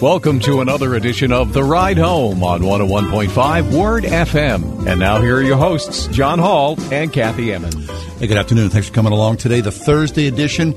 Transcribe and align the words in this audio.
Welcome 0.00 0.40
to 0.40 0.62
another 0.62 0.94
edition 0.94 1.30
of 1.30 1.52
The 1.52 1.62
Ride 1.62 1.98
Home 1.98 2.42
on 2.42 2.62
101.5 2.62 3.78
Word 3.78 4.04
FM. 4.04 4.86
And 4.86 4.98
now 4.98 5.20
here 5.20 5.36
are 5.36 5.42
your 5.42 5.58
hosts, 5.58 6.06
John 6.06 6.38
Hall 6.38 6.78
and 6.90 7.12
Kathy 7.12 7.52
Emmons. 7.52 7.90
Hey, 8.18 8.26
good 8.26 8.38
afternoon. 8.38 8.70
Thanks 8.70 8.88
for 8.88 8.94
coming 8.94 9.12
along 9.12 9.36
today. 9.36 9.60
The 9.60 9.70
Thursday 9.70 10.26
edition. 10.26 10.74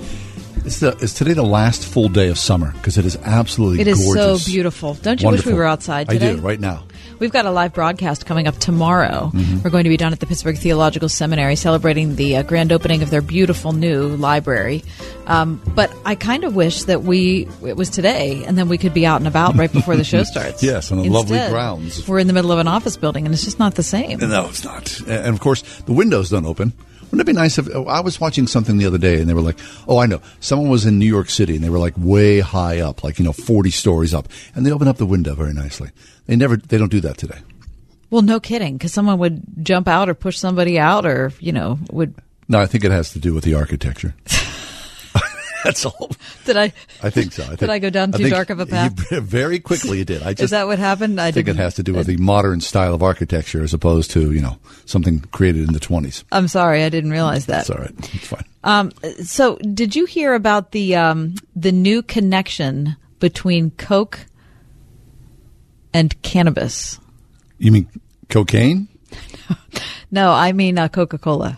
Is, 0.66 0.82
the, 0.82 0.96
is 0.98 1.14
today 1.14 1.34
the 1.34 1.44
last 1.44 1.86
full 1.86 2.10
day 2.10 2.28
of 2.30 2.38
summer? 2.38 2.72
Because 2.74 2.98
it 2.98 3.06
is 3.06 3.18
absolutely 3.24 3.80
It 3.82 3.88
is 3.88 4.04
gorgeous. 4.04 4.46
so 4.46 4.52
beautiful. 4.52 4.94
Don't 4.96 5.22
you 5.22 5.26
Wonderful. 5.26 5.52
wish 5.52 5.54
we 5.54 5.58
were 5.58 5.66
outside 5.66 6.10
today? 6.10 6.32
I 6.32 6.36
do, 6.36 6.42
right 6.42 6.60
now. 6.60 6.84
We've 7.24 7.32
got 7.32 7.46
a 7.46 7.52
live 7.52 7.72
broadcast 7.72 8.26
coming 8.26 8.48
up 8.48 8.58
tomorrow. 8.58 9.32
Mm-hmm. 9.34 9.62
We're 9.64 9.70
going 9.70 9.86
to 9.86 9.90
be 9.90 9.96
down 9.96 10.12
at 10.12 10.20
the 10.20 10.26
Pittsburgh 10.26 10.58
Theological 10.58 11.08
Seminary 11.08 11.56
celebrating 11.56 12.18
the 12.18 12.36
uh, 12.36 12.44
grand 12.44 12.74
opening 12.74 13.02
of 13.02 13.12
their 13.12 13.22
beautiful 13.22 13.72
new 13.72 14.10
library. 14.18 14.84
Um, 15.26 15.62
but 15.68 15.90
I 16.04 16.16
kind 16.16 16.44
of 16.44 16.54
wish 16.54 16.84
that 16.84 17.04
we 17.04 17.48
it 17.66 17.78
was 17.78 17.90
today, 17.90 18.44
and 18.44 18.58
then 18.58 18.68
we 18.68 18.78
could 18.78 18.94
be 18.94 19.06
out 19.06 19.22
and 19.22 19.28
about 19.30 19.56
right 19.56 19.72
before 19.72 19.96
the 19.96 20.04
show 20.04 20.24
starts. 20.26 20.62
Yes, 20.62 20.92
on 20.92 20.98
the 20.98 21.08
lovely 21.08 21.38
grounds. 21.48 22.06
We're 22.06 22.20
in 22.20 22.28
the 22.28 22.34
middle 22.34 22.52
of 22.52 22.60
an 22.60 22.68
office 22.68 22.98
building, 22.98 23.24
and 23.24 23.34
it's 23.34 23.46
just 23.46 23.58
not 23.58 23.76
the 23.76 23.84
same. 23.84 24.20
No, 24.20 24.50
it's 24.50 24.66
not. 24.66 25.00
And 25.08 25.34
of 25.34 25.40
course, 25.40 25.62
the 25.84 25.94
windows 25.94 26.30
don't 26.30 26.46
open. 26.46 26.74
Wouldn't 27.14 27.30
it 27.30 27.32
be 27.32 27.40
nice 27.40 27.60
if 27.60 27.70
oh, 27.76 27.86
I 27.86 28.00
was 28.00 28.20
watching 28.20 28.48
something 28.48 28.80
the 28.80 28.88
other 28.88 28.98
day 28.98 29.22
and 29.22 29.30
they 29.30 29.36
were 29.36 29.42
like, 29.42 29.60
"Oh, 29.88 30.00
I 30.00 30.08
know, 30.08 30.20
someone 30.40 30.68
was 30.68 30.88
in 30.88 30.98
New 30.98 31.06
York 31.06 31.30
City 31.30 31.54
and 31.54 31.64
they 31.64 31.70
were 31.70 31.78
like 31.78 31.94
way 31.96 32.40
high 32.40 32.80
up, 32.80 33.04
like 33.04 33.20
you 33.20 33.24
know, 33.24 33.32
forty 33.32 33.70
stories 33.70 34.16
up, 34.16 34.28
and 34.56 34.66
they 34.66 34.72
open 34.72 34.88
up 34.88 34.98
the 34.98 35.06
window 35.06 35.36
very 35.36 35.54
nicely. 35.54 35.92
They 36.26 36.36
never, 36.36 36.58
they 36.58 36.80
don't 36.80 36.90
do 36.90 37.02
that 37.02 37.20
today. 37.20 37.38
Well, 38.10 38.24
no 38.24 38.40
kidding, 38.40 38.78
because 38.78 38.94
someone 38.94 39.20
would 39.20 39.44
jump 39.62 39.88
out 39.88 40.10
or 40.10 40.16
push 40.16 40.40
somebody 40.40 40.80
out, 40.80 41.06
or 41.06 41.32
you 41.40 41.52
know, 41.52 41.78
would. 41.92 42.16
No, 42.48 42.60
I 42.60 42.66
think 42.66 42.84
it 42.84 42.90
has 42.90 43.12
to 43.12 43.20
do 43.20 43.36
with 43.36 43.44
the 43.44 43.54
architecture. 43.54 44.16
That's 45.64 45.86
all. 45.86 46.12
Did 46.46 46.58
I? 46.58 46.74
I 47.02 47.10
think 47.10 47.32
so. 47.32 47.44
I 47.44 47.48
think, 47.48 47.60
Did 47.60 47.70
I 47.70 47.80
go 47.80 47.90
down 47.90 48.12
too 48.12 48.30
dark 48.30 48.50
of 48.50 48.60
a 48.60 48.66
path? 48.66 49.12
you- 49.12 49.22
very 49.22 49.60
quickly, 49.60 50.00
you 50.00 50.06
did. 50.06 50.22
I 50.22 50.34
just 50.34 50.44
Is 50.46 50.50
that 50.52 50.68
what 50.68 50.80
happened? 50.80 51.20
I 51.22 51.32
think 51.32 51.48
it 51.48 51.56
has 51.56 51.76
to 51.76 51.84
do 51.84 51.94
with 51.94 52.08
the 52.08 52.18
modern 52.18 52.60
style 52.62 52.94
of 52.94 53.02
architecture 53.04 53.64
as 53.64 53.74
opposed 53.74 54.12
to 54.12 54.32
you 54.32 54.42
know 54.42 54.58
something 54.86 55.22
created 55.32 55.68
in 55.68 55.74
the 55.74 55.80
twenties. 55.80 56.24
I'm 56.32 56.48
sorry, 56.48 56.84
I 56.84 56.90
didn't 56.90 57.12
realize 57.12 57.46
that. 57.48 57.68
That's 57.68 57.70
all 57.70 57.78
right. 57.78 58.14
It's 58.14 58.28
fine. 58.28 58.46
Um, 58.66 58.92
so, 59.24 59.58
did 59.58 59.96
you 59.96 60.06
hear 60.06 60.34
about 60.34 60.72
the 60.72 60.96
um, 60.96 61.36
the 61.56 61.72
new 61.72 62.02
connection 62.02 62.96
between 63.20 63.72
Coke 63.72 64.20
and 65.94 66.20
cannabis? 66.22 67.00
You 67.58 67.72
mean 67.72 67.90
cocaine? 68.30 68.88
No, 70.12 70.32
I 70.32 70.52
mean 70.52 70.78
uh, 70.78 70.90
Coca 70.90 71.18
Cola. 71.18 71.58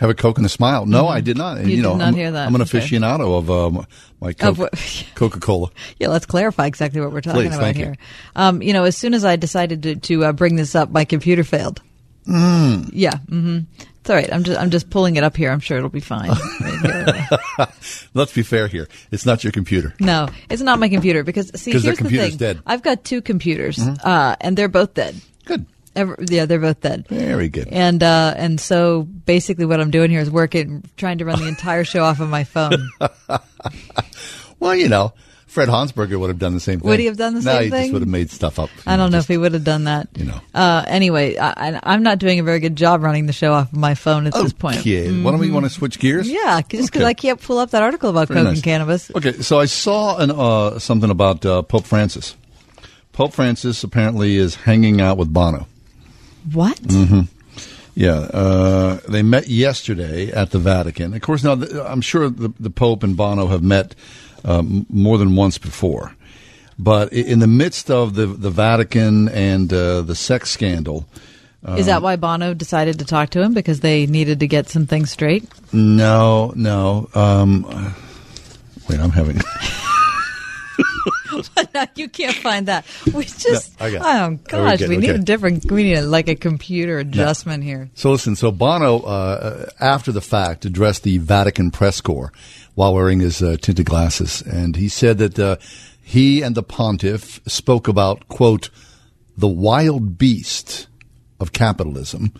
Have 0.00 0.10
a 0.10 0.14
Coke 0.14 0.38
and 0.38 0.46
a 0.46 0.48
smile? 0.48 0.86
No, 0.86 1.06
I 1.08 1.20
did 1.20 1.36
not. 1.36 1.58
And, 1.58 1.66
Mm-hmm. 1.66 1.76
You 1.76 1.82
know, 1.82 1.92
did 1.92 1.98
not 1.98 2.08
I'm, 2.08 2.14
hear 2.14 2.30
that. 2.32 2.46
I'm 2.48 2.54
an 2.54 2.62
Okay. 2.62 2.78
aficionado 2.80 3.38
of 3.38 3.50
um, 3.50 3.86
my 4.20 4.30
Of 4.30 4.38
Coke, 4.38 4.58
what- 4.58 5.04
Coca-Cola. 5.14 5.70
Yeah, 5.98 6.08
let's 6.08 6.24
clarify 6.26 6.66
exactly 6.66 7.00
what 7.02 7.12
we're 7.12 7.20
talking 7.20 7.42
Please, 7.42 7.48
about 7.54 7.60
thank 7.60 7.76
you. 7.78 7.84
here. 7.84 7.96
Um, 8.34 8.62
you 8.62 8.72
know, 8.72 8.84
as 8.84 8.96
soon 8.96 9.12
as 9.14 9.24
I 9.26 9.36
decided 9.36 9.82
to, 9.84 9.96
to 9.96 10.24
uh, 10.24 10.32
bring 10.32 10.56
this 10.56 10.74
up, 10.74 10.90
my 10.90 11.04
computer 11.04 11.44
failed. 11.44 11.82
Mm. 12.26 12.90
Yeah, 12.92 13.16
hmm 13.18 13.60
it's 14.00 14.08
all 14.08 14.16
right. 14.16 14.32
I'm 14.32 14.44
just 14.44 14.58
I'm 14.58 14.70
just 14.70 14.88
pulling 14.88 15.16
it 15.16 15.24
up 15.24 15.36
here. 15.36 15.50
I'm 15.50 15.60
sure 15.60 15.76
it'll 15.76 15.90
be 15.90 16.00
fine. 16.00 16.30
Let's 18.14 18.32
be 18.32 18.42
fair 18.42 18.66
here. 18.68 18.88
It's 19.10 19.26
not 19.26 19.44
your 19.44 19.52
computer. 19.52 19.94
No, 20.00 20.28
it's 20.48 20.62
not 20.62 20.78
my 20.78 20.88
computer 20.88 21.22
because 21.22 21.50
see, 21.60 21.70
here's 21.72 21.82
the 21.82 21.94
computer's 21.96 22.30
thing. 22.30 22.36
dead. 22.38 22.56
Mm-hmm. 22.58 22.68
I've 22.70 22.82
got 22.82 23.04
two 23.04 23.20
computers, 23.22 23.78
uh, 23.78 24.36
and 24.40 24.56
they're 24.56 24.68
both 24.68 24.94
dead. 24.94 25.16
Good. 25.44 25.66
Ever, 25.96 26.16
yeah, 26.28 26.46
they're 26.46 26.60
both 26.60 26.80
dead. 26.80 27.08
Very 27.08 27.48
good. 27.48 27.68
And 27.68 28.02
uh, 28.02 28.32
and 28.36 28.60
so 28.60 29.02
basically, 29.02 29.64
what 29.66 29.80
I'm 29.80 29.90
doing 29.90 30.10
here 30.10 30.20
is 30.20 30.30
working, 30.30 30.84
trying 30.96 31.18
to 31.18 31.24
run 31.24 31.40
the 31.40 31.48
entire 31.48 31.82
show 31.84 32.04
off 32.04 32.20
of 32.20 32.28
my 32.28 32.44
phone. 32.44 32.90
Well, 34.60 34.74
you 34.74 34.88
know, 34.90 35.14
Fred 35.46 35.68
Hansberger 35.70 36.18
would 36.20 36.28
have 36.28 36.38
done 36.38 36.52
the 36.52 36.60
same 36.60 36.80
thing. 36.80 36.88
Would 36.90 37.00
he 37.00 37.06
have 37.06 37.16
done 37.16 37.34
the 37.34 37.40
no, 37.40 37.52
same 37.54 37.62
he 37.64 37.70
thing? 37.70 37.80
just 37.84 37.92
would 37.94 38.02
have 38.02 38.08
made 38.08 38.30
stuff 38.30 38.58
up. 38.58 38.68
I 38.86 38.96
don't 38.96 39.10
know 39.10 39.18
if 39.18 39.26
he 39.26 39.38
would 39.38 39.52
have 39.54 39.64
done 39.64 39.84
that. 39.84 40.08
You 40.14 40.26
know. 40.26 40.40
Uh, 40.54 40.84
anyway, 40.86 41.36
I, 41.38 41.80
I'm 41.82 42.02
not 42.02 42.18
doing 42.18 42.38
a 42.40 42.42
very 42.42 42.60
good 42.60 42.76
job 42.76 43.02
running 43.02 43.24
the 43.26 43.32
show 43.32 43.54
off 43.54 43.72
of 43.72 43.78
my 43.78 43.94
phone 43.94 44.26
at 44.26 44.34
this 44.34 44.52
point. 44.52 44.80
Okay. 44.80 45.10
Why 45.22 45.30
don't 45.30 45.40
we 45.40 45.50
want 45.50 45.64
to 45.64 45.70
switch 45.70 45.98
gears? 45.98 46.30
Yeah, 46.30 46.60
just 46.60 46.92
because 46.92 47.00
Okay. 47.02 47.04
I 47.04 47.14
can't 47.14 47.40
pull 47.40 47.58
up 47.58 47.70
that 47.70 47.82
article 47.82 48.10
about 48.10 48.28
Very 48.28 48.40
coke 48.40 48.48
nice. 48.48 48.56
and 48.58 48.64
cannabis. 48.64 49.10
Okay, 49.16 49.32
so 49.40 49.58
I 49.58 49.64
saw 49.64 50.18
an, 50.18 50.30
uh, 50.30 50.78
something 50.78 51.10
about 51.10 51.44
uh, 51.46 51.62
Pope 51.62 51.84
Francis. 51.86 52.36
Pope 53.12 53.32
Francis 53.32 53.82
apparently 53.82 54.36
is 54.36 54.54
hanging 54.54 55.00
out 55.00 55.16
with 55.16 55.32
Bono. 55.32 55.66
What? 56.52 56.80
Mm-hmm. 56.82 57.20
Yeah, 57.94 58.12
uh, 58.12 59.00
they 59.08 59.22
met 59.22 59.48
yesterday 59.48 60.30
at 60.30 60.52
the 60.52 60.58
Vatican. 60.58 61.12
Of 61.12 61.20
course, 61.20 61.44
now 61.44 61.52
I'm 61.84 62.00
sure 62.00 62.30
the, 62.30 62.52
the 62.58 62.70
Pope 62.70 63.02
and 63.02 63.16
Bono 63.16 63.48
have 63.48 63.62
met 63.62 63.94
um, 64.44 64.86
more 64.88 65.18
than 65.18 65.36
once 65.36 65.58
before, 65.58 66.14
but 66.78 67.12
in 67.12 67.40
the 67.40 67.46
midst 67.46 67.90
of 67.90 68.14
the 68.14 68.26
the 68.26 68.50
Vatican 68.50 69.28
and 69.28 69.72
uh, 69.72 70.02
the 70.02 70.14
sex 70.14 70.50
scandal, 70.50 71.06
Is 71.76 71.86
that 71.86 72.00
why 72.00 72.16
Bono 72.16 72.54
decided 72.54 72.98
to 73.00 73.04
talk 73.04 73.30
to 73.30 73.42
him 73.42 73.52
because 73.52 73.80
they 73.80 74.06
needed 74.06 74.40
to 74.40 74.46
get 74.46 74.68
some 74.68 74.86
things 74.86 75.10
straight? 75.10 75.44
no, 75.72 76.52
no. 76.56 77.08
Um, 77.14 77.64
wait, 78.88 78.98
I'm 79.00 79.10
having. 79.10 79.40
no, 81.74 81.86
you 81.94 82.08
can't 82.08 82.36
find 82.36 82.66
that. 82.66 82.84
We 83.12 83.24
just, 83.24 83.78
No, 83.80 83.86
I 83.86 84.24
oh 84.24 84.38
gosh, 84.48 84.78
good, 84.78 84.88
we 84.88 84.96
need 84.96 85.10
a 85.10 85.18
different, 85.18 85.70
we 85.70 85.84
need 85.84 85.94
a, 85.94 86.02
like 86.02 86.28
a 86.28 86.34
computer 86.34 86.98
adjustment 86.98 87.64
here. 87.64 87.90
So 87.94 88.10
listen, 88.12 88.36
so 88.36 88.50
Bono, 88.50 89.00
uh, 89.00 89.66
after 89.80 90.12
the 90.12 90.20
fact, 90.20 90.64
addressed 90.64 91.02
the 91.02 91.18
Vatican 91.18 91.70
press 91.70 92.00
corps 92.00 92.32
while 92.74 92.94
wearing 92.94 93.20
his 93.20 93.42
uh, 93.42 93.56
tinted 93.60 93.86
glasses, 93.86 94.42
and 94.42 94.76
he 94.76 94.88
said 94.88 95.18
that 95.18 95.38
uh, 95.38 95.56
he 96.02 96.42
and 96.42 96.54
the 96.54 96.62
pontiff 96.62 97.40
spoke 97.46 97.88
about 97.88 98.28
quote 98.28 98.70
the 99.36 99.48
wild 99.48 100.18
beast 100.18 100.86
of 101.38 101.52
capitalism 101.52 102.32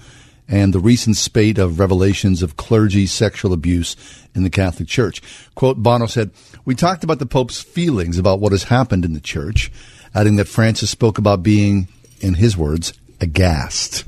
and 0.51 0.75
the 0.75 0.81
recent 0.81 1.17
spate 1.17 1.59
of 1.59 1.79
revelations 1.79 2.43
of 2.43 2.57
clergy 2.57 3.07
sexual 3.07 3.53
abuse 3.53 3.95
in 4.35 4.43
the 4.43 4.51
Catholic 4.51 4.89
Church. 4.89 5.23
Quote, 5.55 5.79
Bono 5.79 6.07
said, 6.07 6.33
We 6.65 6.75
talked 6.75 7.05
about 7.05 7.21
the 7.21 7.27
Pope's 7.27 7.63
feelings 7.63 8.19
about 8.19 8.41
what 8.41 8.53
has 8.53 8.65
happened 8.65 9.05
in 9.05 9.15
the 9.15 9.21
Church, 9.21 9.71
adding 10.13 10.37
that 10.37 10.49
Francis 10.49 10.91
spoke 10.91 11.19
about 11.19 11.45
being, 11.45 11.87
in 12.21 12.35
his 12.35 12.57
words, 12.57 12.93
aghast 13.21 14.05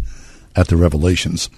at 0.56 0.66
the 0.66 0.76
revelations. 0.76 1.48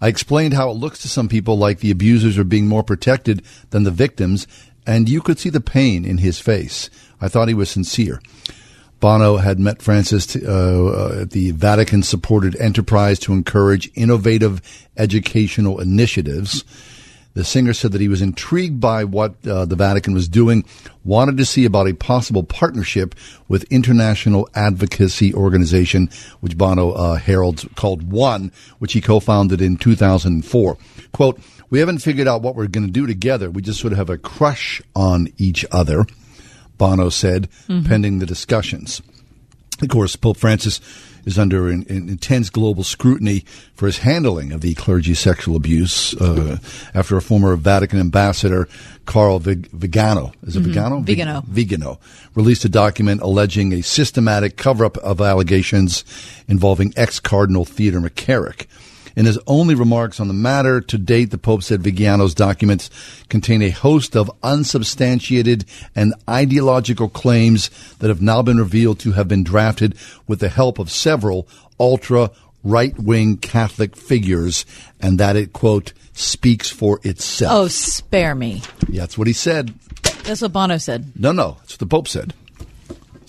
I 0.00 0.08
explained 0.08 0.54
how 0.54 0.70
it 0.70 0.74
looks 0.74 1.00
to 1.02 1.08
some 1.08 1.28
people 1.28 1.58
like 1.58 1.80
the 1.80 1.90
abusers 1.90 2.38
are 2.38 2.44
being 2.44 2.68
more 2.68 2.84
protected 2.84 3.42
than 3.70 3.82
the 3.82 3.90
victims, 3.90 4.46
and 4.86 5.08
you 5.08 5.22
could 5.22 5.38
see 5.38 5.50
the 5.50 5.60
pain 5.60 6.04
in 6.04 6.18
his 6.18 6.38
face. 6.38 6.90
I 7.20 7.28
thought 7.28 7.48
he 7.48 7.54
was 7.54 7.70
sincere. 7.70 8.20
Bono 9.00 9.36
had 9.36 9.60
met 9.60 9.80
Francis 9.80 10.34
uh, 10.34 10.40
uh, 10.40 11.22
at 11.22 11.30
the 11.30 11.52
Vatican 11.52 12.02
supported 12.02 12.56
enterprise 12.56 13.18
to 13.20 13.32
encourage 13.32 13.90
innovative 13.94 14.60
educational 14.96 15.80
initiatives. 15.80 16.64
The 17.34 17.44
singer 17.44 17.72
said 17.72 17.92
that 17.92 18.00
he 18.00 18.08
was 18.08 18.20
intrigued 18.22 18.80
by 18.80 19.04
what 19.04 19.46
uh, 19.46 19.64
the 19.64 19.76
Vatican 19.76 20.12
was 20.12 20.28
doing, 20.28 20.64
wanted 21.04 21.36
to 21.36 21.44
see 21.44 21.64
about 21.64 21.86
a 21.86 21.94
possible 21.94 22.42
partnership 22.42 23.14
with 23.46 23.70
international 23.70 24.48
advocacy 24.54 25.32
organization, 25.32 26.10
which 26.40 26.58
Bono 26.58 26.90
uh, 26.90 27.14
heralds 27.14 27.64
called 27.76 28.10
One, 28.10 28.50
which 28.80 28.94
he 28.94 29.00
co-founded 29.00 29.60
in 29.60 29.76
2004. 29.76 30.78
Quote, 31.12 31.40
we 31.70 31.78
haven't 31.78 31.98
figured 31.98 32.26
out 32.26 32.42
what 32.42 32.56
we're 32.56 32.66
going 32.66 32.86
to 32.86 32.92
do 32.92 33.06
together. 33.06 33.50
We 33.50 33.62
just 33.62 33.78
sort 33.78 33.92
of 33.92 33.98
have 33.98 34.10
a 34.10 34.18
crush 34.18 34.82
on 34.96 35.28
each 35.36 35.64
other. 35.70 36.06
Bono 36.78 37.08
said, 37.10 37.48
pending 37.66 38.18
the 38.20 38.26
discussions. 38.26 39.02
Of 39.82 39.88
course, 39.90 40.16
Pope 40.16 40.36
Francis 40.38 40.80
is 41.24 41.38
under 41.38 41.70
in, 41.70 41.82
in 41.84 42.08
intense 42.08 42.48
global 42.50 42.82
scrutiny 42.82 43.44
for 43.74 43.86
his 43.86 43.98
handling 43.98 44.50
of 44.50 44.60
the 44.60 44.74
clergy 44.74 45.14
sexual 45.14 45.54
abuse 45.56 46.14
uh, 46.20 46.58
after 46.94 47.16
a 47.16 47.22
former 47.22 47.54
Vatican 47.54 48.00
ambassador, 48.00 48.66
Carl 49.04 49.38
Vig- 49.38 49.68
Vigano, 49.70 50.32
is 50.42 50.56
it 50.56 50.60
Vigano? 50.60 51.00
Vigano. 51.00 51.42
Vigano, 51.46 52.00
released 52.34 52.64
a 52.64 52.68
document 52.68 53.20
alleging 53.20 53.72
a 53.72 53.82
systematic 53.82 54.56
cover 54.56 54.84
up 54.84 54.96
of 54.98 55.20
allegations 55.20 56.04
involving 56.48 56.92
ex 56.96 57.20
Cardinal 57.20 57.64
Theodore 57.64 58.00
McCarrick. 58.00 58.66
In 59.18 59.26
his 59.26 59.38
only 59.48 59.74
remarks 59.74 60.20
on 60.20 60.28
the 60.28 60.32
matter 60.32 60.80
to 60.80 60.96
date, 60.96 61.32
the 61.32 61.38
Pope 61.38 61.64
said 61.64 61.82
Vigiano's 61.82 62.34
documents 62.34 62.88
contain 63.28 63.62
a 63.62 63.70
host 63.70 64.14
of 64.14 64.30
unsubstantiated 64.44 65.64
and 65.96 66.14
ideological 66.30 67.08
claims 67.08 67.68
that 67.98 68.10
have 68.10 68.22
now 68.22 68.42
been 68.42 68.58
revealed 68.58 69.00
to 69.00 69.10
have 69.10 69.26
been 69.26 69.42
drafted 69.42 69.96
with 70.28 70.38
the 70.38 70.48
help 70.48 70.78
of 70.78 70.88
several 70.88 71.48
ultra 71.80 72.30
right 72.62 72.96
wing 72.96 73.38
Catholic 73.38 73.96
figures, 73.96 74.64
and 75.00 75.18
that 75.18 75.34
it, 75.34 75.52
quote, 75.52 75.92
speaks 76.12 76.70
for 76.70 77.00
itself. 77.02 77.52
Oh, 77.52 77.66
spare 77.66 78.36
me. 78.36 78.62
Yeah, 78.88 79.00
that's 79.00 79.18
what 79.18 79.26
he 79.26 79.32
said. 79.32 79.74
That's 80.22 80.42
what 80.42 80.52
Bono 80.52 80.78
said. 80.78 81.10
No, 81.16 81.32
no, 81.32 81.56
that's 81.58 81.72
what 81.72 81.80
the 81.80 81.86
Pope 81.86 82.06
said. 82.06 82.34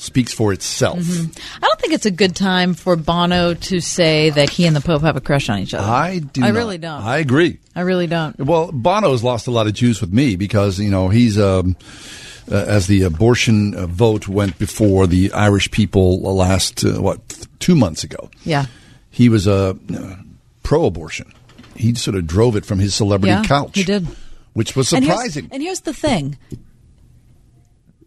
Speaks 0.01 0.33
for 0.33 0.53
itself. 0.53 0.97
I 0.99 1.59
don't 1.59 1.79
think 1.81 1.91
it's 1.93 2.05
a 2.05 2.11
good 2.11 2.33
time 2.33 2.73
for 2.73 2.95
Bono 2.95 3.53
to 3.53 3.81
say 3.81 4.29
that 4.29 4.49
he 4.49 4.65
and 4.65 4.73
the 4.73 4.79
Pope 4.79 5.01
have 5.01 5.17
a 5.17 5.21
crush 5.21 5.49
on 5.49 5.59
each 5.59 5.73
other. 5.73 5.85
I 5.85 6.19
do. 6.19 6.41
I 6.41 6.51
not. 6.51 6.57
really 6.57 6.77
don't. 6.77 7.01
I 7.03 7.17
agree. 7.17 7.59
I 7.75 7.81
really 7.81 8.07
don't. 8.07 8.39
Well, 8.39 8.71
Bono's 8.71 9.23
lost 9.25 9.47
a 9.47 9.51
lot 9.51 9.67
of 9.67 9.73
juice 9.73 9.99
with 9.99 10.13
me 10.13 10.37
because 10.37 10.79
you 10.79 10.89
know 10.89 11.09
he's 11.09 11.37
um, 11.37 11.75
uh, 12.49 12.55
as 12.55 12.87
the 12.87 13.03
abortion 13.03 13.75
uh, 13.75 13.87
vote 13.87 14.29
went 14.29 14.57
before 14.57 15.05
the 15.05 15.33
Irish 15.33 15.69
people 15.69 16.21
last 16.21 16.85
uh, 16.85 17.01
what 17.01 17.19
two 17.59 17.75
months 17.75 18.05
ago. 18.05 18.29
Yeah. 18.45 18.67
He 19.09 19.27
was 19.27 19.47
a 19.47 19.77
uh, 19.93 20.15
pro-abortion. 20.63 21.33
He 21.75 21.93
sort 21.95 22.15
of 22.15 22.25
drove 22.25 22.55
it 22.55 22.65
from 22.65 22.79
his 22.79 22.95
celebrity 22.95 23.31
Yeah, 23.33 23.43
couch. 23.43 23.71
he 23.75 23.83
did. 23.83 24.07
which 24.53 24.77
was 24.77 24.93
And 24.93 25.03
here's- 25.03 25.17
surprising. 25.19 25.49
And 25.51 25.61
here's, 25.61 25.81
the 25.81 25.93
thing. 25.93 26.37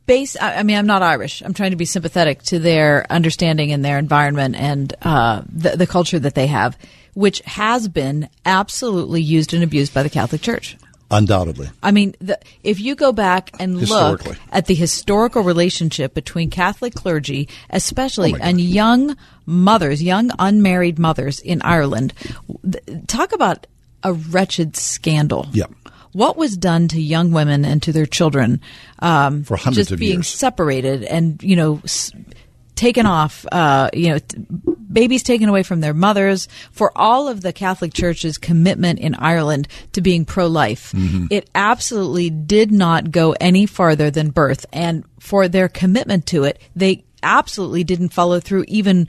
Base, 0.06 0.36
I 0.36 0.56
I 0.56 0.62
mean, 0.62 0.76
I'm 0.76 0.86
not 0.86 1.02
Irish. 1.02 1.42
I'm 1.42 1.54
trying 1.54 1.70
to 1.70 1.76
be 1.76 1.84
sympathetic 1.84 2.42
to 2.44 2.58
their 2.58 3.06
understanding 3.10 3.72
and 3.72 3.84
their 3.84 3.98
environment 3.98 4.56
and 4.56 4.94
uh, 5.02 5.42
the, 5.48 5.76
the 5.76 5.86
culture 5.86 6.18
that 6.18 6.34
they 6.34 6.48
have, 6.48 6.76
which 7.14 7.40
has 7.40 7.88
been 7.88 8.28
absolutely 8.44 9.22
used 9.22 9.54
and 9.54 9.62
abused 9.62 9.94
by 9.94 10.02
the 10.02 10.10
Catholic 10.10 10.42
Church. 10.42 10.76
Undoubtedly, 11.10 11.68
I 11.82 11.90
mean, 11.90 12.14
the, 12.22 12.38
if 12.64 12.80
you 12.80 12.94
go 12.94 13.12
back 13.12 13.50
and 13.60 13.78
look 13.78 14.24
at 14.50 14.64
the 14.64 14.74
historical 14.74 15.42
relationship 15.42 16.14
between 16.14 16.48
Catholic 16.48 16.94
clergy, 16.94 17.50
especially 17.68 18.32
Oh 18.32 18.38
and 18.40 18.58
young 18.58 19.16
mothers, 19.44 20.02
young 20.02 20.30
unmarried 20.38 20.98
mothers 20.98 21.38
in 21.38 21.60
Ireland, 21.60 22.14
th- 22.62 23.06
talk 23.08 23.32
about 23.32 23.66
a 24.02 24.14
wretched 24.14 24.74
scandal. 24.76 25.48
Yeah. 25.52 25.66
What 26.12 26.36
was 26.36 26.56
done 26.56 26.88
to 26.88 27.00
young 27.00 27.32
women 27.32 27.64
and 27.64 27.82
to 27.84 27.92
their 27.92 28.06
children 28.06 28.60
um, 28.98 29.44
For 29.44 29.56
hundreds 29.56 29.88
just 29.88 29.90
of 29.92 29.98
being 29.98 30.18
years. 30.18 30.28
separated 30.28 31.02
and 31.04 31.42
you 31.42 31.56
know 31.56 31.80
s- 31.84 32.12
taken 32.74 33.06
off, 33.06 33.46
uh, 33.52 33.90
you 33.92 34.08
know, 34.08 34.18
t- 34.18 34.38
babies 34.92 35.22
taken 35.22 35.48
away 35.48 35.62
from 35.62 35.80
their 35.80 35.94
mothers. 35.94 36.48
For 36.72 36.90
all 36.96 37.28
of 37.28 37.40
the 37.40 37.52
Catholic 37.52 37.92
Church's 37.94 38.38
commitment 38.38 38.98
in 38.98 39.14
Ireland 39.14 39.68
to 39.92 40.00
being 40.00 40.24
pro-life, 40.24 40.92
Mm-hmm. 40.92 41.26
it 41.30 41.48
absolutely 41.54 42.28
did 42.30 42.72
not 42.72 43.10
go 43.10 43.34
any 43.40 43.66
farther 43.66 44.10
than 44.10 44.30
birth. 44.30 44.66
And 44.72 45.04
for 45.20 45.48
their 45.48 45.68
commitment 45.68 46.26
to 46.28 46.44
it, 46.44 46.60
they 46.74 47.04
absolutely 47.22 47.84
didn't 47.84 48.08
follow 48.12 48.40
through 48.40 48.64
even. 48.68 49.06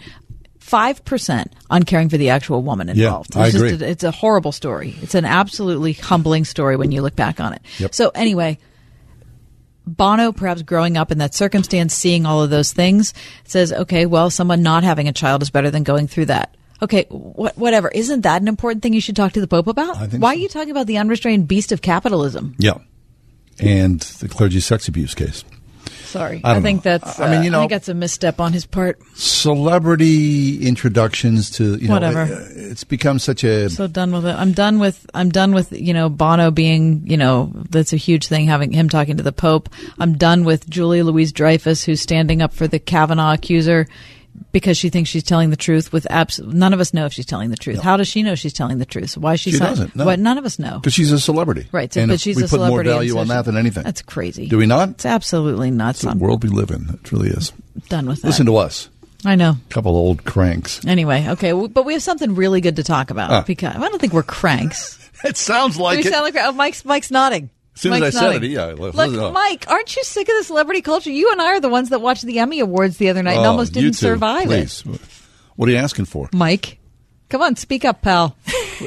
Five 0.63 1.03
percent 1.05 1.53
on 1.69 1.83
caring 1.83 2.09
for 2.09 2.17
the 2.17 2.29
actual 2.29 2.63
woman 2.63 2.87
Yeah, 2.87 2.93
involved. 3.07 3.29
It's 3.31 3.37
I 3.37 3.51
just 3.51 3.63
agree. 3.65 3.85
a- 3.85 3.89
it's 3.89 4.03
a 4.03 4.11
horrible 4.11 4.51
story. 4.51 4.95
It's 5.01 5.13
an 5.13 5.25
absolutely 5.25 5.93
humbling 5.93 6.45
story 6.45 6.77
when 6.77 6.91
you 6.91 7.01
look 7.01 7.15
back 7.15 7.39
on 7.39 7.53
it. 7.53 7.61
Yep. 7.79 7.93
So 7.93 8.09
anyway, 8.15 8.57
Bono, 9.85 10.31
perhaps 10.31 10.61
growing 10.61 10.95
up 10.97 11.11
in 11.11 11.17
that 11.17 11.35
circumstance, 11.35 11.93
seeing 11.93 12.25
all 12.25 12.41
of 12.41 12.49
those 12.49 12.71
things, 12.71 13.13
says, 13.43 13.73
okay, 13.73 14.05
well, 14.05 14.29
someone 14.29 14.63
not 14.63 14.83
having 14.83 15.07
a 15.09 15.13
child 15.13 15.41
is 15.41 15.49
better 15.49 15.69
than 15.69 15.83
going 15.83 16.07
through 16.07 16.25
that. 16.27 16.55
Okay, 16.81 17.03
wh- 17.09 17.55
whatever. 17.57 17.89
Isn't 17.89 18.21
that 18.21 18.41
an 18.41 18.47
important 18.47 18.81
thing 18.81 18.93
you 18.93 19.01
should 19.01 19.15
talk 19.17 19.33
to 19.33 19.41
the 19.41 19.47
Pope 19.47 19.67
about? 19.67 19.97
Why 19.97 20.07
so. 20.07 20.25
are 20.27 20.35
you 20.35 20.47
talking 20.47 20.71
about 20.71 20.87
the 20.87 20.97
unrestrained 20.97 21.47
beast 21.47 21.71
of 21.73 21.81
capitalism? 21.81 22.55
yeah, 22.57 22.77
and 23.59 23.99
the 23.99 24.27
clergy 24.29 24.59
sex 24.61 24.87
abuse 24.87 25.13
case. 25.13 25.43
Sorry, 26.13 26.41
I 26.43 26.55
I, 26.57 26.61
think 26.61 26.85
know. 26.85 26.97
that's. 26.97 27.19
I 27.19 27.29
mean, 27.29 27.39
uh, 27.39 27.41
you 27.43 27.49
know- 27.49 27.57
I 27.57 27.61
think 27.63 27.71
that's 27.71 27.89
a 27.89 27.93
misstep 27.93 28.39
on 28.39 28.53
his 28.53 28.65
part. 28.65 28.99
Celebrity 29.15 30.65
introductions 30.67 31.49
to 31.51 31.75
you 31.75 31.87
know, 31.87 31.93
Whatever. 31.95 32.21
uh, 32.21 32.47
it's 32.55 32.83
become 32.83 33.19
such 33.19 33.43
a 33.43 33.69
So 33.69 33.87
done 33.87 34.11
with 34.11 34.25
it. 34.25 34.35
I'm 34.35 34.51
done 34.51 34.79
with. 34.79 35.05
I'm 35.13 35.29
done 35.29 35.53
with 35.53 35.71
you 35.73 35.93
know 35.93 36.09
Bono 36.09 36.51
being 36.51 37.03
you 37.05 37.17
know 37.17 37.51
that's 37.69 37.93
a 37.93 37.97
huge 37.97 38.27
thing 38.27 38.45
having 38.47 38.71
him 38.71 38.89
talking 38.89 39.17
to 39.17 39.23
the 39.23 39.31
Pope. 39.31 39.69
I'm 39.99 40.17
done 40.17 40.43
with 40.43 40.69
Julie 40.69 41.03
Louise 41.03 41.31
Dreyfus 41.31 41.83
who's 41.83 42.01
standing 42.01 42.41
up 42.41 42.53
for 42.53 42.67
the 42.67 42.79
Kavanaugh 42.79 43.33
accuser 43.33 43.87
because 44.51 44.77
she 44.77 44.89
thinks 44.89 45.09
she's 45.09 45.23
telling 45.23 45.49
the 45.49 45.55
truth. 45.55 45.91
With 45.93 46.05
abs- 46.09 46.39
none 46.39 46.73
of 46.73 46.79
us 46.79 46.93
know 46.93 47.05
if 47.05 47.13
she's 47.13 47.25
telling 47.25 47.49
the 47.49 47.55
truth. 47.57 47.79
How 47.79 47.97
does 47.97 48.07
she 48.07 48.23
know 48.23 48.35
she's 48.35 48.53
telling 48.53 48.77
the 48.77 48.85
truth? 48.85 49.17
Why 49.17 49.35
she? 49.35 49.51
She 49.51 49.59
doesn't, 49.59 49.95
no. 49.95 50.05
What? 50.05 50.19
None 50.19 50.37
of 50.37 50.45
us 50.45 50.59
know. 50.59 50.79
because 50.79 50.93
she's 50.93 51.11
a 51.11 51.19
celebrity, 51.19 51.67
Right, 51.71 51.93
so, 51.93 52.01
and 52.01 52.09
but 52.09 52.19
she's 52.19 52.37
we 52.37 52.43
a 52.43 52.47
put 52.47 52.59
more 52.61 52.83
value 52.83 53.17
on 53.17 53.27
that 53.27 53.45
than 53.45 53.57
anything. 53.57 53.83
That's 53.83 54.01
crazy. 54.01 54.47
Do 54.47 54.57
we 54.57 54.65
not? 54.65 54.89
It's 54.89 55.05
absolutely 55.05 55.71
nuts. 55.71 56.01
the 56.01 56.09
I'm 56.09 56.19
world 56.19 56.43
we 56.43 56.49
live 56.49 56.71
in. 56.71 56.89
It 56.93 57.11
really 57.11 57.29
is. 57.29 57.51
done 57.89 58.05
with 58.07 58.21
that. 58.21 58.27
Listen 58.27 58.45
to 58.47 58.57
us, 58.57 58.89
I 59.25 59.35
know. 59.35 59.51
a 59.51 59.69
couple 59.73 59.95
old 59.95 60.23
cranks. 60.23 60.85
Anyway, 60.85 61.27
okay, 61.29 61.51
but 61.53 61.85
we 61.85 61.93
have 61.93 62.03
something 62.03 62.35
really 62.35 62.61
good 62.61 62.75
to 62.77 62.83
talk 62.83 63.09
about 63.09 63.31
Ah. 63.31 63.43
because 63.45 63.75
I 63.75 63.79
don't 63.79 63.99
think 63.99 64.13
we're 64.13 64.23
cranks. 64.23 64.99
It 65.25 65.37
sounds 65.37 65.77
Do 65.77 65.83
like 65.83 65.99
we 65.99 66.05
it. 66.05 66.11
sound 66.11 66.23
like 66.25 66.35
oh, 66.37 66.51
Mike's 66.51 66.83
Mike's 66.83 67.09
nodding. 67.09 67.49
As 67.75 67.81
soon 67.81 67.93
as 67.93 67.99
Mike's 68.01 68.15
I 68.15 68.19
said 68.19 68.25
nodding. 68.33 68.51
it, 68.51 68.53
yeah, 68.53 68.65
look, 68.77 68.93
Look. 68.95 69.33
Mike, 69.33 69.65
aren't 69.67 69.95
you 69.95 70.03
sick 70.03 70.29
of 70.29 70.35
the 70.37 70.43
celebrity 70.43 70.81
culture? 70.81 71.09
You 71.09 71.31
and 71.31 71.41
I 71.41 71.45
are 71.53 71.59
the 71.59 71.69
ones 71.69 71.89
that 71.89 72.01
watched 72.01 72.23
the 72.23 72.37
Emmy 72.39 72.59
Awards 72.59 72.97
the 72.97 73.09
other 73.09 73.23
night 73.23 73.37
and 73.37 73.45
Oh, 73.45 73.49
almost 73.51 73.73
didn't 73.73 73.91
two, 73.93 73.97
survive 73.97 74.45
please. 74.45 74.81
What 75.55 75.67
are 75.69 75.71
you 75.71 75.77
asking 75.79 76.05
for? 76.05 76.29
Mike, 76.33 76.77
come 77.33 77.41
on, 77.41 77.55
speak 77.55 77.83
up, 77.83 78.03
pal. 78.03 78.37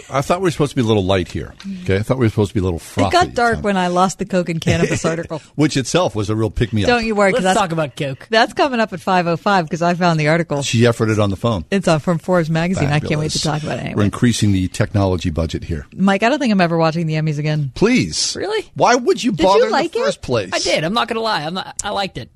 I 0.09 0.23
thought 0.23 0.39
we 0.41 0.45
were 0.45 0.51
supposed 0.53 0.71
to 0.71 0.77
be 0.77 0.83
a 0.83 0.85
little 0.85 1.05
light 1.05 1.27
here. 1.27 1.53
Okay, 1.83 1.97
I 1.97 2.03
thought 2.03 2.17
we 2.17 2.27
were 2.27 2.31
supposed 2.31 2.51
to 2.51 2.55
be 2.55 2.61
a 2.61 2.63
little 2.63 2.79
It 2.79 3.11
got 3.13 3.35
dark 3.35 3.65
when 3.65 3.77
I 3.77 3.89
lost 3.89 4.21
the 4.21 4.25
Coke 4.25 4.49
and 4.49 4.61
cannabis 4.61 5.05
article. 5.05 5.41
which 5.57 5.77
itself 5.77 6.15
was 6.15 6.31
a 6.31 6.37
real 6.37 6.51
pick 6.51 6.73
me 6.73 6.85
up. 6.85 6.87
Don't 6.87 7.05
you 7.05 7.17
worry, 7.17 7.33
Let's 7.33 7.43
because 7.43 7.55
that's, 7.55 7.59
talk 7.59 7.73
about 7.73 7.97
Coke. 7.97 8.29
that's 8.31 8.53
coming 8.53 8.79
up 8.79 8.93
at 8.93 9.01
five 9.01 9.27
oh 9.27 9.37
five 9.37 9.65
because 9.65 9.83
I 9.83 9.95
found 9.95 10.21
the 10.21 10.29
article. 10.29 10.63
She 10.63 10.83
efforted 10.83 11.21
on 11.21 11.31
the 11.31 11.37
phone. 11.37 11.65
It's 11.73 11.89
uh, 11.89 11.99
from 11.99 12.19
Forbes 12.19 12.49
magazine. 12.49 12.91
I 12.91 13.01
can't 13.01 13.19
wait 13.19 13.33
to 13.33 13.43
talk 13.43 13.65
about 13.65 13.81
it 13.85 13.97
We're 13.97 14.05
increasing 14.05 14.53
the 14.53 14.69
technology 14.69 15.31
budget 15.31 15.65
here. 15.65 15.89
Mike, 15.93 16.23
I 16.23 16.29
don't 16.29 16.39
think 16.39 16.53
I'm 16.53 16.61
ever 16.61 16.79
watching 16.79 17.07
the 17.09 17.15
Emmys 17.15 17.39
again. 17.39 17.73
Please. 17.75 18.37
Really? 18.37 18.71
Why 18.75 18.95
would 18.95 19.25
you 19.25 19.33
Did 19.33 19.43
bother 19.43 19.65
you 19.65 19.71
like 19.73 19.87
in 19.87 19.91
it? 19.91 19.93
the 19.95 20.07
first 20.07 20.23
place? 20.23 20.51
I 20.53 20.61
did. 20.61 20.85
I'm 20.85 20.95
not 20.95 21.09
going 21.09 21.17
to 21.17 21.23
lie. 21.23 21.43
I'm 21.43 21.55
not, 21.55 21.75
I 21.83 21.91
liked 21.91 22.17
it. 22.17 22.31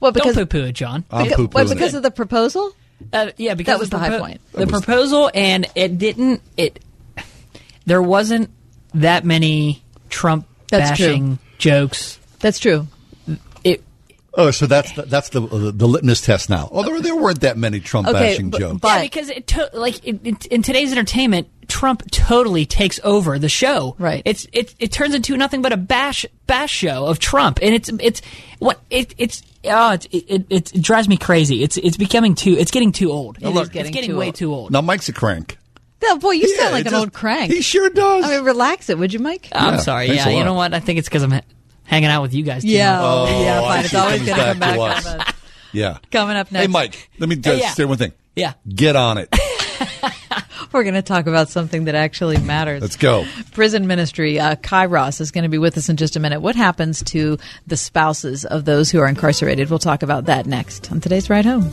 What 0.00 0.14
because 0.14 0.34
Don't 0.34 0.50
poo-poo 0.50 0.66
it, 0.66 0.72
John. 0.72 1.04
I'm 1.12 1.24
because, 1.24 1.36
poo-pooing 1.36 1.54
what, 1.54 1.68
because 1.68 1.94
it. 1.94 1.98
of 1.98 2.02
the 2.02 2.10
proposal? 2.10 2.74
Uh, 3.12 3.30
yeah, 3.36 3.54
because 3.54 3.74
That 3.74 3.80
was 3.80 3.90
the 3.90 3.96
the 3.96 4.00
high 4.00 4.10
propo- 4.10 4.20
point. 4.20 4.40
The 4.52 4.66
proposal, 4.66 5.30
and 5.34 5.66
it 5.74 5.98
didn't. 5.98 6.40
It 6.56 6.82
there 7.86 8.02
wasn't 8.02 8.50
that 8.94 9.24
many 9.24 9.82
Trump 10.08 10.46
That's 10.70 10.96
true. 10.96 11.06
bashing 11.08 11.38
jokes. 11.58 12.18
That's 12.40 12.58
true. 12.58 12.86
It 13.62 13.82
Oh, 14.36 14.50
so 14.50 14.66
that's 14.66 14.90
the, 14.92 15.02
that's 15.02 15.28
the, 15.28 15.40
the 15.40 15.70
the 15.72 15.86
litmus 15.86 16.20
test 16.20 16.50
now. 16.50 16.68
Although 16.72 16.94
there, 16.94 17.02
there 17.02 17.16
weren't 17.16 17.40
that 17.42 17.56
many 17.56 17.78
Trump 17.80 18.08
Okay, 18.08 18.18
bashing 18.30 18.50
but- 18.50 18.58
jokes. 18.60 18.80
but- 18.80 18.88
yeah, 18.96 19.02
because 19.02 19.28
it 19.30 19.46
took 19.46 19.72
like 19.74 20.04
it, 20.06 20.20
it, 20.24 20.46
in 20.46 20.62
today's 20.62 20.90
entertainment, 20.92 21.48
Trump 21.74 22.08
totally 22.12 22.66
takes 22.66 23.00
over 23.02 23.38
the 23.38 23.48
show. 23.48 23.96
Right. 23.98 24.22
It's 24.24 24.46
it 24.52 24.74
it 24.78 24.92
turns 24.92 25.12
into 25.14 25.36
nothing 25.36 25.60
but 25.60 25.72
a 25.72 25.76
bash 25.76 26.24
bash 26.46 26.70
show 26.70 27.06
of 27.06 27.18
Trump, 27.18 27.58
and 27.60 27.74
it's 27.74 27.88
it's 28.00 28.22
what 28.60 28.80
it 28.90 29.12
it's. 29.18 29.42
Oh, 29.66 29.92
it, 29.92 30.06
it, 30.12 30.46
it, 30.50 30.74
it 30.76 30.82
drives 30.82 31.08
me 31.08 31.16
crazy. 31.16 31.62
It's 31.64 31.76
it's 31.78 31.96
becoming 31.96 32.34
too. 32.34 32.52
It's 32.58 32.70
getting 32.70 32.92
too 32.92 33.10
old. 33.10 33.38
It 33.40 33.48
is 33.48 33.56
it's 33.56 33.68
getting 33.70 33.92
getting 33.92 34.10
too 34.10 34.18
way 34.18 34.26
old. 34.26 34.34
too 34.36 34.52
old. 34.54 34.70
now 34.70 34.82
Mike's 34.82 35.08
a 35.08 35.12
crank. 35.12 35.56
Yeah, 36.02 36.14
boy, 36.16 36.32
you 36.32 36.46
Yeah, 36.54 36.60
sound 36.64 36.72
like 36.74 36.84
an 36.86 36.90
just- 36.92 37.00
old 37.00 37.12
crank. 37.14 37.50
He 37.50 37.62
sure 37.62 37.88
does. 37.90 38.24
I 38.26 38.36
mean, 38.36 38.44
relax 38.44 38.90
it, 38.90 38.98
would 38.98 39.12
you, 39.12 39.18
Mike? 39.20 39.48
I'm 39.52 39.74
Yeah, 39.74 39.80
sorry. 39.80 40.06
Yeah, 40.08 40.28
you 40.28 40.44
know 40.44 40.52
what? 40.54 40.74
I 40.74 40.80
think 40.80 40.98
it's 40.98 41.08
because 41.08 41.22
I'm 41.22 41.30
ha- 41.30 41.40
hanging 41.84 42.10
out 42.10 42.20
with 42.20 42.34
you 42.34 42.42
guys. 42.44 42.62
Too 42.62 42.68
Yeah, 42.68 42.92
much. 42.92 43.02
Oh, 43.04 43.42
yeah, 43.42 43.62
I 43.62 43.64
fine. 43.76 43.84
It's 43.86 43.94
always 43.94 44.22
going 44.26 44.38
to 44.38 44.44
come 44.44 44.58
back 44.58 44.60
back. 44.60 44.74
to 44.76 44.80
on 44.82 44.90
us. 44.90 45.06
us. 45.28 45.34
Yeah. 45.72 45.98
Coming 46.12 46.36
up 46.36 46.52
next. 46.52 46.66
Hey, 46.66 46.70
Mike, 46.70 47.10
let 47.18 47.28
me 47.30 47.36
Hey, 47.36 47.40
just 47.40 47.62
yeah. 47.62 47.70
say 47.72 47.84
one 47.86 47.96
thing. 47.98 48.12
Yeah. 48.36 48.52
Get 48.68 48.96
on 48.96 49.16
it. 49.18 49.34
We're 50.74 50.82
going 50.82 50.94
to 50.94 51.02
talk 51.02 51.28
about 51.28 51.50
something 51.50 51.84
that 51.84 51.94
actually 51.94 52.36
matters. 52.38 52.82
Let's 52.82 52.96
go. 52.96 53.24
Prison 53.52 53.86
ministry. 53.86 54.40
Uh, 54.40 54.56
Kairos 54.56 55.20
is 55.20 55.30
going 55.30 55.44
to 55.44 55.48
be 55.48 55.56
with 55.56 55.78
us 55.78 55.88
in 55.88 55.96
just 55.96 56.16
a 56.16 56.20
minute. 56.20 56.40
What 56.40 56.56
happens 56.56 57.00
to 57.04 57.38
the 57.64 57.76
spouses 57.76 58.44
of 58.44 58.64
those 58.64 58.90
who 58.90 58.98
are 58.98 59.06
incarcerated? 59.06 59.70
We'll 59.70 59.78
talk 59.78 60.02
about 60.02 60.24
that 60.24 60.46
next 60.46 60.90
on 60.90 61.00
today's 61.00 61.30
Ride 61.30 61.44
Home. 61.44 61.70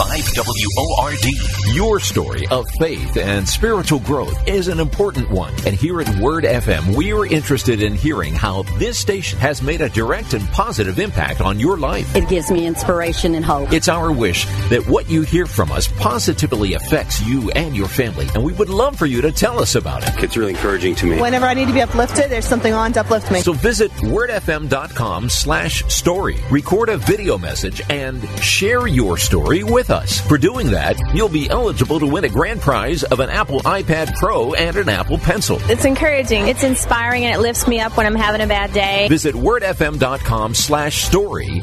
WORD 0.00 1.26
Your 1.74 2.00
story 2.00 2.46
of 2.46 2.66
faith 2.78 3.18
and 3.18 3.46
spiritual 3.46 4.00
growth 4.00 4.48
is 4.48 4.68
an 4.68 4.80
important 4.80 5.30
one. 5.30 5.52
And 5.66 5.74
here 5.74 6.00
at 6.00 6.08
Word 6.18 6.44
FM, 6.44 6.96
we 6.96 7.12
are 7.12 7.26
interested 7.26 7.82
in 7.82 7.94
hearing 7.94 8.32
how 8.32 8.62
this 8.78 8.98
station 8.98 9.38
has 9.40 9.60
made 9.60 9.82
a 9.82 9.90
direct 9.90 10.32
and 10.32 10.48
positive 10.52 10.98
impact 10.98 11.42
on 11.42 11.60
your 11.60 11.76
life. 11.76 12.16
It 12.16 12.30
gives 12.30 12.50
me 12.50 12.66
inspiration 12.66 13.34
and 13.34 13.44
hope. 13.44 13.74
It's 13.74 13.88
our 13.88 14.10
wish 14.10 14.46
that 14.70 14.86
what 14.88 15.10
you 15.10 15.20
hear 15.20 15.44
from 15.44 15.70
us 15.70 15.86
positively 15.98 16.72
affects 16.72 17.20
you 17.20 17.50
and 17.50 17.76
your 17.76 17.88
family, 17.88 18.26
and 18.34 18.42
we 18.42 18.54
would 18.54 18.70
love 18.70 18.96
for 18.96 19.06
you 19.06 19.20
to 19.20 19.32
tell 19.32 19.60
us 19.60 19.74
about 19.74 20.02
it. 20.02 20.24
It's 20.24 20.36
really 20.36 20.52
encouraging 20.52 20.94
to 20.94 21.06
me. 21.06 21.20
Whenever 21.20 21.44
I 21.44 21.52
need 21.52 21.68
to 21.68 21.74
be 21.74 21.82
uplifted, 21.82 22.30
there's 22.30 22.46
something 22.46 22.72
on 22.72 22.94
to 22.94 23.00
uplift 23.00 23.30
me. 23.30 23.42
So 23.42 23.52
visit 23.52 23.90
wordfm.com 23.92 25.28
slash 25.28 25.84
story, 25.92 26.38
record 26.50 26.88
a 26.88 26.96
video 26.96 27.36
message, 27.36 27.82
and 27.90 28.26
share 28.40 28.86
your 28.86 29.18
story 29.18 29.62
with 29.62 29.89
us. 29.90 30.20
For 30.20 30.38
doing 30.38 30.70
that, 30.70 30.96
you'll 31.14 31.28
be 31.28 31.48
eligible 31.50 32.00
to 32.00 32.06
win 32.06 32.24
a 32.24 32.28
grand 32.28 32.60
prize 32.60 33.02
of 33.02 33.20
an 33.20 33.30
Apple 33.30 33.60
iPad 33.60 34.14
Pro 34.14 34.54
and 34.54 34.76
an 34.76 34.88
Apple 34.88 35.18
Pencil. 35.18 35.58
It's 35.62 35.84
encouraging. 35.84 36.48
It's 36.48 36.62
inspiring 36.62 37.24
and 37.24 37.34
it 37.34 37.40
lifts 37.40 37.66
me 37.66 37.80
up 37.80 37.96
when 37.96 38.06
I'm 38.06 38.14
having 38.14 38.40
a 38.40 38.46
bad 38.46 38.72
day. 38.72 39.08
Visit 39.08 39.34
wordfm.com 39.34 40.54
slash 40.54 41.02
story 41.04 41.62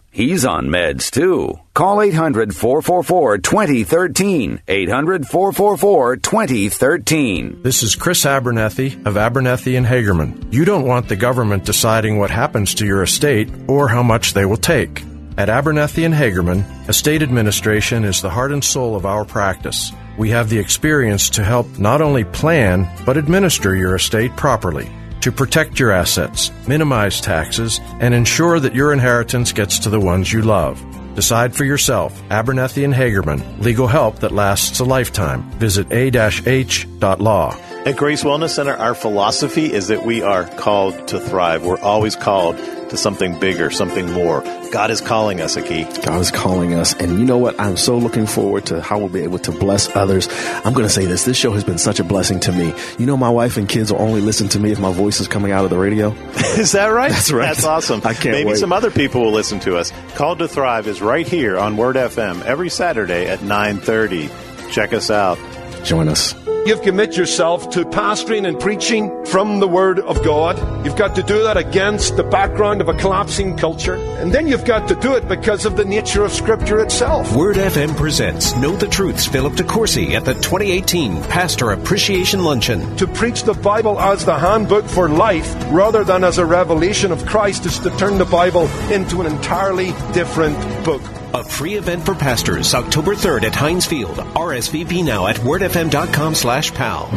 He's 0.13 0.43
on 0.43 0.67
meds 0.67 1.09
too. 1.09 1.57
Call 1.73 2.01
800 2.01 2.53
444 2.53 3.37
2013. 3.37 4.61
800 4.67 5.25
444 5.25 6.17
2013. 6.17 7.61
This 7.63 7.81
is 7.81 7.95
Chris 7.95 8.25
Abernethy 8.25 8.99
of 9.05 9.15
Abernethy 9.15 9.77
and 9.77 9.85
Hagerman. 9.85 10.51
You 10.51 10.65
don't 10.65 10.85
want 10.85 11.07
the 11.07 11.15
government 11.15 11.63
deciding 11.63 12.19
what 12.19 12.29
happens 12.29 12.75
to 12.75 12.85
your 12.85 13.03
estate 13.03 13.49
or 13.69 13.87
how 13.87 14.03
much 14.03 14.33
they 14.33 14.43
will 14.43 14.57
take. 14.57 15.01
At 15.37 15.47
Abernethy 15.47 16.03
and 16.03 16.13
Hagerman, 16.13 16.89
estate 16.89 17.23
administration 17.23 18.03
is 18.03 18.21
the 18.21 18.29
heart 18.29 18.51
and 18.51 18.61
soul 18.61 18.97
of 18.97 19.05
our 19.05 19.23
practice. 19.23 19.93
We 20.17 20.31
have 20.31 20.49
the 20.49 20.59
experience 20.59 21.29
to 21.31 21.43
help 21.45 21.79
not 21.79 22.01
only 22.01 22.25
plan, 22.25 22.85
but 23.05 23.15
administer 23.15 23.77
your 23.77 23.95
estate 23.95 24.35
properly 24.35 24.91
to 25.21 25.31
protect 25.31 25.79
your 25.79 25.91
assets, 25.91 26.51
minimize 26.67 27.21
taxes, 27.21 27.79
and 27.99 28.13
ensure 28.13 28.59
that 28.59 28.75
your 28.75 28.93
inheritance 28.93 29.51
gets 29.51 29.79
to 29.79 29.89
the 29.89 29.99
ones 29.99 30.31
you 30.31 30.41
love. 30.41 30.83
Decide 31.15 31.55
for 31.55 31.65
yourself. 31.65 32.21
Abernethy 32.29 32.83
and 32.83 32.93
Hagerman. 32.93 33.61
Legal 33.61 33.87
help 33.87 34.19
that 34.19 34.31
lasts 34.31 34.79
a 34.79 34.85
lifetime. 34.85 35.43
Visit 35.59 35.91
a-h.law. 35.91 37.70
At 37.83 37.95
Grace 37.97 38.23
Wellness 38.23 38.51
Center, 38.51 38.75
our 38.75 38.93
philosophy 38.93 39.73
is 39.73 39.87
that 39.87 40.05
we 40.05 40.21
are 40.21 40.45
called 40.45 41.07
to 41.07 41.19
thrive. 41.19 41.65
We're 41.65 41.79
always 41.79 42.15
called 42.15 42.55
to 42.57 42.95
something 42.97 43.39
bigger, 43.39 43.71
something 43.71 44.11
more. 44.11 44.41
God 44.71 44.91
is 44.91 45.01
calling 45.01 45.41
us, 45.41 45.57
Aki. 45.57 45.85
God 46.03 46.21
is 46.21 46.29
calling 46.29 46.75
us. 46.75 46.93
And 46.93 47.17
you 47.17 47.25
know 47.25 47.39
what? 47.39 47.59
I'm 47.59 47.77
so 47.77 47.97
looking 47.97 48.27
forward 48.27 48.67
to 48.67 48.81
how 48.81 48.99
we'll 48.99 49.09
be 49.09 49.21
able 49.21 49.39
to 49.39 49.51
bless 49.51 49.95
others. 49.95 50.27
I'm 50.63 50.73
going 50.73 50.85
to 50.85 50.93
say 50.93 51.05
this. 51.07 51.25
This 51.25 51.37
show 51.37 51.53
has 51.53 51.63
been 51.63 51.79
such 51.79 51.99
a 51.99 52.03
blessing 52.03 52.39
to 52.41 52.51
me. 52.51 52.71
You 52.99 53.07
know, 53.07 53.17
my 53.17 53.29
wife 53.29 53.57
and 53.57 53.67
kids 53.67 53.91
will 53.91 54.01
only 54.01 54.21
listen 54.21 54.47
to 54.49 54.59
me 54.59 54.71
if 54.71 54.79
my 54.79 54.93
voice 54.93 55.19
is 55.19 55.27
coming 55.27 55.51
out 55.51 55.63
of 55.63 55.71
the 55.71 55.79
radio. 55.79 56.11
is 56.35 56.73
that 56.73 56.85
right? 56.87 57.09
That's 57.11 57.31
right. 57.31 57.47
That's 57.47 57.65
awesome. 57.65 58.01
I 58.03 58.13
can't 58.13 58.35
Maybe 58.35 58.49
wait. 58.49 58.57
some 58.57 58.73
other 58.73 58.91
people 58.91 59.21
will 59.21 59.31
listen 59.31 59.59
to 59.61 59.77
us. 59.77 59.91
Called 60.13 60.37
to 60.37 60.47
Thrive 60.47 60.85
is 60.85 61.01
right 61.01 61.27
here 61.27 61.57
on 61.57 61.77
Word 61.77 61.95
FM 61.95 62.43
every 62.43 62.69
Saturday 62.69 63.25
at 63.27 63.41
930. 63.41 64.29
Check 64.71 64.93
us 64.93 65.09
out. 65.09 65.39
Join 65.83 66.07
us. 66.07 66.35
You've 66.63 66.83
commit 66.83 67.17
yourself 67.17 67.71
to 67.71 67.85
pastoring 67.85 68.47
and 68.47 68.59
preaching 68.59 69.25
from 69.25 69.59
the 69.59 69.67
Word 69.67 69.99
of 69.99 70.23
God. 70.23 70.85
You've 70.85 70.95
got 70.95 71.15
to 71.15 71.23
do 71.23 71.41
that 71.41 71.57
against 71.57 72.17
the 72.17 72.23
background 72.23 72.81
of 72.81 72.87
a 72.87 72.93
collapsing 72.93 73.57
culture. 73.57 73.95
And 73.95 74.31
then 74.31 74.47
you've 74.47 74.63
got 74.63 74.87
to 74.89 74.95
do 74.95 75.15
it 75.15 75.27
because 75.27 75.65
of 75.65 75.75
the 75.75 75.85
nature 75.85 76.23
of 76.23 76.31
Scripture 76.31 76.79
itself. 76.79 77.35
Word 77.35 77.55
FM 77.55 77.97
presents 77.97 78.55
Know 78.57 78.75
the 78.75 78.87
Truth's 78.87 79.25
Philip 79.25 79.53
DeCourcy 79.53 80.11
at 80.11 80.23
the 80.23 80.35
2018 80.35 81.23
Pastor 81.23 81.71
Appreciation 81.71 82.43
Luncheon. 82.43 82.95
To 82.97 83.07
preach 83.07 83.41
the 83.41 83.55
Bible 83.55 83.99
as 83.99 84.23
the 84.23 84.37
handbook 84.37 84.85
for 84.85 85.09
life 85.09 85.51
rather 85.71 86.03
than 86.03 86.23
as 86.23 86.37
a 86.37 86.45
revelation 86.45 87.11
of 87.11 87.25
Christ 87.25 87.65
is 87.65 87.79
to 87.79 87.89
turn 87.97 88.19
the 88.19 88.25
Bible 88.25 88.67
into 88.91 89.19
an 89.21 89.25
entirely 89.25 89.93
different 90.13 90.59
book. 90.85 91.01
A 91.33 91.43
free 91.45 91.75
event 91.75 92.05
for 92.05 92.13
pastors, 92.13 92.73
October 92.73 93.15
3rd 93.15 93.43
at 93.43 93.55
Heinz 93.55 93.85
Field. 93.85 94.17
RSVP 94.17 95.05
now 95.05 95.27
at 95.27 95.37
wordfm.com 95.37 96.35
slash 96.35 96.73
pal. 96.73 97.09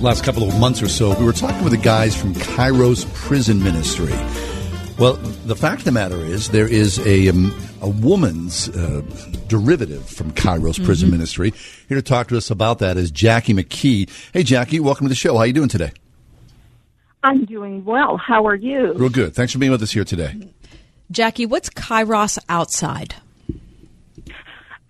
Last 0.00 0.24
couple 0.24 0.48
of 0.48 0.58
months 0.58 0.82
or 0.82 0.88
so, 0.88 1.18
we 1.18 1.24
were 1.26 1.32
talking 1.32 1.62
with 1.62 1.72
the 1.72 1.78
guys 1.78 2.16
from 2.16 2.34
Kairos 2.34 3.12
Prison 3.12 3.62
Ministry. 3.62 4.14
Well, 4.98 5.14
the 5.44 5.56
fact 5.56 5.80
of 5.80 5.84
the 5.84 5.92
matter 5.92 6.20
is, 6.20 6.48
there 6.48 6.68
is 6.68 6.98
a 7.06 7.28
um, 7.28 7.54
a 7.82 7.88
woman's 7.88 8.70
uh, 8.70 9.02
derivative 9.48 10.08
from 10.08 10.32
Kairos 10.32 10.74
mm-hmm. 10.74 10.84
Prison 10.84 11.10
Ministry. 11.10 11.52
Here 11.88 11.96
to 11.96 12.02
talk 12.02 12.28
to 12.28 12.36
us 12.38 12.50
about 12.50 12.78
that 12.78 12.96
is 12.96 13.10
Jackie 13.10 13.52
McKee. 13.52 14.08
Hey, 14.32 14.42
Jackie, 14.42 14.80
welcome 14.80 15.06
to 15.06 15.08
the 15.10 15.14
show. 15.14 15.34
How 15.34 15.40
are 15.40 15.46
you 15.46 15.52
doing 15.52 15.68
today? 15.68 15.92
I'm 17.24 17.46
doing 17.46 17.84
well. 17.86 18.18
How 18.18 18.46
are 18.46 18.54
you? 18.54 18.92
Real 18.92 19.08
good. 19.08 19.34
Thanks 19.34 19.52
for 19.52 19.58
being 19.58 19.72
with 19.72 19.82
us 19.82 19.92
here 19.92 20.04
today. 20.04 20.36
Jackie, 21.10 21.46
what's 21.46 21.70
Kairos 21.70 22.38
outside? 22.50 23.14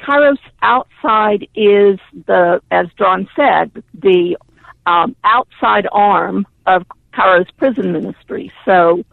Kairos 0.00 0.38
outside 0.60 1.48
is 1.54 2.00
the, 2.26 2.60
as 2.72 2.88
John 2.98 3.28
said, 3.36 3.82
the 3.94 4.36
um, 4.84 5.14
outside 5.22 5.86
arm 5.92 6.44
of 6.66 6.84
Kairos 7.14 7.46
Prison 7.56 7.92
Ministry. 7.92 8.52
So 8.64 9.04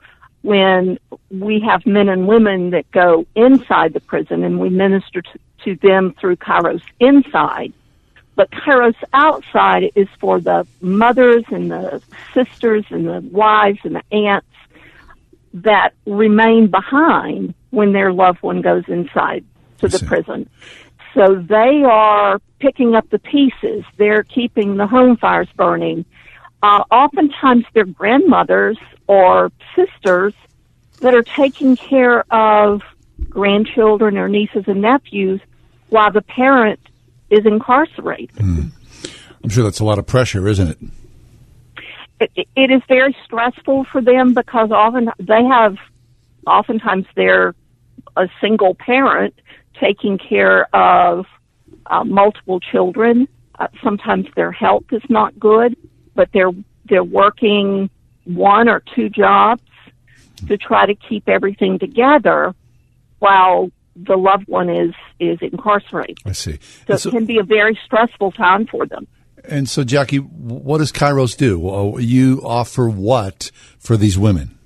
when 0.41 0.97
we 1.29 1.59
have 1.61 1.85
men 1.85 2.09
and 2.09 2.27
women 2.27 2.71
that 2.71 2.89
go 2.91 3.27
inside 3.35 3.93
the 3.93 3.99
prison 3.99 4.43
and 4.43 4.59
we 4.59 4.69
minister 4.69 5.21
to, 5.21 5.39
to 5.65 5.75
them 5.75 6.15
through 6.19 6.37
Kairos 6.37 6.81
inside, 6.99 7.71
but 8.41 8.49
Kairos 8.49 8.95
outside 9.13 9.91
is 9.93 10.07
for 10.19 10.39
the 10.39 10.65
mothers 10.81 11.43
and 11.51 11.69
the 11.69 12.01
sisters 12.33 12.83
and 12.89 13.07
the 13.07 13.19
wives 13.31 13.77
and 13.83 13.97
the 13.97 14.03
aunts 14.11 14.47
that 15.53 15.93
remain 16.07 16.65
behind 16.65 17.53
when 17.69 17.93
their 17.93 18.11
loved 18.11 18.41
one 18.41 18.61
goes 18.61 18.83
inside 18.87 19.45
to 19.77 19.87
the 19.87 20.03
prison. 20.07 20.49
So 21.13 21.35
they 21.35 21.83
are 21.85 22.41
picking 22.57 22.95
up 22.95 23.07
the 23.11 23.19
pieces. 23.19 23.83
They're 23.97 24.23
keeping 24.23 24.75
the 24.75 24.87
home 24.87 25.17
fires 25.17 25.49
burning. 25.55 26.05
Uh, 26.63 26.83
oftentimes 26.89 27.65
they're 27.75 27.85
grandmothers 27.85 28.79
or 29.05 29.51
sisters 29.75 30.33
that 31.01 31.13
are 31.13 31.21
taking 31.21 31.75
care 31.75 32.23
of 32.33 32.81
grandchildren 33.29 34.17
or 34.17 34.27
nieces 34.27 34.63
and 34.65 34.81
nephews 34.81 35.41
while 35.89 36.11
the 36.11 36.23
parent 36.23 36.79
is 37.31 37.45
incarcerated. 37.45 38.35
Mm. 38.35 38.71
I'm 39.43 39.49
sure 39.49 39.63
that's 39.63 39.79
a 39.79 39.85
lot 39.85 39.97
of 39.97 40.05
pressure, 40.05 40.47
isn't 40.47 40.67
it? 40.67 40.77
it? 42.35 42.47
It 42.55 42.71
is 42.71 42.81
very 42.87 43.15
stressful 43.25 43.85
for 43.91 44.01
them 44.01 44.33
because 44.33 44.71
often 44.71 45.09
they 45.17 45.43
have, 45.43 45.77
oftentimes 46.45 47.05
they're 47.15 47.55
a 48.15 48.27
single 48.39 48.75
parent 48.75 49.33
taking 49.79 50.17
care 50.17 50.73
of 50.75 51.25
uh, 51.87 52.03
multiple 52.03 52.59
children. 52.59 53.27
Uh, 53.57 53.67
sometimes 53.83 54.27
their 54.35 54.51
health 54.51 54.85
is 54.91 55.01
not 55.09 55.39
good, 55.39 55.75
but 56.13 56.29
they're 56.33 56.51
they're 56.85 57.03
working 57.03 57.89
one 58.25 58.67
or 58.67 58.83
two 58.93 59.09
jobs 59.09 59.61
to 60.47 60.57
try 60.57 60.85
to 60.85 60.95
keep 60.95 61.29
everything 61.29 61.79
together 61.79 62.53
while 63.19 63.71
the 63.95 64.15
loved 64.15 64.47
one 64.47 64.69
is 64.69 64.93
is 65.19 65.39
incarcerated. 65.41 66.17
I 66.25 66.31
see. 66.31 66.59
So, 66.87 66.95
so 66.95 67.09
it 67.09 67.11
can 67.11 67.25
be 67.25 67.37
a 67.39 67.43
very 67.43 67.77
stressful 67.85 68.31
time 68.31 68.65
for 68.67 68.85
them. 68.85 69.07
And 69.43 69.67
so, 69.67 69.83
Jackie, 69.83 70.17
what 70.17 70.77
does 70.77 70.91
Kairos 70.91 71.35
do? 71.35 71.99
You 71.99 72.41
offer 72.43 72.87
what 72.87 73.51
for 73.79 73.97
these 73.97 74.17
women? 74.17 74.57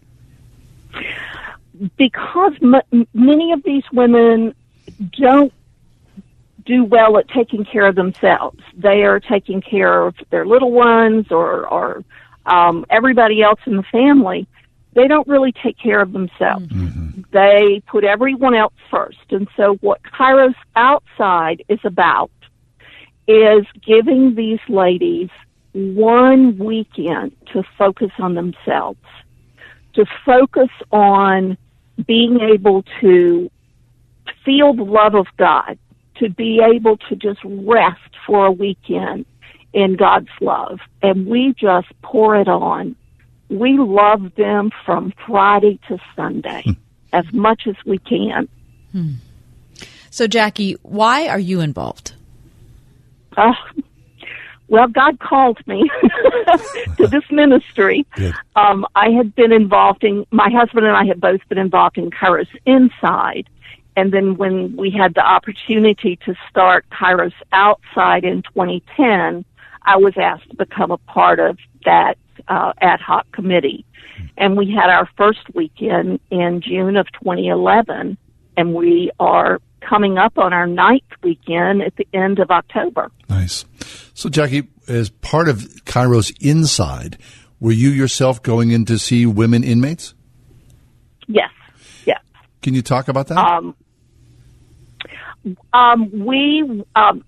Because 1.97 2.53
m- 2.61 3.07
many 3.13 3.51
of 3.53 3.63
these 3.63 3.83
women 3.91 4.53
don't 5.11 5.53
do 6.65 6.83
well 6.83 7.17
at 7.17 7.27
taking 7.29 7.63
care 7.63 7.85
of 7.85 7.95
themselves. 7.95 8.59
They 8.75 9.03
are 9.03 9.19
taking 9.19 9.61
care 9.61 10.05
of 10.07 10.15
their 10.29 10.45
little 10.45 10.71
ones 10.71 11.27
or, 11.31 11.67
or 11.67 12.03
um, 12.45 12.85
everybody 12.89 13.41
else 13.41 13.59
in 13.65 13.77
the 13.77 13.83
family. 13.83 14.47
They 14.95 15.07
don't 15.07 15.27
really 15.27 15.51
take 15.51 15.77
care 15.77 16.01
of 16.01 16.13
themselves. 16.13 16.67
Mm-hmm. 16.67 17.21
They 17.31 17.81
put 17.85 18.03
everyone 18.05 18.55
else 18.55 18.73
first. 18.89 19.19
And 19.29 19.47
so 19.57 19.75
what 19.81 20.01
Kairos 20.03 20.55
Outside 20.75 21.63
is 21.67 21.79
about 21.83 22.31
is 23.27 23.65
giving 23.85 24.35
these 24.35 24.59
ladies 24.69 25.29
one 25.73 26.57
weekend 26.57 27.35
to 27.51 27.63
focus 27.77 28.11
on 28.19 28.35
themselves, 28.35 28.99
to 29.95 30.05
focus 30.25 30.69
on 30.91 31.57
being 32.07 32.39
able 32.39 32.83
to 33.01 33.51
feel 34.45 34.73
the 34.73 34.83
love 34.83 35.15
of 35.15 35.27
God, 35.37 35.77
to 36.17 36.29
be 36.29 36.61
able 36.63 36.95
to 37.09 37.15
just 37.17 37.39
rest 37.43 37.99
for 38.25 38.45
a 38.45 38.51
weekend 38.51 39.25
in 39.73 39.97
God's 39.97 40.29
love. 40.39 40.79
And 41.01 41.27
we 41.27 41.53
just 41.57 41.87
pour 42.01 42.37
it 42.37 42.47
on. 42.47 42.95
We 43.49 43.77
love 43.77 44.33
them 44.35 44.71
from 44.85 45.13
Friday 45.25 45.79
to 45.87 45.97
Sunday 46.15 46.63
hmm. 46.65 46.71
as 47.13 47.25
much 47.31 47.67
as 47.67 47.75
we 47.85 47.99
can. 47.99 48.47
Hmm. 48.91 49.13
So, 50.09 50.27
Jackie, 50.27 50.77
why 50.81 51.27
are 51.27 51.39
you 51.39 51.59
involved? 51.59 52.13
Uh, 53.35 53.53
well, 54.67 54.87
God 54.87 55.19
called 55.19 55.59
me 55.67 55.89
to 56.97 57.07
this 57.07 57.23
ministry. 57.29 58.05
Um, 58.55 58.85
I 58.95 59.09
had 59.09 59.35
been 59.35 59.51
involved 59.51 60.03
in, 60.03 60.25
my 60.31 60.49
husband 60.49 60.85
and 60.85 60.95
I 60.95 61.05
had 61.05 61.21
both 61.21 61.41
been 61.49 61.57
involved 61.57 61.97
in 61.97 62.09
Kairos 62.09 62.47
Inside. 62.65 63.47
And 63.97 64.11
then 64.11 64.35
when 64.35 64.75
we 64.75 64.91
had 64.91 65.13
the 65.13 65.25
opportunity 65.25 66.17
to 66.25 66.35
start 66.49 66.85
Kairos 66.89 67.33
Outside 67.51 68.25
in 68.25 68.41
2010, 68.41 69.45
I 69.83 69.97
was 69.97 70.13
asked 70.17 70.49
to 70.49 70.55
become 70.55 70.91
a 70.91 70.97
part 70.97 71.39
of 71.39 71.57
that 71.85 72.17
uh, 72.47 72.73
ad 72.81 72.99
hoc 72.99 73.31
committee. 73.31 73.85
And 74.37 74.57
we 74.57 74.71
had 74.71 74.89
our 74.89 75.09
first 75.17 75.53
weekend 75.53 76.19
in 76.29 76.61
June 76.61 76.95
of 76.97 77.07
2011, 77.13 78.17
and 78.57 78.73
we 78.73 79.11
are 79.19 79.59
coming 79.81 80.17
up 80.17 80.37
on 80.37 80.53
our 80.53 80.67
ninth 80.67 81.03
weekend 81.21 81.81
at 81.81 81.95
the 81.95 82.07
end 82.13 82.39
of 82.39 82.51
October. 82.51 83.11
Nice. 83.29 83.65
So, 84.13 84.29
Jackie, 84.29 84.67
as 84.87 85.09
part 85.09 85.47
of 85.49 85.59
Kairos 85.85 86.35
Inside, 86.41 87.17
were 87.59 87.71
you 87.71 87.89
yourself 87.89 88.41
going 88.41 88.71
in 88.71 88.85
to 88.85 88.97
see 88.97 89.25
women 89.25 89.63
inmates? 89.63 90.13
Yes. 91.27 91.51
Yes. 92.05 92.21
Can 92.61 92.73
you 92.73 92.81
talk 92.81 93.07
about 93.07 93.27
that? 93.27 93.37
Um, 93.37 93.75
um, 95.73 96.25
we, 96.25 96.83
um, 96.95 97.23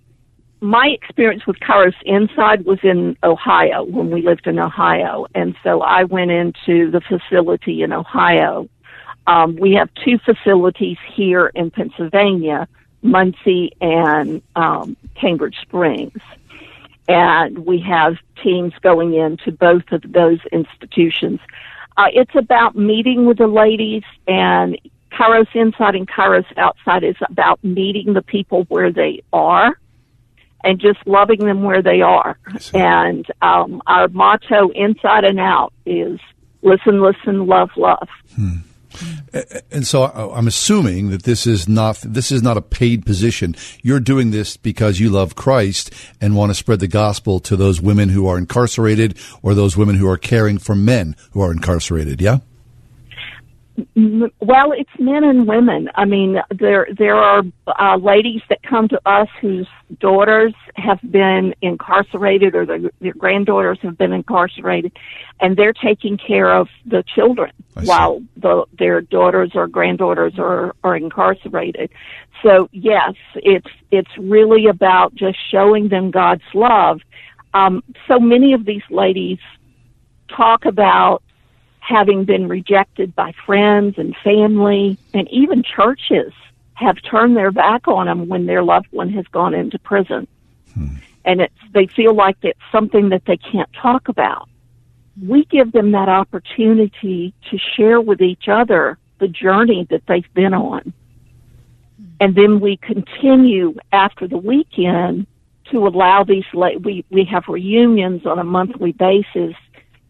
my 0.62 0.88
experience 0.88 1.46
with 1.46 1.58
Kairos 1.60 1.94
Inside 2.06 2.66
was 2.66 2.80
in 2.84 3.18
Ohio 3.24 3.84
when 3.84 4.10
we 4.10 4.22
lived 4.22 4.48
in 4.48 4.60
Ohio, 4.60 5.28
and 5.36 5.56
so 5.64 5.82
I 5.82 6.04
went 6.04 6.32
into 6.32 6.90
the 6.92 7.02
facility 7.02 7.84
in 7.84 7.94
Ohio 7.94 8.68
um, 9.28 9.58
we 9.58 9.74
have 9.74 9.90
two 10.06 10.18
facilities 10.20 10.98
here 11.14 11.48
in 11.48 11.70
Pennsylvania, 11.70 12.68
Muncy 13.04 13.72
and 13.82 14.42
um, 14.56 14.96
Cambridge 15.16 15.58
Springs. 15.62 16.20
And 17.10 17.66
we 17.66 17.80
have 17.82 18.16
teams 18.42 18.74
going 18.82 19.14
into 19.14 19.52
both 19.52 19.84
of 19.92 20.02
those 20.12 20.40
institutions. 20.52 21.40
Uh, 21.98 22.08
it's 22.14 22.36
about 22.36 22.76
meeting 22.76 23.26
with 23.26 23.38
the 23.38 23.48
ladies 23.48 24.04
and 24.28 24.80
Kairos 25.12 25.54
Inside 25.54 25.96
and 25.96 26.08
Kairos 26.08 26.46
Outside 26.58 27.04
is 27.04 27.16
about 27.30 27.62
meeting 27.64 28.14
the 28.14 28.22
people 28.22 28.64
where 28.70 28.92
they 28.92 29.24
are 29.34 29.78
and 30.68 30.82
just 30.82 31.00
loving 31.08 31.40
them 31.40 31.64
where 31.64 31.82
they 31.82 32.02
are. 32.02 32.38
And 32.74 33.26
um, 33.42 33.82
our 33.88 34.10
motto, 34.10 34.70
inside 34.76 35.24
and 35.24 35.40
out, 35.40 35.72
is 35.86 36.20
listen, 36.62 37.02
listen, 37.02 37.48
love, 37.48 37.70
love. 37.78 38.10
Hmm. 38.36 38.58
And 39.72 39.88
so 39.88 40.04
uh, 40.04 40.34
I'm 40.34 40.48
assuming 40.48 41.10
that 41.12 41.24
this 41.24 41.48
is 41.48 41.70
not 41.70 41.98
this 42.04 42.32
is 42.32 42.44
not 42.44 42.58
a 42.58 42.62
paid 42.62 43.06
position. 43.06 43.56
You're 43.82 44.00
doing 44.02 44.32
this 44.32 44.58
because 44.58 45.00
you 45.00 45.10
love 45.10 45.36
Christ 45.36 45.94
and 46.20 46.36
want 46.36 46.50
to 46.50 46.56
spread 46.56 46.80
the 46.80 46.88
gospel 46.88 47.40
to 47.42 47.56
those 47.56 47.80
women 47.80 48.10
who 48.10 48.28
are 48.28 48.38
incarcerated 48.38 49.18
or 49.42 49.54
those 49.54 49.78
women 49.78 49.96
who 49.96 50.10
are 50.10 50.18
caring 50.18 50.58
for 50.58 50.76
men 50.76 51.16
who 51.32 51.42
are 51.42 51.52
incarcerated. 51.52 52.22
Yeah. 52.22 52.40
Well, 53.96 54.72
it's 54.72 54.90
men 55.00 55.24
and 55.24 55.48
women. 55.48 55.90
I 55.94 56.06
mean, 56.06 56.38
there 56.50 56.88
there 56.98 57.16
are 57.16 57.44
uh, 57.68 57.98
ladies 57.98 58.42
that 58.50 58.64
come 58.64 58.88
to 58.88 59.00
us 59.06 59.28
whose 59.40 59.68
daughters 60.00 60.54
have 60.76 61.00
been 61.12 61.54
incarcerated 61.62 62.56
or 62.56 62.66
their, 62.66 62.80
their 63.02 63.14
granddaughters 63.14 63.78
have 63.84 63.96
been 63.96 64.14
incarcerated, 64.14 64.94
and 65.40 65.56
they're 65.56 65.74
taking 65.74 66.18
care 66.18 66.52
of 66.52 66.70
the 66.88 67.04
children 67.16 67.52
while 67.84 68.24
the, 68.38 68.66
their 68.80 69.02
daughters 69.02 69.52
or 69.54 69.68
granddaughters 69.68 70.34
are 70.40 70.76
are 70.84 70.96
incarcerated. 70.96 71.92
So 72.42 72.70
yes, 72.72 73.14
it's 73.36 73.70
it's 73.92 74.18
really 74.18 74.66
about 74.66 75.14
just 75.14 75.38
showing 75.52 75.90
them 75.90 76.10
God's 76.10 76.42
love. 76.56 77.02
Um, 77.54 77.84
so 78.08 78.20
many 78.20 78.54
of 78.54 78.66
these 78.66 78.84
ladies 78.90 79.38
talk 80.36 80.66
about 80.66 81.22
having 81.88 82.26
been 82.26 82.50
rejected 82.50 83.16
by 83.16 83.32
friends 83.46 83.96
and 83.98 84.14
family 84.22 84.98
and 85.14 85.28
even 85.32 85.64
churches 85.64 86.34
have 86.74 86.98
turned 87.10 87.38
their 87.38 87.50
back 87.50 87.88
on 87.88 88.08
them 88.08 88.28
when 88.28 88.46
their 88.46 88.62
loved 88.62 88.88
one 88.92 89.10
has 89.10 89.26
gone 89.28 89.54
into 89.54 89.80
prison. 89.80 90.28
Hmm. 90.74 90.96
And 91.24 91.42
it's, 91.42 91.54
they 91.74 91.88
feel 91.88 92.14
like 92.14 92.36
it's 92.42 92.60
something 92.74 93.10
that 93.10 93.24
they 93.26 93.38
can't 93.38 93.72
talk 93.72 94.10
about. 94.10 94.50
We 95.26 95.46
give 95.46 95.72
them 95.72 95.92
that 95.92 96.10
opportunity 96.10 97.34
to 97.50 97.58
share 97.76 98.02
with 98.02 98.22
each 98.22 98.50
other 98.50 98.98
the 99.20 99.30
journey 99.30 99.88
that 99.90 100.04
they've 100.08 100.34
been 100.34 100.54
on. 100.54 100.94
And 102.20 102.36
then 102.36 102.60
we 102.60 102.78
continue 102.78 103.76
after 103.94 104.28
the 104.28 104.38
weekend 104.38 105.26
to 105.72 105.88
allow 105.88 106.24
these, 106.24 106.46
we, 106.54 107.06
we 107.10 107.26
have 107.26 107.46
reunions 107.48 108.26
on 108.26 108.40
a 108.40 108.44
monthly 108.44 108.92
basis 108.92 109.56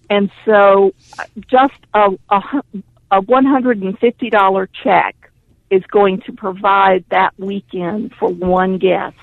and 0.09 0.31
so 0.45 0.93
uh, 1.19 1.25
just 1.47 1.79
a 1.93 2.09
a, 2.29 2.41
a 3.11 3.21
one 3.21 3.45
hundred 3.45 3.81
and 3.83 3.99
fifty 3.99 4.29
dollar 4.29 4.67
check 4.83 5.15
is 5.69 5.83
going 5.91 6.21
to 6.21 6.31
provide 6.31 7.05
that 7.09 7.33
weekend 7.37 8.13
for 8.19 8.29
one 8.29 8.77
guest, 8.77 9.17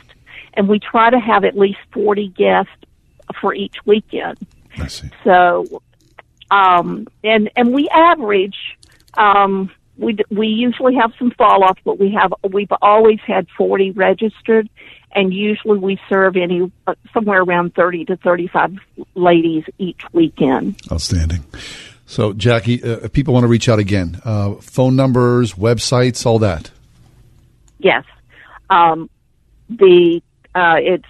and 0.55 0.69
we 0.69 0.79
try 0.79 1.11
to 1.11 1.19
have 1.19 1.45
at 1.45 1.57
least 1.57 1.79
forty 1.93 2.29
guests 2.29 2.73
for 3.41 3.55
each 3.55 3.77
weekend. 3.85 4.39
I 4.79 4.87
see. 4.89 5.11
So, 5.25 5.83
um, 6.51 7.09
and 7.25 7.51
and 7.57 7.75
we 7.75 7.89
average. 7.89 8.57
Um, 9.15 9.71
we 9.99 10.19
we 10.31 10.49
usually 10.49 10.95
have 10.97 11.13
some 11.19 11.31
fall 11.33 11.65
off, 11.65 11.79
but 11.85 11.99
we 11.99 12.13
have 12.13 12.33
we've 12.53 12.73
always 12.83 13.19
had 13.27 13.47
forty 13.57 13.91
registered, 13.91 14.69
and 15.13 15.33
usually 15.33 15.79
we 15.79 15.99
serve 16.09 16.37
any 16.37 16.71
uh, 16.87 16.95
somewhere 17.15 17.41
around 17.43 17.75
thirty 17.75 18.05
to 18.05 18.17
thirty 18.17 18.47
five 18.47 18.77
ladies 19.15 19.65
each 19.79 20.03
weekend. 20.13 20.77
Outstanding. 20.93 21.45
So, 22.07 22.33
Jackie, 22.33 22.83
uh, 22.83 23.01
if 23.05 23.13
people 23.13 23.35
want 23.35 23.45
to 23.45 23.49
reach 23.49 23.69
out 23.69 23.79
again, 23.81 24.21
uh, 24.25 24.55
phone 24.55 24.95
numbers, 24.95 25.55
websites, 25.55 26.25
all 26.25 26.39
that. 26.39 26.71
Yes, 27.79 28.05
um, 28.71 29.11
the 29.69 30.23
uh, 30.55 30.77
it's 30.79 31.05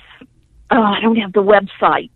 oh, 0.70 0.82
I 0.82 1.00
don't 1.00 1.16
have 1.16 1.32
the 1.32 1.42
website. 1.42 2.10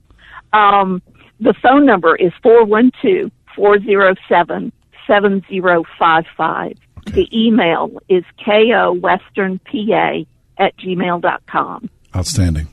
Um, 0.53 1.03
the 1.39 1.55
phone 1.63 1.87
number 1.87 2.17
is 2.17 2.33
four 2.43 2.65
one 2.65 2.91
two 3.01 3.31
four 3.55 3.79
zero 3.81 4.15
seven 4.29 4.73
seven 5.07 5.45
zero 5.49 5.85
five 5.99 6.25
five. 6.37 6.77
The 7.05 7.29
email 7.33 8.01
is 8.09 8.25
kowesternpa 8.47 10.27
at 10.59 10.77
gmail 10.79 11.21
dot 11.21 11.43
com. 11.47 11.89
Outstanding. 12.15 12.69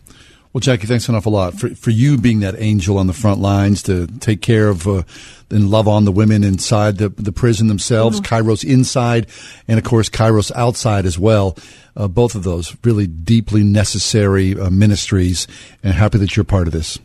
Well, 0.58 0.62
Jackie, 0.62 0.88
thanks 0.88 1.08
an 1.08 1.14
awful 1.14 1.34
lot 1.34 1.54
for 1.54 1.70
for 1.76 1.92
you 1.92 2.18
being 2.18 2.40
that 2.40 2.56
angel 2.58 2.98
on 2.98 3.06
the 3.06 3.14
front 3.14 3.40
lines 3.40 3.84
to 3.84 4.08
take 4.08 4.42
care 4.42 4.70
of 4.70 4.88
uh, 4.88 5.04
and 5.52 5.70
love 5.70 5.88
on 5.88 6.06
the 6.06 6.12
women 6.12 6.44
inside 6.44 6.98
the 6.98 7.10
the 7.10 7.32
prison 7.32 7.68
themselves, 7.68 8.20
Kairos 8.20 8.68
inside, 8.68 9.28
and 9.68 9.78
of 9.78 9.86
course 9.86 10.10
Kairos 10.10 10.52
outside 10.56 11.06
as 11.06 11.20
well. 11.20 11.56
Uh, 11.96 12.08
both 12.08 12.34
of 12.34 12.42
those 12.42 12.76
really 12.84 13.06
deeply 13.06 13.62
necessary 13.62 14.60
uh, 14.60 14.72
ministries, 14.72 15.46
and 15.84 15.94
happy 15.94 16.18
that 16.18 16.36
you're 16.36 16.44
part 16.44 16.66
of 16.66 16.74
this. 16.74 16.98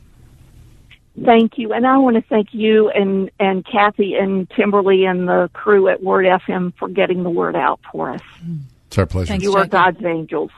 Thank 1.23 1.59
you, 1.59 1.75
and 1.75 1.87
I 1.87 1.99
want 1.99 2.17
to 2.17 2.23
thank 2.23 2.55
you 2.55 2.89
and 2.89 3.31
and 3.39 3.67
Kathy 3.67 4.15
and 4.15 4.49
Timberly 4.49 5.05
and 5.05 5.29
the 5.29 5.51
crew 5.53 5.89
at 5.89 6.03
Word 6.03 6.25
FM 6.25 6.73
for 6.79 6.89
getting 6.89 7.23
the 7.23 7.29
word 7.29 7.55
out 7.55 7.81
for 7.93 8.13
us. 8.13 8.23
It's 8.87 8.97
our 8.97 9.05
pleasure. 9.05 9.35
And 9.35 9.43
you 9.43 9.55
are 9.57 9.67
God's 9.67 10.03
angels. 10.03 10.51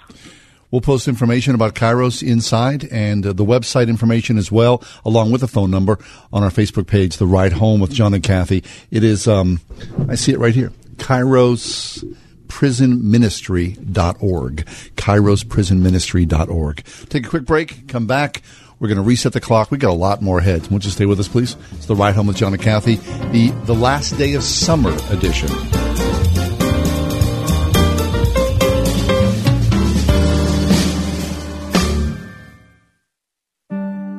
We'll 0.75 0.81
post 0.81 1.07
information 1.07 1.55
about 1.55 1.77
Kairos 1.77 2.21
inside 2.21 2.89
and 2.91 3.25
uh, 3.25 3.33
the 3.33 3.45
website 3.45 3.87
information 3.87 4.39
as 4.39 4.51
well, 4.51 4.83
along 5.05 5.31
with 5.31 5.45
a 5.45 5.47
phone 5.47 5.71
number 5.71 6.01
on 6.33 6.43
our 6.43 6.51
Facebook 6.51 6.89
page, 6.89 7.17
The 7.17 7.29
Ride 7.29 7.53
Home 7.53 7.79
with 7.79 7.93
John 7.93 8.13
and 8.13 8.25
Kathy. 8.25 8.65
It 8.91 9.05
is, 9.05 9.29
um, 9.29 9.61
I 10.09 10.17
see 10.17 10.33
it 10.33 10.41
right 10.41 10.53
here, 10.53 10.73
Kairos 10.97 12.03
prisonministry.org. 12.49 14.67
KairosPrisonMinistry.org. 14.97 16.85
Take 17.09 17.25
a 17.25 17.29
quick 17.29 17.45
break, 17.45 17.87
come 17.87 18.09
back. 18.09 18.43
We're 18.81 18.89
going 18.89 18.97
to 18.97 19.05
reset 19.05 19.33
the 19.33 19.41
clock. 19.41 19.71
we 19.71 19.79
got 19.79 19.91
a 19.91 19.93
lot 19.93 20.23
more 20.23 20.41
ahead. 20.41 20.69
Won't 20.73 20.85
you 20.85 20.91
stay 20.91 21.07
with 21.07 21.21
us, 21.21 21.29
please? 21.29 21.55
It's 21.71 21.87
The 21.87 21.95
Ride 21.95 22.17
Home 22.17 22.27
with 22.27 22.37
John 22.37 22.53
and 22.53 22.61
Kathy, 22.61 22.97
the, 23.31 23.51
the 23.67 23.77
last 23.77 24.19
day 24.19 24.35
of 24.35 24.43
summer 24.43 24.91
edition. 25.13 25.51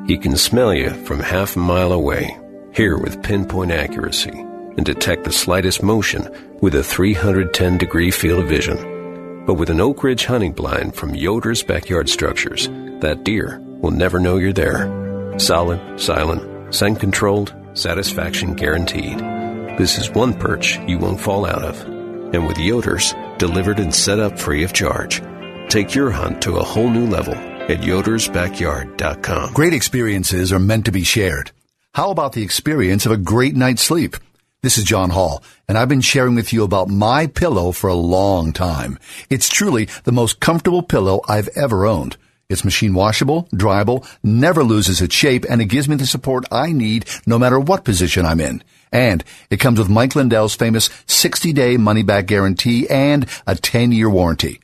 He 0.08 0.18
can 0.18 0.38
smell 0.38 0.72
you 0.72 0.91
from 1.06 1.20
half 1.20 1.56
a 1.56 1.60
mile 1.60 1.91
away, 1.91 2.38
hear 2.72 2.96
with 2.96 3.24
pinpoint 3.24 3.72
accuracy, 3.72 4.30
and 4.30 4.86
detect 4.86 5.24
the 5.24 5.32
slightest 5.32 5.82
motion 5.82 6.30
with 6.62 6.76
a 6.76 6.84
310 6.84 7.80
degree 7.80 8.12
field 8.12 8.44
of 8.44 8.48
vision. 8.48 9.46
But 9.48 9.56
with 9.56 9.72
an 9.72 9.82
Oak 9.82 10.04
Ridge 10.04 10.26
hunting 10.26 10.52
blind 10.52 10.94
from 10.94 11.15
Yoder's 11.15 11.63
Backyard 11.63 12.08
Structures, 12.08 12.68
that 13.00 13.24
deer 13.24 13.60
will 13.82 13.89
never 13.89 14.20
know 14.20 14.38
you're 14.38 14.54
there. 14.54 15.39
Solid, 15.39 16.00
silent, 16.00 16.74
scent 16.74 17.00
controlled, 17.00 17.56
satisfaction 17.74 18.54
guaranteed. 18.54 19.18
This 19.80 19.98
is 19.98 20.12
one 20.12 20.36
perch 20.36 20.78
you 20.88 21.00
won't 21.00 21.20
fall 21.20 21.48
out 21.48 21.63
of. 21.63 21.82
And 21.82 22.48
with 22.48 22.60
Yoder's, 22.60 23.15
delivered 23.39 23.80
and 23.80 23.94
set 23.94 24.20
up 24.20 24.38
free 24.38 24.63
of 24.63 24.72
charge. 24.72 25.24
Take 25.70 25.96
your 25.96 26.12
hunt 26.12 26.44
to 26.44 26.58
a 26.58 26.63
whole 26.63 26.91
new 26.91 27.08
level 27.08 27.34
at 27.69 27.82
yodersbackyard.com. 27.82 29.54
Great 29.54 29.73
experiences 29.73 30.54
are 30.54 30.60
meant 30.60 30.86
to 30.86 30.91
be 30.91 31.04
shared. 31.04 31.51
How 31.93 32.12
about 32.12 32.34
the 32.34 32.43
experience 32.43 33.06
of 33.06 33.12
a 33.12 33.17
great 33.17 33.56
night's 33.56 33.82
sleep? 33.82 34.17
This 34.62 34.78
is 34.78 34.84
John 34.84 35.12
Hall, 35.12 35.43
and 35.67 35.78
I've 35.78 35.89
been 35.89 36.01
sharing 36.01 36.36
with 36.36 36.51
you 36.51 36.63
about 36.63 36.89
my 36.89 37.28
pillow 37.28 37.71
for 37.71 37.88
a 37.88 37.93
long 37.93 38.51
time. 38.51 38.97
It's 39.30 39.47
truly 39.47 39.88
the 40.06 40.12
most 40.12 40.39
comfortable 40.39 40.82
pillow 40.82 41.21
I've 41.28 41.49
ever 41.56 41.86
owned. 41.86 42.17
It's 42.49 42.65
machine 42.65 42.93
washable, 42.93 43.47
dryable, 43.54 44.08
never 44.23 44.63
loses 44.63 45.01
its 45.01 45.15
shape, 45.15 45.45
and 45.49 45.62
it 45.62 45.65
gives 45.65 45.88
me 45.88 45.95
the 45.95 46.06
support 46.06 46.45
I 46.51 46.71
need 46.71 47.06
no 47.25 47.39
matter 47.39 47.60
what 47.60 47.86
position 47.86 48.25
I'm 48.25 48.39
in. 48.39 48.63
And 48.91 49.23
it 49.49 49.60
comes 49.60 49.80
with 49.80 49.89
Mike 49.89 50.15
Lindell's 50.15 50.56
famous 50.56 50.89
60 51.08 51.54
day 51.54 51.78
money 51.78 52.04
back 52.04 52.28
guarantee 52.28 52.89
and 52.89 53.28
a 53.47 53.56
10 53.56 53.91
year 53.91 54.10
warranty. 54.10 54.62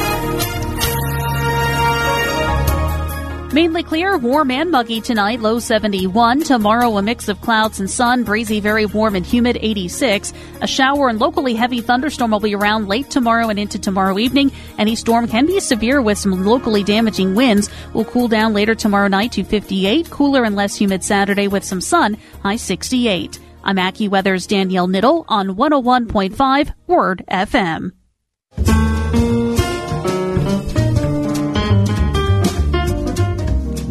Mainly 3.55 3.85
clear, 3.85 4.19
warm 4.19 4.51
and 4.51 4.73
muggy 4.73 5.01
tonight, 5.01 5.39
low 5.39 5.61
71. 5.61 6.41
Tomorrow, 6.41 6.97
a 6.97 7.03
mix 7.03 7.29
of 7.29 7.41
clouds 7.41 7.79
and 7.79 7.89
sun, 7.89 8.25
breezy, 8.25 8.59
very 8.59 8.85
warm 8.85 9.15
and 9.15 9.25
humid, 9.25 9.57
86. 9.61 10.33
A 10.61 10.67
shower 10.67 11.09
and 11.09 11.21
locally 11.21 11.55
heavy 11.55 11.81
thunderstorm 11.81 12.33
will 12.33 12.41
be 12.41 12.57
around 12.57 12.89
late 12.89 13.11
tomorrow 13.11 13.51
and 13.51 13.59
into 13.61 13.79
tomorrow 13.79 14.19
evening. 14.19 14.51
Any 14.77 14.97
storm 14.97 15.29
can 15.29 15.47
be 15.47 15.61
severe 15.61 16.03
with 16.03 16.19
some 16.19 16.45
locally 16.45 16.83
damaging 16.83 17.37
winds. 17.37 17.71
Will 17.93 18.05
cool 18.05 18.27
down 18.27 18.55
later 18.55 18.75
tomorrow 18.75 19.07
night 19.07 19.31
to 19.33 19.45
58. 19.45 20.11
Cooler 20.11 20.43
and 20.43 20.57
less 20.57 20.75
humid 20.75 21.05
Saturday 21.05 21.47
with 21.47 21.63
some 21.63 21.81
sun, 21.81 22.17
high 22.43 22.57
68. 22.57 23.39
I'm 23.63 23.77
AccuWeather's 23.77 24.49
Danielle 24.49 24.89
Niddle 24.89 25.27
on 25.29 25.51
101.5 25.51 26.73
Word 26.89 27.23
FM. 27.31 27.93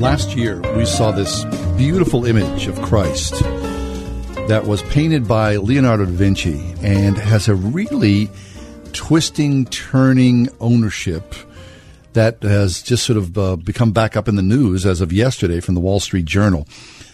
Last 0.03 0.35
year, 0.35 0.59
we 0.75 0.85
saw 0.85 1.11
this 1.11 1.45
beautiful 1.77 2.25
image 2.25 2.67
of 2.67 2.79
Christ 2.81 3.33
that 4.49 4.65
was 4.67 4.81
painted 4.83 5.27
by 5.29 5.55
Leonardo 5.55 6.03
da 6.05 6.11
Vinci 6.11 6.59
and 6.81 7.17
has 7.17 7.47
a 7.47 7.55
really 7.55 8.29
twisting, 8.91 9.65
turning 9.67 10.49
ownership 10.59 11.33
that 12.11 12.43
has 12.43 12.81
just 12.83 13.05
sort 13.05 13.15
of 13.17 13.37
uh, 13.37 13.55
become 13.55 13.93
back 13.93 14.17
up 14.17 14.27
in 14.27 14.35
the 14.35 14.41
news 14.41 14.85
as 14.85 14.99
of 14.99 15.13
yesterday 15.13 15.61
from 15.61 15.73
the 15.73 15.81
Wall 15.81 16.01
Street 16.01 16.25
Journal. 16.25 16.67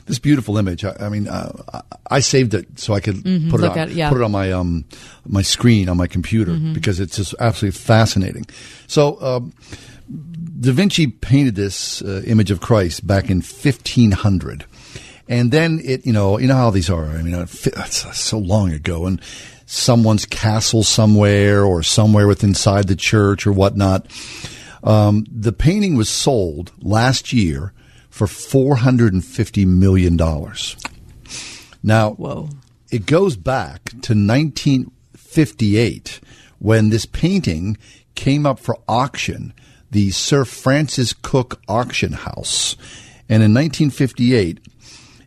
This 0.08 0.17
beautiful 0.17 0.58
image. 0.58 0.84
I, 0.84 0.95
I 0.99 1.10
mean, 1.10 1.28
uh, 1.28 1.82
I 2.10 2.19
saved 2.21 2.56
it 2.56 2.80
so 2.80 2.95
I 2.95 2.99
could 2.99 3.17
Mhm, 3.17 3.52
put 3.52 3.62
it 3.62 3.67
on, 3.69 3.78
it, 3.78 3.91
yeah. 3.91 4.10
put 4.10 4.17
it 4.19 4.23
on 4.23 4.32
my 4.32 4.52
um, 4.52 4.84
my 5.28 5.43
screen 5.43 5.88
on 5.89 5.97
my 5.97 6.08
computer 6.08 6.54
Mhm. 6.54 6.73
because 6.73 6.99
it's 6.99 7.17
just 7.17 7.36
absolutely 7.39 7.78
fascinating. 7.80 8.45
So. 8.88 9.21
Um, 9.21 9.54
Da 10.60 10.74
Vinci 10.74 11.08
painted 11.08 11.56
this 11.56 12.02
uh, 12.02 12.22
image 12.26 12.52
of 12.52 12.60
Christ 12.60 13.08
back 13.08 13.30
in 13.30 13.38
1500. 13.38 14.65
And 15.30 15.52
then 15.52 15.80
it, 15.84 16.06
you 16.06 16.12
know, 16.12 16.38
you 16.38 16.48
know 16.48 16.56
how 16.56 16.72
these 16.72 16.89
are. 16.89 17.06
I 17.06 17.22
mean, 17.22 17.36
it's 17.36 18.19
so 18.19 18.39
long 18.39 18.74
ago, 18.74 19.06
and 19.06 19.22
someone's 19.65 20.26
castle 20.26 20.84
somewhere 20.84 21.63
or 21.63 21.84
somewhere 21.84 22.28
with 22.28 22.43
inside 22.43 22.88
the 22.88 22.95
church 22.95 23.45
or 23.45 23.54
whatnot. 23.54 24.08
Um, 24.84 25.26
the 25.32 25.54
painting 25.54 25.95
was 25.95 26.10
sold 26.10 26.72
last 26.82 27.32
year 27.32 27.74
for 28.10 28.26
$450 28.26 29.67
million. 29.67 30.17
Now, 31.84 32.12
Whoa. 32.12 32.50
it 32.91 33.06
goes 33.06 33.38
back 33.38 33.86
to 33.86 34.13
1958 34.13 36.19
when 36.58 36.89
this 36.89 37.06
painting 37.06 37.78
came 38.15 38.45
up 38.45 38.60
for 38.60 38.78
auction, 38.88 39.54
the 39.91 40.12
Sir 40.12 40.45
Francis 40.45 41.13
Cook 41.13 41.60
Auction 41.67 42.13
House. 42.13 42.75
And 43.28 43.43
in 43.43 43.54
1958, 43.54 44.60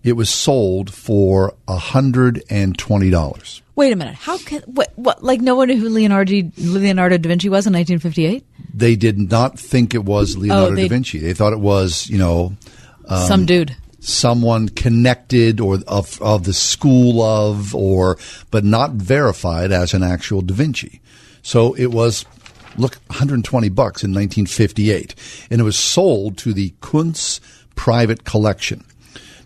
it 0.03 0.13
was 0.15 0.29
sold 0.31 0.93
for 0.93 1.55
$120. 1.69 3.61
Wait 3.75 3.93
a 3.93 3.97
minute. 3.97 4.15
How 4.15 4.39
can 4.39 4.61
what? 4.67 4.93
What? 4.97 5.23
Like 5.25 5.41
no 5.41 5.55
one 5.55 5.69
knew 5.69 5.77
who 5.79 5.89
Leonardo 5.89 6.43
Leonardo 6.59 7.17
da 7.19 7.29
Vinci 7.29 7.49
was 7.49 7.67
in 7.67 7.73
1958. 7.73 8.45
They 8.75 8.97
did 8.97 9.31
not 9.31 9.59
think 9.59 9.95
it 9.95 10.05
was 10.05 10.37
Leonardo 10.37 10.73
Oh, 10.73 10.77
da 10.77 10.89
Vinci. 10.89 11.19
They 11.19 11.33
thought 11.33 11.53
it 11.55 11.61
was, 11.61 12.09
you 12.09 12.19
know, 12.19 12.55
um, 13.09 13.27
Some 13.27 13.47
dude. 13.47 13.75
someone 14.01 14.69
connected 14.69 15.59
or 15.61 15.79
of 15.87 16.21
of 16.21 16.45
the 16.45 16.53
school 16.53 17.23
of 17.23 17.75
or 17.75 18.19
but 18.51 18.63
not 18.65 18.91
verified 18.93 19.73
as 19.73 19.95
an 19.95 20.03
actual 20.03 20.43
Da 20.43 20.55
Vinci. 20.55 21.01
So 21.43 21.73
it 21.75 21.87
was 21.93 22.27
look 22.77 22.97
120 23.09 23.69
bucks 23.69 24.03
in 24.03 24.11
1958 24.11 25.15
and 25.51 25.61
it 25.61 25.65
was 25.65 25.79
sold 25.79 26.39
to 26.39 26.53
the 26.53 26.73
Kuntz 26.81 27.41
private 27.75 28.25
collection. 28.25 28.85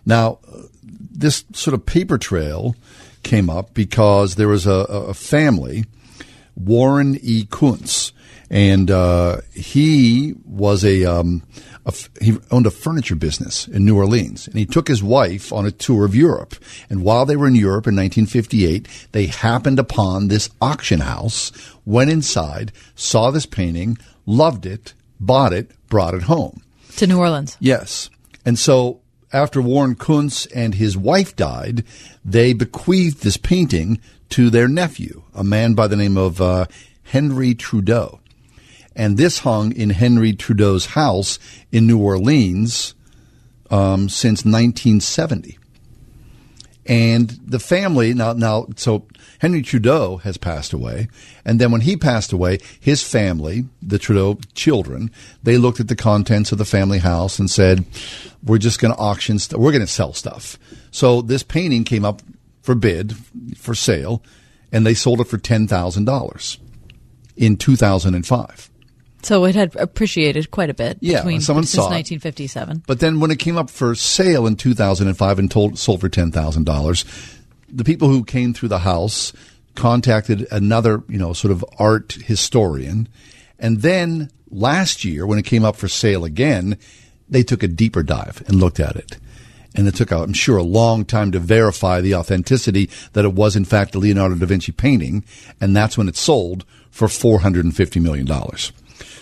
Now 0.05 0.39
this 0.83 1.45
sort 1.53 1.73
of 1.73 1.85
paper 1.85 2.17
trail 2.17 2.75
came 3.23 3.49
up 3.49 3.73
because 3.73 4.35
there 4.35 4.47
was 4.47 4.65
a, 4.67 4.71
a 4.71 5.13
family 5.13 5.85
Warren 6.55 7.17
E. 7.21 7.45
Kuntz, 7.45 8.11
and 8.49 8.89
uh, 8.89 9.41
he 9.53 10.35
was 10.45 10.83
a, 10.85 11.05
um, 11.05 11.43
a 11.85 11.89
f- 11.89 12.09
he 12.21 12.37
owned 12.51 12.65
a 12.65 12.71
furniture 12.71 13.15
business 13.15 13.67
in 13.67 13.85
New 13.85 13.97
Orleans, 13.97 14.47
and 14.47 14.57
he 14.57 14.65
took 14.65 14.87
his 14.87 15.03
wife 15.03 15.51
on 15.51 15.65
a 15.65 15.71
tour 15.71 16.05
of 16.05 16.15
Europe. 16.15 16.55
And 16.89 17.03
while 17.03 17.25
they 17.25 17.35
were 17.35 17.47
in 17.47 17.55
Europe 17.55 17.87
in 17.87 17.95
1958, 17.95 18.87
they 19.11 19.25
happened 19.27 19.79
upon 19.79 20.27
this 20.27 20.49
auction 20.61 21.01
house, 21.01 21.51
went 21.85 22.09
inside, 22.09 22.71
saw 22.95 23.31
this 23.31 23.45
painting, 23.45 23.97
loved 24.25 24.65
it, 24.65 24.93
bought 25.19 25.53
it, 25.53 25.71
brought 25.89 26.13
it 26.13 26.23
home. 26.23 26.61
To 26.97 27.07
New 27.07 27.19
Orleans. 27.19 27.57
Yes. 27.59 28.09
And 28.45 28.57
so 28.57 29.01
after 29.33 29.61
Warren 29.61 29.95
Kuntz 29.95 30.45
and 30.47 30.75
his 30.75 30.97
wife 30.97 31.35
died, 31.35 31.83
they 32.23 32.53
bequeathed 32.53 33.23
this 33.23 33.37
painting 33.37 33.99
to 34.29 34.49
their 34.49 34.67
nephew, 34.67 35.23
a 35.33 35.43
man 35.43 35.73
by 35.73 35.87
the 35.87 35.95
name 35.95 36.17
of 36.17 36.41
uh, 36.41 36.65
Henry 37.03 37.53
Trudeau. 37.53 38.19
And 38.97 39.15
this 39.15 39.39
hung 39.39 39.71
in 39.73 39.91
Henry 39.91 40.33
Trudeau's 40.33 40.87
house 40.87 41.37
in 41.71 41.85
New 41.85 41.99
Orleans 41.99 42.95
um, 43.69 44.09
since 44.09 44.43
1970. 44.43 45.59
And 46.87 47.29
the 47.45 47.59
family 47.59 48.13
now 48.13 48.33
now 48.33 48.67
so 48.77 49.05
Henry 49.39 49.61
Trudeau 49.61 50.17
has 50.17 50.37
passed 50.37 50.71
away, 50.71 51.09
and 51.43 51.59
then 51.59 51.69
when 51.69 51.81
he 51.81 51.97
passed 51.97 52.31
away, 52.31 52.59
his 52.79 53.03
family, 53.03 53.65
the 53.81 53.99
Trudeau 53.99 54.39
children, 54.55 55.11
they 55.43 55.57
looked 55.57 55.81
at 55.81 55.89
the 55.89 55.97
contents 55.97 56.53
of 56.53 56.57
the 56.57 56.65
family 56.65 56.99
house 56.99 57.39
and 57.39 57.51
said, 57.51 57.85
"We're 58.41 58.57
just 58.57 58.79
going 58.79 58.93
to 58.93 58.99
auction. 58.99 59.37
We're 59.51 59.73
going 59.73 59.81
to 59.81 59.87
sell 59.87 60.13
stuff." 60.13 60.57
So 60.91 61.21
this 61.21 61.43
painting 61.43 61.83
came 61.83 62.05
up 62.05 62.21
for 62.61 62.73
bid 62.73 63.15
for 63.57 63.75
sale, 63.75 64.23
and 64.71 64.85
they 64.85 64.93
sold 64.93 65.19
it 65.19 65.27
for 65.27 65.37
ten 65.37 65.67
thousand 65.67 66.05
dollars 66.05 66.57
in 67.35 67.57
two 67.57 67.75
thousand 67.75 68.15
and 68.15 68.25
five. 68.25 68.69
So 69.27 69.43
it 69.43 69.55
had 69.55 69.75
appreciated 69.75 70.51
quite 70.51 70.69
a 70.69 70.73
bit 70.73 70.99
Yeah, 71.01 71.17
between 71.17 71.41
someone 71.41 71.65
since 71.65 71.83
saw 71.83 71.89
it. 71.89 71.99
1957. 71.99 72.83
But 72.87 73.01
then 73.01 73.19
when 73.19 73.29
it 73.29 73.39
came 73.39 73.57
up 73.57 73.69
for 73.69 73.93
sale 73.93 74.47
in 74.47 74.55
2005 74.55 75.39
and 75.39 75.51
told, 75.51 75.77
sold 75.77 75.99
for 75.99 76.07
$10,000, 76.07 77.33
the 77.67 77.83
people 77.83 78.07
who 78.07 78.23
came 78.23 78.53
through 78.53 78.69
the 78.69 78.79
house 78.79 79.33
contacted 79.75 80.47
another, 80.49 81.03
you 81.09 81.17
know, 81.17 81.33
sort 81.33 81.51
of 81.51 81.65
art 81.77 82.13
historian. 82.13 83.09
And 83.59 83.81
then 83.81 84.31
last 84.49 85.03
year, 85.03 85.27
when 85.27 85.39
it 85.39 85.43
came 85.43 85.65
up 85.65 85.75
for 85.75 85.89
sale 85.89 86.23
again, 86.23 86.77
they 87.27 87.43
took 87.43 87.63
a 87.63 87.67
deeper 87.67 88.03
dive 88.03 88.41
and 88.47 88.61
looked 88.61 88.79
at 88.79 88.95
it. 88.95 89.17
And 89.75 89.89
it 89.89 89.95
took, 89.95 90.11
I'm 90.11 90.31
sure, 90.31 90.55
a 90.55 90.63
long 90.63 91.03
time 91.03 91.33
to 91.33 91.39
verify 91.39 91.99
the 91.99 92.15
authenticity 92.15 92.89
that 93.11 93.25
it 93.25 93.33
was, 93.33 93.57
in 93.57 93.65
fact, 93.65 93.93
a 93.93 93.99
Leonardo 93.99 94.35
da 94.35 94.45
Vinci 94.45 94.71
painting. 94.71 95.25
And 95.59 95.75
that's 95.75 95.97
when 95.97 96.07
it 96.07 96.15
sold 96.15 96.63
for 96.91 97.09
$450 97.09 98.01
million. 98.01 98.25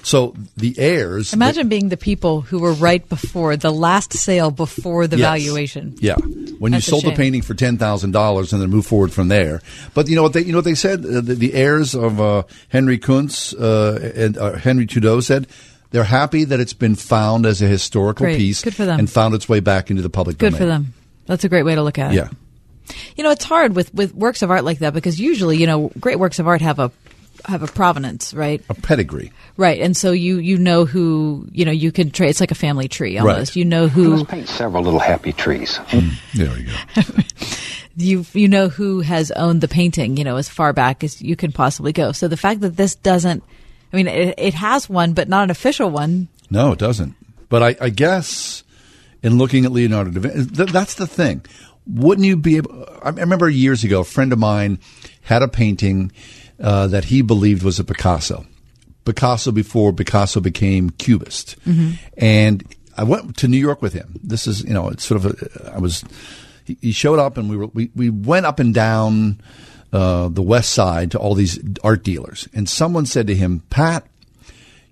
So 0.03 0.35
the 0.57 0.75
heirs. 0.77 1.33
Imagine 1.33 1.67
being 1.67 1.89
the 1.89 1.97
people 1.97 2.41
who 2.41 2.59
were 2.59 2.73
right 2.73 3.07
before 3.09 3.57
the 3.57 3.71
last 3.71 4.13
sale 4.13 4.51
before 4.51 5.07
the 5.07 5.17
Yes. 5.17 5.25
valuation. 5.27 5.95
Yeah, 5.99 6.15
when 6.15 6.71
you 6.73 6.77
That's 6.77 6.87
a 6.87 6.91
sold 6.91 7.03
the 7.05 7.11
painting 7.13 7.41
for 7.41 7.53
ten 7.55 7.77
thousand 7.77 8.11
dollars 8.11 8.53
and 8.53 8.61
then 8.61 8.69
move 8.69 8.85
forward 8.85 9.11
from 9.11 9.27
there. 9.29 9.61
But 9.93 10.07
you 10.07 10.15
know 10.15 10.23
what 10.23 10.33
they 10.33 10.41
you 10.43 10.51
know 10.51 10.59
what 10.59 10.65
they 10.65 10.75
said 10.75 10.99
uh, 11.05 11.21
the, 11.21 11.33
the 11.35 11.53
heirs 11.53 11.95
of 11.95 12.21
uh, 12.21 12.43
Henry 12.69 12.97
Kuntz 12.97 13.53
uh, 13.53 14.11
and 14.15 14.37
uh, 14.37 14.53
Henry 14.57 14.85
Trudeau 14.85 15.19
said 15.21 15.47
they're 15.91 16.03
happy 16.03 16.43
that 16.43 16.59
it's 16.59 16.73
been 16.73 16.95
found 16.95 17.45
as 17.45 17.61
a 17.61 17.67
historical 17.67 18.25
Great. 18.25 18.37
piece 18.37 18.61
Good 18.63 18.75
for 18.75 18.85
them. 18.85 18.99
and 18.99 19.09
found 19.09 19.33
its 19.33 19.47
way 19.49 19.59
back 19.59 19.89
into 19.89 20.01
the 20.01 20.09
public 20.09 20.37
Good 20.37 20.47
domain. 20.51 20.59
for 20.59 20.65
them. 20.65 20.93
That's 21.25 21.43
a 21.45 21.49
great 21.49 21.63
way 21.63 21.75
to 21.75 21.81
look 21.83 21.97
at 21.97 22.11
it. 22.11 22.15
Yeah. 22.15 22.29
You 23.15 23.23
know, 23.23 23.31
it's 23.31 23.45
hard 23.45 23.75
with, 23.75 23.91
with 23.95 24.13
works 24.13 24.41
of 24.43 24.51
art 24.51 24.63
like 24.63 24.79
that 24.79 24.93
because 24.93 25.19
usually, 25.19 25.57
you 25.57 25.65
know, 25.65 25.91
great 25.99 26.19
works 26.19 26.37
of 26.37 26.47
art 26.47 26.61
have 26.61 26.77
a 26.77 26.91
have 27.47 27.63
a 27.63 27.67
provenance, 27.67 28.33
right? 28.33 28.63
A 28.69 28.73
pedigree. 28.73 29.31
Right, 29.57 29.79
and 29.81 29.95
so 29.95 30.11
you 30.11 30.37
you 30.37 30.57
know 30.57 30.85
who 30.85 31.47
you 31.51 31.65
know 31.65 31.71
you 31.71 31.91
can 31.91 32.11
trace. 32.11 32.31
It's 32.31 32.39
like 32.39 32.51
a 32.51 32.55
family 32.55 32.87
tree 32.87 33.17
almost. 33.17 33.51
Right. 33.51 33.55
You 33.55 33.65
know 33.65 33.87
who 33.87 34.15
Let's 34.15 34.29
paint 34.29 34.49
several 34.49 34.83
little 34.83 34.99
happy 34.99 35.33
trees. 35.33 35.77
Hmm, 35.77 36.09
there 36.33 36.51
we 36.51 36.63
go. 36.63 36.73
you 37.95 38.25
you 38.33 38.47
know 38.47 38.69
who 38.69 39.01
has 39.01 39.31
owned 39.31 39.61
the 39.61 39.67
painting. 39.67 40.17
You 40.17 40.23
know 40.23 40.37
as 40.37 40.49
far 40.49 40.73
back 40.73 41.03
as 41.03 41.21
you 41.21 41.35
can 41.35 41.51
possibly 41.51 41.93
go. 41.93 42.11
So 42.11 42.27
the 42.27 42.37
fact 42.37 42.61
that 42.61 42.75
this 42.75 42.95
doesn't, 42.95 43.43
I 43.93 43.95
mean, 43.95 44.07
it, 44.07 44.35
it 44.37 44.53
has 44.53 44.89
one, 44.89 45.13
but 45.13 45.29
not 45.29 45.43
an 45.43 45.49
official 45.49 45.89
one. 45.89 46.27
No, 46.49 46.71
it 46.71 46.79
doesn't. 46.79 47.15
But 47.49 47.63
I, 47.63 47.75
I 47.79 47.89
guess 47.89 48.63
in 49.23 49.37
looking 49.37 49.65
at 49.65 49.71
Leonardo 49.71 50.11
da 50.11 50.19
Vinci, 50.19 50.55
th- 50.55 50.71
that's 50.71 50.95
the 50.95 51.07
thing. 51.07 51.45
Wouldn't 51.87 52.25
you 52.25 52.35
be 52.35 52.57
able? 52.57 52.87
I 53.03 53.09
remember 53.09 53.47
years 53.49 53.83
ago, 53.83 54.01
a 54.01 54.03
friend 54.03 54.33
of 54.33 54.39
mine 54.39 54.79
had 55.21 55.41
a 55.41 55.47
painting 55.47 56.11
uh, 56.59 56.87
that 56.87 57.05
he 57.05 57.21
believed 57.21 57.63
was 57.63 57.79
a 57.79 57.83
Picasso. 57.83 58.45
Picasso 59.05 59.51
before 59.51 59.93
Picasso 59.93 60.39
became 60.39 60.89
Cubist, 60.91 61.55
Mhm. 61.65 61.97
and 62.17 62.63
I 62.97 63.03
went 63.03 63.37
to 63.37 63.47
New 63.47 63.57
York 63.59 63.81
with 63.81 63.93
him. 63.93 64.19
This 64.23 64.47
is, 64.47 64.63
you 64.63 64.73
know, 64.73 64.89
it's 64.89 65.05
sort 65.05 65.23
of. 65.23 65.25
A, 65.33 65.73
I 65.75 65.79
was. 65.79 66.03
He, 66.63 66.77
he 66.81 66.91
showed 66.91 67.19
up, 67.19 67.37
and 67.37 67.49
we 67.49 67.57
were 67.57 67.67
we, 67.67 67.91
we 67.95 68.09
went 68.09 68.45
up 68.47 68.59
and 68.59 68.73
down 68.73 69.39
uh, 69.93 70.29
the 70.29 70.41
west 70.41 70.71
side 70.73 71.11
to 71.11 71.19
all 71.19 71.35
these 71.35 71.59
art 71.83 72.03
dealers, 72.03 72.47
and 72.53 72.67
someone 72.67 73.05
said 73.05 73.27
to 73.27 73.35
him, 73.35 73.61
"Pat, 73.69 74.07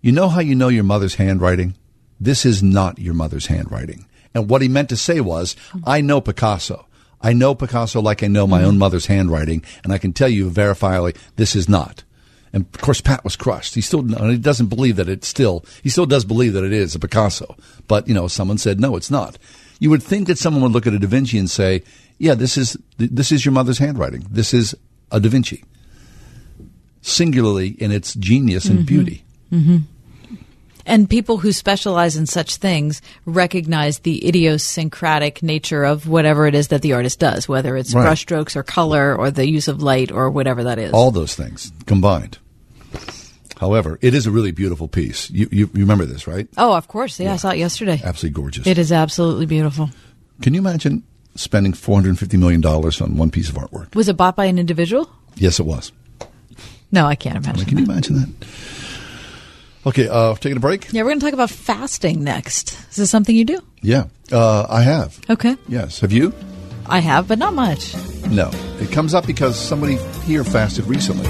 you 0.02 0.12
know 0.12 0.28
how 0.30 0.41
you 0.41 0.54
know 0.54 0.67
your 0.67 0.84
mother's 0.84 1.15
handwriting? 1.15 1.73
This 2.19 2.45
is 2.45 2.62
not 2.62 2.99
your 2.99 3.13
mother's 3.15 3.47
handwriting. 3.47 4.06
And 4.36 4.49
what 4.49 4.62
he 4.62 4.67
meant 4.67 4.89
to 4.89 4.97
say 4.97 5.19
was, 5.21 5.56
I 5.84 6.02
know 6.02 6.19
Picasso. 6.21 6.86
I 7.24 7.32
know 7.34 7.56
Picasso 7.56 8.02
like 8.02 8.22
I 8.22 8.28
know 8.28 8.46
my 8.46 8.64
own 8.64 8.78
mother's 8.78 9.06
handwriting, 9.06 9.64
and 9.84 9.94
I 9.94 9.98
can 9.98 10.12
tell 10.14 10.28
you 10.30 10.50
verifiably 10.52 11.16
this 11.38 11.56
is 11.56 11.70
not. 11.70 12.04
And 12.52 12.66
of 12.76 12.82
course, 12.82 13.02
Pat 13.02 13.24
was 13.24 13.36
crushed. 13.36 13.74
He 13.76 13.82
still 13.82 14.04
he 14.04 14.38
doesn't 14.38 14.68
believe 14.68 14.98
that 14.98 15.10
it's 15.10 15.28
still. 15.28 15.66
He 15.82 15.90
still 15.90 16.06
does 16.06 16.26
believe 16.26 16.54
that 16.54 16.64
it 16.66 16.74
is 16.74 16.94
a 16.94 17.00
Picasso, 17.00 17.56
but 17.88 18.08
you 18.08 18.14
know, 18.14 18.28
someone 18.28 18.58
said 18.60 18.80
no, 18.80 18.96
it's 18.98 19.10
not. 19.10 19.38
You 19.80 19.90
would 19.90 20.04
think 20.04 20.28
that 20.28 20.38
someone 20.38 20.62
would 20.64 20.72
look 20.74 20.86
at 20.86 20.94
a 20.94 21.00
Da 21.00 21.08
Vinci 21.08 21.38
and 21.40 21.50
say, 21.50 21.82
"Yeah, 22.20 22.36
this 22.36 22.58
is 22.58 22.78
this 22.98 23.32
is 23.32 23.44
your 23.46 23.54
mother's 23.54 23.80
handwriting. 23.80 24.28
This 24.30 24.54
is 24.54 24.76
a 25.12 25.20
Da 25.20 25.30
Vinci." 25.30 25.64
Singularly 27.02 27.70
in 27.80 27.92
its 27.92 28.14
genius 28.14 28.66
and 28.66 28.80
Mhm. 28.80 28.86
beauty. 28.86 29.24
Mm-hmm. 29.52 29.78
And 30.86 31.10
people 31.10 31.38
who 31.38 31.52
specialize 31.54 32.17
in 32.17 32.26
such 32.26 32.58
things 32.58 33.02
recognize 33.26 34.00
the 34.00 34.28
idiosyncratic 34.28 35.41
nature 35.41 35.84
of 35.84 36.08
whatever 36.08 36.46
it 36.48 36.56
is 36.56 36.67
that 36.69 36.82
the 36.82 36.93
artist 36.93 37.19
does, 37.19 37.48
whether 37.48 37.78
it's 37.78 37.93
Right. 37.96 38.06
brushstrokes 38.08 38.56
or 38.56 38.63
color 38.63 39.15
or 39.15 39.32
the 39.32 39.48
use 39.48 39.67
of 39.67 39.82
light 39.82 40.12
or 40.12 40.30
whatever 40.30 40.63
that 40.65 40.80
is. 40.80 40.91
All 40.91 41.12
those 41.12 41.36
things 41.36 41.72
combined. 41.86 42.38
However, 43.58 43.98
it 44.02 44.13
is 44.13 44.26
a 44.28 44.32
really 44.32 44.52
beautiful 44.52 44.88
piece. 44.89 45.30
You, 45.32 45.48
you, 45.52 45.69
you 45.74 45.82
remember 45.82 46.06
this, 46.06 46.28
right? 46.28 46.48
Oh, 46.58 46.74
of 46.74 46.88
course. 46.89 47.17
Yeah, 47.19 47.34
I 47.34 47.38
saw 47.38 47.52
it 47.52 47.60
yesterday. 47.60 48.02
Absolutely 48.04 48.41
gorgeous. 48.41 48.67
It 48.67 48.78
is 48.78 48.91
absolutely 48.91 49.46
beautiful. 49.46 49.89
Can 50.41 50.54
you 50.54 50.60
imagine 50.60 51.04
spending 51.36 51.72
$450 51.72 52.38
million 52.38 52.63
on 52.65 53.17
one 53.17 53.30
piece 53.32 53.48
of 53.50 53.56
artwork? 53.56 53.96
Was 53.96 54.10
it 54.10 54.17
bought 54.17 54.36
by 54.36 54.46
an 54.46 54.60
individual? 54.60 55.10
Yes, 55.36 55.60
it 55.60 55.65
was. 55.65 55.93
No, 56.91 57.06
I 57.06 57.15
can't 57.15 57.38
imagine. 57.38 57.65
Can 57.65 57.78
you 57.78 57.86
imagine 57.86 58.15
that? 58.19 58.48
Okay, 59.86 60.08
uh, 60.08 60.36
taking 60.36 60.58
a 60.58 60.62
break? 60.62 60.91
Yeah, 60.93 61.02
we're 61.02 61.10
going 61.10 61.19
to 61.19 61.26
talk 61.26 61.34
about 61.34 61.50
fasting 61.50 62.24
next. 62.24 62.74
Is 62.91 62.96
this 62.96 63.10
something 63.10 63.36
you 63.36 63.43
do? 63.46 63.60
Yeah, 63.82 64.06
uh, 64.32 64.65
I 64.69 64.82
have. 64.82 65.19
Okay. 65.30 65.58
Yes. 65.67 66.00
Have 66.00 66.13
you? 66.13 66.34
I 66.86 67.00
have, 67.00 67.28
but 67.28 67.38
not 67.38 67.54
much. 67.54 67.93
No. 68.28 68.50
It 68.80 68.91
comes 68.91 69.13
up 69.13 69.28
because 69.28 69.60
somebody 69.60 69.96
here 70.26 70.43
fasted 70.43 70.86
recently. 70.86 71.30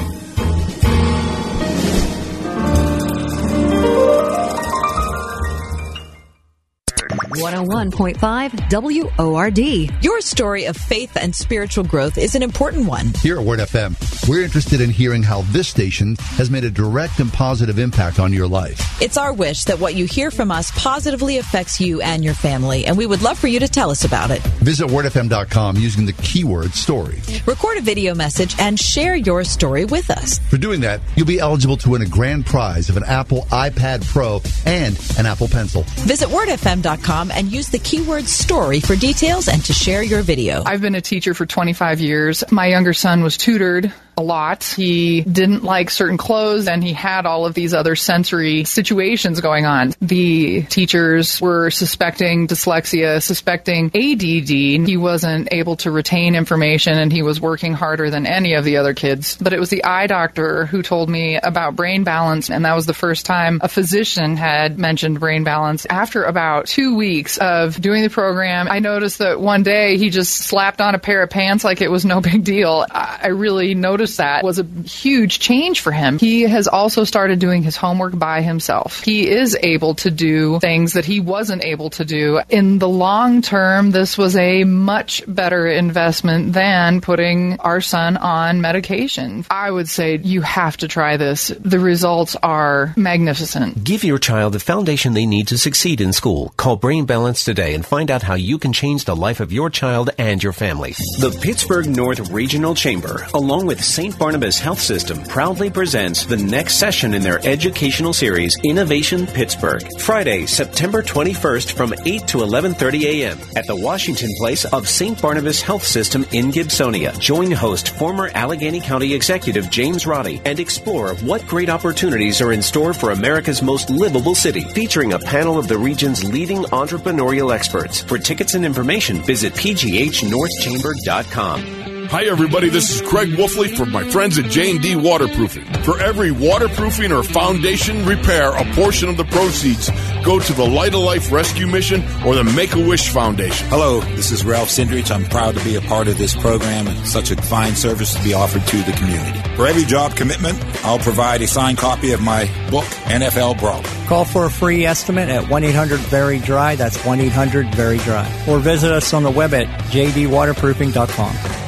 101.5 7.43 9.17
WORD. 9.17 10.03
Your 10.03 10.21
story 10.21 10.63
of 10.65 10.77
faith 10.77 11.17
and 11.17 11.35
spiritual 11.35 11.83
growth 11.83 12.17
is 12.17 12.35
an 12.35 12.41
important 12.41 12.85
one. 12.87 13.07
Here 13.21 13.37
at 13.37 13.45
Word 13.45 13.59
FM, 13.59 14.29
we're 14.29 14.43
interested 14.43 14.79
in 14.79 14.89
hearing 14.89 15.23
how 15.23 15.41
this 15.51 15.67
station 15.67 16.15
has 16.37 16.49
made 16.49 16.63
a 16.63 16.71
direct 16.71 17.19
and 17.19 17.31
positive 17.33 17.79
impact 17.79 18.17
on 18.17 18.31
your 18.31 18.47
life. 18.47 19.01
It's 19.01 19.17
our 19.17 19.33
wish 19.33 19.65
that 19.65 19.79
what 19.79 19.93
you 19.93 20.05
hear 20.05 20.31
from 20.31 20.51
us 20.51 20.71
positively 20.71 21.37
affects 21.37 21.81
you 21.81 21.99
and 22.01 22.23
your 22.23 22.33
family, 22.33 22.85
and 22.85 22.97
we 22.97 23.05
would 23.05 23.21
love 23.21 23.37
for 23.37 23.47
you 23.47 23.59
to 23.59 23.67
tell 23.67 23.89
us 23.89 24.05
about 24.05 24.31
it. 24.31 24.41
Visit 24.63 24.87
wordfm.com 24.87 25.75
using 25.75 26.05
the 26.05 26.13
keyword 26.13 26.71
story. 26.71 27.19
Record 27.45 27.77
a 27.77 27.81
video 27.81 28.15
message 28.15 28.55
and 28.57 28.79
share 28.79 29.15
your 29.15 29.43
story 29.43 29.83
with 29.83 30.09
us. 30.09 30.39
For 30.39 30.57
doing 30.57 30.79
that, 30.81 31.01
you'll 31.17 31.27
be 31.27 31.39
eligible 31.39 31.75
to 31.77 31.89
win 31.89 32.03
a 32.03 32.07
grand 32.07 32.45
prize 32.45 32.87
of 32.87 32.95
an 32.95 33.03
Apple 33.03 33.41
iPad 33.51 34.05
Pro 34.07 34.41
and 34.65 34.97
an 35.17 35.25
Apple 35.25 35.49
Pencil. 35.49 35.83
Visit 36.05 36.29
wordfm.com 36.29 37.31
and 37.33 37.51
use 37.51 37.69
the 37.69 37.79
keyword 37.79 38.27
story 38.27 38.79
for 38.79 38.95
details 38.95 39.47
and 39.47 39.63
to 39.65 39.73
share 39.73 40.03
your 40.03 40.21
video. 40.21 40.63
I've 40.65 40.81
been 40.81 40.95
a 40.95 41.01
teacher 41.01 41.33
for 41.33 41.45
25 41.45 41.99
years. 42.01 42.43
My 42.51 42.67
younger 42.67 42.93
son 42.93 43.23
was 43.23 43.37
tutored 43.37 43.93
a 44.17 44.21
lot. 44.21 44.63
He 44.63 45.21
didn't 45.21 45.63
like 45.63 45.89
certain 45.89 46.17
clothes 46.17 46.67
and 46.67 46.83
he 46.83 46.93
had 46.93 47.25
all 47.25 47.45
of 47.45 47.53
these 47.53 47.73
other 47.73 47.95
sensory 47.95 48.63
situations 48.63 49.41
going 49.41 49.65
on. 49.65 49.93
The 50.01 50.63
teachers 50.63 51.41
were 51.41 51.71
suspecting 51.71 52.47
dyslexia, 52.47 53.21
suspecting 53.21 53.87
ADD. 53.87 54.87
He 54.87 54.97
wasn't 54.97 55.49
able 55.51 55.77
to 55.77 55.91
retain 55.91 56.35
information 56.35 56.97
and 56.97 57.11
he 57.11 57.23
was 57.23 57.41
working 57.41 57.73
harder 57.73 58.09
than 58.09 58.25
any 58.25 58.53
of 58.53 58.65
the 58.65 58.77
other 58.77 58.93
kids. 58.93 59.37
But 59.41 59.53
it 59.53 59.59
was 59.59 59.69
the 59.69 59.83
eye 59.83 60.07
doctor 60.07 60.65
who 60.65 60.83
told 60.83 61.09
me 61.09 61.37
about 61.41 61.75
brain 61.75 62.03
balance 62.03 62.49
and 62.49 62.65
that 62.65 62.75
was 62.75 62.85
the 62.85 62.93
first 62.93 63.25
time 63.25 63.59
a 63.63 63.67
physician 63.67 64.37
had 64.37 64.77
mentioned 64.77 65.19
brain 65.19 65.43
balance. 65.43 65.87
After 65.89 66.23
about 66.23 66.67
two 66.67 66.95
weeks 66.95 67.22
of 67.37 67.79
doing 67.79 68.03
the 68.03 68.09
program, 68.09 68.67
I 68.69 68.79
noticed 68.79 69.19
that 69.19 69.39
one 69.39 69.63
day 69.63 69.97
he 69.97 70.09
just 70.09 70.37
slapped 70.37 70.81
on 70.81 70.95
a 70.95 70.99
pair 70.99 71.23
of 71.23 71.29
pants 71.29 71.63
like 71.63 71.81
it 71.81 71.91
was 71.91 72.05
no 72.05 72.21
big 72.31 72.43
deal. 72.43 72.85
I 72.89 73.27
really 73.27 73.75
noticed 73.75 74.17
that 74.17 74.43
was 74.43 74.59
a 74.59 74.63
huge 74.63 75.39
change 75.39 75.81
for 75.81 75.91
him. 75.91 76.19
He 76.19 76.43
has 76.43 76.67
also 76.67 77.03
started 77.03 77.39
doing 77.39 77.63
his 77.63 77.75
homework 77.75 78.17
by 78.17 78.41
himself. 78.41 79.03
He 79.03 79.29
is 79.29 79.57
able 79.61 79.95
to 79.95 80.11
do 80.11 80.59
things 80.59 80.93
that 80.93 81.05
he 81.05 81.19
wasn't 81.19 81.63
able 81.63 81.89
to 81.91 82.05
do. 82.05 82.41
In 82.49 82.79
the 82.79 82.89
long 82.89 83.41
term, 83.41 83.91
this 83.91 84.17
was 84.17 84.35
a 84.35 84.63
much 84.63 85.23
better 85.27 85.67
investment 85.67 86.53
than 86.53 87.01
putting 87.01 87.59
our 87.59 87.81
son 87.81 88.17
on 88.17 88.61
medication. 88.61 89.45
I 89.49 89.69
would 89.69 89.89
say 89.89 90.17
you 90.17 90.41
have 90.41 90.77
to 90.77 90.87
try 90.87 91.17
this. 91.17 91.47
The 91.59 91.79
results 91.79 92.35
are 92.41 92.93
magnificent. 92.97 93.83
Give 93.83 94.03
your 94.03 94.19
child 94.19 94.53
the 94.53 94.59
foundation 94.59 95.13
they 95.13 95.25
need 95.25 95.47
to 95.49 95.57
succeed 95.57 96.01
in 96.01 96.13
school. 96.13 96.53
Call 96.57 96.75
Brain 96.75 97.05
Balance 97.13 97.43
today 97.43 97.75
and 97.75 97.85
find 97.85 98.09
out 98.09 98.23
how 98.23 98.33
you 98.33 98.57
can 98.57 98.73
change 98.73 99.05
the 99.05 99.15
life 99.15 99.39
of 99.39 99.53
your 99.53 99.69
child 99.69 100.09
and 100.17 100.41
your 100.41 100.51
family. 100.51 100.93
The 101.19 101.37
Pittsburgh 101.43 101.85
North 101.85 102.31
Regional 102.31 102.73
Chamber, 102.73 103.27
along 103.35 103.67
with 103.67 103.83
St. 103.83 104.17
Barnabas 104.17 104.57
Health 104.57 104.79
System 104.79 105.21
proudly 105.25 105.69
presents 105.69 106.25
the 106.25 106.37
next 106.37 106.77
session 106.77 107.13
in 107.13 107.21
their 107.21 107.39
educational 107.45 108.13
series, 108.13 108.57
Innovation 108.63 109.27
Pittsburgh. 109.27 109.83
Friday, 109.99 110.47
September 110.47 111.03
21st 111.03 111.73
from 111.73 111.93
8 112.03 112.25
to 112.29 112.37
11:30 112.39 113.03
a.m. 113.03 113.37
at 113.55 113.67
the 113.67 113.75
Washington 113.75 114.31
Place 114.39 114.65
of 114.65 114.89
St. 114.89 115.21
Barnabas 115.21 115.61
Health 115.61 115.85
System 115.85 116.25
in 116.31 116.49
Gibsonia. 116.49 117.15
Join 117.19 117.51
host 117.51 117.89
former 117.89 118.31
Allegheny 118.33 118.81
County 118.81 119.13
Executive 119.13 119.69
James 119.69 120.05
Roddey 120.05 120.41
and 120.45 120.59
explore 120.59 121.13
what 121.29 121.45
great 121.45 121.69
opportunities 121.69 122.41
are 122.41 122.53
in 122.53 122.63
store 122.63 122.91
for 122.91 123.11
America's 123.11 123.61
most 123.61 123.91
livable 123.91 124.33
city, 124.33 124.63
featuring 124.73 125.13
a 125.13 125.19
panel 125.19 125.59
of 125.59 125.67
the 125.67 125.77
region's 125.77 126.23
leading 126.23 126.65
entrepreneurial 127.03 127.53
experts. 127.53 128.01
For 128.01 128.17
tickets 128.17 128.55
and 128.55 128.65
information, 128.65 129.21
visit 129.23 129.53
pghnorthchamber.com. 129.53 131.82
Hi, 132.09 132.25
everybody. 132.25 132.69
This 132.69 132.89
is 132.89 133.01
Craig 133.01 133.29
Wolfley 133.29 133.75
from 133.75 133.91
my 133.91 134.09
friends 134.09 134.37
at 134.37 134.45
J&D 134.45 134.95
Waterproofing. 134.95 135.65
For 135.83 135.99
every 136.01 136.31
waterproofing 136.31 137.11
or 137.11 137.23
foundation 137.23 138.05
repair, 138.05 138.49
a 138.49 138.65
portion 138.73 139.09
of 139.09 139.17
the 139.17 139.23
proceeds 139.25 139.89
go 140.23 140.39
to 140.39 140.53
the 140.53 140.65
Light 140.65 140.93
of 140.93 141.01
Life 141.01 141.31
Rescue 141.31 141.67
Mission 141.67 142.03
or 142.25 142.35
the 142.35 142.43
Make-A-Wish 142.43 143.09
Foundation. 143.09 143.67
Hello, 143.69 144.01
this 144.15 144.31
is 144.31 144.43
Ralph 144.43 144.69
Cindrich. 144.69 145.11
I'm 145.11 145.25
proud 145.25 145.55
to 145.55 145.63
be 145.63 145.75
a 145.75 145.81
part 145.81 146.07
of 146.07 146.17
this 146.17 146.35
program 146.35 146.87
and 146.87 147.07
such 147.07 147.31
a 147.31 147.41
fine 147.41 147.75
service 147.75 148.13
to 148.15 148.23
be 148.23 148.33
offered 148.33 148.65
to 148.67 148.77
the 148.83 148.91
community. 148.93 149.39
For 149.55 149.67
every 149.67 149.83
job 149.83 150.15
commitment, 150.15 150.63
I'll 150.85 150.99
provide 150.99 151.41
a 151.41 151.47
signed 151.47 151.77
copy 151.77 152.11
of 152.11 152.21
my 152.21 152.45
book, 152.69 152.85
NFL 153.05 153.59
Brawl. 153.59 153.83
Call 154.07 154.25
for 154.25 154.45
a 154.45 154.51
free 154.51 154.85
estimate 154.85 155.29
at 155.29 155.43
1-800-VERY-DRY. 155.45 156.75
That's 156.75 156.97
1-800-VERY-DRY. 156.97 158.45
Or 158.49 158.59
visit 158.59 158.91
us 158.91 159.13
on 159.13 159.23
the 159.23 159.31
web 159.31 159.53
at 159.53 159.67
jdwaterproofing.com. 159.89 161.62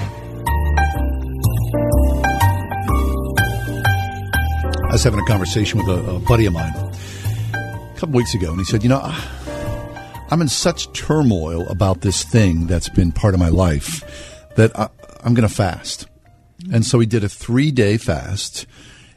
was 4.96 5.04
having 5.04 5.20
a 5.20 5.26
conversation 5.26 5.78
with 5.78 5.90
a, 5.90 6.10
a 6.10 6.20
buddy 6.20 6.46
of 6.46 6.54
mine 6.54 6.74
a 6.74 7.94
couple 7.98 8.16
weeks 8.16 8.34
ago, 8.34 8.52
and 8.52 8.60
he 8.60 8.64
said, 8.64 8.82
"You 8.82 8.88
know, 8.88 9.02
I'm 10.30 10.40
in 10.40 10.48
such 10.48 10.90
turmoil 10.94 11.68
about 11.68 12.00
this 12.00 12.24
thing 12.24 12.68
that's 12.68 12.88
been 12.88 13.12
part 13.12 13.34
of 13.34 13.40
my 13.42 13.50
life 13.50 14.06
that 14.56 14.74
I, 14.80 14.88
I'm 15.22 15.34
going 15.34 15.46
to 15.46 15.54
fast." 15.54 16.08
And 16.72 16.86
so 16.86 16.98
he 16.98 17.06
did 17.06 17.26
a 17.26 17.28
three 17.28 17.72
day 17.72 17.98
fast. 17.98 18.68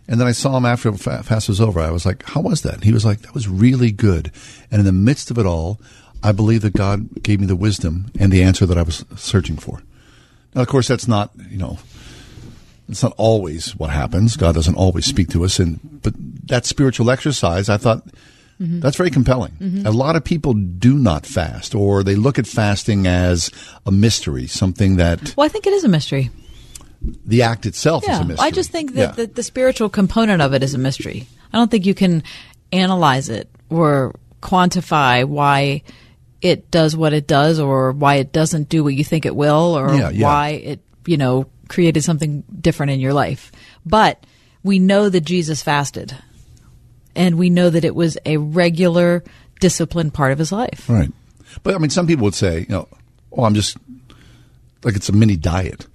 And 0.08 0.18
then 0.18 0.26
I 0.26 0.32
saw 0.32 0.56
him 0.56 0.64
after 0.64 0.90
the 0.90 0.98
fast 0.98 1.48
was 1.48 1.60
over. 1.60 1.78
I 1.78 1.92
was 1.92 2.04
like, 2.04 2.24
How 2.24 2.40
was 2.40 2.62
that? 2.62 2.74
And 2.74 2.84
he 2.84 2.92
was 2.92 3.04
like, 3.04 3.20
That 3.20 3.34
was 3.34 3.46
really 3.46 3.92
good. 3.92 4.32
And 4.72 4.80
in 4.80 4.86
the 4.86 4.90
midst 4.90 5.30
of 5.30 5.38
it 5.38 5.46
all, 5.46 5.80
I 6.24 6.32
believe 6.32 6.62
that 6.62 6.72
God 6.72 7.22
gave 7.22 7.38
me 7.38 7.46
the 7.46 7.54
wisdom 7.54 8.10
and 8.18 8.32
the 8.32 8.42
answer 8.42 8.66
that 8.66 8.78
I 8.78 8.82
was 8.82 9.04
searching 9.14 9.56
for. 9.56 9.82
Now, 10.54 10.62
of 10.62 10.68
course, 10.68 10.88
that's 10.88 11.06
not, 11.06 11.30
you 11.50 11.58
know, 11.58 11.78
it's 12.88 13.02
not 13.02 13.12
always 13.16 13.76
what 13.76 13.90
happens. 13.90 14.36
God 14.36 14.54
doesn't 14.54 14.74
always 14.76 15.04
speak 15.06 15.28
to 15.30 15.44
us. 15.44 15.58
And, 15.58 15.78
but 16.02 16.14
that 16.48 16.64
spiritual 16.66 17.10
exercise, 17.10 17.68
I 17.68 17.76
thought, 17.76 18.06
Mhm. 18.60 18.80
that's 18.80 18.96
very 18.96 19.10
compelling. 19.10 19.52
Mhm. 19.60 19.86
A 19.86 19.90
lot 19.90 20.16
of 20.16 20.24
people 20.24 20.52
do 20.54 20.94
not 20.98 21.24
fast, 21.26 21.74
or 21.76 22.02
they 22.02 22.16
look 22.16 22.38
at 22.40 22.46
fasting 22.46 23.06
as 23.06 23.50
a 23.86 23.92
mystery, 23.92 24.46
something 24.48 24.96
that 24.96 25.34
Well, 25.36 25.44
I 25.44 25.48
think 25.48 25.66
it 25.66 25.72
is 25.72 25.84
a 25.84 25.88
mystery. 25.88 26.30
the 27.24 27.42
act 27.42 27.66
itself 27.66 28.02
is 28.08 28.18
a 28.18 28.24
mystery. 28.24 28.44
I 28.46 28.50
just 28.50 28.70
think 28.72 28.94
that 28.94 29.00
Yeah. 29.00 29.12
the, 29.12 29.26
the 29.32 29.42
spiritual 29.44 29.88
component 29.88 30.42
of 30.42 30.54
it 30.54 30.64
is 30.64 30.74
a 30.74 30.78
mystery. 30.78 31.28
I 31.52 31.58
don't 31.58 31.70
think 31.70 31.86
you 31.86 31.94
can 31.94 32.24
analyze 32.72 33.28
it 33.28 33.48
or 33.70 34.14
quantify 34.42 35.24
why 35.24 35.82
it 36.42 36.70
does 36.70 36.96
what 36.96 37.12
it 37.12 37.26
does 37.28 37.58
or 37.60 37.92
why 37.92 38.16
it 38.16 38.32
doesn't 38.32 38.68
do 38.68 38.82
what 38.82 38.94
you 38.94 39.04
think 39.04 39.24
it 39.26 39.36
will 39.36 39.76
or 39.78 39.94
Yeah, 39.94 40.10
yeah. 40.10 40.24
why 40.26 40.48
it, 40.50 40.80
you 41.06 41.16
know, 41.16 41.46
created 41.68 42.02
something 42.04 42.44
different 42.60 42.92
in 42.92 43.00
your 43.00 43.12
life. 43.12 43.52
But 43.86 44.24
we 44.62 44.78
know 44.78 45.08
that 45.08 45.20
Jesus 45.20 45.62
fasted 45.62 46.16
and 47.14 47.38
we 47.38 47.50
know 47.50 47.70
that 47.70 47.84
it 47.84 47.94
was 47.94 48.18
a 48.24 48.36
regular 48.36 49.24
disciplined 49.60 50.14
part 50.14 50.32
of 50.32 50.38
his 50.38 50.52
life. 50.52 50.88
Right. 50.88 51.12
But 51.62 51.74
I 51.74 51.78
mean, 51.78 51.90
some 51.90 52.06
people 52.06 52.24
would 52.24 52.34
say, 52.34 52.60
you 52.60 52.66
know, 52.68 52.88
oh, 53.32 53.44
I'm 53.44 53.54
just 53.54 53.76
like 54.84 54.94
it's 54.96 55.08
a 55.08 55.12
mini 55.12 55.36
diet, 55.36 55.86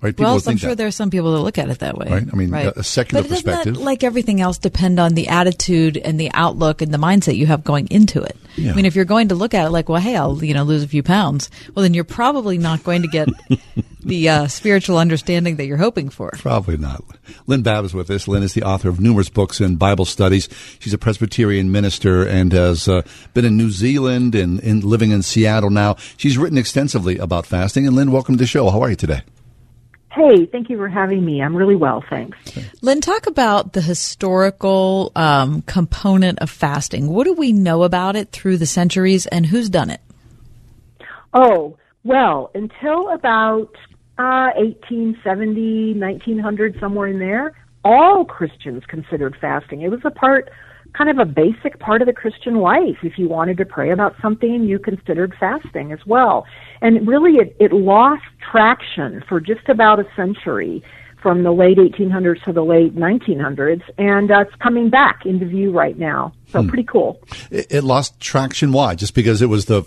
right? 0.00 0.16
People 0.16 0.32
well, 0.32 0.42
I'm 0.46 0.56
sure 0.56 0.70
that. 0.70 0.76
there 0.76 0.86
are 0.86 0.92
some 0.92 1.10
people 1.10 1.32
that 1.32 1.40
look 1.40 1.58
at 1.58 1.68
it 1.68 1.78
that 1.80 1.96
way. 1.96 2.08
Right. 2.08 2.26
I 2.30 2.36
mean, 2.36 2.52
a- 2.52 2.72
a 2.76 2.82
secular 2.82 3.22
but 3.22 3.30
doesn't 3.30 3.44
perspective. 3.44 3.74
That, 3.74 3.80
like 3.80 4.04
everything 4.04 4.40
else, 4.40 4.58
depend 4.58 5.00
on 5.00 5.14
the 5.14 5.28
attitude 5.28 5.96
and 5.96 6.18
the 6.20 6.30
outlook 6.34 6.82
and 6.82 6.92
the 6.92 6.98
mindset 6.98 7.36
you 7.36 7.46
have 7.46 7.64
going 7.64 7.88
into 7.90 8.22
it. 8.22 8.36
Yeah. 8.56 8.72
I 8.72 8.74
mean, 8.74 8.86
if 8.86 8.94
you're 8.94 9.04
going 9.04 9.28
to 9.28 9.34
look 9.34 9.54
at 9.54 9.66
it 9.66 9.70
like, 9.70 9.88
well, 9.88 10.00
hey, 10.00 10.16
I'll 10.16 10.42
you 10.42 10.54
know 10.54 10.62
lose 10.62 10.82
a 10.82 10.88
few 10.88 11.02
pounds, 11.02 11.50
well, 11.74 11.82
then 11.82 11.94
you're 11.94 12.04
probably 12.04 12.58
not 12.58 12.82
going 12.84 13.02
to 13.02 13.08
get 13.08 13.28
the 14.00 14.28
uh, 14.28 14.46
spiritual 14.46 14.98
understanding 14.98 15.56
that 15.56 15.66
you're 15.66 15.76
hoping 15.76 16.08
for. 16.08 16.30
Probably 16.38 16.76
not. 16.76 17.04
Lynne 17.46 17.62
Baab 17.62 17.84
is 17.84 17.92
with 17.92 18.10
us. 18.10 18.28
Lynne 18.28 18.42
is 18.42 18.54
the 18.54 18.62
author 18.62 18.88
of 18.88 19.00
numerous 19.00 19.28
books 19.28 19.60
and 19.60 19.78
Bible 19.78 20.04
studies. 20.04 20.48
She's 20.78 20.94
a 20.94 20.98
Presbyterian 20.98 21.72
minister 21.72 22.26
and 22.26 22.52
has 22.52 22.88
uh, 22.88 23.02
been 23.34 23.44
in 23.44 23.56
New 23.56 23.70
Zealand 23.70 24.34
and 24.34 24.60
in, 24.60 24.80
living 24.80 25.10
in 25.10 25.22
Seattle 25.22 25.70
now. 25.70 25.96
She's 26.16 26.38
written 26.38 26.56
extensively 26.56 27.18
about 27.18 27.46
fasting. 27.46 27.86
And 27.86 27.96
Lynne, 27.96 28.12
welcome 28.12 28.36
to 28.36 28.38
the 28.38 28.46
show. 28.46 28.70
How 28.70 28.80
are 28.80 28.90
you 28.90 28.96
today? 28.96 29.22
Hey, 30.16 30.46
thank 30.46 30.70
you 30.70 30.78
for 30.78 30.88
having 30.88 31.22
me. 31.22 31.42
I'm 31.42 31.54
really 31.54 31.76
well, 31.76 32.02
thanks. 32.08 32.38
Lynne, 32.80 33.02
talk 33.02 33.26
about 33.26 33.74
the 33.74 33.82
historical 33.82 35.12
um, 35.14 35.60
component 35.60 36.38
of 36.38 36.48
fasting. 36.48 37.08
What 37.08 37.24
do 37.24 37.34
we 37.34 37.52
know 37.52 37.82
about 37.82 38.16
it 38.16 38.32
through 38.32 38.56
the 38.56 38.64
centuries, 38.64 39.26
and 39.26 39.44
who's 39.44 39.68
done 39.68 39.90
it? 39.90 40.00
Oh, 41.34 41.76
well, 42.02 42.50
until 42.54 43.10
about 43.10 43.76
uh, 44.16 44.56
1870, 44.56 45.98
1900, 45.98 46.78
somewhere 46.80 47.08
in 47.08 47.18
there, 47.18 47.52
all 47.84 48.24
Christians 48.24 48.84
considered 48.88 49.36
fasting. 49.38 49.82
It 49.82 49.90
was 49.90 50.00
a 50.04 50.10
part, 50.10 50.48
kind 50.96 51.10
of 51.10 51.18
a 51.18 51.24
basic 51.24 51.78
part 51.78 52.00
of 52.02 52.06
the 52.06 52.12
Christian 52.12 52.56
life. 52.56 52.98
If 53.02 53.18
you 53.18 53.28
wanted 53.28 53.56
to 53.58 53.64
pray 53.64 53.90
about 53.90 54.14
something, 54.22 54.64
you 54.64 54.78
considered 54.78 55.34
fasting 55.38 55.92
as 55.92 55.98
well. 56.06 56.46
And 56.80 57.06
really, 57.06 57.32
it, 57.36 57.56
it 57.60 57.72
lost 57.72 58.22
traction 58.50 59.22
for 59.28 59.40
just 59.40 59.68
about 59.68 59.98
a 60.00 60.06
century 60.16 60.82
from 61.22 61.42
the 61.42 61.50
late 61.52 61.78
1800s 61.78 62.42
to 62.44 62.52
the 62.52 62.64
late 62.64 62.94
1900s, 62.94 63.82
and 63.98 64.30
uh, 64.30 64.40
it's 64.40 64.54
coming 64.56 64.90
back 64.90 65.26
into 65.26 65.44
view 65.44 65.72
right 65.72 65.98
now. 65.98 66.32
So 66.52 66.62
Hmm. 66.62 66.68
pretty 66.68 66.84
cool. 66.84 67.20
It, 67.50 67.66
it 67.70 67.84
lost 67.84 68.20
traction. 68.20 68.70
Why? 68.70 68.94
Just 68.94 69.14
because 69.14 69.42
it 69.42 69.46
was 69.46 69.64
the 69.64 69.82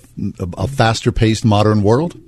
a 0.58 0.68
faster 0.68 1.12
paced 1.14 1.46
modern 1.46 1.82
world? 1.82 2.20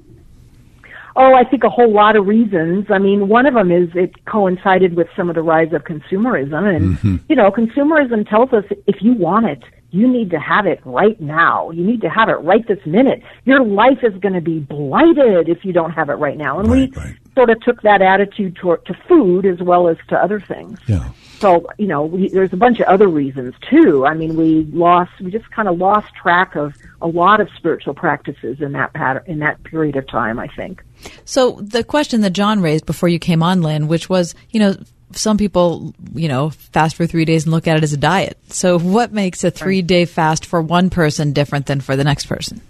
Oh, 1.15 1.33
I 1.33 1.43
think 1.43 1.63
a 1.63 1.69
whole 1.69 1.91
lot 1.93 2.15
of 2.15 2.25
reasons. 2.25 2.85
I 2.89 2.97
mean, 2.97 3.27
one 3.27 3.45
of 3.45 3.53
them 3.53 3.71
is 3.71 3.89
it 3.95 4.25
coincided 4.25 4.95
with 4.95 5.07
some 5.15 5.29
of 5.29 5.35
the 5.35 5.41
rise 5.41 5.73
of 5.73 5.83
consumerism. 5.83 6.75
And, 6.75 6.97
Mm-hmm. 6.97 7.15
you 7.29 7.35
know, 7.35 7.51
consumerism 7.51 8.27
tells 8.29 8.53
us 8.53 8.63
if 8.87 9.01
you 9.01 9.13
want 9.13 9.45
it, 9.45 9.63
you 9.91 10.07
need 10.07 10.29
to 10.31 10.39
have 10.39 10.65
it 10.65 10.79
right 10.85 11.19
now. 11.19 11.69
You 11.71 11.83
need 11.85 12.01
to 12.01 12.09
have 12.09 12.29
it 12.29 12.35
right 12.35 12.65
this 12.67 12.79
minute. 12.85 13.21
Your 13.43 13.63
life 13.63 13.99
is 14.03 14.13
going 14.21 14.33
to 14.35 14.41
be 14.41 14.59
blighted 14.59 15.49
if 15.49 15.65
you 15.65 15.73
don't 15.73 15.91
have 15.91 16.09
it 16.09 16.13
right 16.13 16.37
now. 16.37 16.59
And 16.59 16.71
we 16.71 16.91
sort 17.35 17.49
of 17.49 17.59
took 17.61 17.81
that 17.81 18.01
attitude 18.01 18.55
toward, 18.55 18.85
to 18.85 18.93
food 19.09 19.45
as 19.45 19.59
well 19.61 19.89
as 19.89 19.97
to 20.07 20.15
other 20.15 20.39
things. 20.39 20.79
Yeah. 20.87 21.09
So, 21.41 21.65
you 21.79 21.87
know, 21.87 22.05
we, 22.05 22.29
there's 22.29 22.53
a 22.53 22.57
bunch 22.57 22.79
of 22.79 22.85
other 22.85 23.07
reasons 23.07 23.55
too. 23.67 24.05
I 24.05 24.13
mean, 24.13 24.35
we 24.35 24.63
lost, 24.71 25.11
we 25.19 25.31
just 25.31 25.49
kind 25.49 25.67
of 25.67 25.79
lost 25.79 26.13
track 26.13 26.55
of 26.55 26.75
a 27.01 27.07
lot 27.07 27.41
of 27.41 27.49
spiritual 27.57 27.95
practices 27.95 28.61
in 28.61 28.73
that 28.73 28.93
pattern, 28.93 29.23
in 29.25 29.39
that 29.39 29.63
period 29.63 29.95
of 29.95 30.07
time, 30.07 30.37
I 30.37 30.47
think. 30.47 30.83
So 31.25 31.59
the 31.59 31.83
question 31.83 32.21
that 32.21 32.33
John 32.33 32.61
raised 32.61 32.85
before 32.85 33.09
you 33.09 33.17
came 33.17 33.41
on, 33.41 33.63
Lynne, 33.63 33.87
which 33.87 34.07
was, 34.07 34.35
you 34.51 34.59
know, 34.59 34.75
some 35.13 35.37
people, 35.37 35.95
you 36.13 36.27
know, 36.27 36.51
fast 36.51 36.95
for 36.95 37.07
three 37.07 37.25
days 37.25 37.45
and 37.45 37.51
look 37.51 37.67
at 37.67 37.75
it 37.75 37.83
as 37.83 37.91
a 37.91 37.97
diet. 37.97 38.37
So 38.49 38.77
what 38.77 39.11
makes 39.11 39.43
a 39.43 39.49
three 39.49 39.81
day 39.81 40.05
fast 40.05 40.45
for 40.45 40.61
one 40.61 40.91
person 40.91 41.33
different 41.33 41.65
than 41.65 41.81
for 41.81 41.95
the 41.95 42.03
next 42.03 42.27
person? 42.27 42.61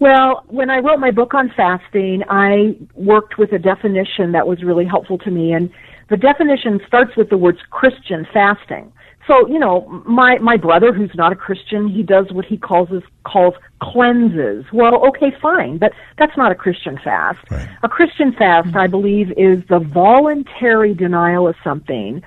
Well, 0.00 0.44
when 0.46 0.70
I 0.70 0.78
wrote 0.78 1.00
my 1.00 1.10
book 1.10 1.34
on 1.34 1.50
fasting, 1.56 2.22
I 2.28 2.76
worked 2.94 3.36
with 3.36 3.52
a 3.52 3.58
definition 3.58 4.32
that 4.32 4.46
was 4.46 4.62
really 4.62 4.84
helpful 4.84 5.18
to 5.18 5.30
me. 5.30 5.52
And 5.52 5.70
the 6.10 6.16
definition 6.16 6.80
starts 6.86 7.16
with 7.16 7.30
the 7.30 7.36
words 7.36 7.58
Christian 7.70 8.26
fasting. 8.32 8.92
So, 9.26 9.46
you 9.46 9.58
know, 9.58 10.02
my, 10.06 10.38
my 10.38 10.56
brother 10.56 10.90
who's 10.92 11.10
not 11.14 11.32
a 11.32 11.36
Christian, 11.36 11.86
he 11.88 12.02
does 12.02 12.32
what 12.32 12.46
he 12.46 12.56
calls 12.56 12.88
his, 12.88 13.02
calls 13.24 13.54
cleanses. 13.82 14.64
Well, 14.72 15.06
okay, 15.08 15.32
fine, 15.42 15.76
but 15.76 15.92
that's 16.16 16.36
not 16.36 16.50
a 16.50 16.54
Christian 16.54 16.98
fast. 17.04 17.38
A 17.82 17.88
Christian 17.88 18.32
fast, 18.32 18.74
I 18.74 18.86
believe, 18.86 19.30
is 19.32 19.62
the 19.68 19.80
voluntary 19.80 20.94
denial 20.94 21.46
of 21.46 21.56
something 21.62 22.22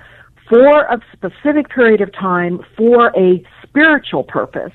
for 0.48 0.82
a 0.82 1.00
specific 1.12 1.68
period 1.70 2.00
of 2.02 2.12
time 2.12 2.60
for 2.76 3.12
a 3.16 3.42
spiritual 3.64 4.22
purpose 4.22 4.72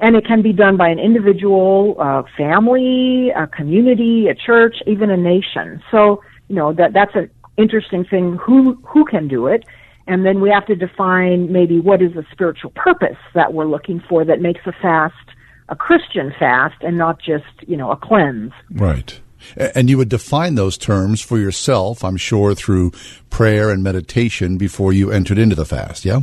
and 0.00 0.14
it 0.14 0.26
can 0.26 0.42
be 0.42 0.52
done 0.52 0.76
by 0.76 0.88
an 0.88 0.98
individual, 0.98 1.96
a 1.98 2.24
family, 2.36 3.30
a 3.30 3.46
community, 3.46 4.28
a 4.28 4.34
church, 4.34 4.76
even 4.86 5.10
a 5.10 5.16
nation. 5.16 5.82
So, 5.90 6.22
you 6.48 6.56
know, 6.56 6.72
that 6.74 6.92
that's 6.92 7.14
an 7.14 7.30
interesting 7.56 8.04
thing 8.04 8.36
who 8.36 8.74
who 8.84 9.04
can 9.04 9.28
do 9.28 9.46
it. 9.46 9.64
And 10.08 10.24
then 10.24 10.40
we 10.40 10.50
have 10.50 10.66
to 10.66 10.76
define 10.76 11.50
maybe 11.50 11.80
what 11.80 12.00
is 12.00 12.14
the 12.14 12.24
spiritual 12.30 12.70
purpose 12.70 13.16
that 13.34 13.52
we're 13.52 13.66
looking 13.66 14.00
for 14.08 14.24
that 14.24 14.40
makes 14.40 14.60
a 14.64 14.72
fast 14.80 15.14
a 15.68 15.76
Christian 15.76 16.32
fast 16.38 16.76
and 16.82 16.96
not 16.96 17.20
just, 17.20 17.44
you 17.66 17.76
know, 17.76 17.90
a 17.90 17.96
cleanse. 17.96 18.52
Right. 18.70 19.20
And 19.56 19.88
you 19.88 19.98
would 19.98 20.08
define 20.08 20.54
those 20.54 20.78
terms 20.78 21.20
for 21.20 21.38
yourself, 21.38 22.04
I'm 22.04 22.16
sure, 22.16 22.54
through 22.54 22.92
prayer 23.30 23.70
and 23.70 23.82
meditation 23.82 24.56
before 24.58 24.92
you 24.92 25.10
entered 25.10 25.38
into 25.38 25.54
the 25.54 25.64
fast, 25.64 26.04
yeah? 26.04 26.20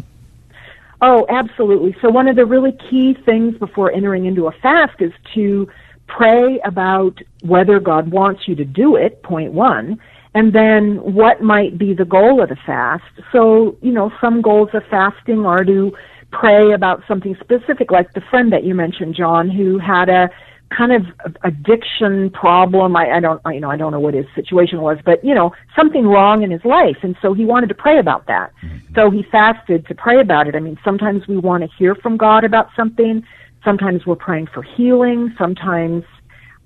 Oh, 1.01 1.25
absolutely. 1.29 1.95
So 2.01 2.09
one 2.09 2.27
of 2.27 2.35
the 2.35 2.45
really 2.45 2.71
key 2.89 3.13
things 3.25 3.57
before 3.57 3.91
entering 3.91 4.25
into 4.25 4.47
a 4.47 4.51
fast 4.51 5.01
is 5.01 5.11
to 5.33 5.67
pray 6.07 6.59
about 6.65 7.19
whether 7.41 7.79
God 7.79 8.11
wants 8.11 8.47
you 8.47 8.55
to 8.55 8.65
do 8.65 8.95
it, 8.95 9.21
point 9.23 9.53
one, 9.53 9.99
and 10.35 10.53
then 10.53 10.97
what 10.97 11.41
might 11.41 11.77
be 11.77 11.93
the 11.93 12.05
goal 12.05 12.41
of 12.41 12.49
the 12.49 12.57
fast. 12.65 13.03
So, 13.31 13.77
you 13.81 13.91
know, 13.91 14.11
some 14.19 14.41
goals 14.41 14.69
of 14.73 14.83
fasting 14.89 15.45
are 15.45 15.63
to 15.63 15.95
pray 16.31 16.71
about 16.71 17.03
something 17.07 17.37
specific, 17.39 17.91
like 17.91 18.13
the 18.13 18.21
friend 18.21 18.51
that 18.51 18.63
you 18.63 18.73
mentioned, 18.73 19.15
John, 19.15 19.49
who 19.49 19.77
had 19.77 20.09
a 20.09 20.29
kind 20.75 20.91
of 20.91 21.05
addiction 21.43 22.31
problem. 22.31 22.95
I, 22.95 23.17
I 23.17 23.19
don't, 23.19 23.39
I, 23.45 23.53
you 23.53 23.59
know, 23.59 23.69
I 23.69 23.77
don't 23.77 23.91
know 23.91 23.99
what 23.99 24.15
his 24.15 24.25
situation 24.33 24.81
was, 24.81 24.97
but 25.05 25.23
you 25.23 25.35
know, 25.35 25.53
something 25.75 26.07
wrong 26.07 26.41
in 26.41 26.49
his 26.49 26.65
life, 26.65 26.97
and 27.03 27.15
so 27.21 27.33
he 27.33 27.45
wanted 27.45 27.69
to 27.69 27.75
pray 27.75 27.99
about 27.99 28.25
that. 28.25 28.51
Mm-hmm. 28.63 28.95
So 28.95 29.11
he 29.11 29.23
fasted 29.31 29.85
to 29.87 29.95
pray 29.95 30.19
about 30.19 30.47
it. 30.47 30.55
I 30.55 30.59
mean, 30.59 30.79
sometimes 30.83 31.27
we 31.27 31.37
want 31.37 31.63
to 31.63 31.69
hear 31.77 31.93
from 31.93 32.17
God 32.17 32.43
about 32.43 32.69
something. 32.75 33.23
Sometimes 33.63 34.05
we're 34.05 34.15
praying 34.15 34.47
for 34.47 34.63
healing. 34.63 35.33
Sometimes 35.37 36.03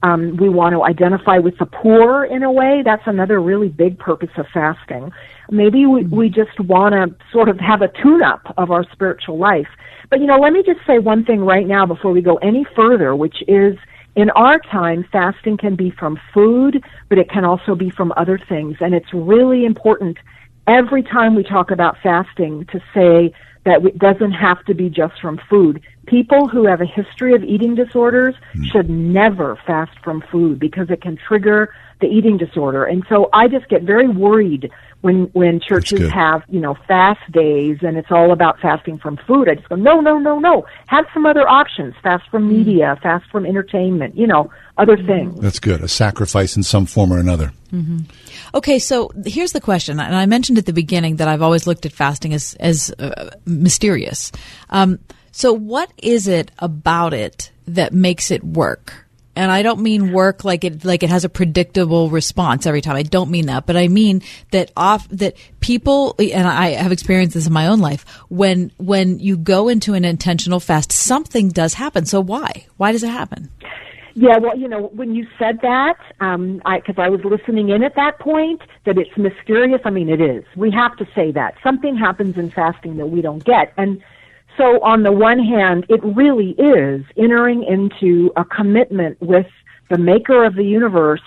um, 0.04 0.38
we 0.38 0.50
want 0.50 0.74
to 0.74 0.84
identify 0.84 1.38
with 1.40 1.58
the 1.58 1.66
poor 1.66 2.26
in 2.26 2.44
a 2.44 2.52
way. 2.52 2.82
That's 2.84 3.04
another 3.06 3.42
really 3.42 3.70
big 3.70 3.98
purpose 3.98 4.30
of 4.38 4.46
fasting. 4.54 5.12
Maybe 5.50 5.86
we, 5.86 6.04
we 6.06 6.30
just 6.30 6.60
want 6.60 6.94
to 6.94 7.16
sort 7.32 7.50
of 7.50 7.60
have 7.60 7.82
a 7.82 7.88
tune 8.04 8.22
up 8.22 8.54
of 8.58 8.70
our 8.70 8.86
spiritual 8.92 9.38
life. 9.38 9.68
But 10.10 10.20
you 10.20 10.28
know, 10.28 10.38
let 10.38 10.54
me 10.54 10.64
just 10.64 10.80
say 10.86 11.00
one 11.00 11.26
thing 11.26 11.42
right 11.42 11.68
now 11.68 11.86
before 11.86 12.12
we 12.12 12.22
go 12.22 12.36
any 12.38 12.66
further, 12.76 13.16
which 13.16 13.38
is 13.48 13.76
in 14.16 14.30
our 14.32 14.60
time, 14.72 15.06
fasting 15.12 15.58
can 15.58 15.76
be 15.76 15.92
from 15.92 16.20
food, 16.34 16.84
but 17.10 17.18
it 17.18 17.30
can 17.30 17.46
also 17.46 17.76
be 17.76 17.90
from 17.90 18.14
other 18.18 18.40
things. 18.50 18.78
And 18.80 18.94
it's 18.94 19.14
really 19.14 19.66
important 19.66 20.18
every 20.68 21.04
time 21.04 21.36
we 21.36 21.44
talk 21.44 21.72
about 21.72 21.98
fasting 22.04 22.66
to 22.72 22.80
say 22.94 23.34
that 23.68 23.86
it 23.86 24.00
doesn't 24.00 24.32
have 24.32 24.64
to 24.64 24.74
be 24.74 24.90
just 24.90 25.20
from 25.22 25.38
food. 25.50 25.84
People 26.06 26.48
who 26.48 26.66
have 26.66 26.80
a 26.80 26.86
history 26.86 27.36
of 27.36 27.44
eating 27.44 27.76
disorders 27.76 28.34
hmm. 28.54 28.64
should 28.72 28.90
never 28.90 29.60
fast 29.68 29.92
from 30.06 30.24
food 30.32 30.58
because 30.58 30.90
it 30.90 31.02
can 31.02 31.18
trigger 31.28 31.74
the 32.00 32.08
eating 32.08 32.38
disorder. 32.38 32.86
And 32.86 33.04
so 33.10 33.30
I 33.34 33.50
just 33.50 33.68
get 33.68 33.84
very 33.84 34.08
worried 34.08 34.72
when 35.02 35.26
when 35.34 35.60
churches 35.60 36.10
have, 36.12 36.44
you 36.48 36.62
know, 36.62 36.76
fast 36.88 37.30
days 37.34 37.80
and 37.82 37.98
it's 37.98 38.10
all 38.10 38.32
about 38.32 38.60
fasting 38.62 39.00
from 39.00 39.18
food. 39.28 39.50
I 39.50 39.56
just 39.56 39.68
go, 39.68 39.76
no, 39.76 40.00
no, 40.00 40.18
no, 40.18 40.40
no. 40.40 40.66
Have 40.88 41.06
some 41.14 41.26
other 41.26 41.46
options. 41.48 41.94
Fast 42.02 42.24
from 42.32 42.44
hmm. 42.44 42.58
media, 42.58 42.98
fast 43.04 43.26
from 43.30 43.46
entertainment, 43.46 44.18
you 44.18 44.28
know, 44.28 44.50
other 44.78 44.98
things. 44.98 45.40
That's 45.40 45.60
good. 45.60 45.82
A 45.82 45.88
sacrifice 45.88 46.56
in 46.56 46.64
some 46.64 46.86
form 46.86 47.12
or 47.12 47.18
another. 47.18 47.52
Mm-hmm. 47.72 48.00
Okay, 48.54 48.80
so 48.80 49.12
here's 49.26 49.52
the 49.52 49.62
question, 49.62 50.00
and 50.00 50.16
I 50.16 50.26
mentioned 50.26 50.58
at 50.58 50.66
the 50.66 50.74
beginning 50.74 51.18
that 51.18 51.28
I've 51.28 51.42
always 51.42 51.68
looked 51.68 51.86
at 51.86 51.92
fasting 51.92 52.34
as 52.34 52.54
as 52.56 52.92
uh, 53.00 53.32
mysterious. 53.46 54.32
Um, 54.70 55.00
so, 55.32 55.54
what 55.54 55.92
is 55.98 56.28
it 56.28 56.52
about 56.60 57.14
it 57.14 57.52
that 57.68 57.94
makes 57.94 58.32
it 58.32 58.44
work? 58.44 58.94
And 59.36 59.52
I 59.52 59.62
don't 59.62 59.82
mean 59.82 60.14
work 60.14 60.44
like 60.44 60.64
it 60.64 60.84
like 60.84 61.04
it 61.04 61.12
has 61.12 61.24
a 61.24 61.30
predictable 61.30 62.10
response 62.10 62.66
every 62.66 62.82
time. 62.82 62.96
I 62.96 63.04
don't 63.04 63.30
mean 63.30 63.46
that, 63.48 63.68
but 63.68 63.78
I 63.78 63.88
mean 63.88 64.24
that 64.50 64.72
off 64.76 65.08
that 65.10 65.36
people 65.60 66.16
and 66.18 66.48
I 66.48 66.70
have 66.70 66.92
experienced 66.92 67.36
this 67.36 67.46
in 67.46 67.54
my 67.54 67.68
own 67.68 67.80
life. 67.80 68.04
When 68.30 68.72
when 68.78 69.20
you 69.20 69.38
go 69.38 69.68
into 69.68 69.94
an 69.94 70.06
intentional 70.06 70.60
fast, 70.60 70.92
something 70.92 71.50
does 71.50 71.76
happen. 71.76 72.08
So 72.08 72.20
why? 72.20 72.66
Why 72.78 72.92
does 72.92 73.04
it 73.04 73.12
happen? 73.12 73.52
Yeah, 74.20 74.40
well, 74.40 74.58
you 74.58 74.68
know, 74.68 74.88
when 74.96 75.14
you 75.14 75.28
said 75.38 75.60
that, 75.62 76.00
um, 76.22 76.60
I 76.66 76.80
because 76.80 76.96
I 76.98 77.08
was 77.08 77.24
listening 77.24 77.70
in 77.70 77.84
at 77.84 77.94
that 77.98 78.18
point, 78.18 78.64
that 78.86 78.98
it's 78.98 79.16
mysterious. 79.16 79.80
I 79.86 79.92
mean, 79.92 80.10
it 80.10 80.20
is. 80.20 80.44
We 80.56 80.72
have 80.72 80.98
to 80.98 81.08
say 81.14 81.32
that 81.34 81.54
something 81.62 81.96
happens 81.96 82.36
in 82.36 82.50
fasting 82.50 82.98
that 82.98 83.06
we 83.06 83.22
don't 83.22 83.44
get, 83.44 83.74
and 83.78 84.02
so 84.58 84.82
on 84.82 85.04
the 85.04 85.12
one 85.12 85.38
hand, 85.38 85.86
it 85.88 86.04
really 86.04 86.56
is 86.58 87.06
entering 87.16 87.62
into 87.62 88.32
a 88.36 88.44
commitment 88.44 89.22
with 89.22 89.46
the 89.92 90.00
Maker 90.00 90.46
of 90.46 90.56
the 90.56 90.66
universe, 90.66 91.22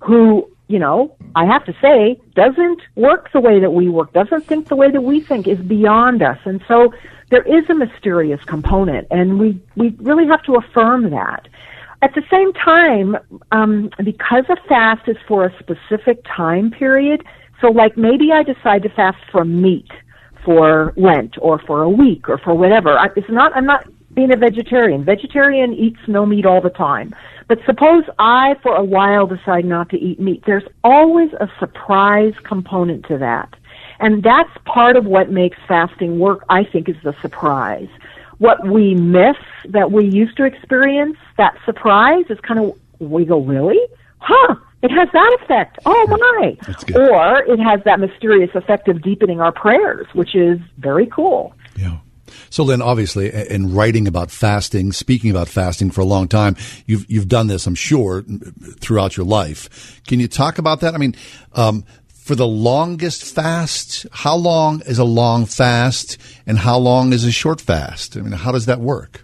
who 0.00 0.46
you 0.68 0.78
know, 0.78 1.16
I 1.34 1.46
have 1.46 1.64
to 1.64 1.74
say, 1.80 2.20
doesn't 2.34 2.82
work 2.94 3.32
the 3.32 3.40
way 3.40 3.58
that 3.58 3.70
we 3.70 3.88
work, 3.88 4.12
doesn't 4.12 4.46
think 4.46 4.68
the 4.68 4.76
way 4.76 4.90
that 4.90 5.00
we 5.00 5.20
think, 5.22 5.48
is 5.48 5.60
beyond 5.60 6.22
us, 6.22 6.38
and 6.44 6.62
so 6.68 6.92
there 7.30 7.42
is 7.42 7.70
a 7.70 7.74
mysterious 7.74 8.44
component, 8.44 9.08
and 9.10 9.40
we 9.40 9.58
we 9.76 9.96
really 9.98 10.26
have 10.26 10.42
to 10.42 10.56
affirm 10.56 11.08
that. 11.08 11.48
At 12.04 12.14
the 12.14 12.22
same 12.30 12.52
time, 12.52 13.16
um, 13.50 13.88
because 14.04 14.44
a 14.50 14.56
fast 14.68 15.08
is 15.08 15.16
for 15.26 15.46
a 15.46 15.58
specific 15.58 16.22
time 16.24 16.70
period, 16.70 17.24
so 17.62 17.68
like 17.68 17.96
maybe 17.96 18.30
I 18.30 18.42
decide 18.42 18.82
to 18.82 18.90
fast 18.90 19.16
from 19.32 19.62
meat 19.62 19.90
for 20.44 20.92
Lent 20.98 21.36
or 21.40 21.58
for 21.60 21.82
a 21.82 21.88
week 21.88 22.28
or 22.28 22.36
for 22.36 22.52
whatever. 22.52 22.98
I, 22.98 23.06
it's 23.16 23.30
not. 23.30 23.56
I'm 23.56 23.64
not 23.64 23.86
being 24.12 24.30
a 24.34 24.36
vegetarian. 24.36 25.02
Vegetarian 25.02 25.72
eats 25.72 25.98
no 26.06 26.26
meat 26.26 26.44
all 26.44 26.60
the 26.60 26.68
time. 26.68 27.14
But 27.48 27.60
suppose 27.64 28.04
I, 28.18 28.56
for 28.62 28.76
a 28.76 28.84
while, 28.84 29.26
decide 29.26 29.64
not 29.64 29.88
to 29.88 29.96
eat 29.96 30.20
meat. 30.20 30.42
There's 30.44 30.68
always 30.84 31.30
a 31.40 31.48
surprise 31.58 32.34
component 32.44 33.06
to 33.08 33.16
that. 33.16 33.48
And 34.00 34.22
that's 34.22 34.50
part 34.66 34.96
of 34.96 35.06
what 35.06 35.30
makes 35.30 35.56
fasting 35.66 36.18
work, 36.18 36.44
I 36.50 36.64
think, 36.64 36.90
is 36.90 36.96
the 37.02 37.14
surprise. 37.22 37.88
What 38.38 38.66
we 38.66 38.94
miss 38.94 39.36
that 39.68 39.92
we 39.92 40.04
used 40.04 40.36
to 40.36 40.44
experience, 40.44 41.16
that 41.36 41.56
surprise, 41.64 42.24
is 42.28 42.38
kind 42.40 42.60
of, 42.60 42.78
we 42.98 43.24
go, 43.24 43.40
really? 43.40 43.78
Huh, 44.18 44.56
it 44.82 44.90
has 44.90 45.08
that 45.12 45.38
effect. 45.42 45.78
Oh 45.86 46.06
my. 46.08 46.56
Or 46.94 47.38
it 47.44 47.58
has 47.58 47.82
that 47.84 48.00
mysterious 48.00 48.50
effect 48.54 48.88
of 48.88 49.02
deepening 49.02 49.40
our 49.40 49.52
prayers, 49.52 50.06
which 50.12 50.34
is 50.34 50.58
very 50.78 51.06
cool. 51.06 51.54
Yeah. 51.76 51.98
So, 52.50 52.64
Lynne, 52.64 52.82
obviously, 52.82 53.32
in 53.50 53.74
writing 53.74 54.06
about 54.06 54.30
fasting, 54.30 54.92
speaking 54.92 55.30
about 55.30 55.48
fasting 55.48 55.90
for 55.90 56.00
a 56.00 56.04
long 56.04 56.28
time, 56.28 56.56
you've 56.86 57.04
you've 57.08 57.28
done 57.28 57.46
this, 57.46 57.66
I'm 57.66 57.74
sure, 57.74 58.24
throughout 58.78 59.16
your 59.16 59.26
life. 59.26 60.00
Can 60.06 60.20
you 60.20 60.28
talk 60.28 60.58
about 60.58 60.80
that? 60.80 60.94
I 60.94 60.98
mean, 60.98 61.14
um, 61.52 61.84
for 62.24 62.34
the 62.34 62.46
longest 62.46 63.22
fast, 63.34 64.06
how 64.10 64.34
long 64.34 64.80
is 64.86 64.98
a 64.98 65.04
long 65.04 65.44
fast, 65.44 66.16
and 66.46 66.56
how 66.56 66.78
long 66.78 67.12
is 67.12 67.26
a 67.26 67.30
short 67.30 67.60
fast? 67.60 68.16
I 68.16 68.22
mean, 68.22 68.32
how 68.32 68.50
does 68.50 68.64
that 68.64 68.80
work? 68.80 69.22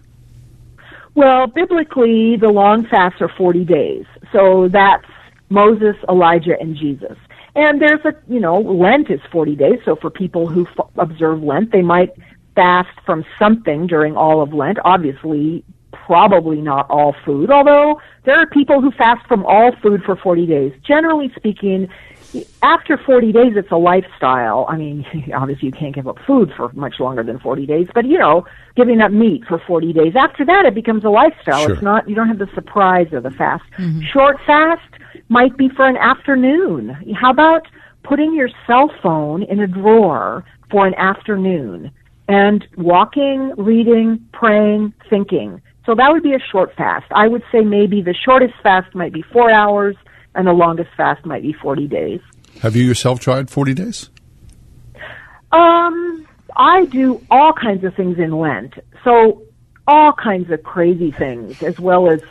Well, 1.15 1.47
biblically, 1.47 2.37
the 2.37 2.49
long 2.49 2.85
fasts 2.85 3.19
are 3.19 3.31
40 3.35 3.65
days. 3.65 4.05
So 4.31 4.67
that's 4.67 5.07
Moses, 5.49 5.95
Elijah, 6.07 6.55
and 6.59 6.75
Jesus. 6.75 7.17
And 7.55 7.81
there's 7.81 8.05
a, 8.05 8.13
you 8.27 8.39
know, 8.39 8.59
Lent 8.59 9.09
is 9.09 9.19
40 9.31 9.55
days. 9.55 9.79
So 9.83 9.95
for 9.95 10.11
people 10.11 10.47
who 10.47 10.67
f- 10.67 10.85
observe 10.99 11.41
Lent, 11.41 11.71
they 11.71 11.81
might 11.81 12.11
fast 12.55 12.95
from 13.03 13.25
something 13.39 13.87
during 13.87 14.15
all 14.15 14.43
of 14.43 14.53
Lent. 14.53 14.77
Obviously, 14.85 15.63
probably 15.91 16.61
not 16.61 16.89
all 16.89 17.15
food, 17.25 17.49
although 17.49 17.99
there 18.25 18.35
are 18.35 18.45
people 18.45 18.79
who 18.79 18.91
fast 18.91 19.25
from 19.27 19.43
all 19.45 19.71
food 19.81 20.03
for 20.03 20.15
40 20.15 20.45
days. 20.45 20.73
Generally 20.85 21.31
speaking, 21.35 21.89
after 22.61 22.97
40 22.97 23.31
days, 23.31 23.53
it's 23.55 23.71
a 23.71 23.77
lifestyle. 23.77 24.65
I 24.69 24.77
mean, 24.77 25.05
obviously 25.35 25.67
you 25.67 25.71
can't 25.71 25.93
give 25.93 26.07
up 26.07 26.17
food 26.25 26.51
for 26.55 26.71
much 26.73 26.95
longer 26.99 27.23
than 27.23 27.39
40 27.39 27.65
days, 27.65 27.87
but 27.93 28.05
you 28.05 28.17
know, 28.17 28.45
giving 28.75 29.01
up 29.01 29.11
meat 29.11 29.43
for 29.47 29.61
40 29.65 29.93
days. 29.93 30.13
After 30.15 30.45
that, 30.45 30.65
it 30.65 30.75
becomes 30.75 31.03
a 31.03 31.09
lifestyle. 31.09 31.65
Sure. 31.65 31.73
It's 31.73 31.81
not, 31.81 32.07
you 32.09 32.15
don't 32.15 32.27
have 32.27 32.39
the 32.39 32.49
surprise 32.53 33.07
of 33.13 33.23
the 33.23 33.31
fast. 33.31 33.63
Mhm. 33.77 34.03
Short 34.11 34.37
fast 34.45 34.81
might 35.29 35.57
be 35.57 35.69
for 35.69 35.87
an 35.87 35.97
afternoon. 35.97 36.89
How 37.19 37.31
about 37.31 37.67
putting 38.03 38.33
your 38.33 38.49
cell 38.67 38.91
phone 39.01 39.43
in 39.43 39.59
a 39.59 39.67
drawer 39.67 40.43
for 40.69 40.87
an 40.87 40.95
afternoon 40.95 41.91
and 42.27 42.65
walking, 42.77 43.53
reading, 43.57 44.19
praying, 44.31 44.93
thinking? 45.09 45.61
So 45.85 45.95
that 45.95 46.11
would 46.11 46.23
be 46.23 46.33
a 46.33 46.39
short 46.51 46.73
fast. 46.75 47.05
I 47.11 47.27
would 47.27 47.43
say 47.51 47.61
maybe 47.61 48.01
the 48.01 48.13
shortest 48.13 48.53
fast 48.61 48.93
might 48.93 49.11
be 49.11 49.23
four 49.33 49.49
hours 49.51 49.95
and 50.35 50.47
the 50.47 50.53
longest 50.53 50.89
fast 50.95 51.25
might 51.25 51.41
be 51.41 51.53
40 51.53 51.87
days. 51.87 52.21
Have 52.61 52.75
you 52.75 52.83
yourself 52.83 53.19
tried 53.19 53.49
40 53.49 53.73
days? 53.73 54.09
Um, 55.51 56.27
I 56.55 56.85
do 56.85 57.21
all 57.29 57.53
kinds 57.53 57.83
of 57.83 57.95
things 57.95 58.17
in 58.17 58.31
Lent. 58.31 58.73
So 59.03 59.43
all 59.87 60.13
kinds 60.13 60.51
of 60.51 60.63
crazy 60.63 61.11
things 61.11 61.61
as 61.63 61.79
well 61.79 62.09
as 62.09 62.21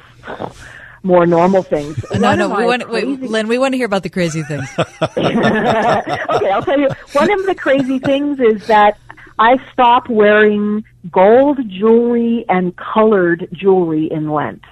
more 1.03 1.27
normal 1.27 1.63
things. 1.63 1.97
No, 2.15 2.29
One 2.29 2.39
no, 2.39 2.45
of 2.47 2.51
we 2.53 2.57
my 2.59 2.67
want, 2.67 2.91
wait, 2.91 3.07
Lynne, 3.07 3.49
we 3.49 3.59
want 3.59 3.73
to 3.73 3.77
hear 3.77 3.87
about 3.87 4.03
the 4.03 4.11
crazy 4.11 4.43
things. 4.43 4.69
okay, 4.79 6.51
I'll 6.51 6.63
tell 6.63 6.79
you. 6.79 6.89
One 7.13 7.31
of 7.31 7.47
the 7.47 7.55
crazy 7.55 7.99
things 7.99 8.39
is 8.41 8.67
that 8.67 8.99
I 9.39 9.57
stop 9.73 10.09
wearing 10.09 10.85
gold 11.11 11.59
jewelry 11.69 12.45
and 12.49 12.77
colored 12.77 13.49
jewelry 13.53 14.07
in 14.11 14.31
Lent. 14.31 14.63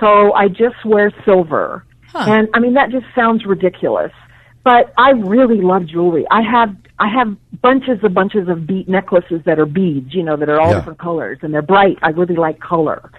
So 0.00 0.32
I 0.32 0.48
just 0.48 0.84
wear 0.84 1.12
silver. 1.24 1.84
And 2.14 2.48
I 2.54 2.58
mean 2.60 2.74
that 2.74 2.90
just 2.90 3.06
sounds 3.14 3.44
ridiculous. 3.44 4.12
But 4.64 4.92
I 4.96 5.10
really 5.10 5.60
love 5.60 5.86
jewelry. 5.86 6.24
I 6.30 6.42
have 6.42 6.74
I 6.98 7.08
have 7.08 7.36
bunches 7.60 7.98
and 8.02 8.14
bunches 8.14 8.48
of 8.48 8.66
bead 8.66 8.88
necklaces 8.88 9.40
that 9.44 9.58
are 9.58 9.66
beads, 9.66 10.14
you 10.14 10.22
know, 10.22 10.36
that 10.36 10.48
are 10.48 10.60
all 10.60 10.70
Yeah. 10.70 10.78
different 10.78 10.98
colors 10.98 11.38
and 11.42 11.52
they're 11.52 11.62
bright. 11.62 11.98
I 12.02 12.10
really 12.10 12.36
like 12.36 12.60
color. 12.60 13.10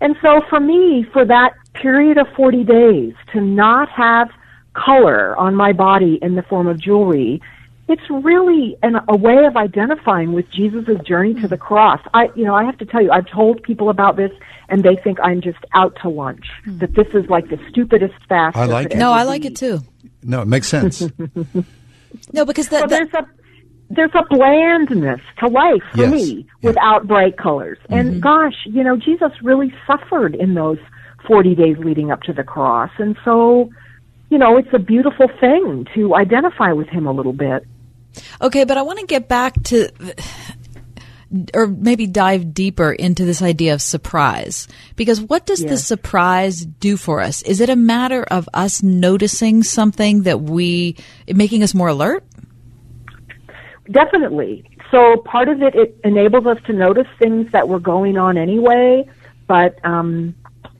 And 0.00 0.16
so 0.22 0.40
for 0.48 0.60
me, 0.60 1.04
for 1.12 1.24
that 1.24 1.54
period 1.74 2.18
of 2.18 2.26
40 2.36 2.64
days 2.64 3.14
to 3.32 3.40
not 3.40 3.88
have 3.90 4.28
color 4.74 5.36
on 5.36 5.54
my 5.54 5.72
body 5.72 6.18
in 6.22 6.34
the 6.36 6.42
form 6.42 6.66
of 6.68 6.78
jewelry, 6.80 7.40
it's 7.88 8.02
really 8.10 8.76
an, 8.82 8.96
a 9.08 9.16
way 9.16 9.44
of 9.46 9.56
identifying 9.56 10.32
with 10.32 10.50
Jesus' 10.50 10.98
journey 11.06 11.34
to 11.40 11.48
the 11.48 11.56
cross. 11.56 12.00
I, 12.12 12.28
you 12.36 12.44
know, 12.44 12.54
I 12.54 12.64
have 12.64 12.78
to 12.78 12.84
tell 12.84 13.02
you, 13.02 13.10
I've 13.10 13.28
told 13.30 13.62
people 13.62 13.88
about 13.88 14.16
this 14.16 14.30
and 14.68 14.82
they 14.82 14.96
think 14.96 15.18
I'm 15.22 15.40
just 15.40 15.58
out 15.74 15.96
to 16.02 16.08
lunch, 16.08 16.44
hmm. 16.64 16.78
that 16.78 16.94
this 16.94 17.08
is 17.14 17.28
like 17.30 17.48
the 17.48 17.58
stupidest 17.70 18.14
fast. 18.28 18.56
I 18.56 18.66
like 18.66 18.92
it. 18.92 18.98
No, 18.98 19.12
I 19.12 19.22
like 19.22 19.44
it 19.44 19.56
too. 19.56 19.80
No, 20.22 20.42
it 20.42 20.48
makes 20.48 20.68
sense. 20.68 21.02
No, 22.32 22.44
because 22.44 22.68
the, 22.68 22.76
Well, 22.76 22.88
there's 22.88 23.12
a 23.14 23.26
there's 23.90 24.14
a 24.14 24.22
blandness 24.28 25.20
to 25.38 25.46
life 25.48 25.82
for 25.94 26.02
Yes. 26.02 26.12
me 26.12 26.46
without 26.62 27.06
bright 27.06 27.38
colors. 27.38 27.78
And 27.88 28.10
mm-hmm. 28.10 28.20
gosh, 28.20 28.54
you 28.66 28.84
know, 28.84 28.96
Jesus 28.96 29.32
really 29.42 29.72
suffered 29.86 30.34
in 30.34 30.54
those 30.54 30.78
40 31.26 31.54
days 31.54 31.76
leading 31.78 32.10
up 32.10 32.22
to 32.22 32.32
the 32.34 32.44
cross. 32.44 32.90
And 32.98 33.16
so, 33.24 33.70
you 34.28 34.36
know, 34.36 34.58
it's 34.58 34.72
a 34.74 34.78
beautiful 34.78 35.28
thing 35.40 35.86
to 35.94 36.14
identify 36.14 36.72
with 36.72 36.88
him 36.88 37.06
a 37.06 37.12
little 37.12 37.32
bit. 37.32 37.66
Okay, 38.40 38.64
but 38.64 38.76
I 38.76 38.82
want 38.82 38.98
to 39.00 39.06
get 39.06 39.28
back 39.28 39.62
to, 39.64 39.90
or 41.54 41.66
maybe 41.66 42.06
dive 42.06 42.54
deeper 42.54 42.92
into 42.92 43.24
this 43.24 43.42
idea 43.42 43.74
of 43.74 43.82
surprise. 43.82 44.68
Because 44.96 45.20
what 45.20 45.46
does 45.46 45.64
the 45.64 45.76
surprise 45.76 46.64
do 46.64 46.96
for 46.96 47.20
us? 47.20 47.42
Is 47.42 47.60
it 47.60 47.68
a 47.68 47.76
matter 47.76 48.22
of 48.24 48.48
us 48.54 48.82
noticing 48.82 49.62
something 49.62 50.22
that 50.22 50.40
we, 50.40 50.96
making 51.32 51.62
us 51.62 51.74
more 51.74 51.88
alert? 51.88 52.24
Definitely. 53.90 54.64
So 54.90 55.18
part 55.18 55.48
of 55.48 55.62
it, 55.62 55.74
it 55.74 55.98
enables 56.04 56.46
us 56.46 56.58
to 56.66 56.72
notice 56.72 57.06
things 57.18 57.50
that 57.52 57.68
were 57.68 57.80
going 57.80 58.16
on 58.16 58.38
anyway, 58.38 59.08
but, 59.46 59.78
um, 59.84 60.34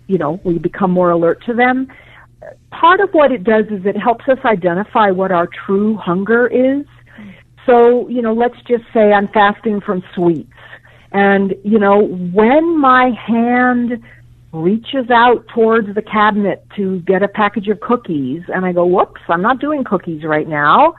you 0.07 0.17
know, 0.17 0.41
we 0.45 0.59
become 0.59 0.91
more 0.91 1.11
alert 1.11 1.43
to 1.45 1.53
them. 1.53 1.89
Part 2.71 3.01
of 3.01 3.11
what 3.13 3.33
it 3.33 3.45
does 3.45 3.67
is 3.67 3.85
it 3.85 3.97
helps 3.97 4.27
us 4.29 4.39
identify 4.45 5.11
what 5.11 5.31
our 5.31 5.47
true 5.67 5.97
hunger 5.97 6.47
is. 6.47 6.87
So, 7.69 8.09
you 8.09 8.23
know, 8.23 8.33
let's 8.33 8.57
just 8.67 8.85
say 8.95 9.13
I'm 9.13 9.29
fasting 9.29 9.81
from 9.83 10.03
sweets. 10.15 10.51
And, 11.13 11.55
you 11.65 11.79
know, 11.79 12.07
when 12.33 12.79
my 12.79 13.11
hand 13.11 14.03
reaches 14.53 15.11
out 15.11 15.47
towards 15.55 15.95
the 15.95 16.01
cabinet 16.01 16.65
to 16.77 17.01
get 17.01 17.23
a 17.23 17.29
package 17.29 17.69
of 17.69 17.81
cookies 17.81 18.43
and 18.49 18.65
I 18.65 18.73
go, 18.73 18.87
whoops, 18.87 19.21
I'm 19.29 19.43
not 19.43 19.61
doing 19.61 19.85
cookies 19.85 20.25
right 20.25 20.49
now, 20.49 20.95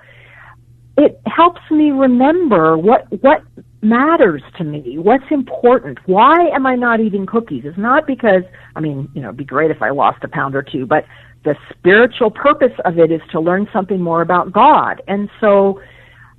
it 0.97 1.19
helps 1.25 1.61
me 1.71 1.91
remember 1.91 2.77
what 2.77 3.05
what 3.21 3.41
matters 3.81 4.43
to 4.57 4.63
me, 4.65 4.97
what's 4.97 5.23
important. 5.31 5.97
Why 6.05 6.49
am 6.49 6.65
I 6.65 6.75
not 6.75 6.99
eating 6.99 7.25
cookies? 7.25 7.63
It's 7.65 7.77
not 7.77 8.05
because 8.05 8.43
I 8.75 8.81
mean, 8.81 9.09
you 9.13 9.21
know, 9.21 9.29
it'd 9.29 9.37
be 9.37 9.45
great 9.45 9.71
if 9.71 9.81
I 9.81 9.89
lost 9.91 10.23
a 10.23 10.27
pound 10.27 10.55
or 10.55 10.61
two, 10.61 10.85
but 10.85 11.05
the 11.45 11.55
spiritual 11.71 12.29
purpose 12.29 12.77
of 12.83 12.99
it 12.99 13.11
is 13.11 13.21
to 13.31 13.39
learn 13.39 13.67
something 13.71 14.01
more 14.01 14.21
about 14.21 14.51
God. 14.51 15.01
And 15.07 15.29
so 15.39 15.79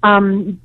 um 0.03 0.61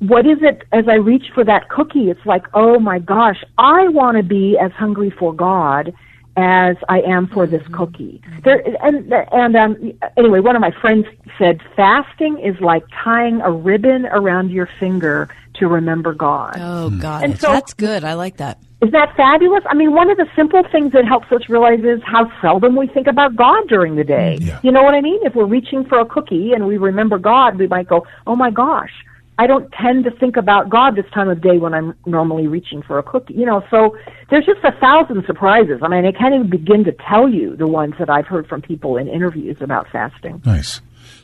what 0.00 0.26
is 0.26 0.38
it 0.42 0.64
as 0.72 0.88
I 0.88 0.94
reach 0.94 1.26
for 1.32 1.44
that 1.44 1.68
cookie? 1.68 2.10
It's 2.10 2.26
like, 2.26 2.44
oh 2.54 2.80
my 2.80 2.98
gosh, 2.98 3.44
I 3.56 3.86
want 3.88 4.16
to 4.16 4.24
be 4.24 4.58
as 4.58 4.72
hungry 4.72 5.10
for 5.10 5.32
God 5.32 5.92
as 6.36 6.76
I 6.88 7.02
am 7.02 7.28
for 7.28 7.46
this 7.46 7.62
cookie. 7.72 8.20
There, 8.42 8.62
and 8.84 9.12
and 9.12 9.54
um, 9.56 9.92
anyway, 10.16 10.40
one 10.40 10.56
of 10.56 10.60
my 10.60 10.72
friends 10.80 11.06
said 11.38 11.60
fasting 11.76 12.38
is 12.38 12.58
like 12.60 12.84
tying 13.04 13.40
a 13.42 13.52
ribbon 13.52 14.06
around 14.06 14.50
your 14.50 14.68
finger 14.80 15.28
to 15.54 15.68
remember 15.68 16.14
God. 16.14 16.56
Oh, 16.58 16.90
God. 16.90 17.24
And 17.24 17.38
so- 17.38 17.52
that's 17.52 17.74
good. 17.74 18.04
I 18.04 18.14
like 18.14 18.38
that. 18.38 18.58
Is 18.82 18.90
that 18.90 19.14
fabulous? 19.16 19.62
I 19.70 19.74
mean, 19.74 19.94
one 19.94 20.10
of 20.10 20.16
the 20.16 20.26
simple 20.34 20.62
things 20.72 20.92
that 20.92 21.04
helps 21.06 21.30
us 21.30 21.48
realize 21.48 21.78
is 21.84 22.02
how 22.04 22.30
seldom 22.42 22.74
we 22.74 22.88
think 22.88 23.06
about 23.06 23.36
God 23.36 23.68
during 23.68 23.94
the 23.94 24.02
day. 24.02 24.38
You 24.64 24.72
know 24.72 24.82
what 24.82 24.94
I 24.94 25.00
mean? 25.00 25.20
If 25.22 25.36
we're 25.36 25.46
reaching 25.46 25.84
for 25.84 26.00
a 26.00 26.04
cookie 26.04 26.52
and 26.52 26.66
we 26.66 26.78
remember 26.78 27.16
God, 27.16 27.58
we 27.58 27.68
might 27.68 27.86
go, 27.86 28.04
"Oh 28.26 28.34
my 28.34 28.50
gosh, 28.50 28.90
I 29.38 29.46
don't 29.46 29.70
tend 29.72 30.02
to 30.04 30.10
think 30.10 30.36
about 30.36 30.68
God 30.68 30.96
this 30.96 31.08
time 31.14 31.28
of 31.28 31.40
day 31.40 31.58
when 31.58 31.74
I'm 31.74 31.94
normally 32.06 32.48
reaching 32.48 32.82
for 32.82 32.98
a 32.98 33.04
cookie." 33.04 33.34
You 33.34 33.46
know, 33.46 33.62
so 33.70 33.96
there's 34.30 34.46
just 34.46 34.64
a 34.64 34.72
thousand 34.72 35.24
surprises. 35.26 35.78
I 35.80 35.86
mean, 35.86 36.04
I 36.04 36.10
can't 36.10 36.34
even 36.34 36.50
begin 36.50 36.82
to 36.84 36.92
tell 37.08 37.28
you 37.28 37.54
the 37.54 37.68
ones 37.68 37.94
that 38.00 38.10
I've 38.10 38.26
heard 38.26 38.48
from 38.48 38.62
people 38.62 38.96
in 38.96 39.06
interviews 39.06 39.58
about 39.60 39.86
fasting. 39.92 40.42
Nice. 40.44 40.80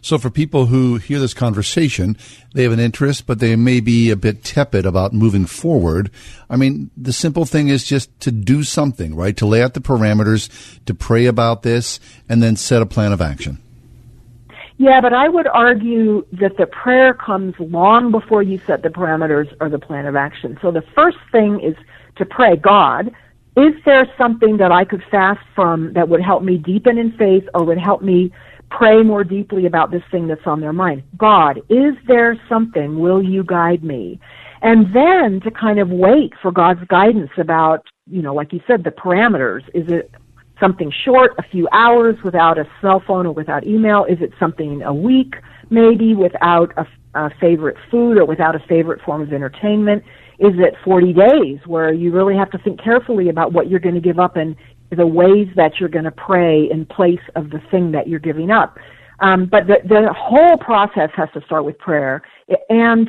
So 0.08 0.16
for 0.16 0.30
people 0.30 0.64
who 0.64 0.96
hear 0.96 1.18
this 1.18 1.34
conversation, 1.34 2.16
they 2.54 2.62
have 2.62 2.72
an 2.72 2.80
interest, 2.80 3.26
but 3.26 3.40
they 3.40 3.54
may 3.56 3.80
be 3.80 4.10
a 4.10 4.16
bit 4.16 4.42
tepid 4.42 4.86
about 4.86 5.12
moving 5.12 5.44
forward. 5.44 6.10
I 6.48 6.56
mean, 6.56 6.90
the 6.96 7.12
simple 7.12 7.44
thing 7.44 7.68
is 7.68 7.84
just 7.84 8.18
to 8.20 8.32
do 8.32 8.62
something, 8.62 9.14
right? 9.14 9.36
To 9.36 9.44
lay 9.44 9.62
out 9.62 9.74
the 9.74 9.80
parameters, 9.80 10.48
to 10.86 10.94
pray 10.94 11.26
about 11.26 11.62
this, 11.62 12.00
and 12.26 12.42
then 12.42 12.56
set 12.56 12.80
a 12.80 12.86
plan 12.86 13.12
of 13.12 13.20
action. 13.20 13.58
Yeah, 14.78 15.02
but 15.02 15.12
I 15.12 15.28
would 15.28 15.46
argue 15.46 16.24
that 16.40 16.56
the 16.56 16.64
prayer 16.64 17.12
comes 17.12 17.54
long 17.58 18.10
before 18.10 18.42
you 18.42 18.58
set 18.66 18.82
the 18.82 18.88
parameters 18.88 19.54
or 19.60 19.68
the 19.68 19.78
plan 19.78 20.06
of 20.06 20.16
action. 20.16 20.58
So 20.62 20.70
the 20.70 20.84
first 20.94 21.18
thing 21.30 21.60
is 21.60 21.76
to 22.16 22.24
pray, 22.24 22.56
God, 22.56 23.14
is 23.58 23.74
there 23.84 24.10
something 24.16 24.56
that 24.56 24.72
I 24.72 24.86
could 24.86 25.02
fast 25.10 25.44
from 25.54 25.92
that 25.92 26.08
would 26.08 26.22
help 26.22 26.42
me 26.42 26.56
deepen 26.56 26.96
in 26.96 27.12
faith 27.12 27.46
or 27.52 27.62
would 27.64 27.76
help 27.76 28.00
me 28.00 28.32
pray 28.70 29.02
more 29.02 29.24
deeply 29.24 29.66
about 29.66 29.90
this 29.90 30.02
thing 30.10 30.26
that's 30.26 30.46
on 30.46 30.60
their 30.60 30.72
mind? 30.72 31.02
God, 31.16 31.58
is 31.68 31.94
there 32.06 32.36
something? 32.48 32.98
Will 32.98 33.22
you 33.22 33.44
guide 33.44 33.82
me? 33.82 34.20
And 34.62 34.86
then 34.94 35.40
to 35.42 35.50
kind 35.50 35.78
of 35.78 35.88
wait 35.88 36.32
for 36.42 36.50
God's 36.50 36.84
guidance 36.88 37.30
about, 37.38 37.86
you 38.10 38.22
know, 38.22 38.34
like 38.34 38.52
you 38.52 38.60
said, 38.66 38.84
the 38.84 38.90
parameters. 38.90 39.62
Is 39.74 39.88
it 39.88 40.10
something 40.60 40.92
short, 41.04 41.32
a 41.38 41.42
few 41.50 41.68
hours 41.72 42.16
without 42.24 42.58
a 42.58 42.64
cell 42.80 43.02
phone 43.06 43.26
or 43.26 43.32
without 43.32 43.64
email? 43.66 44.04
Is 44.04 44.18
it 44.20 44.32
something 44.40 44.82
a 44.82 44.92
week, 44.92 45.34
maybe 45.70 46.14
without 46.14 46.72
a, 46.76 46.86
a 47.14 47.30
favorite 47.40 47.76
food 47.90 48.18
or 48.18 48.24
without 48.24 48.56
a 48.56 48.60
favorite 48.68 49.00
form 49.02 49.22
of 49.22 49.32
entertainment? 49.32 50.02
Is 50.40 50.54
it 50.58 50.74
40 50.84 51.12
days 51.12 51.58
where 51.66 51.92
you 51.92 52.12
really 52.12 52.36
have 52.36 52.50
to 52.52 52.58
think 52.58 52.82
carefully 52.82 53.28
about 53.28 53.52
what 53.52 53.68
you're 53.68 53.80
going 53.80 53.94
to 53.94 54.00
give 54.00 54.18
up 54.18 54.36
and 54.36 54.56
the 54.90 55.06
ways 55.06 55.48
that 55.56 55.72
you're 55.78 55.88
going 55.88 56.04
to 56.04 56.10
pray 56.10 56.68
in 56.70 56.86
place 56.86 57.20
of 57.36 57.50
the 57.50 57.60
thing 57.70 57.92
that 57.92 58.08
you're 58.08 58.20
giving 58.20 58.50
up? 58.50 58.78
Um, 59.20 59.46
but 59.46 59.66
the, 59.66 59.76
the 59.88 60.12
whole 60.16 60.56
process 60.58 61.10
has 61.14 61.28
to 61.34 61.40
start 61.42 61.64
with 61.64 61.78
prayer. 61.78 62.22
And 62.68 63.08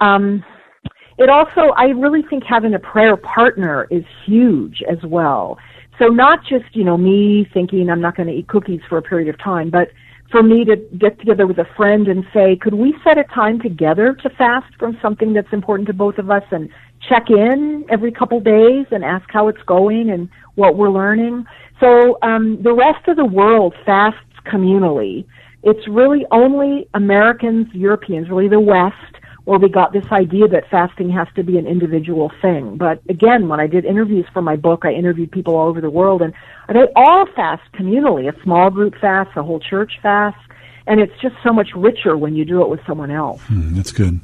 um, 0.00 0.44
it 1.18 1.30
also, 1.30 1.72
I 1.76 1.86
really 1.86 2.22
think 2.28 2.44
having 2.44 2.74
a 2.74 2.78
prayer 2.78 3.16
partner 3.16 3.86
is 3.90 4.04
huge 4.26 4.82
as 4.90 4.98
well. 5.04 5.58
So 5.98 6.08
not 6.08 6.40
just, 6.44 6.64
you 6.72 6.84
know, 6.84 6.98
me 6.98 7.48
thinking 7.54 7.88
I'm 7.88 8.02
not 8.02 8.16
going 8.16 8.28
to 8.28 8.34
eat 8.34 8.48
cookies 8.48 8.80
for 8.88 8.98
a 8.98 9.02
period 9.02 9.28
of 9.28 9.42
time, 9.42 9.70
but 9.70 9.88
for 10.30 10.42
me 10.42 10.64
to 10.64 10.76
get 10.98 11.18
together 11.18 11.46
with 11.46 11.58
a 11.58 11.66
friend 11.76 12.08
and 12.08 12.24
say, 12.34 12.56
could 12.56 12.74
we 12.74 12.94
set 13.04 13.18
a 13.18 13.24
time 13.24 13.60
together 13.60 14.14
to 14.22 14.30
fast 14.30 14.74
from 14.78 14.98
something 15.00 15.32
that's 15.32 15.52
important 15.52 15.86
to 15.88 15.92
both 15.94 16.18
of 16.18 16.30
us 16.30 16.42
and 16.50 16.68
check 17.08 17.30
in 17.30 17.84
every 17.90 18.10
couple 18.10 18.40
days 18.40 18.86
and 18.90 19.04
ask 19.04 19.24
how 19.30 19.48
it's 19.48 19.62
going 19.66 20.10
and 20.10 20.28
what 20.56 20.76
we're 20.76 20.90
learning? 20.90 21.44
So 21.80 22.18
um, 22.22 22.60
the 22.62 22.72
rest 22.72 23.06
of 23.08 23.16
the 23.16 23.24
world 23.24 23.74
fasts 23.84 24.20
communally. 24.46 25.26
It's 25.62 25.86
really 25.88 26.24
only 26.30 26.88
Americans, 26.94 27.66
Europeans, 27.72 28.28
really 28.28 28.48
the 28.48 28.60
West, 28.60 29.15
where 29.46 29.60
we 29.60 29.68
got 29.68 29.92
this 29.92 30.04
idea 30.10 30.48
that 30.48 30.68
fasting 30.68 31.08
has 31.08 31.28
to 31.36 31.44
be 31.44 31.56
an 31.56 31.68
individual 31.68 32.32
thing. 32.42 32.76
But 32.76 33.00
again, 33.08 33.48
when 33.48 33.60
I 33.60 33.68
did 33.68 33.84
interviews 33.84 34.26
for 34.32 34.42
my 34.42 34.56
book, 34.56 34.82
I 34.84 34.90
interviewed 34.90 35.30
people 35.30 35.54
all 35.54 35.68
over 35.68 35.80
the 35.80 35.88
world, 35.88 36.20
and 36.20 36.34
they 36.68 36.80
all 36.96 37.26
fast 37.34 37.62
communally. 37.72 38.28
A 38.28 38.42
small 38.42 38.70
group 38.70 38.94
fast, 39.00 39.30
a 39.36 39.44
whole 39.44 39.60
church 39.60 39.92
fast, 40.02 40.36
and 40.88 41.00
it's 41.00 41.12
just 41.22 41.36
so 41.44 41.52
much 41.52 41.68
richer 41.76 42.18
when 42.18 42.34
you 42.34 42.44
do 42.44 42.60
it 42.60 42.68
with 42.68 42.80
someone 42.88 43.12
else. 43.12 43.40
Hmm, 43.42 43.76
that's 43.76 43.92
good. 43.92 44.20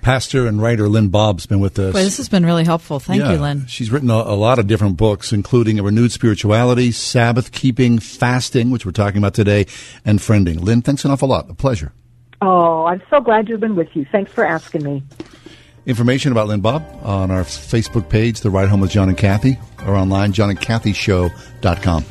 Pastor 0.00 0.46
and 0.46 0.62
writer 0.62 0.88
Lynne 0.88 1.10
Baab's 1.10 1.44
been 1.44 1.60
with 1.60 1.78
us. 1.78 1.92
Boy, 1.92 2.04
this 2.04 2.16
has 2.16 2.30
been 2.30 2.46
really 2.46 2.64
helpful. 2.64 3.00
Thank 3.00 3.20
yeah, 3.20 3.32
you, 3.32 3.38
Lynne. 3.38 3.66
She's 3.66 3.90
written 3.90 4.08
a, 4.08 4.14
a, 4.14 4.36
lot 4.36 4.58
of 4.58 4.66
different 4.66 4.96
books, 4.96 5.30
including 5.30 5.78
A 5.78 5.82
Renewed 5.82 6.12
Spirituality, 6.12 6.90
Sabbath 6.90 7.52
Keeping, 7.52 7.98
Fasting, 7.98 8.70
which 8.70 8.86
we're 8.86 8.92
talking 8.92 9.18
about 9.18 9.34
today, 9.34 9.66
and 10.06 10.20
Friending. 10.20 10.60
Lynne, 10.60 10.80
thanks 10.80 11.04
an 11.04 11.10
awful 11.10 11.28
lot. 11.28 11.50
A 11.50 11.54
pleasure. 11.54 11.92
Oh, 12.40 12.84
I'm 12.86 13.02
so 13.10 13.20
glad 13.20 13.46
to 13.46 13.52
have 13.52 13.60
been 13.60 13.76
with 13.76 13.94
you. 13.94 14.06
Thanks 14.10 14.32
for 14.32 14.44
asking 14.44 14.84
me. 14.84 15.02
Information 15.86 16.32
about 16.32 16.48
Lynne 16.48 16.60
Baab 16.60 16.84
on 17.02 17.30
our 17.30 17.42
Facebook 17.42 18.08
page, 18.08 18.40
The 18.40 18.50
Ride 18.50 18.68
Home 18.68 18.80
with 18.80 18.90
John 18.90 19.08
and 19.08 19.16
Kathy, 19.16 19.58
or 19.86 19.96
online, 19.96 20.32
johnandkathyshow.com. 20.32 22.04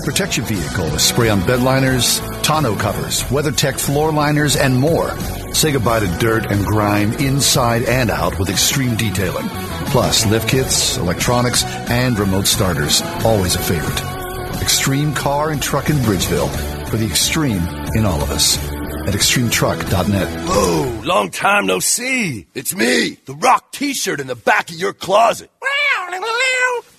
Protect 0.05 0.37
your 0.37 0.47
vehicle 0.47 0.85
with 0.85 1.01
spray 1.01 1.29
on 1.29 1.45
bed 1.45 1.61
liners, 1.61 2.21
tonneau 2.43 2.77
covers, 2.79 3.25
WeatherTech 3.25 3.81
floor 3.81 4.13
liners, 4.13 4.55
and 4.55 4.79
more. 4.79 5.11
Say 5.53 5.73
goodbye 5.73 5.99
to 5.99 6.19
dirt 6.19 6.47
and 6.53 6.65
grime 6.65 7.15
inside 7.15 7.83
and 7.83 8.13
out 8.13 8.39
with 8.39 8.49
extreme 8.49 8.97
detailing. 8.97 9.49
Plus, 9.87 10.25
lift 10.27 10.49
kits, 10.49 10.97
electronics, 10.99 11.65
and 11.91 12.17
remote 12.17 12.47
starters. 12.47 13.03
Always 13.25 13.57
a 13.57 13.59
favorite. 13.59 14.63
Extreme 14.63 15.15
Car 15.15 15.51
and 15.51 15.61
Truck 15.61 15.91
in 15.91 15.97
Bridgeville 15.97 16.78
for 16.89 16.97
the 16.97 17.07
extreme 17.07 17.63
in 17.95 18.05
all 18.05 18.21
of 18.23 18.31
us. 18.31 18.59
At 19.07 19.15
extremetruck.net. 19.15 20.49
Whoa, 20.49 21.01
long 21.05 21.31
time 21.31 21.67
no 21.67 21.81
see. 21.81 22.47
It's 22.55 22.75
me, 22.75 23.19
the 23.25 23.35
rock 23.35 23.73
t 23.73 23.95
shirt 23.95 24.21
in 24.21 24.27
the 24.27 24.35
back 24.35 24.71
of 24.71 24.77
your 24.77 24.93
closet. 24.93 25.51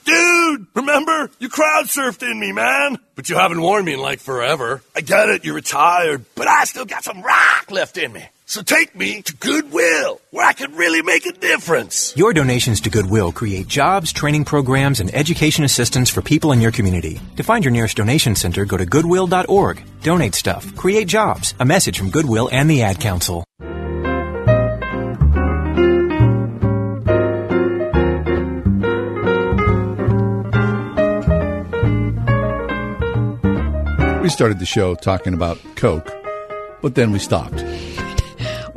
Dude, 0.06 0.68
remember? 0.74 1.30
You 1.38 1.50
crowd 1.50 1.86
surfed 1.86 2.30
in 2.30 2.40
me, 2.40 2.52
man. 2.52 2.98
But 3.16 3.30
you 3.30 3.36
haven't 3.36 3.62
worn 3.62 3.86
me 3.86 3.94
in 3.94 4.00
like 4.00 4.20
forever. 4.20 4.82
I 4.96 5.02
get 5.02 5.30
it, 5.30 5.46
you're 5.46 5.54
retired, 5.54 6.26
but 6.36 6.48
I 6.48 6.64
still 6.64 6.86
got 6.86 7.04
some 7.04 7.22
rock 7.22 7.70
left 7.70 7.98
in 7.98 8.12
me. 8.12 8.26
So 8.50 8.64
take 8.64 8.96
me 8.96 9.22
to 9.22 9.36
Goodwill, 9.36 10.22
where 10.32 10.48
I 10.48 10.54
can 10.54 10.74
really 10.74 11.04
make 11.04 11.28
a 11.28 11.32
difference. 11.32 12.18
Your 12.18 12.34
donations 12.34 12.82
to 12.82 12.90
Goodwill 12.90 13.32
create 13.32 13.68
jobs, 13.68 14.12
training 14.12 14.46
programs, 14.46 15.00
and 15.00 15.14
education 15.14 15.64
assistance 15.66 16.10
for 16.10 16.24
people 16.24 16.52
in 16.52 16.60
your 16.60 16.72
community. 16.72 17.22
To 17.36 17.44
find 17.44 17.64
your 17.64 17.72
nearest 17.72 17.98
donation 17.98 18.34
center, 18.34 18.66
go 18.66 18.76
to 18.76 18.88
goodwill.org. 18.88 19.84
Donate 20.02 20.34
stuff, 20.34 20.76
create 20.76 21.08
jobs. 21.08 21.54
A 21.60 21.66
message 21.66 22.00
from 22.00 22.10
Goodwill 22.10 22.50
and 22.52 22.68
the 22.68 22.82
Ad 22.82 23.00
Council. 23.00 23.44
We 34.24 34.30
started 34.30 34.58
the 34.58 34.66
show 34.66 34.96
talking 34.96 35.36
about 35.36 35.60
Coke, 35.76 36.12
but 36.82 36.96
then 36.96 37.12
we 37.12 37.20
stopped. 37.20 37.64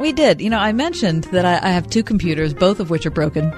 We 0.02 0.12
did. 0.12 0.40
You 0.40 0.50
know, 0.50 0.58
I 0.58 0.72
mentioned 0.72 1.24
that 1.30 1.44
I, 1.44 1.68
I 1.68 1.70
have 1.70 1.88
two 1.88 2.02
computers, 2.02 2.52
both 2.52 2.80
of 2.80 2.90
which 2.90 3.06
are 3.06 3.10
broken. 3.10 3.52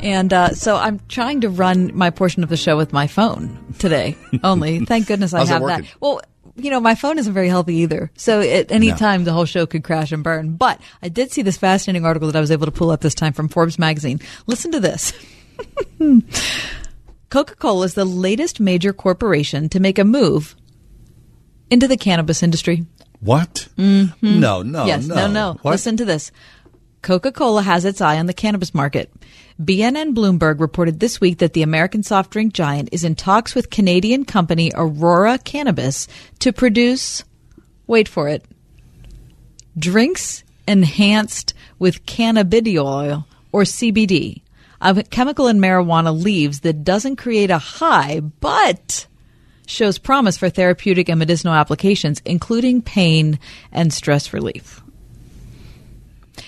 And 0.00 0.32
uh, 0.32 0.50
so 0.50 0.74
I'm 0.74 0.98
trying 1.08 1.40
to 1.42 1.48
run 1.48 1.92
my 1.96 2.10
portion 2.10 2.42
of 2.42 2.48
the 2.48 2.56
show 2.56 2.76
with 2.76 2.92
my 2.92 3.06
phone 3.06 3.64
today 3.78 4.16
only. 4.42 4.84
Thank 4.84 5.06
goodness 5.06 5.32
I 5.32 5.44
have 5.46 5.62
that. 5.62 5.84
Well, 6.00 6.20
you 6.56 6.70
know, 6.70 6.80
my 6.80 6.96
phone 6.96 7.18
isn't 7.18 7.32
very 7.32 7.48
healthy 7.48 7.76
either. 7.76 8.10
So 8.16 8.40
at 8.40 8.72
any 8.72 8.88
No. 8.88 8.96
time, 8.96 9.22
the 9.22 9.32
whole 9.32 9.44
show 9.44 9.66
could 9.66 9.84
crash 9.84 10.10
and 10.10 10.24
burn. 10.24 10.56
But 10.56 10.80
I 11.00 11.08
did 11.08 11.30
see 11.30 11.42
this 11.42 11.56
fascinating 11.56 12.04
article 12.04 12.26
that 12.26 12.36
I 12.36 12.40
was 12.40 12.50
able 12.50 12.66
to 12.66 12.72
pull 12.72 12.90
up 12.90 13.00
this 13.00 13.14
time 13.14 13.32
from 13.32 13.48
Forbes 13.48 13.78
magazine. 13.78 14.18
Listen 14.48 14.72
to 14.72 14.80
this. 14.80 15.12
Coca 17.30 17.54
Cola 17.54 17.86
is 17.86 17.94
the 17.94 18.04
latest 18.04 18.58
major 18.58 18.92
corporation 18.92 19.68
to 19.68 19.78
make 19.78 20.00
a 20.00 20.04
move 20.04 20.56
into 21.70 21.88
the 21.88 21.96
cannabis 21.96 22.42
industry. 22.42 22.84
What? 23.24 23.68
Mhm. 23.78 24.12
No, 24.22 24.62
no, 24.62 24.84
yes, 24.86 25.06
no. 25.06 25.14
no, 25.14 25.28
no. 25.28 25.60
Listen 25.64 25.96
to 25.96 26.04
this. 26.04 26.30
Coca 27.02 27.32
Cola 27.32 27.62
has 27.62 27.84
its 27.84 28.00
eye 28.00 28.18
on 28.18 28.26
the 28.26 28.32
cannabis 28.34 28.74
market. 28.74 29.10
BNN 29.62 30.14
Bloomberg 30.14 30.58
reported 30.60 31.00
this 31.00 31.20
week 31.20 31.38
that 31.38 31.52
the 31.52 31.62
American 31.62 32.02
soft 32.02 32.30
drink 32.30 32.52
giant 32.52 32.88
is 32.92 33.04
in 33.04 33.14
talks 33.14 33.54
with 33.54 33.70
Canadian 33.70 34.24
company 34.24 34.72
Aurora 34.74 35.38
Cannabis 35.38 36.08
to 36.40 36.52
produce, 36.52 37.24
wait 37.86 38.08
for 38.08 38.28
it, 38.28 38.44
drinks 39.78 40.44
enhanced 40.66 41.54
with 41.78 42.04
cannabidiol 42.06 43.24
or 43.52 43.62
CBD, 43.62 44.42
a 44.80 45.02
chemical 45.04 45.46
in 45.46 45.58
marijuana 45.58 46.18
leaves 46.22 46.60
that 46.60 46.84
doesn't 46.84 47.16
create 47.16 47.50
a 47.50 47.58
high, 47.58 48.20
but 48.20 49.06
shows 49.66 49.98
promise 49.98 50.36
for 50.36 50.48
therapeutic 50.50 51.08
and 51.08 51.18
medicinal 51.18 51.54
applications, 51.54 52.20
including 52.24 52.82
pain 52.82 53.38
and 53.72 53.92
stress 53.92 54.32
relief. 54.32 54.80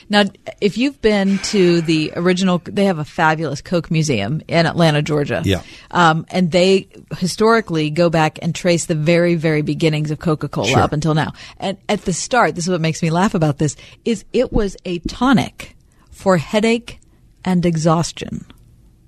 Now, 0.09 0.25
if 0.61 0.79
you've 0.79 1.01
been 1.01 1.39
to 1.39 1.81
the 1.81 2.13
original, 2.15 2.61
they 2.65 2.85
have 2.85 2.99
a 2.99 3.05
fabulous 3.05 3.61
Coke 3.61 3.91
Museum 3.91 4.41
in 4.47 4.67
Atlanta, 4.67 5.03
Georgia. 5.03 5.43
Yeah. 5.45 5.63
Um, 5.91 6.27
and 6.31 6.53
they 6.53 6.89
historically 7.19 7.91
go 7.91 8.09
back 8.09 8.39
and 8.41 8.55
trace 8.55 8.87
the 8.87 8.95
very, 8.95 9.35
very 9.35 9.63
beginnings 9.63 10.11
of 10.11 10.21
Coca 10.21 10.49
Cola 10.49 10.69
Sure. 10.69 10.79
up 10.79 10.93
until 10.93 11.15
now. 11.15 11.33
And 11.59 11.77
at 11.89 12.03
the 12.03 12.13
start, 12.13 12.55
this 12.55 12.65
is 12.67 12.71
what 12.71 12.81
makes 12.81 13.03
me 13.03 13.11
laugh 13.11 13.35
about 13.35 13.59
this, 13.59 13.77
is 14.05 14.25
it 14.33 14.53
was 14.53 14.77
a 14.85 15.01
tonic 15.01 15.77
for 16.11 16.37
headache 16.37 17.01
and 17.45 17.67
exhaustion. 17.67 18.45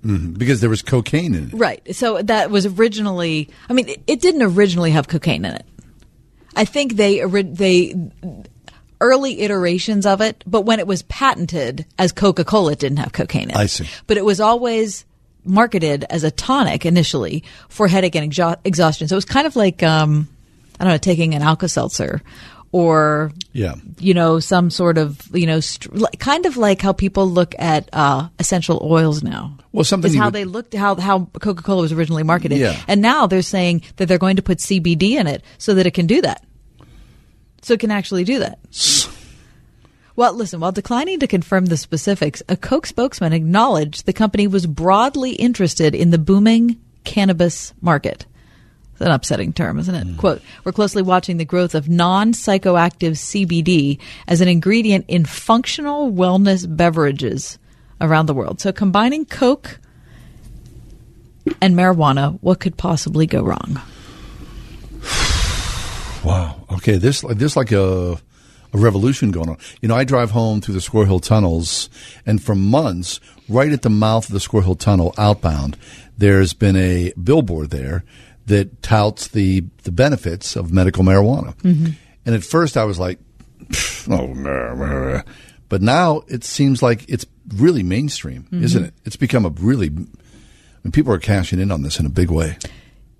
Mhm, 0.05 0.37
Because 0.37 0.61
there 0.61 0.69
was 0.69 0.81
cocaine 0.81 1.35
in 1.35 1.47
it. 1.49 1.53
Right. 1.53 1.95
So 1.95 2.21
that 2.21 2.49
was 2.51 2.65
originally. 2.65 3.49
I 3.69 3.73
mean, 3.73 3.89
it, 3.89 4.01
it 4.07 4.21
didn't 4.21 4.43
originally 4.43 4.91
have 4.91 5.07
cocaine 5.07 5.43
in 5.45 5.53
it. 5.55 5.65
I 6.55 6.65
think 6.65 6.95
they 6.95 7.21
they 7.25 7.95
early 9.01 9.41
iterations 9.41 10.05
of 10.05 10.21
it, 10.21 10.43
but 10.45 10.61
when 10.61 10.79
it 10.79 10.87
was 10.87 11.03
patented 11.03 11.85
as 11.97 12.11
Coca 12.11 12.43
Cola, 12.43 12.73
it 12.73 12.79
didn't 12.79 12.97
have 12.97 13.13
cocaine 13.13 13.43
in 13.43 13.51
it. 13.51 13.55
I 13.57 13.65
see. 13.67 13.87
But 14.07 14.17
it 14.17 14.25
was 14.25 14.39
always 14.39 15.05
marketed 15.45 16.05
as 16.09 16.23
a 16.23 16.31
tonic 16.31 16.85
initially 16.85 17.43
for 17.69 17.87
headache 17.87 18.15
and 18.15 18.29
exha- 18.31 18.59
exhaustion. 18.65 19.07
So 19.07 19.15
it 19.15 19.17
was 19.17 19.25
kind 19.25 19.47
of 19.47 19.55
like 19.55 19.83
um, 19.83 20.27
I 20.79 20.83
don't 20.83 20.93
know, 20.93 20.97
taking 20.97 21.33
an 21.33 21.41
Alka 21.41 21.67
Seltzer 21.69 22.21
or 22.71 23.31
Yeah. 23.53 23.75
you 23.99 24.13
know 24.13 24.39
some 24.39 24.69
sort 24.69 24.97
of 24.97 25.19
you 25.35 25.47
know 25.47 25.59
li- 25.91 26.05
kind 26.19 26.45
of 26.45 26.55
like 26.57 26.81
how 26.81 26.93
people 26.93 27.27
look 27.27 27.55
at 27.57 27.89
uh, 27.93 28.27
essential 28.39 28.79
oils 28.83 29.23
now. 29.23 29.57
Well, 29.71 29.83
something 29.83 30.11
is 30.11 30.17
how 30.17 30.25
would- 30.25 30.33
they 30.33 30.45
looked 30.45 30.73
how 30.73 30.95
how 30.95 31.25
Coca 31.39 31.63
Cola 31.63 31.81
was 31.81 31.91
originally 31.91 32.23
marketed, 32.23 32.57
Yeah. 32.59 32.79
and 32.87 33.01
now 33.01 33.27
they're 33.27 33.41
saying 33.41 33.81
that 33.97 34.07
they're 34.07 34.17
going 34.17 34.35
to 34.37 34.41
put 34.43 34.59
CBD 34.59 35.11
in 35.13 35.27
it 35.27 35.43
so 35.57 35.73
that 35.75 35.85
it 35.87 35.91
can 35.95 36.05
do 36.07 36.21
that, 36.21 36.43
so 37.61 37.73
it 37.73 37.79
can 37.79 37.91
actually 37.91 38.23
do 38.23 38.39
that. 38.39 38.59
Well, 40.15 40.33
listen, 40.33 40.59
while 40.59 40.73
declining 40.73 41.19
to 41.21 41.27
confirm 41.27 41.67
the 41.67 41.77
specifics, 41.77 42.43
a 42.49 42.57
Coke 42.57 42.85
spokesman 42.85 43.31
acknowledged 43.31 44.05
the 44.05 44.11
company 44.13 44.47
was 44.47 44.65
broadly 44.65 45.31
interested 45.31 45.95
in 45.95 46.09
the 46.09 46.17
booming 46.17 46.77
cannabis 47.05 47.73
market. 47.79 48.25
It's 48.99 49.05
an 49.05 49.13
upsetting 49.13 49.53
term, 49.53 49.79
isn't 49.79 49.95
it? 49.95 50.07
Mm. 50.07 50.17
Quote, 50.17 50.41
we're 50.65 50.73
closely 50.73 51.01
watching 51.01 51.37
the 51.37 51.45
growth 51.45 51.73
of 51.73 51.87
non 51.87 52.33
psychoactive 52.33 53.11
CBD 53.11 53.97
as 54.27 54.41
an 54.41 54.49
ingredient 54.49 55.05
in 55.07 55.23
functional 55.23 56.11
wellness 56.11 56.67
beverages 56.67 57.57
around 58.01 58.25
the 58.25 58.33
world. 58.33 58.59
So 58.59 58.73
combining 58.73 59.25
Coke 59.25 59.79
and 61.61 61.75
marijuana, 61.75 62.37
what 62.41 62.59
could 62.59 62.75
possibly 62.75 63.25
go 63.25 63.41
wrong? 63.41 63.81
Wow. 66.21 66.65
Okay, 66.69 66.97
this 66.97 67.21
there's 67.21 67.55
like 67.55 67.71
a 67.71 68.19
a 68.73 68.77
revolution 68.77 69.31
going 69.31 69.47
on. 69.47 69.57
You 69.81 69.87
know, 69.87 69.95
I 69.95 70.03
drive 70.03 70.31
home 70.31 70.59
through 70.59 70.73
the 70.73 70.81
Squirrel 70.81 71.05
Hill 71.05 71.19
tunnels, 71.21 71.89
and 72.25 72.43
for 72.43 72.55
months, 72.55 73.21
right 73.47 73.71
at 73.71 73.83
the 73.83 73.89
mouth 73.89 74.27
of 74.27 74.33
the 74.33 74.41
Squirrel 74.41 74.65
Hill 74.65 74.75
Tunnel 74.75 75.13
outbound, 75.17 75.77
there's 76.17 76.51
been 76.51 76.75
a 76.75 77.13
billboard 77.13 77.69
there 77.69 78.03
that 78.49 78.81
touts 78.83 79.29
the 79.29 79.63
the 79.83 79.91
benefits 79.91 80.55
of 80.55 80.71
medical 80.73 81.03
marijuana. 81.03 81.55
Mhm. 81.63 81.93
And 82.25 82.35
at 82.35 82.43
first, 82.43 82.77
I 82.77 82.83
was 82.83 82.99
like, 82.99 83.17
"Oh, 84.09 84.27
meh, 84.27 84.73
meh, 84.75 85.13
meh." 85.13 85.21
but 85.69 85.81
now 85.81 86.21
it 86.27 86.43
seems 86.43 86.81
like 86.83 87.05
it's 87.07 87.25
really 87.55 87.83
mainstream, 87.83 88.45
Mhm. 88.51 88.63
isn't 88.63 88.83
it? 88.83 88.93
It's 89.05 89.15
become 89.15 89.45
a 89.45 89.49
really. 89.49 89.87
I 89.87 90.81
mean, 90.83 90.91
people 90.91 91.13
are 91.13 91.19
cashing 91.19 91.59
in 91.59 91.71
on 91.71 91.81
this 91.81 91.99
in 91.99 92.05
a 92.05 92.09
big 92.09 92.29
way. 92.29 92.57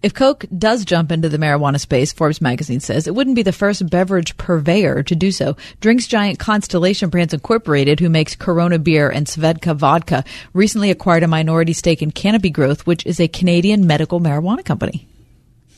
If 0.01 0.13
Coke 0.13 0.45
does 0.57 0.85
jump 0.85 1.11
into 1.11 1.27
the 1.27 1.37
marijuana 1.37 1.77
space, 1.77 2.13
Forbes 2.13 2.39
magazine 2.39 2.79
says 2.79 3.05
it 3.05 3.13
wouldn't 3.13 3.35
be 3.35 3.43
the 3.43 3.51
first 3.51 3.89
beverage 3.89 4.37
purveyor 4.37 5.03
to 5.03 5.13
do 5.13 5.29
so. 5.29 5.57
Drinks 5.81 6.07
giant 6.07 6.39
Constellation 6.39 7.09
Brands 7.09 7.33
Incorporated, 7.33 7.99
who 7.99 8.07
makes 8.07 8.33
Corona 8.33 8.79
beer 8.79 9.09
and 9.09 9.27
Svedka 9.27 9.75
vodka, 9.75 10.23
recently 10.53 10.89
acquired 10.89 11.23
a 11.23 11.27
minority 11.27 11.73
stake 11.73 12.01
in 12.01 12.11
Canopy 12.11 12.49
Growth, 12.49 12.87
which 12.87 13.05
is 13.05 13.19
a 13.19 13.27
Canadian 13.27 13.85
medical 13.85 14.21
marijuana 14.21 14.63
company. 14.63 15.05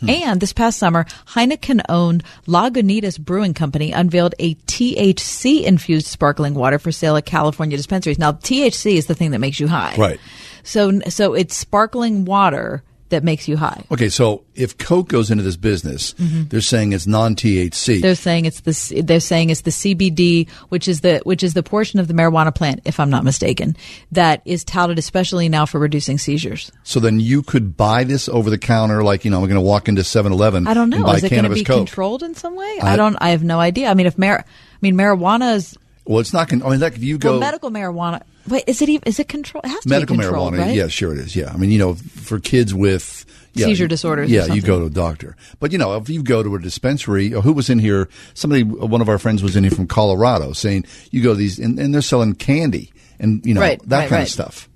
Hmm. 0.01 0.09
And 0.09 0.41
this 0.41 0.53
past 0.53 0.77
summer, 0.77 1.05
Heineken 1.27 1.81
owned 1.87 2.23
Lagunitas 2.47 3.19
Brewing 3.19 3.53
Company 3.53 3.91
unveiled 3.91 4.35
a 4.39 4.55
THC 4.55 5.63
infused 5.63 6.07
sparkling 6.07 6.53
water 6.53 6.79
for 6.79 6.91
sale 6.91 7.15
at 7.15 7.25
California 7.25 7.77
dispensaries. 7.77 8.19
Now, 8.19 8.33
THC 8.33 8.95
is 8.95 9.05
the 9.05 9.15
thing 9.15 9.31
that 9.31 9.39
makes 9.39 9.59
you 9.59 9.67
high. 9.67 9.95
Right. 9.95 10.19
So, 10.63 10.99
so 11.01 11.33
it's 11.33 11.55
sparkling 11.55 12.25
water 12.25 12.83
that 13.11 13.23
makes 13.23 13.47
you 13.47 13.55
high. 13.55 13.83
Okay, 13.91 14.09
so 14.09 14.43
if 14.55 14.77
Coke 14.77 15.07
goes 15.07 15.31
into 15.31 15.43
this 15.43 15.55
business, 15.55 16.13
Mhm. 16.19 16.49
they're 16.49 16.59
saying 16.59 16.91
it's 16.91 17.07
non-THC. 17.07 18.01
They're 18.01 18.15
saying 18.15 18.45
it's 18.45 18.61
the 18.61 19.01
they're 19.03 19.19
saying 19.19 19.49
it's 19.51 19.61
the 19.61 19.71
CBD, 19.71 20.47
which 20.69 20.87
is 20.87 21.01
the 21.01 21.21
which 21.23 21.43
is 21.43 21.53
the 21.53 21.63
portion 21.63 21.99
of 21.99 22.07
the 22.07 22.13
marijuana 22.13 22.53
plant, 22.53 22.81
if 22.85 22.99
I'm 22.99 23.09
not 23.09 23.23
mistaken, 23.23 23.77
that 24.11 24.41
is 24.45 24.63
touted 24.63 24.97
especially 24.99 25.47
now 25.47 25.65
for 25.65 25.79
reducing 25.79 26.17
seizures. 26.17 26.71
so 26.83 26.99
then 26.99 27.19
you 27.19 27.41
could 27.43 27.77
buy 27.77 28.03
this 28.03 28.27
over 28.27 28.49
the 28.49 28.57
counter, 28.57 29.03
like 29.03 29.23
you 29.23 29.31
know, 29.31 29.37
I'm 29.37 29.43
going 29.45 29.55
to 29.55 29.61
walk 29.61 29.87
into 29.87 30.01
7-Eleven 30.03 30.67
I 30.67 30.73
don't 30.73 30.89
know. 30.89 31.07
Is 31.11 31.23
it 31.23 31.29
going 31.29 31.43
to 31.43 31.49
be 31.49 31.63
Coke. 31.63 31.77
controlled 31.77 32.23
in 32.23 32.35
some 32.35 32.55
way? 32.55 32.77
I- 32.81 32.93
I, 32.93 32.95
don't. 32.95 33.15
I 33.21 33.29
have 33.29 33.43
no 33.43 33.59
idea. 33.59 33.89
I 33.89 33.93
mean, 33.93 34.07
if 34.07 34.17
mar, 34.17 34.39
I 34.39 34.77
mean, 34.81 34.95
marijuana 34.95 35.55
is 35.55 35.75
Well, 36.05 36.19
it's 36.19 36.33
not. 36.33 36.49
Con- 36.49 36.63
I 36.63 36.69
mean, 36.69 36.79
like 36.79 36.95
if 36.95 37.03
you 37.03 37.17
go 37.17 37.31
well, 37.31 37.39
medical 37.39 37.69
marijuana. 37.69 38.23
Wait, 38.47 38.63
is 38.67 38.81
it 38.81 38.89
even? 38.89 39.03
Is 39.07 39.19
it 39.19 39.27
controlled? 39.27 39.65
It 39.65 39.69
has 39.69 39.81
to 39.83 39.89
medical 39.89 40.15
be 40.17 40.23
controlled, 40.23 40.53
marijuana, 40.53 40.59
right? 40.59 40.75
yeah, 40.75 40.87
sure 40.87 41.13
it 41.13 41.19
is. 41.19 41.35
Yeah, 41.35 41.51
I 41.53 41.57
mean, 41.57 41.69
you 41.69 41.77
know, 41.77 41.93
for 41.93 42.39
kids 42.39 42.73
with 42.73 43.25
yeah, 43.53 43.67
Seizure 43.67 43.83
you- 43.83 43.87
disorders 43.87 44.29
or 44.31 44.33
Yeah, 44.33 44.47
you 44.53 44.61
go 44.61 44.79
to 44.79 44.85
a 44.85 44.89
doctor. 44.89 45.35
But 45.59 45.71
you 45.71 45.77
know, 45.77 45.95
if 45.97 46.09
you 46.09 46.23
go 46.23 46.41
to 46.41 46.55
a 46.55 46.59
dispensary, 46.59 47.33
or 47.33 47.41
who 47.43 47.53
was 47.53 47.69
in 47.69 47.77
here? 47.79 48.09
Somebody, 48.33 48.63
uh, 48.63 48.87
one 48.87 49.01
of 49.01 49.09
our 49.09 49.19
friends 49.19 49.43
was 49.43 49.55
in 49.55 49.63
here 49.63 49.71
from 49.71 49.87
Colorado, 49.87 50.53
saying 50.53 50.85
you 51.11 51.21
go 51.21 51.33
to 51.33 51.35
these, 51.37 51.59
and, 51.59 51.77
and 51.79 51.93
they're 51.93 52.01
selling 52.01 52.33
candy 52.33 52.91
and 53.19 53.45
you 53.45 53.53
know 53.53 53.61
Right, 53.61 53.79
that 53.87 53.95
right, 53.97 54.01
kind 54.09 54.11
right. 54.13 54.21
of 54.23 54.29
stuff. 54.29 54.67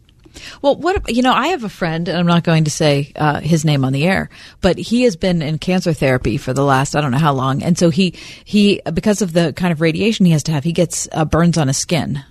Well, 0.61 0.75
what 0.75 1.13
you 1.13 1.21
know, 1.21 1.33
I 1.33 1.47
have 1.49 1.63
a 1.63 1.69
friend, 1.69 2.07
and 2.07 2.17
I'm 2.17 2.25
not 2.27 2.43
going 2.43 2.63
to 2.65 2.71
say 2.71 3.11
uh, 3.15 3.39
his 3.41 3.65
name 3.65 3.83
on 3.85 3.93
the 3.93 4.05
air, 4.05 4.29
but 4.61 4.77
he 4.77 5.03
has 5.03 5.15
been 5.15 5.41
in 5.41 5.57
cancer 5.59 5.93
therapy 5.93 6.37
for 6.37 6.53
the 6.53 6.63
last 6.63 6.95
I 6.95 7.01
don't 7.01 7.11
know 7.11 7.17
how 7.17 7.33
long, 7.33 7.63
and 7.63 7.77
so 7.77 7.89
he 7.89 8.15
he 8.43 8.81
because 8.93 9.21
of 9.21 9.33
the 9.33 9.53
kind 9.53 9.71
of 9.71 9.81
radiation 9.81 10.25
he 10.25 10.31
has 10.31 10.43
to 10.43 10.51
have, 10.51 10.63
he 10.63 10.73
gets 10.73 11.07
uh, 11.11 11.25
burns 11.25 11.57
on 11.57 11.67
his 11.67 11.77
skin, 11.77 12.23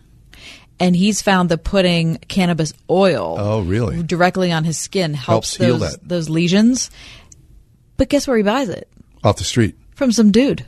and 0.80 0.94
he's 0.96 1.22
found 1.22 1.48
that 1.50 1.64
putting 1.64 2.16
cannabis 2.18 2.72
oil 2.90 3.36
Oh, 3.38 3.60
really? 3.60 4.02
directly 4.02 4.50
on 4.52 4.64
his 4.64 4.76
skin 4.78 5.14
Helps 5.14 5.56
helps, 5.56 5.56
heal 5.56 5.78
those 5.78 5.92
that. 5.92 6.08
those 6.08 6.28
lesions. 6.28 6.90
But 7.96 8.08
guess 8.08 8.26
where 8.26 8.36
he 8.36 8.42
buys 8.42 8.68
it 8.68 8.88
Off 9.22 9.36
the 9.36 9.44
street. 9.44 9.76
from? 9.94 10.10
Some 10.12 10.32
dude. 10.32 10.64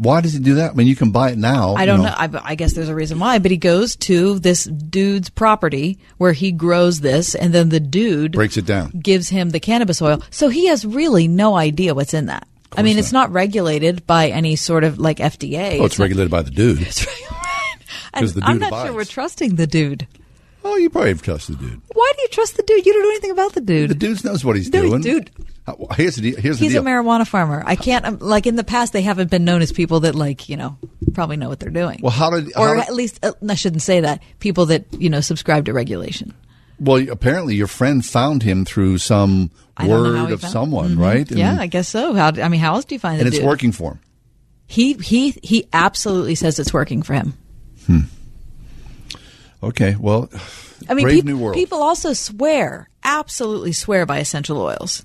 Why 0.00 0.20
does 0.20 0.32
he 0.32 0.38
do 0.38 0.54
that? 0.54 0.70
I 0.70 0.74
mean, 0.74 0.86
you 0.86 0.94
can 0.94 1.10
buy 1.10 1.32
it 1.32 1.38
now. 1.38 1.74
I 1.74 1.84
don't 1.84 2.02
know. 2.02 2.14
I, 2.16 2.30
I 2.44 2.54
guess 2.54 2.72
there's 2.74 2.88
a 2.88 2.94
reason 2.94 3.18
why, 3.18 3.40
but 3.40 3.50
he 3.50 3.56
goes 3.56 3.96
to 3.96 4.38
this 4.38 4.62
dude's 4.64 5.28
property 5.28 5.98
where 6.18 6.32
he 6.32 6.52
grows 6.52 7.00
this, 7.00 7.34
and 7.34 7.52
then 7.52 7.70
the 7.70 7.80
dude 7.80 8.32
Breaks 8.32 8.56
it 8.56 8.64
down. 8.64 8.90
gives 8.90 9.28
him 9.28 9.50
the 9.50 9.58
cannabis 9.58 10.00
oil. 10.00 10.22
So 10.30 10.50
he 10.50 10.66
has 10.68 10.86
really 10.86 11.26
no 11.26 11.56
idea 11.56 11.94
what's 11.96 12.14
in 12.14 12.26
that. 12.26 12.46
I 12.76 12.82
mean, 12.82 12.96
it's 12.96 13.12
not 13.12 13.32
regulated 13.32 14.06
by 14.06 14.28
any 14.28 14.54
sort 14.54 14.84
of 14.84 14.98
like 15.00 15.16
FDA. 15.18 15.80
Oh, 15.80 15.86
it's, 15.86 15.98
not- 15.98 16.04
regulated 16.04 16.30
by 16.30 16.42
the 16.42 16.50
dude. 16.52 16.78
and 16.78 16.86
'cause 18.14 18.34
the 18.34 18.42
I'm 18.44 18.58
not 18.58 18.68
abides. 18.68 18.88
sure 18.90 18.94
we're 18.96 19.04
trusting 19.04 19.56
the 19.56 19.66
dude. 19.66 20.06
Oh, 20.64 20.76
you 20.76 20.90
probably 20.90 21.14
trust 21.14 21.48
the 21.48 21.54
dude. 21.56 21.80
Why 21.94 22.12
do 22.16 22.22
you 22.22 22.28
trust 22.28 22.56
the 22.56 22.62
dude? 22.62 22.84
You 22.84 22.92
don't 22.92 23.02
know 23.02 23.08
anything 23.10 23.30
about 23.30 23.52
the 23.54 23.60
dude. 23.62 23.90
The 23.90 23.94
dude 23.94 24.22
knows 24.24 24.44
what 24.44 24.54
he's 24.56 24.68
Dude, 24.68 24.90
doing. 24.90 25.00
dude. 25.02 25.30
Uh, 25.68 25.94
Here's 25.94 26.16
the 26.16 26.22
deal. 26.22 26.40
Here's 26.40 26.58
the 26.58 26.64
He's 26.64 26.72
deal. 26.72 26.82
a 26.82 26.84
marijuana 26.86 27.26
farmer. 27.26 27.62
I 27.66 27.76
can't 27.76 28.04
um, 28.04 28.18
like 28.20 28.46
in 28.46 28.56
the 28.56 28.64
past 28.64 28.92
they 28.92 29.02
haven't 29.02 29.30
been 29.30 29.44
known 29.44 29.62
as 29.62 29.72
people 29.72 30.00
that 30.00 30.14
like 30.14 30.48
you 30.48 30.56
know 30.56 30.76
probably 31.14 31.36
know 31.36 31.48
what 31.48 31.60
they're 31.60 31.70
doing. 31.70 32.00
well, 32.02 32.10
how 32.10 32.30
did? 32.30 32.48
or 32.56 32.68
how 32.68 32.74
did- 32.74 32.84
at 32.84 32.94
least 32.94 33.18
uh, 33.24 33.32
I 33.48 33.54
shouldn't 33.54 33.82
say 33.82 34.00
that 34.00 34.22
people 34.38 34.66
that 34.66 34.84
you 34.92 35.10
know 35.10 35.20
subscribe 35.20 35.64
to 35.66 35.72
regulation. 35.72 36.32
well, 36.80 37.06
apparently 37.10 37.54
your 37.54 37.66
friend 37.66 38.04
found 38.04 38.42
him 38.42 38.64
through 38.64 38.98
some 38.98 39.50
I 39.76 39.86
don't 39.86 40.02
know 40.04 40.16
how 40.16 40.24
word 40.24 40.32
of 40.32 40.42
someone, 40.42 40.96
Mhm. 40.96 40.98
right? 41.00 41.30
yeah, 41.30 41.56
I 41.58 41.66
guess 41.66 41.88
so. 41.88 42.14
How? 42.14 42.28
I 42.28 42.48
mean, 42.48 42.60
how 42.60 42.74
else 42.74 42.84
do 42.84 42.94
you 42.94 42.98
find 42.98 43.16
it? 43.16 43.20
and 43.20 43.28
it's 43.28 43.38
dude? 43.38 43.46
working 43.46 43.72
for 43.72 43.92
him. 43.92 44.00
He 44.66 44.92
he 44.94 45.30
he 45.42 45.66
absolutely 45.72 46.34
says 46.34 46.58
it's 46.58 46.72
working 46.74 47.02
for 47.02 47.14
him. 47.14 47.34
Okay, 49.62 49.96
well, 49.98 50.30
I 50.88 50.94
mean, 50.94 51.04
brave 51.04 51.14
peop- 51.16 51.24
new 51.24 51.36
world. 51.38 51.54
people 51.56 51.82
also 51.82 52.12
swear, 52.12 52.88
absolutely 53.02 53.72
swear 53.72 54.06
by 54.06 54.18
essential 54.18 54.60
oils. 54.60 55.04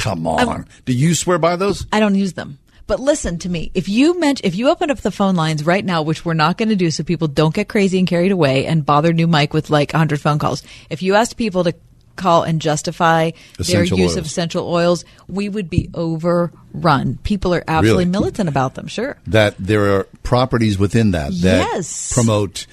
Come 0.00 0.26
on, 0.26 0.66
do 0.84 0.92
you 0.92 1.14
swear 1.14 1.38
by 1.38 1.56
those? 1.56 1.86
I 1.92 2.00
don't 2.00 2.14
use 2.14 2.32
them. 2.34 2.58
But 2.86 2.98
listen 2.98 3.38
to 3.40 3.48
me. 3.48 3.70
If 3.74 3.88
you 3.88 4.18
mention, 4.18 4.44
if 4.44 4.56
you 4.56 4.68
open 4.68 4.90
up 4.90 4.98
the 4.98 5.12
phone 5.12 5.36
lines 5.36 5.64
right 5.64 5.84
now, 5.84 6.02
which 6.02 6.24
we're 6.24 6.34
not 6.34 6.56
going 6.58 6.70
to 6.70 6.76
do, 6.76 6.90
so 6.90 7.04
people 7.04 7.28
don't 7.28 7.54
get 7.54 7.68
crazy 7.68 7.98
and 8.00 8.08
carried 8.08 8.32
away 8.32 8.66
and 8.66 8.84
bother 8.84 9.12
new 9.12 9.28
Mike 9.28 9.54
with 9.54 9.70
like 9.70 9.92
hundred 9.92 10.20
phone 10.20 10.40
calls. 10.40 10.64
If 10.90 11.00
you 11.00 11.14
asked 11.14 11.36
people 11.36 11.62
to 11.64 11.74
call 12.16 12.42
and 12.42 12.60
justify 12.60 13.30
Essential 13.60 13.96
their 13.96 14.04
use 14.04 14.12
oils. 14.12 14.16
of 14.18 14.26
essential 14.26 14.66
oils, 14.68 15.04
we 15.28 15.48
would 15.48 15.70
be 15.70 15.88
overrun. 15.94 17.18
People 17.22 17.54
are 17.54 17.62
absolutely 17.68 18.04
Really? 18.04 18.10
militant 18.10 18.48
about 18.48 18.74
them. 18.74 18.88
Sure. 18.88 19.16
That 19.28 19.54
there 19.58 19.96
are 19.96 20.04
properties 20.24 20.76
within 20.78 21.12
that 21.12 21.30
that 21.42 21.68
Yes. 21.74 22.12
promote 22.12 22.66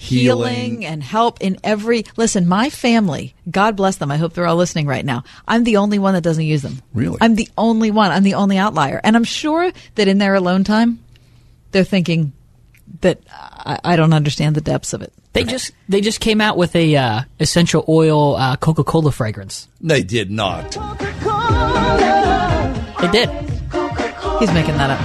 healing. 0.00 0.84
and 0.86 1.02
help 1.02 1.40
in 1.42 1.58
every 1.62 2.04
listen 2.16 2.48
my 2.48 2.70
family 2.70 3.34
god 3.50 3.76
bless 3.76 3.96
them 3.96 4.10
i 4.10 4.16
hope 4.16 4.32
they're 4.32 4.46
all 4.46 4.56
listening 4.56 4.86
right 4.86 5.04
now 5.04 5.22
i'm 5.46 5.62
the 5.64 5.76
only 5.76 5.98
one 5.98 6.14
that 6.14 6.22
doesn't 6.22 6.44
use 6.44 6.62
them 6.62 6.80
Really? 6.94 7.18
i'm 7.20 7.34
the 7.34 7.48
only 7.58 7.90
one 7.90 8.10
i'm 8.10 8.22
the 8.22 8.34
only 8.34 8.56
outlier 8.56 9.00
and 9.04 9.14
i'm 9.14 9.24
sure 9.24 9.70
that 9.96 10.08
in 10.08 10.16
their 10.18 10.34
alone 10.34 10.64
time 10.64 10.98
they're 11.72 11.84
thinking 11.84 12.32
that 13.02 13.20
i, 13.30 13.78
I 13.84 13.96
don't 13.96 14.14
understand 14.14 14.56
the 14.56 14.62
depths 14.62 14.94
of 14.94 15.02
it 15.02 15.12
They 15.34 15.44
just 15.44 15.72
they 15.88 16.00
just 16.00 16.18
came 16.20 16.40
out 16.40 16.56
with 16.56 16.74
a 16.74 16.96
uh, 16.96 17.20
essential 17.38 17.84
oil 17.86 18.36
uh, 18.36 18.56
Coca 18.56 18.82
Cola 18.84 19.12
fragrance. 19.12 19.68
They 19.80 20.02
did 20.02 20.28
not. 20.30 20.72
They 23.00 23.08
did. 23.12 23.30
he's 24.40 24.52
making 24.52 24.76
that 24.76 24.90
up 24.90 25.00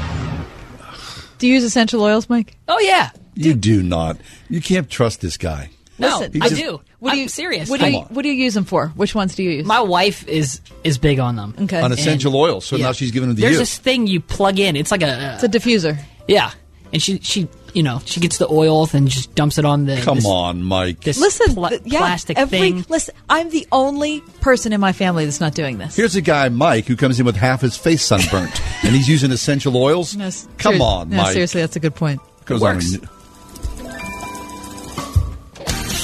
do 1.37 1.47
you 1.47 1.53
use 1.53 1.63
essential 1.63 2.01
oils 2.01 2.29
mike 2.29 2.55
Oh 2.67 2.79
yeah. 2.79 3.09
You 3.35 3.53
do 3.53 3.83
not. 3.83 4.17
You 4.49 4.61
can't 4.61 4.89
trust 4.89 5.21
this 5.21 5.37
guy. 5.37 5.69
No, 5.97 6.19
Listen, 6.19 6.41
I 6.41 6.49
just- 6.49 6.61
do. 6.61 6.81
what 6.99 7.11
do 7.11 7.17
I'm 7.17 7.23
you 7.23 7.29
serious? 7.29 7.69
what 7.69 7.79
do 7.79 7.89
you 7.89 7.99
what 8.09 8.23
do 8.23 8.27
you 8.29 8.35
use 8.35 8.53
them 8.53 8.65
for 8.65 8.87
which 8.97 9.15
ones 9.15 9.33
do 9.35 9.43
you 9.43 9.49
use 9.51 9.65
my 9.65 9.79
wife 9.79 10.27
is 10.27 10.59
is 10.83 10.97
big 10.97 11.19
on 11.19 11.37
them. 11.37 11.55
Okay. 11.61 11.79
On 11.81 11.91
essential 11.93 12.31
And- 12.33 12.41
oils. 12.41 12.65
So 12.65 12.75
now 12.75 12.91
she's 12.91 13.11
giving 13.11 13.29
them 13.29 13.35
to 13.37 13.41
There's 13.41 13.53
you. 13.53 13.59
this 13.59 13.77
thing 13.77 14.05
you 14.07 14.19
plug 14.19 14.59
in. 14.59 14.75
It's 14.75 14.91
like 14.91 15.01
a 15.03 15.35
it's 15.35 15.43
a 15.43 15.47
diffuser 15.49 15.97
yeah, 16.27 16.51
and 16.91 17.01
she 17.01 17.19
she 17.19 17.47
you 17.73 17.81
know 17.83 18.01
she 18.03 18.19
gets 18.19 18.39
the 18.39 18.47
oil 18.51 18.89
and 18.91 19.07
just 19.07 19.33
dumps 19.35 19.57
it 19.57 19.63
on 19.63 19.85
the. 19.85 19.95
Come 20.01 20.17
this, 20.17 20.25
on, 20.25 20.63
Mike. 20.63 20.99
This 20.99 21.17
listen 21.17 21.53
pla- 21.55 21.69
th- 21.69 21.81
yeah, 21.85 21.99
plastic 21.99 22.37
every, 22.37 22.57
thing. 22.59 22.85
listen 22.89 23.13
i'm 23.29 23.49
the 23.51 23.65
only 23.71 24.19
person 24.41 24.73
in 24.73 24.81
my 24.81 24.91
family 24.91 25.23
that's 25.23 25.39
not 25.39 25.53
doing 25.55 25.77
this 25.77 25.95
Here's 25.95 26.15
a 26.17 26.21
guy, 26.21 26.49
Mike, 26.49 26.87
who 26.87 26.97
comes 26.97 27.19
in 27.21 27.25
with 27.25 27.35
half 27.37 27.61
his 27.61 27.77
face 27.77 28.03
sunburnt, 28.03 28.59
and 28.83 28.93
he's 28.93 29.07
using 29.07 29.31
essential 29.31 29.77
oils. 29.77 30.13
No, 30.15 30.25
Come 30.57 30.73
seri- 30.73 30.79
on, 30.81 31.09
no, 31.09 31.17
Mike. 31.17 31.31
seriously 31.33 31.61
that's 31.61 31.77
a 31.77 31.79
good 31.79 31.95
point 31.95 32.19
Goes 32.45 32.61
It 32.61 32.65
on 32.65 32.75
works. 32.75 32.93
and- 32.95 33.09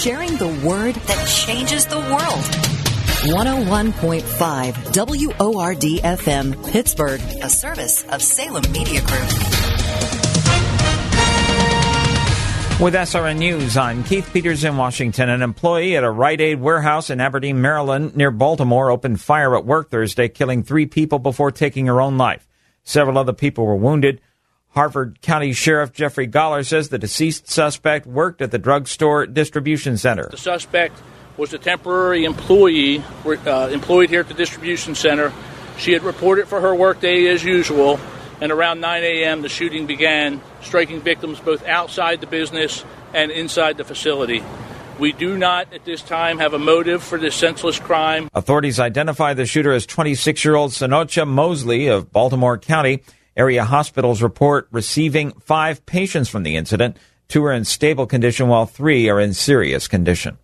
Sharing 0.02 0.36
the 0.38 0.48
word 0.66 0.96
that 0.96 1.28
changes 1.28 1.86
the 1.86 2.00
world. 2.00 2.44
101.5 3.36 4.98
WORD 5.38 6.02
FM, 6.02 6.72
Pittsburgh, 6.72 7.22
a 7.44 7.48
service 7.48 8.04
of 8.06 8.20
Salem 8.20 8.64
Media 8.72 9.02
Group. 9.02 9.30
With 12.82 12.96
SRN 12.96 13.38
News, 13.38 13.78
I'm 13.78 14.04
Keith 14.04 14.28
Peters 14.34 14.64
in 14.64 14.76
Washington. 14.76 15.30
An 15.30 15.44
employee 15.44 15.96
at 15.96 16.04
a 16.04 16.10
Rite 16.10 16.42
Aid 16.42 16.60
warehouse 16.60 17.12
in 17.12 17.22
Aberdeen, 17.22 17.62
Maryland, 17.62 18.16
near 18.16 18.32
Baltimore, 18.32 18.90
opened 18.90 19.22
fire 19.22 19.56
at 19.56 19.68
work 19.68 19.92
Thursday, 19.92 20.30
killing 20.30 20.64
three 20.64 20.88
people 20.88 21.20
before 21.20 21.52
taking 21.52 21.86
her 21.86 22.02
own 22.02 22.18
life. 22.18 22.48
Several 22.84 23.20
other 23.20 23.34
people 23.34 23.68
were 23.68 23.76
wounded. 23.76 24.20
Harford 24.72 25.22
County 25.22 25.54
Sheriff 25.54 25.92
Jeffrey 25.92 26.28
Gahler 26.28 26.66
says 26.66 26.90
the 26.90 26.98
deceased 26.98 27.50
suspect 27.50 28.06
worked 28.06 28.42
at 28.42 28.52
the 28.52 28.58
drugstore 28.58 29.26
distribution 29.26 29.98
center. 29.98 30.30
The 30.30 30.38
suspect 30.38 30.98
was 31.38 31.54
a 31.54 31.58
temporary 31.58 32.24
employee 32.26 33.04
uh, 33.26 33.70
employed 33.72 34.10
here 34.10 34.22
at 34.22 34.28
the 34.28 34.34
distribution 34.34 34.96
center. 34.96 35.34
She 35.78 35.92
had 35.92 36.04
reported 36.04 36.48
for 36.48 36.62
her 36.62 36.74
workday 36.74 37.28
as 37.28 37.44
usual, 37.44 38.00
and 38.40 38.52
around 38.52 38.80
9 38.80 39.04
a.m. 39.04 39.42
the 39.42 39.50
shooting 39.50 39.88
began, 39.88 40.42
striking 40.62 41.02
victims 41.02 41.40
both 41.40 41.66
outside 41.68 42.22
the 42.22 42.28
business 42.28 42.86
and 43.14 43.32
inside 43.32 43.78
the 43.78 43.84
facility. 43.84 44.44
We 45.00 45.14
do 45.14 45.38
not 45.38 45.74
at 45.74 45.84
this 45.84 46.02
time 46.02 46.38
have 46.38 46.54
a 46.54 46.60
motive 46.60 47.02
for 47.02 47.18
this 47.18 47.36
senseless 47.36 47.80
crime. 47.80 48.30
Authorities 48.34 48.80
identify 48.80 49.34
the 49.34 49.46
shooter 49.46 49.72
as 49.72 49.86
26 49.86 50.46
year 50.46 50.56
old 50.56 50.72
Snochia 50.72 51.28
Moseley 51.28 51.88
of 51.88 52.12
Baltimore 52.12 52.58
County. 52.58 53.04
Area 53.36 53.64
hospitals 53.64 54.22
report 54.22 54.68
receiving 54.72 55.32
five 55.40 55.86
patients 55.86 56.30
from 56.30 56.44
the 56.44 56.58
incident. 56.58 56.98
Two 57.28 57.44
are 57.46 57.54
in 57.54 57.66
stable 57.66 58.06
condition 58.06 58.50
while 58.50 58.66
three 58.66 59.10
are 59.10 59.20
in 59.20 59.34
serious 59.34 59.88
condition. 59.88 60.38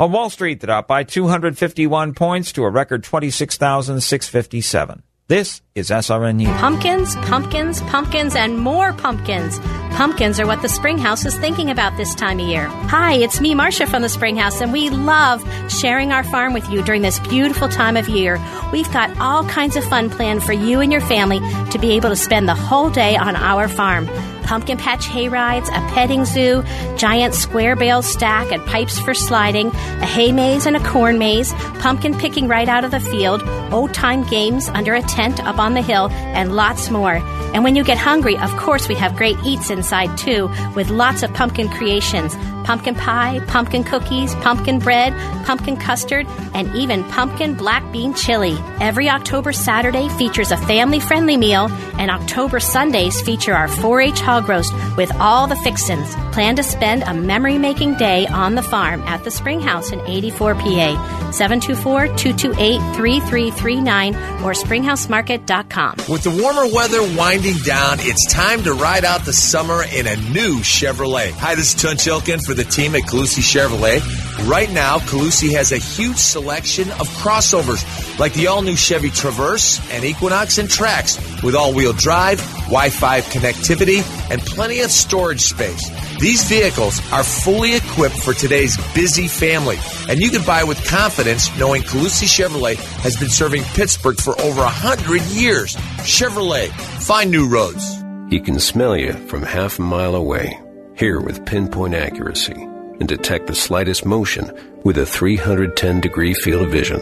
On 0.00 0.12
Wall 0.12 0.30
Street, 0.30 0.60
the 0.60 0.68
Dow 0.68 0.82
by 0.82 1.02
251 1.02 2.14
points 2.14 2.52
to 2.52 2.62
a 2.62 2.70
record 2.70 3.02
26,657. 3.02 5.02
This 5.26 5.60
is 5.78 5.90
SRN. 5.90 6.44
Pumpkins, 6.58 7.14
pumpkins, 7.16 7.80
pumpkins, 7.82 8.34
and 8.34 8.58
more 8.58 8.92
pumpkins. 8.92 9.58
Pumpkins 9.92 10.38
are 10.38 10.46
what 10.46 10.60
the 10.62 10.68
Springhouse 10.68 11.24
is 11.24 11.36
thinking 11.38 11.70
about 11.70 11.96
this 11.96 12.14
time 12.14 12.38
of 12.38 12.46
year. 12.46 12.66
Hi, 12.66 13.14
it's 13.14 13.40
me, 13.40 13.54
Marcia 13.54 13.86
from 13.86 14.02
the 14.02 14.08
Springhouse, 14.08 14.60
and 14.60 14.72
we 14.72 14.90
love 14.90 15.42
sharing 15.70 16.12
our 16.12 16.24
farm 16.24 16.52
with 16.52 16.68
you 16.68 16.82
during 16.82 17.02
this 17.02 17.18
beautiful 17.20 17.68
time 17.68 17.96
of 17.96 18.08
year. 18.08 18.38
We've 18.72 18.92
got 18.92 19.16
all 19.18 19.44
kinds 19.44 19.76
of 19.76 19.84
fun 19.84 20.10
planned 20.10 20.42
for 20.42 20.52
you 20.52 20.80
and 20.80 20.92
your 20.92 21.00
family 21.00 21.40
to 21.70 21.78
be 21.78 21.92
able 21.92 22.10
to 22.10 22.16
spend 22.16 22.48
the 22.48 22.54
whole 22.54 22.90
day 22.90 23.16
on 23.16 23.34
our 23.34 23.68
farm. 23.68 24.06
Pumpkin 24.48 24.78
patch 24.78 25.06
hay 25.06 25.28
rides, 25.28 25.68
a 25.68 25.80
petting 25.92 26.24
zoo, 26.24 26.64
giant 26.96 27.34
square 27.34 27.76
bale 27.76 28.00
stack 28.00 28.50
and 28.50 28.64
pipes 28.64 28.98
for 28.98 29.12
sliding, 29.12 29.66
a 29.66 30.06
hay 30.06 30.32
maze 30.32 30.64
and 30.64 30.74
a 30.74 30.80
corn 30.80 31.18
maze, 31.18 31.52
pumpkin 31.80 32.16
picking 32.16 32.48
right 32.48 32.66
out 32.66 32.82
of 32.82 32.90
the 32.90 32.98
field, 32.98 33.42
old 33.72 33.92
time 33.92 34.22
games 34.24 34.70
under 34.70 34.94
a 34.94 35.02
tent 35.02 35.38
up 35.44 35.58
on 35.58 35.67
the 35.74 35.82
hill, 35.82 36.08
and 36.10 36.54
lots 36.54 36.90
more. 36.90 37.14
And 37.54 37.64
when 37.64 37.76
you 37.76 37.84
get 37.84 37.98
hungry, 37.98 38.36
of 38.38 38.50
course, 38.56 38.88
we 38.88 38.94
have 38.96 39.16
great 39.16 39.36
eats 39.44 39.70
inside 39.70 40.16
too, 40.18 40.50
with 40.74 40.90
lots 40.90 41.22
of 41.22 41.32
pumpkin 41.34 41.68
creations 41.68 42.34
pumpkin 42.68 42.94
pie, 42.94 43.40
pumpkin 43.46 43.82
cookies, 43.82 44.34
pumpkin 44.34 44.78
bread, 44.78 45.14
pumpkin 45.46 45.74
custard, 45.74 46.26
and 46.52 46.68
even 46.76 47.02
pumpkin 47.04 47.54
black 47.54 47.82
bean 47.92 48.12
chili. 48.12 48.58
Every 48.78 49.08
October 49.08 49.54
Saturday 49.54 50.10
features 50.10 50.50
a 50.50 50.58
family 50.58 51.00
friendly 51.00 51.38
meal, 51.38 51.70
and 51.96 52.10
October 52.10 52.60
Sundays 52.60 53.22
feature 53.22 53.54
our 53.54 53.68
4 53.68 54.02
H 54.02 54.20
hog 54.20 54.50
roast 54.50 54.74
with 54.98 55.10
all 55.14 55.46
the 55.46 55.56
fixins. 55.56 56.14
Plan 56.32 56.56
to 56.56 56.62
spend 56.62 57.04
a 57.04 57.14
memory 57.14 57.56
making 57.56 57.94
day 57.94 58.26
on 58.26 58.54
the 58.54 58.62
farm 58.62 59.00
at 59.04 59.24
the 59.24 59.30
Springhouse 59.30 59.90
in 59.90 60.00
84 60.00 60.54
PA. 60.56 61.17
724 61.32 62.16
228 62.16 62.78
3339 62.96 64.14
or 64.44 64.52
springhousemarket.com. 64.52 65.96
With 66.08 66.22
the 66.22 66.30
warmer 66.30 66.66
weather 66.74 67.02
winding 67.16 67.56
down, 67.58 67.98
it's 68.00 68.32
time 68.32 68.62
to 68.64 68.72
ride 68.72 69.04
out 69.04 69.24
the 69.24 69.32
summer 69.32 69.82
in 69.82 70.06
a 70.06 70.16
new 70.16 70.60
Chevrolet. 70.60 71.30
Hi, 71.32 71.54
this 71.54 71.74
is 71.74 71.82
Tunch 71.82 72.04
Ilkin 72.04 72.44
for 72.44 72.54
the 72.54 72.64
team 72.64 72.94
at 72.94 73.02
Colussy 73.02 73.42
Chevrolet. 73.42 74.00
Right 74.48 74.70
now, 74.70 74.98
Colussy 74.98 75.52
has 75.52 75.72
a 75.72 75.78
huge 75.78 76.16
selection 76.16 76.90
of 76.92 77.08
crossovers 77.08 77.84
like 78.18 78.32
the 78.34 78.46
all 78.46 78.62
new 78.62 78.76
Chevy 78.76 79.10
Traverse 79.10 79.80
and 79.90 80.04
Equinox 80.04 80.58
and 80.58 80.68
Trax 80.68 81.42
with 81.42 81.54
all 81.54 81.74
wheel 81.74 81.92
drive, 81.92 82.40
Wi 82.68 82.90
Fi 82.90 83.22
connectivity, 83.22 84.02
and 84.30 84.42
plenty 84.42 84.80
of 84.80 84.90
storage 84.90 85.40
space. 85.40 85.88
These 86.18 86.44
vehicles 86.44 87.00
are 87.12 87.24
fully 87.24 87.74
equipped 87.74 88.18
for 88.18 88.34
today's 88.34 88.76
busy 88.94 89.26
family, 89.26 89.78
and 90.08 90.20
you 90.20 90.30
can 90.30 90.44
buy 90.44 90.64
with 90.64 90.86
confidence 90.86 91.48
knowing 91.58 91.80
Colussy 91.82 92.26
Chevrolet 92.26 92.76
has 93.00 93.16
been 93.16 93.30
serving 93.30 93.62
Pittsburgh 93.62 94.20
for 94.20 94.38
over 94.40 94.60
a 94.60 94.68
hundred 94.68 95.22
years. 95.30 95.76
Chevrolet, 96.04 96.68
find 97.02 97.30
new 97.30 97.48
roads. 97.48 97.84
He 98.28 98.38
can 98.38 98.60
smell 98.60 98.94
you 98.94 99.14
from 99.28 99.42
half 99.42 99.78
a 99.78 99.82
mile 99.82 100.14
away, 100.14 100.60
hear 100.94 101.20
with 101.20 101.46
pinpoint 101.46 101.94
accuracy, 101.94 102.52
and 102.52 103.08
detect 103.08 103.46
the 103.46 103.54
slightest 103.54 104.04
motion 104.04 104.52
with 104.84 104.98
a 104.98 105.06
310 105.06 106.00
degree 106.00 106.34
field 106.34 106.62
of 106.62 106.70
vision. 106.70 107.00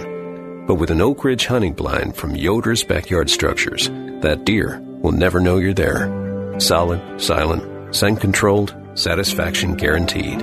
But 0.68 0.76
with 0.76 0.92
an 0.92 1.00
Oak 1.00 1.24
Ridge 1.24 1.46
hunting 1.46 1.72
blind 1.72 2.14
from 2.14 2.36
Yoder's 2.36 2.84
Backyard 2.84 3.30
Structures, 3.30 3.88
that 4.20 4.44
deer 4.44 4.80
will 5.02 5.12
never 5.12 5.40
know 5.40 5.58
you're 5.58 5.74
there. 5.74 6.58
Solid, 6.58 7.20
silent, 7.20 7.94
scent 7.94 8.20
controlled, 8.20 8.74
satisfaction 8.94 9.74
guaranteed. 9.74 10.40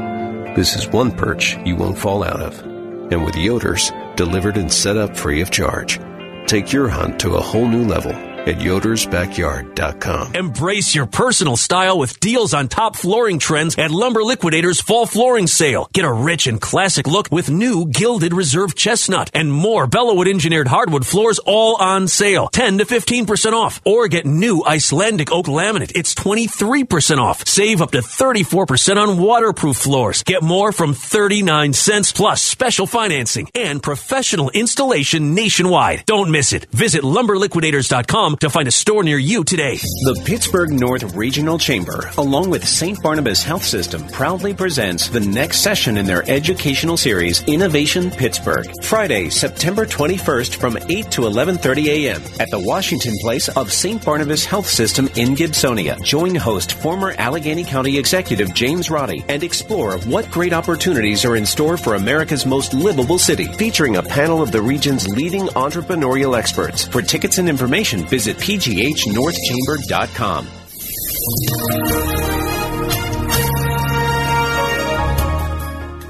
This 0.56 0.76
is 0.76 0.88
one 0.88 1.12
perch 1.12 1.58
you 1.66 1.76
won't 1.76 1.98
fall 1.98 2.24
out 2.24 2.42
of. 2.42 2.60
And 2.60 3.26
with 3.26 3.36
Yoder's, 3.36 3.92
delivered 4.16 4.58
and 4.58 4.72
set 4.72 4.98
up 4.98 5.16
free 5.18 5.42
of 5.42 5.52
charge. 5.52 6.00
Take 6.48 6.72
your 6.72 6.88
hunt 6.88 7.20
to 7.22 7.36
a 7.36 7.42
whole 7.42 7.68
new 7.68 7.86
level 7.86 8.14
at 8.46 8.58
yodersbackyard.com. 8.58 10.36
Embrace 10.36 10.94
your 10.94 11.06
personal 11.06 11.56
style 11.56 11.98
with 11.98 12.20
deals 12.20 12.54
on 12.54 12.68
top 12.68 12.96
flooring 12.96 13.40
trends 13.40 13.78
at 13.78 13.92
Lumber 13.92 14.24
Liquidators 14.24 14.82
Fall 14.82 15.06
Flooring 15.06 15.48
Sale. 15.48 15.90
Get 15.94 16.06
a 16.06 16.12
rich 16.12 16.48
and 16.48 16.60
classic 16.60 17.08
look 17.08 17.30
with 17.32 17.50
new 17.50 17.86
gilded 17.86 18.34
reserve 18.34 18.76
chestnut 18.76 19.32
and 19.34 19.52
more 19.52 19.88
Bellawood 19.88 20.28
engineered 20.28 20.68
hardwood 20.68 21.06
floors 21.06 21.40
all 21.46 21.78
on 21.78 22.08
sale. 22.08 22.50
10 22.50 22.80
to 22.80 22.86
15% 22.86 23.54
off. 23.54 23.82
Or 23.86 24.08
get 24.08 24.26
new 24.26 24.64
Icelandic 24.66 25.32
oak 25.32 25.46
laminate. 25.46 25.94
It's 25.96 26.14
23% 26.14 27.18
off. 27.20 27.48
Save 27.48 27.82
up 27.82 27.92
to 27.92 28.00
34% 28.00 28.98
on 28.98 29.18
waterproof 29.18 29.78
floors. 29.78 30.24
Get 30.24 30.44
more 30.44 30.72
from 30.72 30.94
39 30.94 31.74
cents 31.74 32.12
plus 32.12 32.42
special 32.42 32.88
financing 32.88 33.50
and 33.56 33.82
professional 33.82 34.50
installation 34.50 35.34
nationwide. 35.34 36.04
Don't 36.06 36.32
miss 36.32 36.54
it. 36.54 36.66
Visit 36.72 37.04
lumberliquidators.com 37.04 38.33
to 38.40 38.50
find 38.50 38.68
a 38.68 38.72
store 38.72 39.04
near 39.04 39.18
you 39.18 39.44
today. 39.44 39.76
The 39.76 40.22
Pittsburgh 40.26 40.72
North 40.72 41.16
Regional 41.16 41.58
Chamber, 41.58 42.12
along 42.18 42.50
with 42.50 42.68
St. 42.68 43.02
Barnabas 43.02 43.44
Health 43.44 43.64
System, 43.64 44.08
proudly 44.10 44.54
presents 44.54 45.10
the 45.10 45.20
next 45.20 45.60
session 45.60 45.98
in 45.98 46.06
their 46.06 46.24
educational 46.30 46.98
series, 46.98 47.44
Innovation 47.44 48.12
Pittsburgh, 48.12 48.66
Friday, 48.82 49.30
September 49.30 49.86
21st 49.86 50.56
from 50.56 50.78
8 50.78 51.12
to 51.12 51.22
11:30 51.22 51.88
a.m. 51.88 52.22
at 52.40 52.50
the 52.50 52.60
Washington 52.60 53.14
Place 53.22 53.50
of 53.50 53.72
St. 53.72 54.04
Barnabas 54.04 54.46
Health 54.46 54.68
System 54.68 55.08
in 55.16 55.36
Gibsonia. 55.36 56.02
Join 56.04 56.36
host 56.36 56.74
former 56.74 57.14
Allegheny 57.18 57.64
County 57.64 57.98
Executive 57.98 58.54
James 58.54 58.90
Roddey 58.90 59.24
and 59.28 59.44
explore 59.44 59.98
what 60.00 60.30
great 60.32 60.54
opportunities 60.54 61.26
are 61.26 61.36
in 61.36 61.46
store 61.46 61.78
for 61.78 61.96
America's 61.96 62.46
most 62.46 62.74
livable 62.74 63.20
city, 63.20 63.46
featuring 63.54 63.98
a 63.98 64.04
panel 64.04 64.42
of 64.42 64.52
the 64.52 64.62
region's 64.62 65.08
leading 65.08 65.48
entrepreneurial 65.50 66.38
experts. 66.38 66.88
For 66.88 67.02
tickets 67.02 67.38
and 67.38 67.50
information, 67.50 68.06
visit 68.08 68.23
pghnorthchamber.com. 68.32 70.48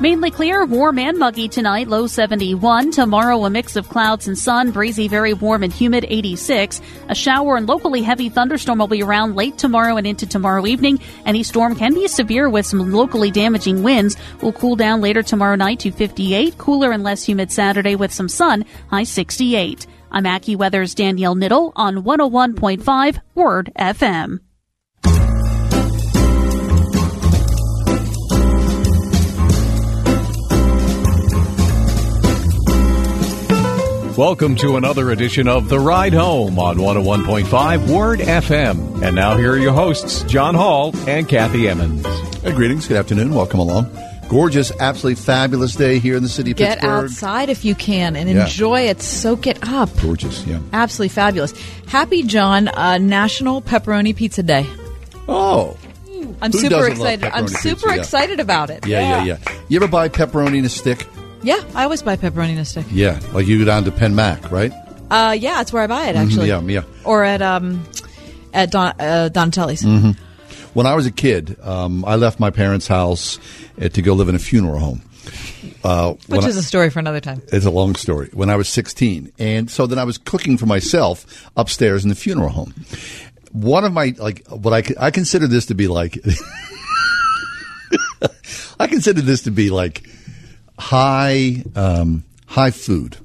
Mainly 0.04 0.32
clear, 0.32 0.66
warm 0.66 1.00
and 1.00 1.18
muggy 1.18 1.48
tonight, 1.48 1.88
low 1.88 2.08
71. 2.08 2.92
Tomorrow, 2.92 3.46
a 3.46 3.50
mix 3.50 3.78
of 3.78 3.88
clouds 3.88 4.28
and 4.28 4.38
sun, 4.38 4.72
breezy, 4.72 5.08
very 5.08 5.34
warm 5.34 5.64
and 5.64 5.72
humid, 5.72 6.06
86. 6.10 6.82
A 7.08 7.16
shower 7.16 7.56
and 7.56 7.70
locally 7.70 8.02
heavy 8.02 8.28
thunderstorm 8.28 8.80
will 8.80 8.90
be 8.90 9.02
around 9.02 9.38
late 9.38 9.58
tomorrow 9.58 9.96
and 9.96 10.06
into 10.06 10.26
tomorrow 10.26 10.68
evening. 10.68 11.00
Any 11.26 11.42
storm 11.42 11.74
can 11.74 11.94
be 11.94 12.10
severe 12.10 12.50
with 12.50 12.66
some 12.66 12.92
locally 12.92 13.32
damaging 13.32 13.82
winds. 13.82 14.18
Will 14.42 14.52
cool 14.52 14.76
down 14.76 15.00
later 15.00 15.24
tomorrow 15.24 15.56
night 15.56 15.80
to 15.80 15.92
58. 15.94 16.58
Cooler 16.58 16.92
and 16.92 17.04
less 17.04 17.24
humid 17.24 17.50
Saturday 17.50 17.96
with 17.96 18.12
some 18.12 18.28
sun, 18.28 18.66
high 18.90 19.06
68. 19.06 19.88
I'm 20.14 20.26
AccuWeather's 20.26 20.94
Danielle 20.94 21.36
Niddle 21.36 21.74
on 21.76 22.04
101.5 22.04 23.20
Word 23.34 23.72
FM. 23.76 24.42
Welcome 34.16 34.56
to 34.58 34.78
another 34.78 35.10
edition 35.10 35.48
of 35.48 35.70
The 35.70 35.80
Ride 35.80 36.14
Home 36.14 36.60
on 36.60 36.78
101.5 36.78 37.92
Word 37.92 38.20
FM. 38.20 39.02
And 39.02 39.16
now 39.16 39.36
here 39.36 39.54
are 39.54 39.58
your 39.58 39.74
hosts, 39.74 40.22
John 40.26 40.54
Hall 40.54 40.96
and 41.08 41.28
Kathy 41.28 41.68
Emmons. 41.68 42.06
Hey, 42.44 42.52
greetings. 42.52 42.88
Good 42.88 42.98
afternoon. 42.98 43.34
Welcome 43.34 43.60
along. 43.60 43.90
Gorgeous, 44.34 44.72
absolutely 44.80 45.22
fabulous 45.22 45.76
day 45.76 46.00
here 46.00 46.16
in 46.18 46.24
the 46.24 46.30
city 46.30 46.52
of 46.52 46.58
Get 46.58 46.80
Pittsburgh. 46.80 47.04
outside 47.06 47.50
if 47.50 47.64
you 47.64 47.76
can 47.76 48.16
and 48.16 48.28
Yeah. 48.30 48.44
enjoy 48.46 48.82
it. 48.82 49.02
Soak 49.02 49.46
it 49.46 49.60
up. 49.62 49.90
Gorgeous, 50.02 50.44
yeah. 50.48 50.58
Absolutely 50.74 51.10
fabulous. 51.14 51.54
Happy 51.88 52.24
John 52.24 52.68
uh, 52.68 52.98
National 52.98 53.62
Pepperoni 53.62 54.16
Pizza 54.16 54.42
Day. 54.42 54.66
Oh. 55.28 55.78
I'm 56.42 56.52
Who 56.52 56.58
super 56.58 56.88
excited. 56.88 57.26
I'm 57.32 57.48
super 57.48 57.76
pizza? 57.76 57.88
Yeah. 57.90 57.96
excited 58.02 58.40
about 58.40 58.70
it. 58.72 58.88
Yeah, 58.88 59.24
yeah, 59.24 59.24
yeah. 59.24 59.54
You 59.70 59.78
ever 59.78 59.88
buy 59.88 60.10
pepperoni 60.10 60.58
in 60.58 60.66
a 60.66 60.70
stick? 60.70 61.06
Yeah, 61.44 61.60
I 61.76 61.84
always 61.84 62.02
buy 62.02 62.16
pepperoni 62.16 62.54
in 62.54 62.58
a 62.58 62.66
stick. 62.66 62.86
Yeah, 62.92 63.20
like 63.34 63.46
you 63.46 63.60
go 63.60 63.66
down 63.66 63.84
to 63.84 63.92
Penn 63.92 64.16
Mac, 64.16 64.52
right? 64.52 64.72
Uh, 65.12 65.36
yeah, 65.40 65.56
that's 65.58 65.72
where 65.72 65.84
I 65.84 65.88
buy 65.88 66.08
it 66.08 66.16
Mhm, 66.16 66.26
actually. 66.26 66.48
yeah, 66.48 66.60
yeah. 66.62 66.82
Or 67.04 67.24
at 67.24 67.42
um, 67.44 67.84
at 68.54 68.72
Don 68.72 68.94
uh, 69.00 69.30
Donatelli's. 69.30 69.82
hmm 69.84 70.12
When 70.74 70.88
I 70.88 70.96
was 70.96 71.06
a 71.06 71.12
kid, 71.12 71.58
um, 71.62 72.04
I 72.06 72.16
left 72.16 72.40
my 72.40 72.50
parents' 72.50 72.88
house 72.88 73.38
uh, 73.82 73.90
to 73.90 74.02
go 74.02 74.14
live 74.14 74.30
in 74.30 74.36
a 74.36 74.40
funeral 74.40 74.80
home. 74.80 75.02
Uh, 75.84 76.14
Which 76.28 76.46
is 76.46 76.58
a 76.58 76.64
story 76.64 76.90
for 76.90 77.00
another 77.00 77.20
time. 77.22 77.42
It's 77.52 77.66
a 77.66 77.72
long 77.72 77.96
story. 77.96 78.30
When 78.34 78.50
I 78.50 78.56
was 78.56 78.68
16. 78.70 79.32
And 79.40 79.70
so 79.70 79.86
then 79.86 80.00
I 80.00 80.04
was 80.04 80.18
cooking 80.18 80.58
for 80.58 80.66
myself 80.66 81.50
upstairs 81.56 82.04
in 82.04 82.10
the 82.10 82.16
funeral 82.16 82.50
home. 82.50 82.74
One 83.52 83.86
of 83.86 83.94
my, 83.94 84.14
like, 84.18 84.46
what 84.48 84.74
I, 84.74 85.08
I 85.08 85.12
consider 85.12 85.48
this 85.48 85.68
to 85.68 85.76
be 85.76 85.88
like, 85.88 86.18
I 88.80 88.88
consider 88.88 89.22
this 89.22 89.44
to 89.44 89.52
be 89.52 89.70
like 89.70 90.04
high, 90.80 91.64
um, 91.76 92.24
high 92.48 92.72
food, 92.72 93.18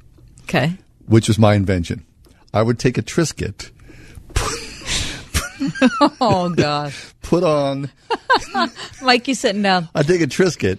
Okay. 0.43 0.75
which 1.07 1.29
was 1.29 1.39
my 1.39 1.55
invention. 1.55 2.05
I 2.53 2.63
would 2.63 2.79
take 2.79 2.99
a 2.99 3.03
Triscuit, 3.03 3.71
oh 6.21 6.53
gosh, 6.57 7.15
put 7.23 7.45
on, 7.45 7.91
Mike, 9.03 9.29
you 9.29 9.35
sitting 9.35 9.63
down? 9.63 9.89
I 9.95 10.03
take 10.03 10.21
a 10.21 10.27
Triscuit, 10.27 10.79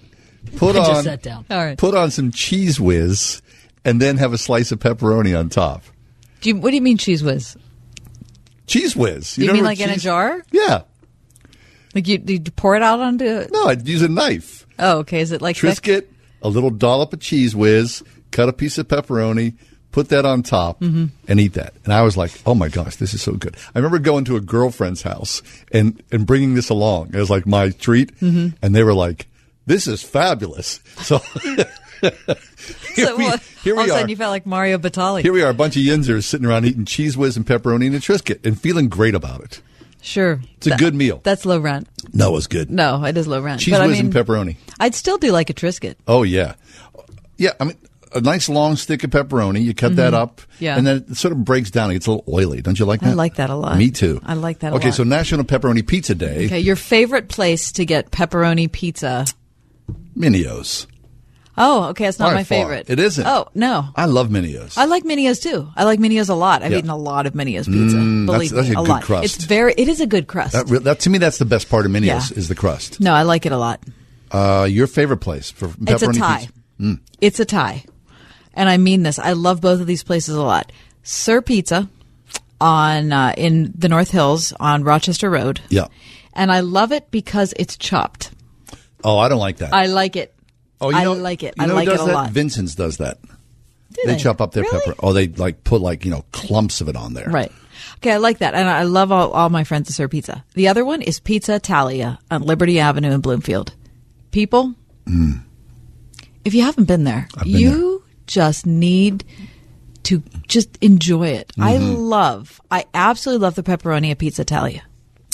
put 0.57 0.75
I 0.75 0.79
on, 0.79 0.85
just 0.85 1.03
sat 1.03 1.23
down. 1.23 1.45
All 1.49 1.57
right. 1.57 1.77
put 1.77 1.95
on 1.95 2.11
some 2.11 2.31
cheese 2.31 2.79
whiz, 2.79 3.41
and 3.85 4.01
then 4.01 4.17
have 4.17 4.33
a 4.33 4.37
slice 4.37 4.71
of 4.71 4.79
pepperoni 4.79 5.37
on 5.37 5.49
top. 5.49 5.83
Do 6.41 6.49
you, 6.49 6.55
what 6.55 6.69
do 6.69 6.75
you 6.75 6.81
mean 6.81 6.97
cheese 6.97 7.23
whiz? 7.23 7.57
Cheese 8.67 8.95
whiz. 8.95 9.35
Do 9.35 9.45
you, 9.45 9.51
mean 9.51 9.63
what 9.63 9.69
like 9.69 9.79
in 9.79 9.89
a 9.89 9.97
jar? 9.97 10.43
Yeah. 10.51 10.83
Like 11.95 12.07
you, 12.07 12.21
you 12.25 12.39
pour 12.39 12.75
it 12.75 12.83
out 12.83 12.99
onto? 12.99 13.25
it? 13.25 13.51
No, 13.51 13.65
I'd 13.65 13.87
use 13.87 14.03
a 14.03 14.07
knife. 14.07 14.67
Oh, 14.77 14.99
okay. 14.99 15.21
Is 15.21 15.31
it 15.31 15.41
like 15.41 15.57
thick? 15.57 15.73
Triscuit, 15.75 16.07
a 16.41 16.49
little 16.49 16.69
dollop 16.69 17.13
of 17.13 17.19
cheese 17.19 17.55
whiz, 17.55 18.03
cut 18.31 18.47
a 18.47 18.53
piece 18.53 18.77
of 18.77 18.87
pepperoni, 18.87 19.55
put 19.91 20.09
that 20.09 20.25
on 20.25 20.43
top, 20.43 20.79
Mhm. 20.81 21.09
and 21.27 21.39
eat 21.39 21.53
that. 21.53 21.73
And 21.83 21.93
I 21.93 22.01
was 22.03 22.15
like, 22.15 22.31
oh 22.45 22.53
my 22.55 22.69
gosh, 22.69 22.95
this 22.97 23.13
is 23.13 23.21
so 23.21 23.33
good. 23.33 23.55
I 23.73 23.79
remember 23.79 23.99
going 23.99 24.23
to 24.25 24.35
a 24.35 24.41
girlfriend's 24.41 25.01
house 25.01 25.41
and, 25.71 26.01
and 26.11 26.25
bringing 26.25 26.53
this 26.55 26.69
along 26.69 27.11
as 27.15 27.29
like 27.29 27.45
my 27.47 27.69
treat. 27.69 28.17
Mhm. 28.19 28.53
And 28.61 28.75
they 28.75 28.83
were 28.83 28.93
like, 28.93 29.27
this 29.65 29.87
is 29.87 30.01
fabulous. 30.03 30.79
So. 31.01 31.19
here 32.01 32.15
So 32.95 33.15
we, 33.17 33.23
what- 33.25 33.41
here 33.63 33.75
all 33.75 33.81
of 33.81 33.87
a 33.87 33.89
sudden 33.89 34.09
you 34.09 34.15
felt 34.15 34.31
like 34.31 34.45
Mario 34.45 34.77
Batali. 34.77 35.21
Here 35.21 35.33
we 35.33 35.41
are, 35.43 35.49
a 35.49 35.53
bunch 35.53 35.75
of 35.75 35.83
yinzers 35.83 36.23
sitting 36.23 36.45
around 36.45 36.65
eating 36.65 36.85
cheese 36.85 37.17
whiz 37.17 37.35
and 37.37 37.45
pepperoni 37.45 37.87
and 37.87 37.95
a 37.95 37.99
Triscuit 37.99 38.45
and 38.45 38.59
feeling 38.59 38.87
great 38.89 39.15
about 39.15 39.41
it. 39.41 39.61
Sure. 40.01 40.39
It's 40.57 40.67
a 40.67 40.69
That- 40.71 40.79
good 40.79 40.95
meal. 40.95 41.19
That's 41.23 41.45
low 41.45 41.59
rent. 41.59 41.87
No, 42.13 42.37
it's 42.37 42.47
good. 42.47 42.69
No, 42.71 43.03
it 43.03 43.17
is 43.17 43.27
low 43.27 43.41
rent. 43.41 43.59
Cheese 43.61 43.73
but 43.73 43.81
whiz 43.87 43.99
I 43.99 44.01
mean, 44.03 44.05
and 44.05 44.15
pepperoni. 44.27 44.55
I'd 44.79 44.95
still 44.95 45.17
do 45.17 45.31
like 45.31 45.49
a 45.49 45.53
Triscuit. 45.53 45.95
Oh 46.07 46.23
yeah, 46.23 46.53
yeah. 47.37 47.51
I 47.59 47.65
mean, 47.65 47.77
a 48.13 48.21
nice 48.21 48.49
long 48.49 48.75
stick 48.75 49.03
of 49.03 49.09
pepperoni. 49.11 49.61
You 49.63 49.73
cut 49.73 49.95
that 49.97 50.13
Mhm. 50.13 50.17
up, 50.17 50.41
Yeah. 50.59 50.77
and 50.77 50.85
then 50.87 51.05
it 51.09 51.17
sort 51.17 51.31
of 51.31 51.43
breaks 51.45 51.69
down. 51.71 51.91
It 51.91 51.93
gets 51.95 52.07
a 52.07 52.11
little 52.11 52.25
oily. 52.33 52.61
Don't 52.61 52.79
you 52.79 52.85
like 52.85 53.01
that? 53.01 53.09
I 53.09 53.13
like 53.13 53.35
that 53.35 53.49
a 53.49 53.55
lot. 53.55 53.77
Me 53.77 53.91
too. 53.91 54.19
I 54.25 54.33
like 54.33 54.59
that 54.59 54.73
a 54.73 54.75
okay, 54.77 54.91
so 54.91 55.03
National 55.03 55.43
Pepperoni 55.45 55.85
Pizza 55.85 56.15
Day. 56.15 56.45
Okay, 56.45 56.59
your 56.59 56.75
favorite 56.75 57.27
place 57.29 57.71
to 57.73 57.85
get 57.85 58.11
pepperoni 58.11 58.71
pizza? 58.71 59.25
Mineo's. 60.15 60.87
Oh, 61.61 61.85
okay, 61.89 62.05
it's 62.05 62.19
not 62.19 62.29
By 62.29 62.35
my 62.35 62.43
far. 62.45 62.57
favorite. 62.57 62.85
It 62.89 62.99
isn't. 62.99 63.25
Oh 63.27 63.47
no, 63.53 63.89
I 63.95 64.05
love 64.05 64.31
Mineo's. 64.31 64.77
I 64.77 64.85
like 64.85 65.03
Mineo's 65.03 65.39
too. 65.39 65.67
I 65.75 65.83
like 65.83 65.99
Mineo's 65.99 66.29
a 66.29 66.33
lot. 66.35 66.63
I've 66.63 66.71
Yeah. 66.71 66.77
eaten 66.77 66.89
a 66.89 66.95
lot 66.95 67.25
of 67.25 67.35
Mineo's 67.35 67.67
pizza. 67.67 67.97
Mm, 67.97 68.25
that's- 68.27 68.37
Believe 68.37 68.51
that's 68.51 68.69
me, 68.69 68.75
a 68.75 68.79
a, 68.79 68.83
good 68.83 68.89
lot. 68.89 69.03
crust. 69.03 69.25
It's 69.25 69.43
very. 69.45 69.73
It 69.77 69.89
is 69.89 69.99
a 69.99 70.07
good 70.07 70.27
crust. 70.27 70.53
That, 70.53 70.67
that 70.85 71.01
to 71.01 71.09
me, 71.09 71.17
that's 71.17 71.37
the 71.37 71.43
best 71.45 71.69
part 71.69 71.85
of 71.85 71.91
Mineo's 71.91 72.31
Yeah. 72.31 72.37
is 72.37 72.47
the 72.47 72.55
crust. 72.55 73.01
no, 73.01 73.13
I 73.13 73.23
like 73.23 73.45
it 73.45 73.51
a 73.51 73.57
lot. 73.57 73.81
Uh, 74.31 74.67
your 74.69 74.87
favorite 74.87 75.17
place 75.17 75.51
for 75.51 75.67
pepperoni 75.67 75.91
It's 75.91 76.03
a 76.03 76.13
tie. 76.13 76.37
pizza? 76.39 76.53
Mm. 76.81 76.99
It's 77.19 77.39
a 77.41 77.45
tie, 77.45 77.83
and 78.59 78.69
I 78.69 78.77
mean 78.77 79.01
this. 79.03 79.17
I 79.17 79.31
love 79.33 79.61
both 79.61 79.79
of 79.81 79.87
these 79.87 80.03
places 80.03 80.35
a 80.35 80.41
lot. 80.43 80.71
Sir 81.03 81.41
Pizza 81.41 81.89
on 82.61 83.11
uh, 83.11 83.33
in 83.37 83.71
the 83.75 83.89
North 83.89 84.11
Hills 84.11 84.53
on 84.59 84.83
Rochester 84.83 85.29
Road, 85.29 85.61
Yeah. 85.69 85.87
and 86.33 86.51
I 86.51 86.59
love 86.59 86.91
it 86.91 87.09
because 87.09 87.53
it's 87.57 87.77
chopped. 87.77 88.31
Oh, 89.03 89.17
I 89.17 89.29
don't 89.29 89.39
like 89.39 89.57
that. 89.57 89.73
I 89.73 89.85
like 89.87 90.15
it. 90.15 90.33
oh, 90.81 90.89
you 90.89 91.03
know, 91.03 91.13
I 91.13 91.17
like 91.17 91.41
it. 91.43 91.53
You 91.57 91.63
I 91.63 91.67
know 91.67 91.75
like 91.75 91.87
who 91.87 91.93
it 91.93 92.01
a 92.01 92.05
that? 92.05 92.13
lot. 92.13 92.29
Vincent's 92.31 92.75
does 92.75 92.97
that. 92.97 93.17
Do 93.21 94.01
they, 94.05 94.13
they? 94.13 94.19
chop 94.19 94.39
up 94.41 94.51
their 94.51 94.63
Really? 94.63 94.79
pepper. 94.81 94.95
Oh, 95.01 95.13
they 95.13 95.27
like 95.29 95.63
put 95.63 95.81
like 95.81 96.03
you 96.05 96.11
know 96.11 96.25
clumps 96.31 96.81
of 96.81 96.89
it 96.89 96.95
on 96.95 97.13
there. 97.13 97.29
Right. 97.29 97.51
Okay, 97.97 98.11
I 98.11 98.17
like 98.17 98.37
that, 98.39 98.53
and 98.55 98.69
I 98.69 98.83
love 98.83 99.11
all, 99.11 99.31
all 99.31 99.49
my 99.49 99.63
friends 99.63 99.89
at 99.89 99.95
Sir 99.95 100.07
Pizza. 100.07 100.43
The 100.53 100.67
other 100.67 100.83
one 100.85 101.01
is 101.01 101.19
Pizza 101.19 101.55
Italia 101.55 102.19
on 102.29 102.43
Liberty 102.43 102.79
Avenue 102.79 103.11
in 103.11 103.21
Bloomfield. 103.21 103.73
People, 104.31 104.75
Mm. 105.07 105.41
if 106.45 106.53
you 106.53 106.61
haven't 106.63 106.85
been 106.85 107.03
there, 107.03 107.27
been 107.39 107.47
you 107.47 107.98
just 108.29 108.65
need 108.65 109.23
to 110.03 110.23
just 110.47 110.77
enjoy 110.81 111.27
it. 111.29 111.51
I 111.59 111.73
Mhm. 111.75 111.97
love, 112.07 112.61
I 112.71 112.85
absolutely 112.93 113.43
love 113.43 113.55
the 113.55 113.63
pepperoni 113.63 114.11
at 114.11 114.17
Pizza 114.19 114.43
Italia. 114.43 114.83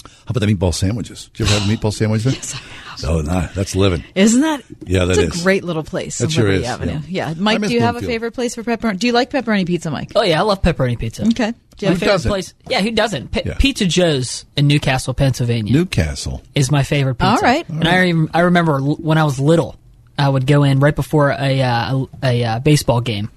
How 0.03 0.31
about 0.31 0.39
the 0.39 0.47
meatball 0.55 0.73
sandwiches? 0.73 1.29
Did 1.33 1.39
you 1.41 1.45
ever 1.45 1.59
have 1.59 1.69
a 1.69 1.71
meatball 1.73 1.93
sandwich 1.93 2.23
there? 2.23 2.33
yes, 2.33 2.55
I 2.55 2.57
have. 2.57 3.09
Oh, 3.09 3.21
no, 3.21 3.47
that's 3.53 3.75
living. 3.75 4.03
Isn't 4.15 4.41
that? 4.41 4.63
Yeah, 4.85 5.05
that 5.05 5.17
it's 5.19 5.35
is. 5.35 5.41
a 5.41 5.43
great 5.43 5.63
little 5.63 5.83
place. 5.83 6.17
That 6.17 6.25
on 6.25 6.29
sure 6.31 6.49
is, 6.49 6.63
Avenue. 6.63 7.01
yeah. 7.07 7.29
Yeah, 7.29 7.33
Mike, 7.37 7.61
do 7.61 7.73
you 7.73 7.81
have 7.81 7.95
a 7.95 8.01
favorite 8.01 8.31
place 8.31 8.55
for 8.55 8.63
pepperoni? 8.63 8.97
Do 8.97 9.05
you 9.07 9.13
like 9.13 9.29
pepperoni 9.29 9.67
pizza, 9.67 9.91
Mike? 9.91 10.13
Oh 10.15 10.23
yeah, 10.23 10.39
I 10.39 10.43
love 10.43 10.61
pepperoni 10.63 10.97
pizza. 10.97 11.23
Okay. 11.27 11.51
Do 11.77 11.85
you 11.85 11.89
My 11.89 11.89
have 11.89 11.97
a 11.97 11.99
favorite 11.99 12.11
doesn't? 12.13 12.29
place. 12.29 12.53
Yeah, 12.69 12.81
who 12.81 12.91
doesn't? 12.91 13.31
P- 13.31 13.41
Yeah. 13.45 13.53
Pizza 13.59 13.85
Joe's 13.85 14.45
in 14.55 14.65
New 14.65 14.79
Castle, 14.79 15.13
Pennsylvania. 15.13 15.73
New 15.73 15.85
Castle. 15.85 16.41
is 16.55 16.71
my 16.71 16.81
favorite 16.83 17.15
pizza. 17.15 17.31
All 17.31 17.41
right. 17.41 17.67
And 17.69 17.87
I 17.87 17.99
rem- 17.99 18.29
I 18.33 18.39
remember 18.41 18.75
l- 18.79 18.97
when 18.99 19.17
I 19.19 19.25
was 19.25 19.39
little, 19.39 19.75
I 20.17 20.29
would 20.29 20.47
go 20.47 20.63
in 20.63 20.79
right 20.79 20.95
before 20.95 21.31
a 21.31 21.61
uh, 21.61 21.95
a, 21.95 22.07
a 22.23 22.43
uh, 22.45 22.59
baseball 22.59 23.01
game, 23.01 23.29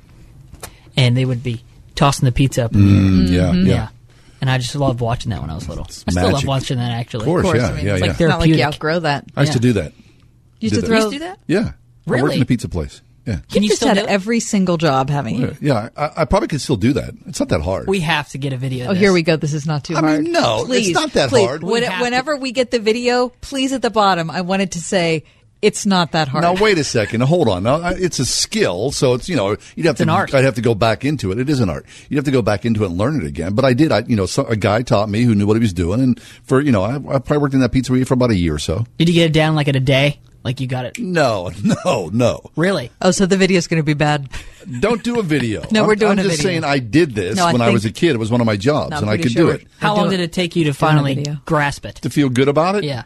and 0.97 1.16
they 1.16 1.24
would 1.24 1.43
be 1.43 1.62
tossing 1.95 2.24
the 2.26 2.33
pizza 2.33 2.64
up. 2.66 2.74
in 2.74 2.81
the 2.81 2.93
Mm, 2.93 3.29
air. 3.29 3.33
yeah, 3.35 3.53
yeah, 3.53 3.64
yeah. 3.74 3.89
And 4.41 4.49
I 4.49 4.59
just 4.59 4.74
loved 4.76 5.01
watching 5.01 5.31
that 5.31 5.41
when 5.41 5.51
I 5.51 5.55
was 5.55 5.68
little. 5.68 5.87
I 6.07 6.11
still 6.12 6.31
love 6.31 6.45
watching 6.47 6.79
that 6.79 6.93
actually. 6.93 7.22
Of 7.24 7.26
course, 7.26 7.45
Of 7.45 7.51
course, 7.53 7.62
yeah, 7.62 7.68
I 7.68 7.72
mean, 7.74 7.87
yeah, 7.87 7.93
it's 7.95 8.01
yeah. 8.01 8.07
like 8.07 8.11
It's 8.12 8.20
not 8.20 8.39
like 8.41 8.49
you 8.49 8.55
therapeutic. 8.55 8.74
outgrow 8.76 8.99
that. 9.01 9.24
I 9.37 9.41
used 9.41 9.53
to 9.55 9.59
do 9.59 9.72
that. 9.74 9.93
You 10.61 10.68
used 10.70 10.74
to 10.76 10.81
that. 10.83 10.87
throw. 10.87 10.97
You 10.97 11.03
used 11.03 11.12
to 11.14 11.18
do 11.18 11.24
that? 11.24 11.39
Yeah. 11.49 11.72
I 12.07 12.22
worked 12.22 12.37
in 12.37 12.43
a 12.43 12.47
pizza 12.47 12.68
place. 12.68 13.03
Yeah. 13.26 13.41
Can 13.51 13.62
you 13.62 13.68
just 13.68 13.81
still 13.83 13.89
had 13.89 13.99
do 13.99 14.05
it? 14.05 14.09
every 14.09 14.41
single 14.41 14.79
job, 14.79 15.11
haven't 15.11 15.35
you? 15.35 15.55
Yeah, 15.61 15.91
I, 15.99 16.11
I 16.18 16.24
probably 16.24 16.49
could 16.49 16.62
still 16.62 16.76
do 16.76 16.95
that. 16.95 17.12
It's 17.26 17.39
not 17.39 17.51
that 17.51 17.61
hard. 17.61 17.87
We 17.87 18.01
have 18.01 18.29
to 18.31 18.39
get 18.39 18.55
a 18.55 18.57
video. 18.57 18.85
of 18.85 18.91
Oh, 18.91 18.95
this. 18.95 19.01
here 19.03 19.12
we 19.12 19.22
go. 19.22 19.37
This 19.37 19.53
is 19.53 19.66
not 19.66 19.85
too 19.85 19.97
I 19.97 20.01
mean, 20.01 20.11
hard. 20.11 20.24
no, 20.29 20.57
it's 20.61 20.66
please, 20.68 20.95
not 20.95 21.12
that 21.12 21.29
please. 21.29 21.45
hard. 21.45 21.62
When- 21.62 21.83
We 21.83 21.87
have 21.87 22.01
whenever 22.01 22.37
we 22.37 22.53
get 22.53 22.70
the 22.70 22.79
video, 22.79 23.29
please 23.43 23.74
at 23.74 23.83
the 23.83 23.91
bottom, 23.91 24.31
I 24.31 24.41
wanted 24.41 24.72
to 24.72 24.81
say 24.81 25.24
it's 25.61 25.85
not 25.87 26.13
that 26.13 26.29
hard. 26.29 26.43
Now 26.43 26.55
wait 26.55 26.79
a 26.79 26.85
second. 26.85 27.23
Hold 27.23 27.49
on. 27.49 27.63
Now 27.65 27.81
it's 27.89 28.19
a 28.19 28.25
skill, 28.27 28.93
so 28.93 29.15
it's 29.15 29.29
you 29.29 29.37
know 29.37 29.57
you'd 29.77 29.87
have 29.87 29.97
to. 29.97 30.03
an 30.05 30.09
art. 30.09 30.35
I'd 30.35 30.45
have 30.45 30.55
to 30.57 30.63
go 30.63 30.75
back 30.75 31.05
into 31.05 31.33
it. 31.33 31.39
It 31.39 31.49
is 31.51 31.61
an 31.61 31.69
art. 31.71 31.87
You'd 32.09 32.17
have 32.19 32.25
to 32.27 32.31
go 32.31 32.43
back 32.43 32.65
into 32.65 32.85
it 32.85 32.87
and 32.91 32.99
learn 32.99 33.17
it 33.21 33.27
again. 33.27 33.55
But 33.55 33.65
I 33.65 33.73
did. 33.73 33.91
I 33.93 34.01
you 34.07 34.17
know 34.17 34.27
so, 34.27 34.45
a 34.45 34.57
guy 34.57 34.83
taught 34.83 35.09
me 35.09 35.23
who 35.23 35.35
knew 35.35 35.47
what 35.47 35.57
he 35.57 35.61
was 35.61 35.73
doing, 35.73 36.01
and 36.01 36.21
for 36.45 36.61
you 36.61 36.73
know 36.73 36.83
I, 36.85 36.95
I 36.97 37.19
probably 37.19 37.39
worked 37.39 37.55
in 37.55 37.61
that 37.61 37.73
pizzeria 37.73 38.07
for 38.07 38.15
about 38.15 38.31
a 38.31 38.37
year 38.37 38.55
or 38.55 38.59
so. 38.59 38.87
Did 38.99 39.09
you 39.09 39.15
get 39.15 39.27
it 39.27 39.33
down 39.33 39.55
like 39.55 39.69
in 39.69 39.77
a 39.77 39.81
day? 39.81 40.21
Like 40.45 40.61
you 40.61 40.69
got 40.69 40.85
it? 40.87 40.99
No, 41.01 41.51
no, 41.85 42.11
no. 42.13 42.41
Really? 42.55 42.91
Oh, 43.03 43.11
so 43.11 43.27
the 43.27 43.37
video's 43.37 43.67
going 43.67 43.81
to 43.81 43.85
be 43.85 43.93
bad. 43.95 44.31
Don't 44.81 45.03
do 45.03 45.19
a 45.19 45.23
video. 45.23 45.63
No, 45.73 45.83
we're 45.83 45.91
I'm- 45.91 45.99
doing 45.99 46.13
I'm 46.13 46.19
a 46.21 46.23
just 46.23 46.37
video. 46.37 46.51
saying 46.51 46.65
I 46.65 46.79
did 46.79 47.15
this 47.15 47.37
No, 47.37 47.47
I 47.47 47.53
when 47.53 47.61
I 47.61 47.71
was 47.71 47.85
a 47.85 47.91
kid. 47.91 48.11
It 48.15 48.19
was 48.19 48.31
one 48.31 48.41
of 48.41 48.47
my 48.47 48.57
jobs, 48.57 48.93
No, 48.93 48.99
and 48.99 49.11
I 49.11 49.19
could 49.19 49.33
sure 49.33 49.47
do 49.47 49.51
it. 49.51 49.67
How 49.81 49.97
long 49.97 50.09
did 50.11 50.21
it 50.21 50.33
take 50.33 50.55
you 50.55 50.65
to 50.65 50.73
finally 50.73 51.27
grasp 51.45 51.85
it? 51.85 51.97
To 51.97 52.09
feel 52.09 52.29
good 52.29 52.47
about 52.49 52.77
it, 52.77 52.85
Yeah. 52.85 53.03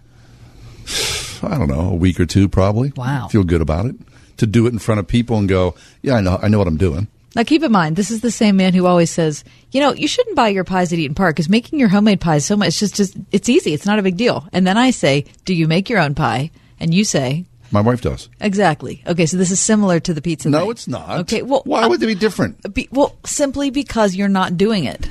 I 1.45 1.59
don't 1.59 1.69
know, 1.69 1.91
a 1.91 1.95
week 1.95 2.19
or 2.21 2.27
two 2.27 2.49
probably. 2.49 2.93
Wow. 2.97 3.29
Feel 3.29 3.45
good 3.45 3.61
about 3.63 3.87
it. 3.87 3.97
To 4.39 4.47
do 4.47 4.67
it 4.67 4.73
in 4.73 4.79
front 4.79 4.99
of 4.99 5.07
people 5.07 5.37
and 5.39 5.49
go, 5.49 5.75
yeah, 6.03 6.15
I 6.15 6.21
know, 6.21 6.39
I 6.43 6.49
know 6.49 6.59
what 6.59 6.67
I'm 6.67 6.77
doing. 6.79 7.07
Now, 7.35 7.45
keep 7.45 7.63
in 7.63 7.73
mind, 7.73 7.97
this 7.97 8.11
is 8.11 8.21
the 8.21 8.31
same 8.31 8.57
man 8.57 8.75
who 8.75 8.87
always 8.87 9.11
says, 9.11 9.43
you 9.71 9.81
know, 9.81 9.93
you 9.95 10.07
shouldn't 10.09 10.37
buy 10.37 10.49
your 10.49 10.65
pies 10.65 10.93
at 10.93 10.99
Eat'n 10.99 11.15
Park 11.17 11.37
because 11.37 11.49
making 11.49 11.79
your 11.79 11.89
homemade 11.89 12.21
pies 12.21 12.45
so 12.45 12.57
much, 12.57 12.69
it's 12.69 12.79
just, 12.81 12.95
just, 12.95 13.17
it's 13.31 13.49
easy. 13.49 13.73
It's 13.73 13.87
not 13.87 13.99
a 13.99 14.03
big 14.03 14.17
deal. 14.19 14.47
And 14.53 14.67
then 14.67 14.77
I 14.77 14.91
say, 14.91 15.25
do 15.47 15.55
you 15.55 15.67
make 15.67 15.89
your 15.89 15.99
own 16.01 16.15
pie? 16.15 16.51
And 16.79 16.93
you 16.93 17.05
say, 17.05 17.47
My 17.71 17.81
wife 17.81 18.03
does. 18.03 18.29
exactly. 18.41 19.03
Okay, 19.07 19.25
so 19.25 19.37
this 19.39 19.51
is 19.51 19.61
similar 19.61 19.99
to 20.01 20.13
the 20.13 20.21
pizza. 20.21 20.51
No, 20.51 20.61
thing. 20.61 20.71
it's 20.73 20.89
not. 20.89 21.21
Okay, 21.21 21.41
well, 21.43 21.63
why 21.65 21.87
would 21.87 22.03
it 22.03 22.07
be 22.07 22.15
different? 22.15 22.75
Be, 22.75 22.89
well, 22.91 23.17
simply 23.25 23.71
because 23.71 24.15
you're 24.15 24.29
not 24.29 24.59
doing 24.59 24.85
it. 24.85 25.09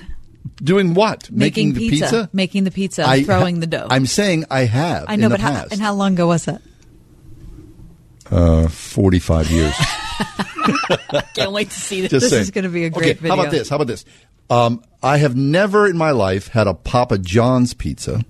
Doing 0.64 0.94
what? 0.94 1.32
Making, 1.32 1.74
the 1.74 1.90
pizza, 1.90 2.06
pizza? 2.06 2.30
making 2.34 2.64
the 2.66 2.72
pizza, 2.72 3.08
I- 3.08 3.24
throwing 3.24 3.60
the 3.62 3.68
dough. 3.68 3.88
I'm 3.90 4.06
saying 4.06 4.46
I 4.52 4.62
have. 4.66 5.06
I 5.08 5.16
know, 5.16 5.26
in 5.26 5.32
the 5.32 5.38
but 5.38 5.42
how, 5.42 5.66
and 5.72 5.82
how 5.82 5.94
long 5.94 6.14
ago 6.14 6.28
was 6.28 6.46
that? 6.46 6.62
Uh, 8.30 8.68
45 8.68 9.50
years. 9.52 9.74
Can't 11.36 11.52
wait 11.52 11.70
to 11.70 11.80
see 11.80 12.02
this. 12.02 12.12
Just 12.12 12.24
This 12.26 12.30
saying. 12.32 12.42
is 12.44 12.52
gonna 12.52 12.70
be 12.70 12.86
a 12.86 12.90
great 12.90 13.18
okay, 13.18 13.28
How 13.28 13.34
about 13.34 13.46
video. 13.46 13.60
this? 13.60 13.70
How 13.70 13.76
about 13.78 13.88
this? 13.88 14.06
Um, 14.50 14.84
I 15.02 15.18
have 15.18 15.36
never 15.36 15.88
in 15.88 15.98
my 15.98 16.12
life 16.12 16.48
had 16.50 16.68
a 16.68 16.74
Papa 16.74 17.18
John's 17.18 17.74
pizza. 17.74 18.24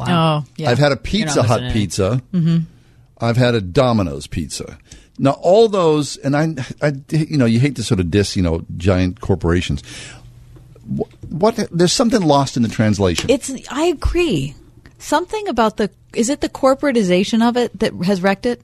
Oh, 0.00 0.44
yeah. 0.56 0.70
I've 0.70 0.78
had 0.78 0.92
a 0.92 0.96
Pizza 0.96 1.42
Hut 1.42 1.60
missing 1.62 1.72
pizza. 1.80 2.22
Mm-hmm. 2.32 2.58
I've 3.20 3.36
had 3.36 3.54
a 3.56 3.60
Domino's 3.60 4.26
pizza. 4.28 4.78
Now, 5.18 5.32
all 5.32 5.68
those, 5.68 6.16
and 6.18 6.36
I, 6.36 6.54
I, 6.80 6.92
you 7.10 7.36
know, 7.36 7.46
you 7.46 7.58
hate 7.58 7.74
to 7.76 7.82
sort 7.82 7.98
of 7.98 8.08
diss, 8.10 8.36
you 8.36 8.42
know, 8.42 8.64
giant 8.76 9.20
corporations. 9.20 9.82
What, 11.30 11.56
there's 11.70 11.92
something 11.92 12.22
lost 12.22 12.56
in 12.56 12.62
the 12.62 12.68
translation. 12.68 13.30
It's. 13.30 13.52
I 13.70 13.84
agree. 13.84 14.54
Something 14.98 15.48
about 15.48 15.76
the 15.76 15.90
is 16.14 16.28
it 16.28 16.40
the 16.40 16.48
corporatization 16.48 17.46
of 17.46 17.56
it 17.56 17.78
that 17.78 17.92
has 18.04 18.22
wrecked 18.22 18.46
it? 18.46 18.62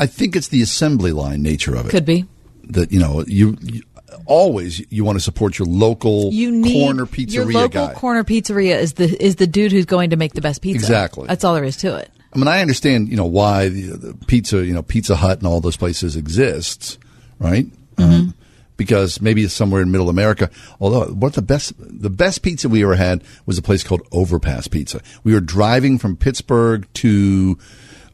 I 0.00 0.06
think 0.06 0.34
it's 0.36 0.48
the 0.48 0.62
assembly 0.62 1.12
line 1.12 1.42
nature 1.42 1.74
of 1.76 1.86
it. 1.86 1.90
Could 1.90 2.04
be. 2.04 2.24
that 2.64 2.92
you 2.92 2.98
know 3.00 3.24
you, 3.26 3.56
you 3.62 3.82
always 4.26 4.84
you 4.90 5.04
want 5.04 5.16
to 5.16 5.20
support 5.20 5.58
your 5.58 5.66
local 5.66 6.30
You 6.32 6.50
need 6.50 6.72
corner 6.84 7.06
pizzeria 7.06 7.32
your 7.32 7.44
local 7.46 7.86
guy. 7.86 7.94
corner 7.94 8.24
pizzeria 8.24 8.78
is 8.78 8.94
the 8.94 9.22
is 9.22 9.36
the 9.36 9.46
dude 9.46 9.72
who's 9.72 9.86
going 9.86 10.10
to 10.10 10.16
make 10.16 10.34
the 10.34 10.40
best 10.40 10.62
pizza. 10.62 10.78
Exactly. 10.78 11.26
That's 11.26 11.44
all 11.44 11.54
there 11.54 11.64
is 11.64 11.76
to 11.78 11.96
it. 11.96 12.10
I 12.32 12.38
mean, 12.38 12.48
I 12.48 12.60
understand 12.60 13.08
you 13.08 13.16
know 13.16 13.26
why 13.26 13.68
the, 13.68 13.96
the 13.96 14.14
pizza, 14.26 14.64
you 14.64 14.74
know, 14.74 14.82
Pizza 14.82 15.16
Hut 15.16 15.38
and 15.38 15.46
all 15.46 15.60
those 15.60 15.76
places 15.76 16.14
exists, 16.16 16.98
right? 17.38 17.66
Mm-hmm. 17.96 18.02
Um, 18.02 18.34
because 18.78 19.20
maybe 19.20 19.42
it's 19.44 19.52
somewhere 19.52 19.82
in 19.82 19.90
Middle 19.90 20.08
America. 20.08 20.48
Although, 20.80 21.12
what 21.12 21.34
the 21.34 21.42
best 21.42 21.74
the 21.78 22.08
best 22.08 22.40
pizza 22.40 22.70
we 22.70 22.82
ever 22.82 22.94
had 22.96 23.22
was 23.44 23.58
a 23.58 23.62
place 23.62 23.84
called 23.84 24.00
Overpass 24.10 24.68
Pizza. 24.68 25.02
We 25.24 25.34
were 25.34 25.40
driving 25.40 25.98
from 25.98 26.16
Pittsburgh 26.16 26.88
to 26.94 27.58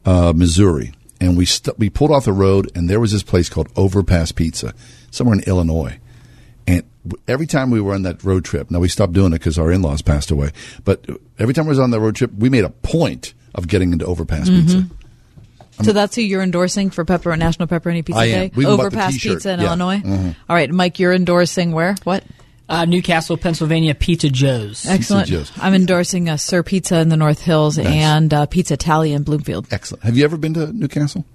uh, 0.05 0.33
Missouri, 0.35 0.91
and 1.21 1.37
we 1.37 1.45
st- 1.45 1.79
we 1.79 1.89
pulled 1.89 2.11
off 2.11 2.25
the 2.25 2.33
road, 2.33 2.69
and 2.75 2.89
there 2.89 2.99
was 2.99 3.13
this 3.13 3.23
place 3.23 3.47
called 3.47 3.69
Overpass 3.77 4.33
Pizza, 4.33 4.73
somewhere 5.11 5.37
in 5.37 5.43
Illinois. 5.43 5.97
And 6.67 6.83
every 7.27 7.45
time 7.45 7.69
we 7.69 7.79
were 7.79 7.93
on 7.93 8.01
that 8.01 8.23
road 8.23 8.43
trip, 8.43 8.71
now 8.71 8.79
we 8.79 8.89
stopped 8.89 9.13
doing 9.13 9.31
it 9.33 9.37
because 9.37 9.59
our 9.59 9.71
in 9.71 9.83
laws 9.83 10.01
passed 10.01 10.31
away. 10.31 10.49
But 10.83 11.05
every 11.37 11.53
time 11.53 11.65
we 11.65 11.69
was 11.69 11.79
on 11.79 11.91
that 11.91 11.99
road 11.99 12.15
trip, 12.15 12.31
we 12.35 12.49
made 12.49 12.63
a 12.63 12.69
point 12.71 13.35
of 13.53 13.67
getting 13.67 13.93
into 13.93 14.05
Overpass 14.05 14.49
Mm-hmm. 14.49 14.61
Pizza. 14.61 14.87
So 15.83 15.91
that's 15.93 16.15
who 16.15 16.21
you're 16.21 16.41
endorsing 16.43 16.89
for 16.89 17.03
Pepper 17.05 17.35
National 17.35 17.67
Pepperoni 17.67 18.05
Pizza 18.05 18.19
I 18.19 18.25
am. 18.25 18.39
Day. 18.47 18.51
We 18.55 18.63
even 18.65 18.77
bought 18.77 18.83
the 18.83 18.87
Overpass. 18.97 19.17
Pizza 19.21 19.51
in 19.51 19.59
Yeah. 19.59 19.67
Illinois. 19.67 19.97
Mhm. 19.99 20.35
All 20.49 20.55
right, 20.55 20.71
Mike, 20.71 20.99
you're 20.99 21.13
endorsing 21.13 21.71
where? 21.73 21.95
What? 22.05 22.23
Uh, 22.67 22.85
New 22.85 23.01
Castle, 23.03 23.37
Pennsylvania, 23.37 23.93
Pizza 23.93 24.29
Joe's. 24.29 24.85
Excellent. 24.87 25.27
Joe's. 25.27 25.51
I'm 25.57 25.73
endorsing 25.75 26.29
uh, 26.29 26.37
Sir 26.37 26.63
Pizza 26.63 26.99
in 26.99 27.09
the 27.09 27.17
North 27.17 27.41
Hills 27.41 27.77
Nice. 27.77 27.87
and 27.87 28.33
uh, 28.33 28.45
Pizza 28.47 28.73
Italia 28.73 29.15
in 29.15 29.21
Bloomfield. 29.23 29.67
Excellent. 29.69 30.03
Have 30.03 30.17
you 30.17 30.23
ever 30.23 30.37
been 30.37 30.53
to 30.55 30.73
New 30.73 30.87
Castle? 30.87 31.25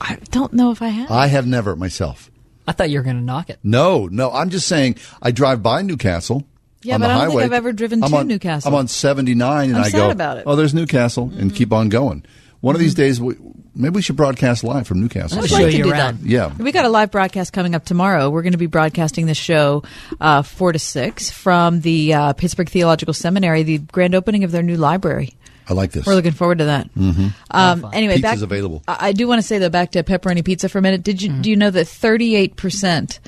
I 0.00 0.16
don't 0.30 0.52
know 0.52 0.70
if 0.70 0.80
I 0.82 0.88
have. 0.88 1.10
I 1.10 1.26
have 1.26 1.46
never 1.46 1.76
myself. 1.76 2.30
I 2.66 2.72
thought 2.72 2.88
you 2.90 2.98
were 2.98 3.02
going 3.04 3.16
to 3.16 3.22
knock 3.22 3.50
it. 3.50 3.58
No, 3.62 4.06
no. 4.06 4.30
I'm 4.32 4.50
just 4.50 4.66
saying 4.66 4.96
I 5.20 5.30
drive 5.30 5.62
by 5.62 5.82
New 5.82 5.96
Castle. 5.96 6.44
Yeah, 6.84 6.94
on 6.94 7.00
but 7.00 7.08
the 7.08 7.12
I 7.14 7.24
don't 7.24 7.30
think. 7.32 7.42
I've 7.42 7.52
ever 7.52 7.72
driven 7.72 8.04
I'm 8.04 8.10
to 8.10 8.16
on, 8.18 8.26
New 8.28 8.38
Castle. 8.38 8.68
I'm 8.68 8.74
on 8.74 8.88
79 8.88 9.68
and 9.68 9.76
I'm 9.76 9.84
I 9.84 9.88
sad 9.88 9.96
go, 9.98 10.10
about 10.10 10.36
it. 10.36 10.40
Mm-hmm. 10.40 10.50
oh, 10.50 10.56
there's 10.56 10.74
New 10.74 10.86
Castle, 10.86 11.32
and 11.36 11.54
keep 11.54 11.72
on 11.72 11.88
going. 11.88 12.24
One 12.60 12.74
of 12.74 12.80
these 12.80 12.94
days, 12.94 13.20
we, 13.20 13.34
maybe 13.74 13.96
we 13.96 14.02
should 14.02 14.16
broadcast 14.16 14.64
live 14.64 14.86
from 14.86 15.00
New 15.00 15.08
Castle. 15.10 15.42
I'd 15.42 15.50
show 15.50 15.56
like 15.56 15.70
to 15.72 15.76
you 15.76 15.84
do 15.84 15.90
around. 15.92 16.20
that. 16.20 16.26
Yeah. 16.26 16.54
We 16.58 16.72
got 16.72 16.86
a 16.86 16.88
live 16.88 17.10
broadcast 17.10 17.52
coming 17.52 17.74
up 17.74 17.84
tomorrow. 17.84 18.30
We're 18.30 18.40
going 18.42 18.52
to 18.52 18.58
be 18.58 18.66
broadcasting 18.66 19.26
this 19.26 19.36
show 19.36 19.82
uh, 20.20 20.40
4 20.42 20.72
to 20.72 20.78
6 20.78 21.30
from 21.30 21.80
the 21.82 22.14
uh, 22.14 22.32
Pittsburgh 22.32 22.68
Theological 22.70 23.12
Seminary, 23.12 23.64
the 23.64 23.78
grand 23.78 24.14
opening 24.14 24.44
of 24.44 24.50
their 24.50 24.62
new 24.62 24.76
library. 24.78 25.34
I 25.68 25.72
like 25.74 25.92
this. 25.92 26.06
We're 26.06 26.14
looking 26.14 26.32
forward 26.32 26.58
to 26.58 26.64
that. 26.66 26.94
Mhm. 26.94 27.32
Um, 27.50 27.90
anyway, 27.92 28.16
Pizza's 28.16 28.40
back, 28.40 28.42
available. 28.42 28.82
I, 28.88 29.08
I 29.08 29.12
do 29.12 29.26
want 29.28 29.40
to 29.40 29.46
say 29.46 29.58
though, 29.58 29.70
back 29.70 29.92
to 29.92 30.02
pepperoni 30.02 30.44
pizza 30.44 30.68
for 30.68 30.78
a 30.78 30.82
minute. 30.82 31.02
Did 31.02 31.20
you 31.22 31.30
Mm. 31.30 31.42
do 31.42 31.48
you 31.50 31.56
know 31.56 31.70
that 31.70 31.86
38 31.88 32.56
percent 32.56 33.18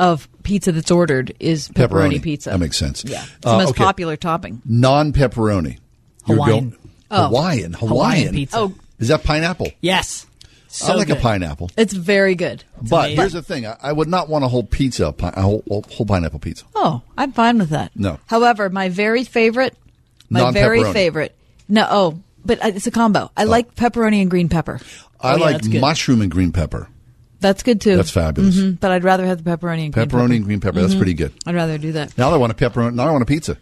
of 0.00 0.26
pizza 0.42 0.72
that's 0.72 0.90
ordered 0.90 1.34
is 1.38 1.68
pepperoni, 1.68 2.14
Pepperoni. 2.16 2.22
pizza? 2.22 2.50
That 2.50 2.58
makes 2.58 2.76
sense. 2.78 3.04
Yeah, 3.04 3.22
it's 3.22 3.38
the 3.42 3.50
Uh, 3.50 3.58
most 3.58 3.70
okay. 3.70 3.84
popular 3.84 4.16
topping. 4.16 4.62
Non 4.64 5.12
pepperoni. 5.12 5.78
Hawaiian. 6.24 6.76
Oh. 7.10 7.26
Hawaiian. 7.26 7.72
Hawaiian. 7.74 7.74
Hawaiian 7.74 8.34
pizza. 8.34 8.56
Oh, 8.58 8.74
Is 8.98 9.08
that 9.08 9.22
pineapple? 9.24 9.70
Yes. 9.80 10.26
So 10.68 10.92
I 10.92 10.96
like 10.96 11.08
good. 11.08 11.16
a 11.16 11.20
pineapple. 11.20 11.70
it's 11.76 11.92
very 11.92 12.34
good. 12.36 12.62
But 12.80 13.06
amazing. 13.06 13.16
here's 13.16 13.32
the 13.32 13.42
thing: 13.42 13.66
I, 13.66 13.76
I 13.82 13.92
would 13.92 14.06
not 14.08 14.28
want 14.28 14.44
a 14.44 14.48
whole 14.48 14.62
pizza, 14.62 15.06
a, 15.08 15.12
pi- 15.12 15.34
a 15.36 15.42
whole, 15.42 15.64
whole 15.90 16.06
pineapple 16.06 16.38
pizza. 16.38 16.64
Oh, 16.76 17.02
I'm 17.18 17.32
fine 17.32 17.58
with 17.58 17.70
that. 17.70 17.90
No. 17.96 18.20
However, 18.26 18.70
my 18.70 18.88
very 18.88 19.24
favorite, 19.24 19.76
my 20.28 20.52
very 20.52 20.78
Non-pepperoni. 20.80 20.90
Oh. 20.90 20.92
favorite. 20.92 21.36
No, 21.68 21.86
oh, 21.90 22.20
but 22.46 22.64
uh, 22.64 22.68
it's 22.68 22.86
a 22.86 22.90
combo. 22.92 23.30
I 23.36 23.44
like 23.44 23.74
pepperoni 23.74 24.22
and 24.22 24.30
green 24.30 24.48
pepper. 24.48 24.78
I 25.20 25.32
Oh, 25.32 25.36
yeah, 25.36 25.44
like 25.44 25.62
that's 25.62 25.74
mushroom 25.74 26.20
and 26.22 26.30
green 26.30 26.52
pepper. 26.52 26.88
That's 27.40 27.62
good 27.62 27.80
too. 27.80 27.96
That's 27.96 28.10
fabulous. 28.10 28.56
Mhm, 28.56 28.78
but 28.80 28.90
I'd 28.90 29.04
rather 29.04 29.24
have 29.26 29.42
the 29.42 29.50
pepperoni 29.50 29.84
and 29.84 29.92
green 29.92 30.06
pepper. 30.08 30.16
Pepperoni 30.18 30.36
and 30.36 30.44
green 30.44 30.60
pepper. 30.60 30.80
That's 30.80 30.94
Mhm. 30.94 30.98
pretty 30.98 31.14
good. 31.14 31.32
I'd 31.46 31.54
rather 31.54 31.78
do 31.78 31.92
that. 31.92 32.16
Now 32.18 32.30
I 32.30 32.36
want 32.36 32.52
a 32.52 32.54
pepperoni. 32.54 32.94
Now 32.94 33.08
I 33.08 33.10
want 33.10 33.22
a 33.22 33.26
pizza. 33.26 33.56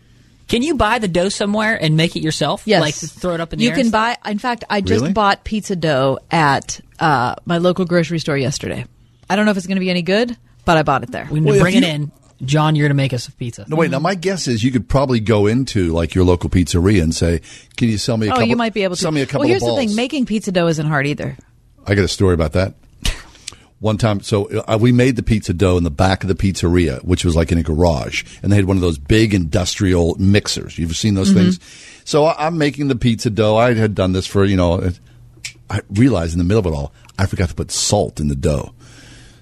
Can 0.48 0.62
you 0.62 0.74
buy 0.74 0.98
the 0.98 1.08
dough 1.08 1.28
somewhere 1.28 1.76
and 1.80 1.96
make 1.96 2.16
it 2.16 2.20
yourself? 2.22 2.62
Yes. 2.64 2.80
Like 2.80 2.94
throw 2.94 3.34
it 3.34 3.40
up 3.40 3.52
in 3.52 3.58
the 3.58 3.66
air? 3.66 3.72
You 3.72 3.76
air 3.76 3.82
can 3.84 3.90
buy. 3.90 4.16
In 4.26 4.38
fact, 4.38 4.64
I 4.70 4.80
just 4.80 5.02
Really? 5.02 5.12
bought 5.12 5.44
pizza 5.44 5.76
dough 5.76 6.18
at 6.30 6.80
uh, 6.98 7.34
my 7.44 7.58
local 7.58 7.84
grocery 7.84 8.18
store 8.18 8.36
yesterday. 8.38 8.84
I 9.30 9.36
don't 9.36 9.44
know 9.44 9.50
if 9.52 9.56
it's 9.58 9.66
going 9.66 9.76
to 9.76 9.80
be 9.80 9.90
any 9.90 10.02
good, 10.02 10.36
but 10.64 10.76
I 10.76 10.82
bought 10.82 11.02
it 11.04 11.12
there. 11.12 11.28
We 11.30 11.38
need 11.40 11.46
Well, 11.46 11.54
to 11.54 11.58
if 11.58 11.62
bring 11.62 11.74
it 11.76 11.82
you- 11.84 11.88
in. 11.92 12.12
John, 12.44 12.76
you're 12.76 12.84
going 12.84 12.90
to 12.90 12.94
make 13.02 13.12
us 13.12 13.26
a 13.26 13.32
pizza. 13.32 13.64
No, 13.68 13.74
wait. 13.76 13.90
Now 13.90 13.98
my 13.98 14.14
guess 14.14 14.46
is 14.46 14.62
you 14.62 14.70
could 14.70 14.88
probably 14.88 15.18
go 15.18 15.46
into 15.48 15.92
like 15.92 16.14
your 16.14 16.24
local 16.24 16.48
pizzeria 16.48 17.02
and 17.02 17.12
say, 17.12 17.40
"Can 17.76 17.88
you 17.88 17.98
sell 17.98 18.16
me 18.16 18.28
a 18.28 18.30
oh, 18.30 18.34
couple?" 18.34 18.48
you 18.48 18.54
might 18.56 18.72
be 18.74 18.84
able 18.84 18.94
to. 18.94 19.02
sell 19.02 19.10
me 19.10 19.22
a 19.22 19.26
couple 19.26 19.40
well, 19.40 19.48
here's 19.48 19.62
of 19.62 19.66
balls. 19.66 19.80
the 19.80 19.86
thing: 19.88 19.96
making 19.96 20.24
pizza 20.24 20.52
dough 20.52 20.68
isn't 20.68 20.86
hard 20.86 21.06
either. 21.08 21.36
I 21.84 21.96
got 21.96 22.04
a 22.04 22.08
story 22.08 22.34
about 22.34 22.52
that. 22.52 22.74
One 23.80 23.96
time, 23.96 24.20
so 24.22 24.46
uh, 24.46 24.76
we 24.80 24.90
made 24.90 25.14
the 25.14 25.22
pizza 25.22 25.52
dough 25.54 25.76
in 25.78 25.84
the 25.84 25.90
back 25.90 26.24
of 26.24 26.28
the 26.28 26.34
pizzeria, 26.34 27.02
which 27.04 27.24
was 27.24 27.36
like 27.36 27.52
in 27.52 27.58
a 27.58 27.62
garage, 27.62 28.24
and 28.42 28.50
they 28.50 28.56
had 28.56 28.64
one 28.64 28.76
of 28.76 28.80
those 28.80 28.98
big 28.98 29.32
industrial 29.34 30.16
mixers. 30.18 30.76
You've 30.78 30.96
seen 30.96 31.14
those 31.14 31.30
Mm-hmm. 31.30 31.38
things. 31.38 32.02
So 32.04 32.24
I- 32.24 32.46
I'm 32.46 32.58
making 32.58 32.88
the 32.88 32.96
pizza 32.96 33.30
dough. 33.30 33.56
I 33.56 33.74
had 33.74 33.94
done 33.94 34.12
this 34.12 34.26
for 34.26 34.44
you 34.44 34.56
know. 34.56 34.90
I 35.70 35.80
realized 35.90 36.32
in 36.32 36.38
the 36.38 36.44
middle 36.44 36.60
of 36.60 36.66
it 36.66 36.76
all, 36.76 36.92
I 37.18 37.26
forgot 37.26 37.50
to 37.50 37.54
put 37.54 37.70
salt 37.70 38.18
in 38.20 38.28
the 38.28 38.34
dough. 38.34 38.72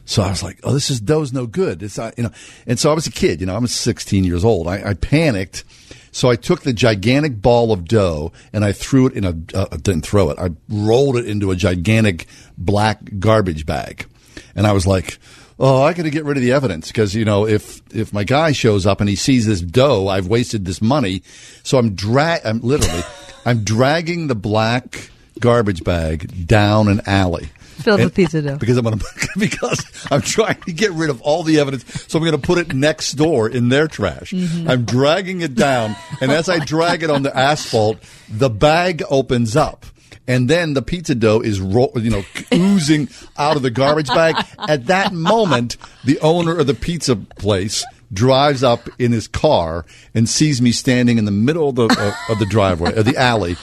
So 0.04 0.22
I 0.22 0.28
was 0.30 0.42
like, 0.42 0.60
"Oh, 0.64 0.72
this 0.74 0.90
is 0.90 1.00
dough's 1.00 1.32
no 1.32 1.46
good." 1.46 1.82
It's 1.82 1.96
not, 1.96 2.14
you 2.18 2.24
know. 2.24 2.30
And 2.66 2.78
so 2.78 2.90
I 2.90 2.94
was 2.94 3.06
a 3.06 3.12
kid, 3.12 3.40
you 3.40 3.46
know. 3.46 3.54
I 3.54 3.58
was 3.58 3.72
16 3.72 4.22
years 4.24 4.44
old. 4.44 4.68
I, 4.68 4.90
I 4.90 4.94
panicked, 4.94 5.64
so 6.12 6.28
I 6.28 6.36
took 6.36 6.60
the 6.62 6.72
gigantic 6.74 7.40
ball 7.40 7.72
of 7.72 7.86
dough 7.86 8.32
and 8.52 8.64
I 8.66 8.72
threw 8.72 9.06
it 9.06 9.14
in 9.14 9.24
a. 9.24 9.34
Uh, 9.56 9.76
didn't 9.78 10.02
throw 10.04 10.28
it. 10.30 10.38
I 10.38 10.50
rolled 10.68 11.16
it 11.16 11.26
into 11.26 11.50
a 11.52 11.56
gigantic 11.56 12.26
black 12.58 13.18
garbage 13.18 13.66
bag, 13.66 14.06
and 14.54 14.66
I 14.66 14.72
was 14.72 14.86
like, 14.86 15.18
"Oh, 15.58 15.82
I 15.82 15.92
got 15.92 16.02
to 16.04 16.10
get 16.10 16.24
rid 16.24 16.36
of 16.36 16.42
the 16.42 16.52
evidence 16.52 16.88
because 16.88 17.14
you 17.14 17.24
know 17.24 17.46
if 17.46 17.80
if 17.94 18.12
my 18.12 18.24
guy 18.24 18.52
shows 18.52 18.86
up 18.86 19.00
and 19.00 19.08
he 19.08 19.16
sees 19.16 19.46
this 19.46 19.60
dough, 19.60 20.08
I've 20.08 20.26
wasted 20.28 20.64
this 20.64 20.80
money." 20.82 21.22
So 21.62 21.78
I'm 21.78 21.94
drag. 21.94 22.42
I'm 22.44 22.60
literally, 22.60 23.02
I'm 23.44 23.64
dragging 23.64 24.26
the 24.28 24.34
black 24.34 25.10
garbage 25.40 25.84
bag 25.84 26.46
down 26.46 26.88
an 26.88 27.02
alley. 27.06 27.48
Filled 27.76 28.00
with 28.00 28.14
pizza 28.14 28.40
dough. 28.40 28.56
Because 28.56 28.78
I'm 28.78 28.84
gonna 28.84 28.96
because 29.38 29.84
I'm 30.10 30.22
trying 30.22 30.58
to 30.62 30.72
get 30.72 30.92
rid 30.92 31.10
of 31.10 31.20
all 31.20 31.42
the 31.42 31.60
evidence, 31.60 31.84
so 32.08 32.18
I'm 32.18 32.24
going 32.24 32.32
to 32.40 32.44
put 32.46 32.56
it 32.56 32.74
next 32.74 33.12
door 33.12 33.50
in 33.50 33.68
their 33.68 33.86
trash. 33.86 34.32
Mhm. 34.32 34.66
I'm 34.68 34.84
dragging 34.86 35.42
it 35.42 35.54
down, 35.54 35.94
and 36.22 36.32
as 36.32 36.48
I 36.48 36.58
drag 36.64 37.02
it 37.02 37.10
on 37.10 37.22
the 37.22 37.36
asphalt, 37.36 37.98
the 38.30 38.48
bag 38.48 39.02
opens 39.10 39.56
up. 39.56 39.84
And 40.28 40.50
then 40.50 40.74
the 40.74 40.82
pizza 40.82 41.14
dough 41.14 41.40
is, 41.40 41.60
ro- 41.60 41.92
you 41.96 42.10
know, 42.10 42.22
oozing 42.54 43.08
out 43.36 43.56
of 43.56 43.62
the 43.62 43.70
garbage 43.70 44.08
bag. 44.08 44.36
At 44.68 44.86
that 44.86 45.12
moment, 45.12 45.76
the 46.04 46.18
owner 46.20 46.58
of 46.58 46.66
the 46.66 46.74
pizza 46.74 47.16
place 47.16 47.84
drives 48.12 48.62
up 48.62 48.88
in 48.98 49.12
his 49.12 49.28
car 49.28 49.84
and 50.14 50.28
sees 50.28 50.60
me 50.62 50.72
standing 50.72 51.18
in 51.18 51.24
the 51.24 51.30
middle 51.30 51.68
of 51.68 51.74
the 51.76 51.84
of, 51.86 52.30
of 52.32 52.38
the 52.38 52.46
driveway, 52.46 52.94
of 52.94 53.04
the 53.04 53.16
alley, 53.16 53.56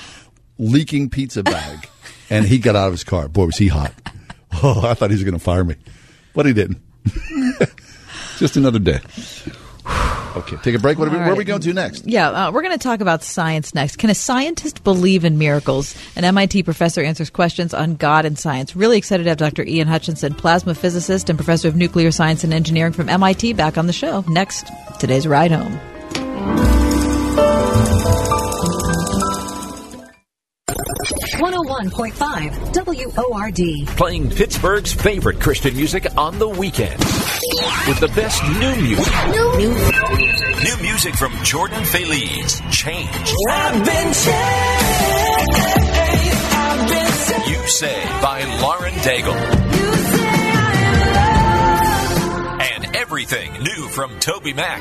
leaking 0.58 1.10
pizza 1.10 1.44
bag. 1.44 1.88
And 2.30 2.46
he 2.46 2.58
got 2.58 2.76
out 2.76 2.88
of 2.88 2.94
his 2.94 3.04
car. 3.04 3.28
Boy, 3.28 3.46
was 3.48 3.58
he 3.58 3.68
hot! 3.68 3.94
Oh, 4.62 4.88
I 4.88 4.94
thought 4.94 5.10
he 5.10 5.16
was 5.16 5.24
going 5.24 5.34
to 5.34 5.40
fire 5.40 5.64
me, 5.64 5.76
but 6.36 6.46
he 6.46 6.54
didn't. 6.54 6.78
Just 8.38 8.56
another 8.56 8.78
day. 8.78 9.00
Okay, 9.86 10.58
take 10.58 10.76
a 10.76 10.80
break. 10.80 10.98
What 10.98 11.08
are 11.08 11.12
we, 11.12 11.18
All 11.18 11.24
where 11.24 11.34
are 11.34 11.38
we 11.38 11.44
going 11.44 11.62
to 11.62 11.74
next? 11.74 12.08
Yeah, 12.08 12.30
uh, 12.30 12.52
we're 12.52 12.64
going 12.64 12.78
to 12.78 12.84
talk 12.84 13.02
about 13.02 13.22
science 13.24 13.76
next. 13.76 13.98
Can 13.98 14.10
a 14.10 14.16
scientist 14.16 14.84
believe 14.84 15.26
in 15.26 15.38
miracles? 15.38 15.96
An 16.16 16.24
MIT 16.24 16.64
professor 16.64 17.04
answers 17.04 17.30
questions 17.30 17.74
on 17.74 17.96
God 17.96 18.26
and 18.26 18.38
science. 18.38 18.76
Really 18.76 18.98
excited 18.98 19.24
to 19.26 19.30
have 19.30 19.38
Dr. 19.38 19.64
Ian 19.64 19.88
Hutchinson, 19.88 20.34
plasma 20.34 20.74
physicist 20.74 21.30
and 21.30 21.38
professor 21.38 21.68
of 21.68 21.76
nuclear 21.76 22.12
science 22.12 22.44
and 22.44 22.54
engineering 22.54 22.94
from 22.94 23.10
MIT, 23.10 23.54
back 23.54 23.78
on 23.78 23.86
the 23.88 23.94
show. 23.94 24.22
Next, 24.28 24.72
today's 25.00 25.28
ride 25.28 25.52
home. 25.52 25.80
One 31.04 31.52
hundred 31.52 31.70
one 31.70 31.90
point 31.90 32.14
five 32.14 32.58
WORD. 32.74 33.60
Playing 33.98 34.30
Pittsburgh's 34.30 34.94
favorite 34.94 35.42
Christian 35.42 35.76
music 35.76 36.08
on 36.18 36.40
the 36.40 36.48
weekend. 36.48 36.98
With 37.88 38.00
the 38.00 38.08
best 38.16 38.42
new 38.44 38.76
music. 38.82 39.14
New, 39.58 40.78
music 40.82 41.16
from 41.16 41.34
Jordan 41.44 41.84
Feliz. 41.84 42.62
Change. 42.72 43.34
I've 43.50 43.84
been 43.84 44.14
changed. 44.14 44.34
You 47.50 47.68
Say 47.68 48.02
by 48.22 48.44
Lauren 48.62 48.94
Daigle. 48.94 49.36
And 52.62 52.96
everything 52.96 53.52
new 53.62 53.90
from 53.90 54.12
TobyMac. 54.20 54.80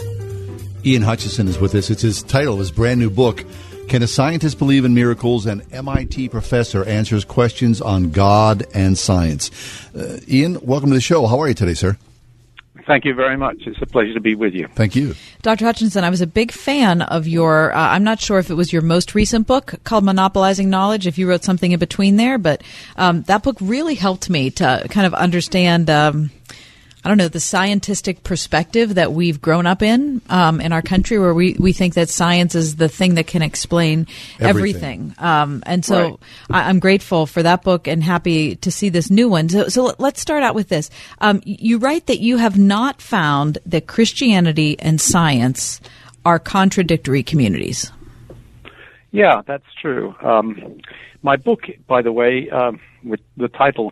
Ian 0.86 1.02
Hutchinson 1.02 1.48
is 1.48 1.58
with 1.58 1.74
us. 1.74 1.90
It's 1.90 2.04
his 2.04 2.22
title 2.22 2.54
of 2.54 2.60
his 2.60 2.70
brand 2.70 3.00
new 3.00 3.10
book. 3.10 3.44
Can 3.88 4.04
a 4.04 4.08
scientist 4.08 4.60
believe 4.60 4.84
in 4.84 4.94
miracles? 4.94 5.46
An 5.46 5.62
MIT 5.72 6.28
professor 6.28 6.84
answers 6.84 7.24
questions 7.24 7.80
on 7.80 8.12
God 8.12 8.66
and 8.74 8.98
science. 8.98 9.50
Uh, 9.96 10.20
Ian, 10.28 10.60
welcome 10.62 10.90
to 10.90 10.96
the 10.96 11.02
show. 11.02 11.26
How 11.26 11.40
are 11.40 11.48
you 11.48 11.54
today, 11.54 11.74
sir? 11.74 11.98
Thank 12.86 13.06
you 13.06 13.14
very 13.14 13.38
much. 13.38 13.58
It's 13.66 13.82
a 13.82 13.86
pleasure 13.86 14.14
to 14.14 14.20
be 14.20 14.36
with 14.36 14.54
you. 14.54 14.68
Thank 14.76 14.98
you. 14.98 15.16
Dr. 15.42 15.64
Hutchinson, 15.64 16.04
I 16.04 16.10
was 16.10 16.20
a 16.20 16.28
big 16.28 16.52
fan 16.52 17.02
of 17.02 17.28
your, 17.28 17.74
uh, 17.74 17.80
I'm 17.80 18.04
not 18.04 18.20
sure 18.20 18.40
if 18.40 18.50
it 18.50 18.56
was 18.56 18.74
your 18.74 18.82
most 18.82 19.16
recent 19.16 19.48
book 19.48 19.76
called 19.86 20.04
Monopolizing 20.04 20.70
Knowledge, 20.70 21.08
if 21.08 21.18
you 21.18 21.28
wrote 21.28 21.46
something 21.46 21.72
in 21.72 21.80
between 21.80 22.18
there, 22.18 22.38
but 22.38 22.64
um, 22.98 23.24
that 23.24 23.42
book 23.42 23.56
really 23.62 23.96
helped 23.96 24.30
me 24.30 24.50
to 24.52 24.86
kind 24.90 25.08
of 25.08 25.14
understand. 25.14 25.90
Um, 25.90 26.32
I 27.08 27.10
don't 27.10 27.18
know, 27.18 27.30
the 27.30 27.40
scientific 27.40 28.22
perspective 28.24 28.96
that 28.96 29.14
we've 29.14 29.42
grown 29.42 29.66
up 29.66 29.82
in 29.82 30.22
um, 30.30 30.60
in 30.60 30.74
our 30.74 30.82
country, 30.82 31.18
where 31.18 31.34
we, 31.34 31.56
we 31.58 31.72
think 31.72 31.94
that 31.94 32.10
science 32.10 32.54
is 32.54 32.76
the 32.76 32.90
thing 32.90 33.16
that 33.16 33.28
can 33.28 33.42
explain 33.42 34.08
everything. 34.42 35.14
Everything. 35.14 35.16
Um, 35.18 35.64
and 35.66 35.86
so 35.86 36.20
Right. 36.50 36.66
I, 36.66 36.68
I'm 36.68 36.80
grateful 36.80 37.26
for 37.26 37.42
that 37.42 37.64
book 37.64 37.88
and 37.88 38.04
happy 38.04 38.58
to 38.58 38.70
see 38.70 38.90
this 38.90 39.10
new 39.10 39.30
one. 39.30 39.48
So, 39.48 39.70
so 39.70 39.96
let's 40.00 40.20
start 40.20 40.44
out 40.44 40.54
with 40.54 40.68
this. 40.68 40.90
Um, 41.20 41.42
you 41.46 41.78
write 41.78 42.08
that 42.08 42.20
you 42.20 42.36
have 42.36 42.58
not 42.58 43.02
found 43.02 43.60
that 43.66 43.88
Christianity 43.88 44.78
and 44.78 45.00
science 45.00 45.80
are 46.26 46.40
contradictory 46.40 47.24
communities. 47.24 47.90
Yeah, 49.18 49.42
that's 49.48 49.74
true. 49.82 50.14
Um, 50.22 50.80
my 51.24 51.38
book, 51.38 51.62
by 51.88 52.04
the 52.04 52.12
way, 52.12 52.52
um, 52.52 52.80
with 53.04 53.20
the 53.36 53.48
title 53.48 53.92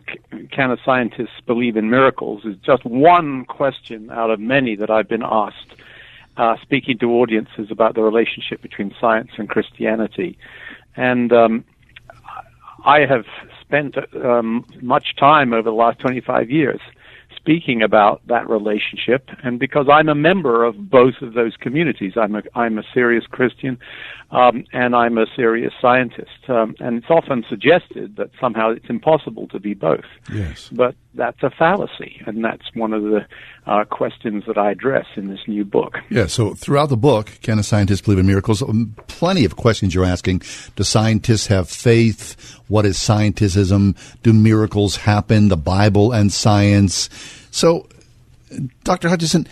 "Can 0.52 0.70
a 0.70 0.76
Scientist 0.84 1.32
Believe 1.46 1.76
in 1.76 1.90
Miracles?" 1.90 2.44
is 2.44 2.54
just 2.58 2.84
one 2.84 3.44
question 3.44 4.08
out 4.12 4.30
of 4.30 4.38
many 4.38 4.76
that 4.76 4.88
I've 4.88 5.08
been 5.08 5.24
asked, 5.24 5.74
uh, 6.36 6.54
speaking 6.62 6.96
to 6.98 7.10
audiences 7.10 7.72
about 7.72 7.96
the 7.96 8.02
relationship 8.02 8.62
between 8.62 8.94
science 9.00 9.32
and 9.36 9.48
Christianity, 9.48 10.38
and 10.94 11.32
um, 11.32 11.64
I 12.84 13.00
have 13.00 13.24
spent 13.60 13.96
um, 14.24 14.64
much 14.80 15.16
time 15.16 15.52
over 15.52 15.68
the 15.68 15.72
last 15.72 15.98
25 15.98 16.52
years 16.52 16.80
speaking 17.46 17.80
about 17.80 18.20
that 18.26 18.48
relationship, 18.50 19.28
and 19.44 19.60
because 19.60 19.86
I'm 19.90 20.08
a 20.08 20.16
member 20.16 20.64
of 20.64 20.90
both 20.90 21.14
of 21.22 21.34
those 21.34 21.54
communities, 21.60 22.14
I'm 22.16 22.34
a 22.34 22.42
I'm 22.56 22.76
a 22.76 22.82
serious 22.92 23.24
Christian, 23.30 23.78
um, 24.32 24.64
and 24.72 24.96
I'm 24.96 25.16
a 25.16 25.26
serious 25.36 25.72
scientist, 25.80 26.48
um, 26.48 26.74
and 26.80 26.98
it's 26.98 27.06
often 27.08 27.44
suggested 27.48 28.16
that 28.16 28.30
somehow 28.40 28.70
it's 28.70 28.86
impossible 28.88 29.46
to 29.48 29.60
be 29.60 29.74
both. 29.74 30.04
Yes. 30.32 30.70
But 30.72 30.96
that's 31.14 31.40
a 31.44 31.50
fallacy, 31.50 32.20
and 32.26 32.44
that's 32.44 32.64
one 32.74 32.92
of 32.92 33.02
the 33.02 33.20
uh, 33.66 33.84
questions 33.84 34.44
that 34.46 34.56
I 34.56 34.70
address 34.70 35.06
in 35.16 35.28
this 35.28 35.40
new 35.46 35.64
book. 35.64 35.98
Yeah, 36.08 36.26
so 36.26 36.54
throughout 36.54 36.88
the 36.88 36.96
book, 36.96 37.30
Can 37.42 37.58
a 37.58 37.62
Scientist 37.62 38.04
Believe 38.04 38.18
in 38.18 38.26
Miracles? 38.26 38.62
Um, 38.62 38.94
Plenty 39.08 39.44
of 39.44 39.56
questions 39.56 39.94
you're 39.94 40.04
asking. 40.04 40.42
Do 40.76 40.84
scientists 40.84 41.48
have 41.48 41.68
faith? 41.68 42.58
What 42.68 42.86
is 42.86 42.96
scientism? 42.96 43.96
Do 44.22 44.32
miracles 44.32 44.96
happen? 44.96 45.48
The 45.48 45.56
Bible 45.56 46.12
and 46.12 46.32
science. 46.32 47.08
So, 47.50 47.88
Dr. 48.84 49.08
Hutchinson, 49.08 49.48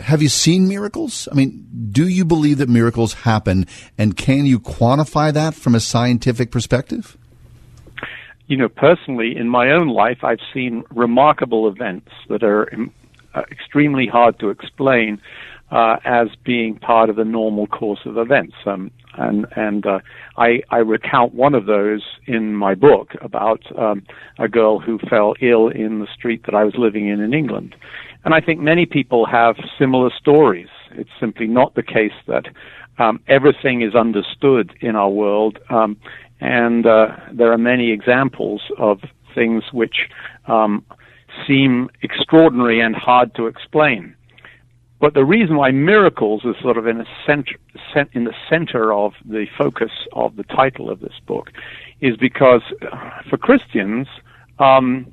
have 0.00 0.20
you 0.20 0.28
seen 0.28 0.68
miracles? 0.68 1.26
I 1.32 1.34
mean, 1.34 1.66
do 1.90 2.06
you 2.06 2.24
believe 2.24 2.58
that 2.58 2.68
miracles 2.68 3.14
happen? 3.14 3.66
And 3.96 4.16
can 4.16 4.44
you 4.44 4.60
quantify 4.60 5.32
that 5.32 5.54
from 5.54 5.74
a 5.74 5.80
scientific 5.80 6.50
perspective? 6.50 7.16
you 8.48 8.56
know, 8.56 8.68
personally, 8.68 9.36
in 9.36 9.48
my 9.48 9.70
own 9.70 9.88
life, 9.88 10.22
I've 10.22 10.38
seen 10.54 10.84
remarkable 10.90 11.66
events 11.66 12.10
that 12.28 12.42
are 12.44 12.64
extremely 13.50 14.06
hard 14.06 14.38
to 14.40 14.50
explain 14.50 15.20
uh, 15.70 15.96
as 16.04 16.28
being 16.44 16.76
part 16.76 17.10
of 17.10 17.16
the 17.16 17.24
normal 17.24 17.66
course 17.66 18.00
of 18.04 18.16
events. 18.16 18.54
Um, 18.66 18.90
and 19.18 19.46
and 19.56 19.86
uh, 19.86 20.00
I, 20.36 20.62
I 20.70 20.78
recount 20.78 21.34
one 21.34 21.54
of 21.54 21.66
those 21.66 22.02
in 22.26 22.54
my 22.54 22.74
book 22.74 23.12
about 23.20 23.62
um, 23.78 24.02
a 24.38 24.48
girl 24.48 24.78
who 24.78 24.98
fell 25.10 25.34
ill 25.40 25.68
in 25.68 26.00
the 26.00 26.06
street 26.14 26.44
that 26.46 26.54
I 26.54 26.64
was 26.64 26.74
living 26.76 27.08
in 27.08 27.20
in 27.20 27.32
England. 27.32 27.74
And 28.24 28.34
I 28.34 28.40
think 28.40 28.60
many 28.60 28.86
people 28.86 29.24
have 29.26 29.56
similar 29.78 30.10
stories. 30.10 30.68
It's 30.92 31.10
simply 31.18 31.46
not 31.46 31.74
the 31.74 31.82
case 31.82 32.12
that 32.26 32.46
um, 32.98 33.20
everything 33.28 33.82
is 33.82 33.94
understood 33.94 34.74
in 34.80 34.96
our 34.96 35.10
world. 35.10 35.58
Um, 35.70 35.96
and 36.40 36.86
uh, 36.86 37.16
there 37.32 37.52
are 37.52 37.58
many 37.58 37.92
examples 37.92 38.62
of 38.78 39.00
things 39.34 39.64
which 39.72 40.08
um, 40.46 40.84
seem 41.46 41.90
extraordinary 42.02 42.80
and 42.80 42.94
hard 42.94 43.34
to 43.34 43.46
explain. 43.46 44.14
But 44.98 45.14
the 45.14 45.24
reason 45.24 45.56
why 45.56 45.72
miracles 45.72 46.42
is 46.44 46.56
sort 46.62 46.78
of 46.78 46.86
in 46.86 47.04
in 48.14 48.24
the 48.24 48.34
center 48.48 48.92
of 48.92 49.12
the 49.24 49.46
focus 49.58 49.90
of 50.12 50.36
the 50.36 50.44
title 50.44 50.90
of 50.90 51.00
this 51.00 51.18
book 51.26 51.50
is 52.00 52.16
because 52.16 52.62
uh, 52.90 53.22
for 53.28 53.36
Christians, 53.36 54.06
um, 54.58 55.06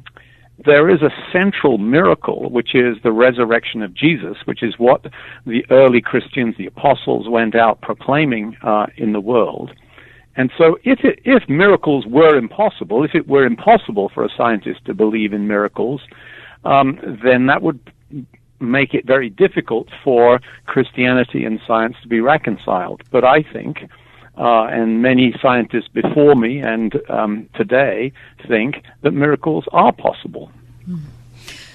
there 0.65 0.89
is 0.89 1.01
a 1.01 1.09
central 1.31 1.77
miracle, 1.77 2.49
which 2.49 2.75
is 2.75 2.97
the 3.03 3.11
resurrection 3.11 3.81
of 3.81 3.93
Jesus, 3.93 4.37
which 4.45 4.63
is 4.63 4.75
what 4.77 5.05
the 5.45 5.65
early 5.69 5.99
Christians, 5.99 6.55
the 6.57 6.67
apostles, 6.67 7.27
went 7.27 7.55
out 7.55 7.81
proclaiming 7.81 8.55
uh, 8.63 8.87
in 8.95 9.11
the 9.11 9.19
world. 9.19 9.71
And 10.35 10.51
so, 10.57 10.77
if 10.84 10.99
it, 11.03 11.19
if 11.26 11.47
miracles 11.47 12.05
were 12.07 12.35
impossible, 12.35 13.03
if 13.03 13.14
it 13.14 13.27
were 13.27 13.45
impossible 13.45 14.10
for 14.14 14.23
a 14.23 14.30
scientist 14.35 14.84
to 14.85 14.93
believe 14.93 15.31
in 15.31 15.47
miracles, 15.47 16.01
um, 16.65 16.99
then 17.23 17.45
that 17.47 17.61
would 17.61 17.80
make 18.60 18.93
it 18.93 19.05
very 19.05 19.30
difficult 19.30 19.89
for 20.03 20.39
Christianity 20.65 21.45
and 21.45 21.60
science 21.68 21.95
to 22.01 22.07
be 22.07 22.22
reconciled. 22.22 23.03
But 23.11 23.23
I 23.23 23.43
think, 23.43 23.77
uh, 24.38 24.65
and 24.65 25.01
many 25.01 25.35
scientists 25.41 25.89
before 25.93 26.35
me 26.35 26.60
and 26.60 26.93
um, 27.10 27.49
today 27.55 28.14
think 28.47 28.76
that 29.01 29.11
miracles 29.11 29.65
are 29.72 29.91
possible. 29.91 30.49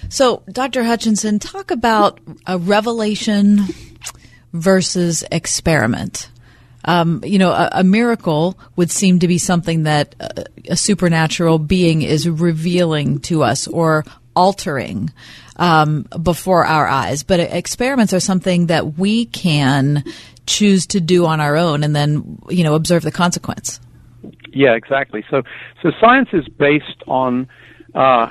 So, 0.08 0.42
Dr. 0.50 0.84
Hutchinson, 0.84 1.38
talk 1.38 1.70
about 1.70 2.18
a 2.46 2.58
revelation 2.58 3.66
versus 4.52 5.22
experiment. 5.30 6.30
Um, 6.84 7.20
you 7.24 7.38
know, 7.38 7.50
a, 7.50 7.68
a 7.72 7.84
miracle 7.84 8.58
would 8.76 8.90
seem 8.90 9.18
to 9.18 9.28
be 9.28 9.38
something 9.38 9.82
that 9.82 10.14
a, 10.20 10.44
a 10.70 10.76
supernatural 10.76 11.58
being 11.58 12.02
is 12.02 12.28
revealing 12.28 13.20
to 13.20 13.42
us 13.42 13.66
or 13.66 14.04
altering 14.34 15.12
um, 15.56 16.06
before 16.22 16.64
our 16.64 16.86
eyes. 16.86 17.24
But 17.24 17.40
experiments 17.40 18.12
are 18.12 18.20
something 18.20 18.66
that 18.66 18.98
we 18.98 19.26
can 19.26 20.04
choose 20.46 20.86
to 20.88 21.00
do 21.00 21.26
on 21.26 21.40
our 21.40 21.56
own 21.56 21.82
and 21.82 21.94
then, 21.94 22.38
you 22.48 22.64
know, 22.64 22.74
observe 22.74 23.02
the 23.02 23.12
consequence. 23.12 23.80
Yeah, 24.50 24.74
exactly. 24.74 25.24
So, 25.30 25.42
so 25.82 25.90
science 26.00 26.30
is 26.32 26.48
based 26.48 27.02
on 27.06 27.48
uh, 27.94 28.28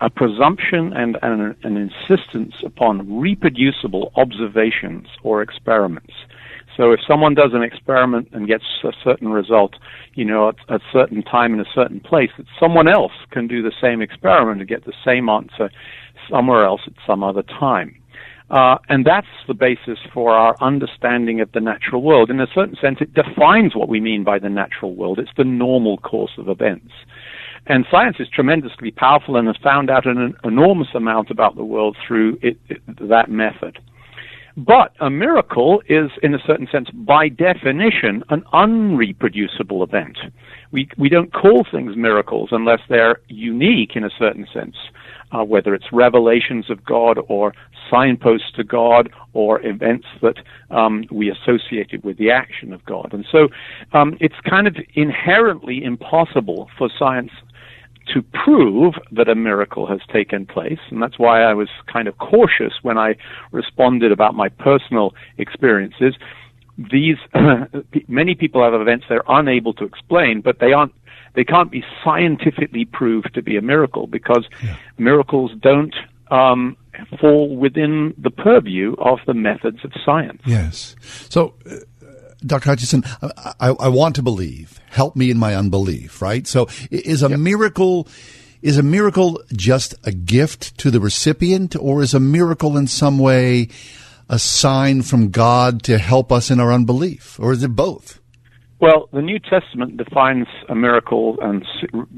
a 0.00 0.10
presumption 0.10 0.92
and, 0.94 1.18
and 1.22 1.54
an 1.62 1.76
insistence 1.76 2.54
upon 2.64 3.20
reproducible 3.20 4.12
observations 4.16 5.06
or 5.22 5.42
experiments. 5.42 6.14
So 6.76 6.92
if 6.92 7.00
someone 7.06 7.34
does 7.34 7.50
an 7.52 7.62
experiment 7.62 8.28
and 8.32 8.46
gets 8.46 8.64
a 8.82 8.92
certain 9.04 9.28
result, 9.28 9.74
you 10.14 10.24
know, 10.24 10.48
at 10.48 10.56
a 10.68 10.80
certain 10.92 11.22
time 11.22 11.54
in 11.54 11.60
a 11.60 11.70
certain 11.74 12.00
place, 12.00 12.30
that 12.38 12.46
someone 12.58 12.88
else 12.88 13.12
can 13.30 13.46
do 13.46 13.62
the 13.62 13.72
same 13.80 14.00
experiment 14.00 14.60
and 14.60 14.68
get 14.68 14.84
the 14.84 14.94
same 15.04 15.28
answer 15.28 15.70
somewhere 16.30 16.64
else 16.64 16.82
at 16.86 16.94
some 17.06 17.22
other 17.22 17.42
time. 17.42 17.96
Uh, 18.50 18.76
and 18.90 19.06
that's 19.06 19.26
the 19.48 19.54
basis 19.54 19.98
for 20.12 20.34
our 20.34 20.54
understanding 20.60 21.40
of 21.40 21.50
the 21.52 21.60
natural 21.60 22.02
world. 22.02 22.28
In 22.28 22.40
a 22.40 22.46
certain 22.54 22.76
sense, 22.80 22.98
it 23.00 23.14
defines 23.14 23.74
what 23.74 23.88
we 23.88 23.98
mean 23.98 24.24
by 24.24 24.38
the 24.38 24.50
natural 24.50 24.94
world. 24.94 25.18
It's 25.18 25.30
the 25.36 25.44
normal 25.44 25.96
course 25.98 26.32
of 26.36 26.48
events. 26.48 26.92
And 27.66 27.86
science 27.90 28.16
is 28.18 28.28
tremendously 28.28 28.90
powerful 28.90 29.36
and 29.36 29.46
has 29.46 29.56
found 29.62 29.88
out 29.88 30.06
an 30.06 30.34
enormous 30.44 30.88
amount 30.94 31.30
about 31.30 31.56
the 31.56 31.64
world 31.64 31.96
through 32.06 32.38
it, 32.42 32.58
it, 32.68 32.82
that 33.08 33.30
method. 33.30 33.78
But 34.56 34.92
a 35.00 35.08
miracle 35.08 35.82
is, 35.88 36.10
in 36.22 36.34
a 36.34 36.38
certain 36.46 36.68
sense, 36.70 36.90
by 36.90 37.28
definition, 37.28 38.22
an 38.28 38.42
unreproducible 38.52 39.82
event. 39.82 40.18
We, 40.72 40.88
we 40.98 41.08
don't 41.08 41.32
call 41.32 41.64
things 41.70 41.96
miracles 41.96 42.50
unless 42.52 42.80
they're 42.88 43.20
unique 43.28 43.96
in 43.96 44.04
a 44.04 44.10
certain 44.18 44.46
sense, 44.52 44.76
uh, 45.32 45.44
whether 45.44 45.74
it's 45.74 45.86
revelations 45.92 46.70
of 46.70 46.84
God 46.84 47.18
or 47.28 47.54
signposts 47.90 48.52
to 48.56 48.64
God 48.64 49.10
or 49.32 49.64
events 49.66 50.06
that 50.20 50.36
um, 50.70 51.04
we 51.10 51.30
associated 51.30 52.04
with 52.04 52.18
the 52.18 52.30
action 52.30 52.72
of 52.72 52.84
God. 52.84 53.12
And 53.12 53.26
so 53.30 53.48
um, 53.92 54.16
it's 54.20 54.34
kind 54.48 54.66
of 54.66 54.76
inherently 54.94 55.82
impossible 55.82 56.70
for 56.76 56.90
science 56.98 57.30
to 58.12 58.22
prove 58.44 58.94
that 59.10 59.28
a 59.28 59.34
miracle 59.34 59.86
has 59.86 60.00
taken 60.12 60.46
place. 60.46 60.78
And 60.90 61.02
that's 61.02 61.18
why 61.18 61.42
I 61.42 61.54
was 61.54 61.68
kind 61.92 62.08
of 62.08 62.18
cautious 62.18 62.74
when 62.82 62.98
I 62.98 63.16
responded 63.52 64.12
about 64.12 64.34
my 64.34 64.48
personal 64.48 65.14
experiences. 65.38 66.14
These, 66.78 67.16
many 68.08 68.34
people 68.34 68.62
have 68.62 68.74
events 68.74 69.06
they're 69.08 69.24
unable 69.28 69.72
to 69.74 69.84
explain, 69.84 70.40
but 70.40 70.58
they 70.58 70.72
aren't, 70.72 70.94
they 71.34 71.44
can't 71.44 71.70
be 71.70 71.84
scientifically 72.04 72.84
proved 72.84 73.34
to 73.34 73.42
be 73.42 73.56
a 73.56 73.62
miracle 73.62 74.06
because 74.06 74.46
yeah. 74.62 74.76
miracles 74.98 75.52
don't, 75.60 75.94
um, 76.30 76.76
fall 77.20 77.56
within 77.56 78.14
the 78.18 78.30
purview 78.30 78.94
of 78.98 79.18
the 79.26 79.34
methods 79.34 79.84
of 79.84 79.92
science. 80.04 80.42
Yes. 80.44 80.94
So, 81.30 81.54
uh, 81.70 81.76
Dr. 82.46 82.70
Hutchinson, 82.70 83.04
I, 83.60 83.70
I, 83.70 83.88
want 83.88 84.16
to 84.16 84.22
believe. 84.22 84.80
Help 84.90 85.16
me 85.16 85.30
in 85.30 85.38
my 85.38 85.54
unbelief, 85.54 86.20
right? 86.20 86.46
So 86.46 86.68
is 86.90 87.22
a 87.22 87.30
yep. 87.30 87.38
miracle, 87.38 88.08
is 88.60 88.78
a 88.78 88.82
miracle 88.82 89.42
just 89.52 89.94
a 90.04 90.12
gift 90.12 90.76
to 90.78 90.90
the 90.90 91.00
recipient, 91.00 91.76
or 91.76 92.02
is 92.02 92.14
a 92.14 92.20
miracle 92.20 92.76
in 92.76 92.86
some 92.86 93.18
way 93.18 93.68
a 94.28 94.38
sign 94.38 95.02
from 95.02 95.30
God 95.30 95.82
to 95.84 95.98
help 95.98 96.32
us 96.32 96.50
in 96.50 96.60
our 96.60 96.72
unbelief, 96.72 97.38
or 97.40 97.52
is 97.52 97.62
it 97.62 97.76
both? 97.76 98.20
Well, 98.82 99.08
the 99.12 99.22
New 99.22 99.38
Testament 99.38 99.96
defines 99.96 100.48
a 100.68 100.74
miracle 100.74 101.38
and 101.40 101.64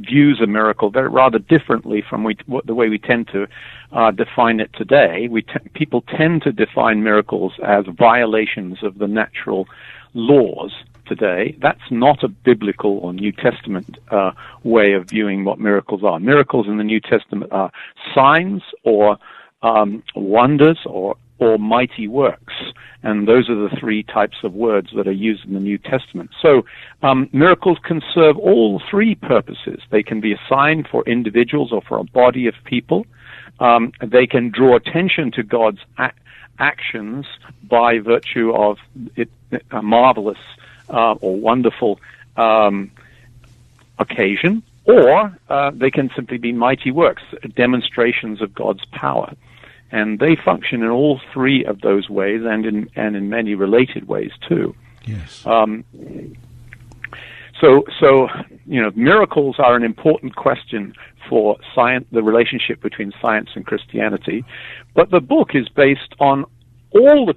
views 0.01 0.41
a 0.43 0.47
miracle 0.47 0.89
very 0.89 1.11
rather 1.11 1.39
differently 1.39 2.03
from 2.09 2.25
we, 2.25 2.39
the 2.65 2.75
way 2.75 2.89
we 2.89 2.99
tend 2.99 3.29
to 3.33 3.47
uh, 3.93 4.13
define 4.13 4.61
it 4.61 4.71
today. 4.73 5.29
We 5.31 5.43
t- 5.43 5.69
people 5.75 6.03
tend 6.17 6.41
to 6.45 6.53
define 6.53 7.03
miracles 7.03 7.53
as 7.63 7.85
violations 7.99 8.79
of 8.83 8.97
the 8.97 9.07
natural 9.07 9.67
laws 10.15 10.73
today. 11.07 11.57
That's 11.61 11.91
not 11.91 12.25
a 12.25 12.29
biblical 12.29 12.99
or 12.99 13.13
New 13.13 13.33
Testament 13.33 13.99
uh, 14.11 14.33
way 14.63 14.93
of 14.93 15.09
viewing 15.09 15.45
what 15.45 15.59
miracles 15.59 16.03
are. 16.03 16.19
Miracles 16.19 16.67
in 16.67 16.79
the 16.79 16.85
New 16.85 17.01
Testament 17.01 17.53
are 17.53 17.71
signs 18.15 18.63
or 18.85 19.19
um, 19.63 20.03
wonders 20.15 20.79
or 20.87 21.17
or 21.39 21.59
mighty 21.59 22.07
works. 22.07 22.55
And 23.03 23.29
those 23.29 23.51
are 23.51 23.57
the 23.57 23.77
three 23.79 24.03
types 24.03 24.37
of 24.45 24.55
words 24.55 24.91
that 24.97 25.07
are 25.07 25.13
used 25.13 25.45
in 25.45 25.53
the 25.53 25.61
New 25.61 25.79
Testament. 25.79 26.31
So 26.41 26.63
um, 27.03 27.29
miracles 27.33 27.79
can 27.85 28.01
serve 28.15 28.39
all 28.39 28.81
three 28.91 29.15
purposes. 29.17 29.81
They 29.91 30.03
can 30.03 30.21
be 30.21 30.33
a 30.33 30.41
sign 30.49 30.87
for 30.91 31.03
individuals 31.05 31.71
or 31.73 31.83
for 31.83 31.99
a 31.99 32.05
body 32.05 32.47
of 32.47 32.55
people. 32.65 33.05
Um, 33.61 33.93
they 34.01 34.27
can 34.27 34.51
draw 34.51 34.77
attention 34.77 35.33
to 35.33 35.43
God's 35.43 35.81
a- 35.99 36.13
actions 36.59 37.27
by 37.63 37.99
virtue 37.99 38.53
of 38.55 38.79
it, 39.17 39.31
a 39.71 39.83
marvelous 39.83 40.39
uh, 40.89 41.15
or 41.21 41.37
wonderful 41.37 42.01
um, 42.37 42.91
occasion, 43.99 44.63
or 44.85 45.37
uh, 45.49 45.71
they 45.75 45.91
can 45.91 46.11
simply 46.15 46.39
be 46.39 46.53
mighty 46.53 46.91
works, 46.91 47.23
demonstrations 47.55 48.43
of 48.43 48.55
God's 48.55 48.85
power 48.87 49.35
and 49.95 50.19
they 50.19 50.35
function 50.35 50.83
in 50.83 50.89
all 50.89 51.21
three 51.33 51.65
of 51.65 51.81
those 51.81 52.11
ways, 52.11 52.43
and 52.45 52.67
in 52.67 52.91
and 52.97 53.15
in 53.15 53.29
many 53.29 53.55
related 53.55 54.09
ways 54.09 54.33
too. 54.49 54.75
Yes. 55.07 55.47
Um, 55.47 55.85
so, 57.65 57.85
so 57.99 58.29
you 58.67 58.83
know, 58.83 58.91
miracles 58.95 59.57
are 59.59 59.75
an 59.75 59.85
important 59.85 60.37
question 60.37 60.95
for 61.29 61.57
science, 61.75 62.07
the 62.13 62.23
relationship 62.23 62.83
between 62.83 63.13
science 63.23 63.51
and 63.55 63.65
Christianity, 63.65 64.45
but 64.95 65.11
the 65.11 65.21
book 65.21 65.51
is 65.55 65.69
based 65.71 66.15
on 66.21 66.45
all 66.91 67.27
the 67.27 67.35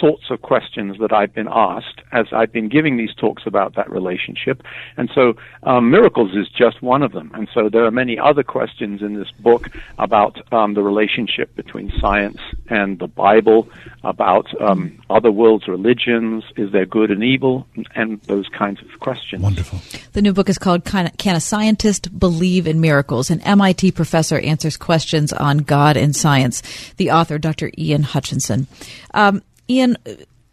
sorts 0.00 0.30
of 0.30 0.42
questions 0.42 0.98
that 0.98 1.12
I've 1.12 1.34
been 1.34 1.48
asked 1.50 2.00
as 2.12 2.26
I've 2.32 2.52
been 2.52 2.68
giving 2.68 2.96
these 2.96 3.14
talks 3.14 3.42
about 3.46 3.74
that 3.76 3.90
relationship. 3.90 4.62
And 4.96 5.10
so 5.14 5.34
um, 5.62 5.90
miracles 5.90 6.34
is 6.34 6.48
just 6.48 6.82
one 6.82 7.02
of 7.02 7.12
them. 7.12 7.30
And 7.34 7.48
so 7.52 7.68
there 7.68 7.84
are 7.84 7.90
many 7.90 8.18
other 8.18 8.42
questions 8.42 9.02
in 9.02 9.14
this 9.14 9.30
book 9.40 9.68
about 9.98 10.40
um, 10.52 10.74
the 10.74 10.82
relationship 10.82 11.54
between 11.54 11.92
science 12.00 12.38
and 12.68 12.98
the 12.98 13.06
Bible, 13.06 13.68
about 14.04 14.46
um, 14.60 15.00
other 15.10 15.30
worlds' 15.30 15.68
religions, 15.68 16.44
is 16.56 16.72
there 16.72 16.86
good 16.86 17.10
and 17.10 17.22
evil, 17.22 17.66
and 17.94 18.20
those 18.22 18.48
kinds 18.48 18.80
of 18.82 19.00
questions. 19.00 19.42
Wonderful. 19.42 19.78
The 20.12 20.22
new 20.22 20.32
book 20.32 20.48
is 20.48 20.58
called 20.58 20.84
Can 20.84 21.36
a 21.36 21.40
Scientist 21.40 22.18
Believe 22.18 22.66
in 22.66 22.80
Miracles? 22.80 23.30
An 23.30 23.40
MIT 23.40 23.92
professor 23.92 24.38
answers 24.38 24.76
questions 24.76 25.32
on 25.32 25.58
God 25.58 25.96
and 25.96 26.14
science. 26.14 26.62
The 26.96 27.10
author, 27.10 27.38
Dr. 27.38 27.70
Ian 27.76 28.02
Hutchinson. 28.02 28.66
Um, 29.14 29.42
Ian, 29.70 29.96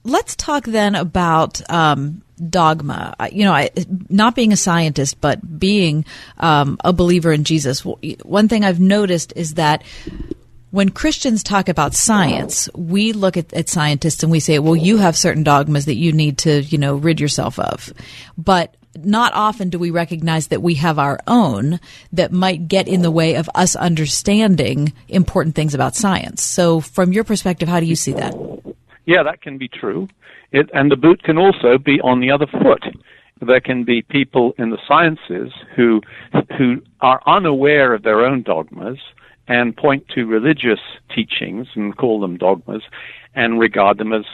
let's 0.04 0.36
talk 0.36 0.66
then 0.66 0.94
about 0.94 1.60
um, 1.72 2.22
dogma. 2.50 3.16
You 3.32 3.46
know, 3.46 3.54
I, 3.54 3.72
not 4.10 4.36
being 4.36 4.54
a 4.54 4.58
scientist, 4.58 5.20
but 5.20 5.60
being 5.60 6.06
um, 6.38 6.78
a 6.84 6.94
believer 6.94 7.32
in 7.32 7.44
Jesus. 7.44 7.84
One 7.84 8.48
thing 8.48 8.64
I've 8.64 8.80
noticed 8.80 9.34
is 9.36 9.56
that 9.56 9.84
when 10.70 10.90
Christians 10.90 11.42
talk 11.42 11.68
about 11.68 11.96
science, 11.96 12.70
we 12.76 13.12
look 13.14 13.38
at, 13.38 13.54
at, 13.54 13.70
scientists 13.70 14.22
and 14.22 14.32
we 14.32 14.40
say, 14.40 14.60
well, 14.60 14.76
you 14.76 14.98
have 14.98 15.18
certain 15.18 15.44
dogmas 15.44 15.86
that 15.86 15.96
you 15.96 16.12
need 16.12 16.38
to, 16.40 16.62
you 16.62 16.78
know, 16.78 16.96
rid 16.96 17.20
yourself 17.20 17.58
of. 17.58 17.92
But 18.38 18.76
not 18.98 19.34
often 19.34 19.70
do 19.70 19.80
we 19.80 19.92
recognize 19.92 20.48
that 20.48 20.62
we 20.62 20.76
have 20.76 21.00
our 21.00 21.20
own 21.26 21.80
that 22.14 22.32
might 22.32 22.68
get 22.68 22.88
in 22.88 23.02
the 23.02 23.12
way 23.12 23.36
of 23.36 23.50
us 23.56 23.76
understanding 23.76 24.94
important 25.08 25.56
things 25.56 25.74
about 25.74 25.96
science. 25.96 26.44
So, 26.44 26.82
from 26.82 27.14
your 27.14 27.24
perspective, 27.24 27.70
how 27.70 27.80
do 27.80 27.86
you 27.86 27.96
see 27.96 28.14
that? 28.14 28.36
Yeah, 29.08 29.24
that 29.24 29.42
can 29.42 29.58
be 29.58 29.70
true. 29.70 30.10
It, 30.52 30.70
and 30.74 30.92
the 30.92 30.98
boot 30.98 31.24
can 31.24 31.38
also 31.38 31.78
be 31.78 32.00
on 32.02 32.20
the 32.20 32.30
other 32.30 32.46
foot. 32.46 32.84
There 33.42 33.62
can 33.62 33.86
be 33.86 34.02
people 34.02 34.54
in 34.58 34.70
the 34.70 34.78
sciences 34.88 35.54
who 35.76 36.02
who 36.58 36.82
are 37.02 37.22
unaware 37.26 37.94
of 37.94 38.04
their 38.04 38.26
own 38.26 38.44
dogmas 38.44 39.00
and 39.48 39.78
point 39.78 40.08
to 40.10 40.26
religious 40.26 40.82
teachings 41.16 41.68
and 41.76 41.96
call 41.96 42.20
them 42.20 42.38
dogmas 42.38 42.84
and 43.34 43.60
regard 43.60 43.98
them 43.98 44.12
as 44.12 44.26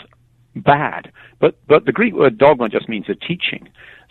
bad. 0.55 1.11
But 1.39 1.55
but 1.67 1.85
the 1.85 1.91
Greek 1.91 2.15
word 2.15 2.39
dogma 2.39 2.67
just 2.67 2.89
means 2.89 3.05
a 3.09 3.15
teaching. 3.15 3.69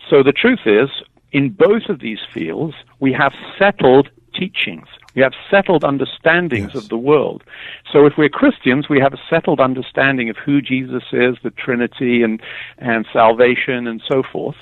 So 0.09 0.23
the 0.23 0.31
truth 0.31 0.65
is, 0.65 0.89
in 1.33 1.49
both 1.49 1.89
of 1.89 1.99
these 1.99 2.19
fields, 2.33 2.75
we 3.01 3.11
have 3.11 3.33
settled 3.59 4.09
teachings. 4.33 4.87
We 5.15 5.21
have 5.21 5.33
settled 5.49 5.83
understandings 5.83 6.73
yes. 6.73 6.83
of 6.83 6.89
the 6.89 6.97
world. 6.97 7.43
So 7.91 8.05
if 8.05 8.13
we're 8.17 8.29
Christians, 8.29 8.89
we 8.89 8.99
have 8.99 9.13
a 9.13 9.21
settled 9.29 9.59
understanding 9.59 10.29
of 10.29 10.37
who 10.37 10.61
Jesus 10.61 11.03
is, 11.11 11.35
the 11.43 11.51
Trinity, 11.51 12.23
and, 12.23 12.41
and 12.79 13.05
salvation, 13.13 13.87
and 13.87 14.01
so 14.07 14.23
forth. 14.23 14.55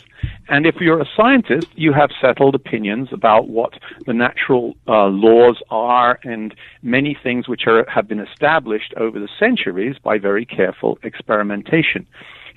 And 0.50 0.66
if 0.66 0.76
you're 0.76 1.02
a 1.02 1.10
scientist, 1.16 1.68
you 1.76 1.94
have 1.94 2.10
settled 2.20 2.56
opinions 2.56 3.10
about 3.12 3.48
what 3.48 3.74
the 4.06 4.14
natural 4.14 4.76
uh, 4.88 5.08
laws 5.08 5.62
are 5.70 6.20
and 6.24 6.54
many 6.84 7.18
things 7.24 7.48
which 7.48 7.66
are, 7.68 7.86
have 7.90 8.08
been 8.08 8.20
established 8.20 8.94
over 8.98 9.20
the 9.20 9.30
centuries 9.40 9.96
by 10.04 10.18
very 10.18 10.46
careful 10.46 11.00
experimentation. 11.04 12.06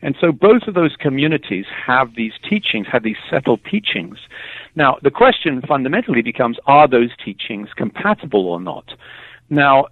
And 0.03 0.16
so 0.21 0.33
both 0.33 0.62
of 0.66 0.75
those 0.75 0.97
communities 0.97 1.66
have 1.87 2.15
these 2.15 2.33
teachings, 2.49 2.87
have 2.93 3.03
these 3.03 3.16
settled 3.31 3.61
teachings. 3.65 4.19
Now, 4.75 4.99
the 5.03 5.11
question 5.11 5.62
fundamentally 5.62 6.23
becomes, 6.23 6.59
are 6.66 6.89
those 6.89 7.11
teachings 7.25 7.69
compatible 7.75 8.47
or 8.47 8.61
not? 8.61 8.93
Now, 9.51 9.87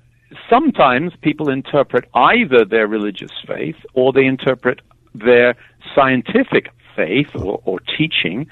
sometimes 0.48 1.12
people 1.22 1.48
interpret 1.48 2.08
either 2.14 2.64
their 2.64 2.86
religious 2.86 3.32
faith 3.46 3.76
or 3.94 4.12
they 4.12 4.26
interpret 4.26 4.80
their 5.14 5.54
scientific 5.94 6.70
faith 6.96 7.28
or, 7.34 7.60
or 7.64 7.80
teaching 7.80 8.46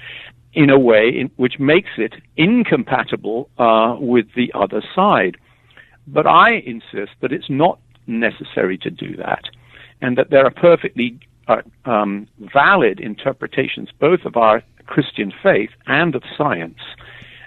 in 0.52 0.70
a 0.70 0.78
way 0.78 1.08
in, 1.08 1.30
which 1.36 1.58
makes 1.58 1.90
it 1.96 2.14
incompatible 2.36 3.48
uh, 3.58 3.96
with 3.98 4.26
the 4.34 4.50
other 4.54 4.82
side. 4.94 5.36
But 6.06 6.26
I 6.26 6.54
insist 6.66 7.12
that 7.20 7.32
it's 7.32 7.50
not 7.50 7.78
necessary 8.06 8.76
to 8.78 8.90
do 8.90 9.16
that, 9.16 9.44
and 10.00 10.18
that 10.18 10.30
there 10.30 10.44
are 10.44 10.50
perfectly 10.50 11.18
um, 11.84 12.26
valid 12.52 13.00
interpretations 13.00 13.88
both 13.98 14.24
of 14.24 14.36
our 14.36 14.62
Christian 14.86 15.32
faith 15.42 15.70
and 15.86 16.14
of 16.14 16.22
science 16.36 16.80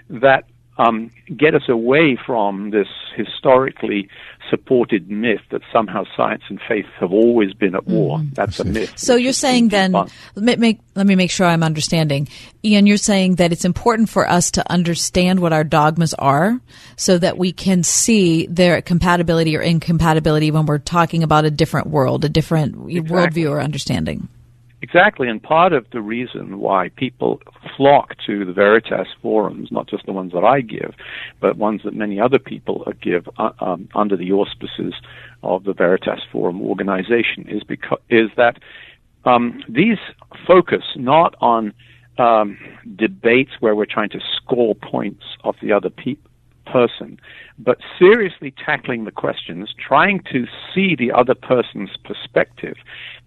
that 0.08 0.44
um, 0.76 1.10
get 1.36 1.54
us 1.54 1.68
away 1.68 2.18
from 2.26 2.70
this 2.70 2.88
historically 3.16 4.08
supported 4.50 5.08
myth 5.10 5.40
that 5.50 5.62
somehow 5.72 6.04
science 6.16 6.42
and 6.48 6.60
faith 6.68 6.86
have 6.98 7.12
always 7.12 7.54
been 7.54 7.74
at 7.74 7.86
war. 7.86 8.18
Mm. 8.18 8.34
That's 8.34 8.60
a 8.60 8.64
myth. 8.64 8.92
So 8.96 9.16
you're 9.16 9.32
saying 9.32 9.68
then, 9.68 9.92
let 9.92 10.10
me, 10.36 10.56
make, 10.56 10.80
let 10.94 11.06
me 11.06 11.14
make 11.14 11.30
sure 11.30 11.46
I'm 11.46 11.62
understanding. 11.62 12.28
Ian, 12.64 12.86
you're 12.86 12.96
saying 12.96 13.36
that 13.36 13.52
it's 13.52 13.64
important 13.64 14.08
for 14.08 14.28
us 14.28 14.50
to 14.52 14.70
understand 14.70 15.40
what 15.40 15.52
our 15.52 15.64
dogmas 15.64 16.14
are 16.14 16.60
so 16.96 17.18
that 17.18 17.38
we 17.38 17.52
can 17.52 17.82
see 17.82 18.46
their 18.46 18.82
compatibility 18.82 19.56
or 19.56 19.62
incompatibility 19.62 20.50
when 20.50 20.66
we're 20.66 20.78
talking 20.78 21.22
about 21.22 21.44
a 21.44 21.50
different 21.50 21.86
world, 21.86 22.24
a 22.24 22.28
different 22.28 22.90
exactly. 22.90 23.00
worldview 23.00 23.50
or 23.50 23.60
understanding. 23.60 24.28
Exactly, 24.84 25.30
and 25.30 25.42
part 25.42 25.72
of 25.72 25.86
the 25.92 26.02
reason 26.02 26.58
why 26.58 26.90
people 26.90 27.40
flock 27.74 28.16
to 28.26 28.44
the 28.44 28.52
Veritas 28.52 29.08
forums, 29.22 29.72
not 29.72 29.88
just 29.88 30.04
the 30.04 30.12
ones 30.12 30.32
that 30.32 30.44
I 30.44 30.60
give, 30.60 30.92
but 31.40 31.56
ones 31.56 31.80
that 31.84 31.94
many 31.94 32.20
other 32.20 32.38
people 32.38 32.86
give 33.00 33.26
uh, 33.38 33.52
um, 33.60 33.88
under 33.94 34.14
the 34.14 34.32
auspices 34.32 34.92
of 35.42 35.64
the 35.64 35.72
Veritas 35.72 36.20
Forum 36.30 36.60
organization, 36.60 37.48
is 37.48 37.64
because 37.64 37.98
is 38.10 38.28
that 38.36 38.58
um, 39.24 39.62
these 39.70 39.96
focus 40.46 40.84
not 40.96 41.34
on 41.40 41.72
um, 42.18 42.58
debates 42.94 43.52
where 43.60 43.74
we're 43.74 43.86
trying 43.86 44.10
to 44.10 44.20
score 44.36 44.74
points 44.74 45.24
off 45.44 45.56
the 45.62 45.72
other 45.72 45.88
people 45.88 46.30
person, 46.74 47.20
but 47.56 47.78
seriously 48.00 48.52
tackling 48.66 49.04
the 49.04 49.12
questions, 49.12 49.72
trying 49.78 50.20
to 50.32 50.46
see 50.74 50.96
the 50.96 51.12
other 51.12 51.36
person's 51.36 51.96
perspective 52.04 52.76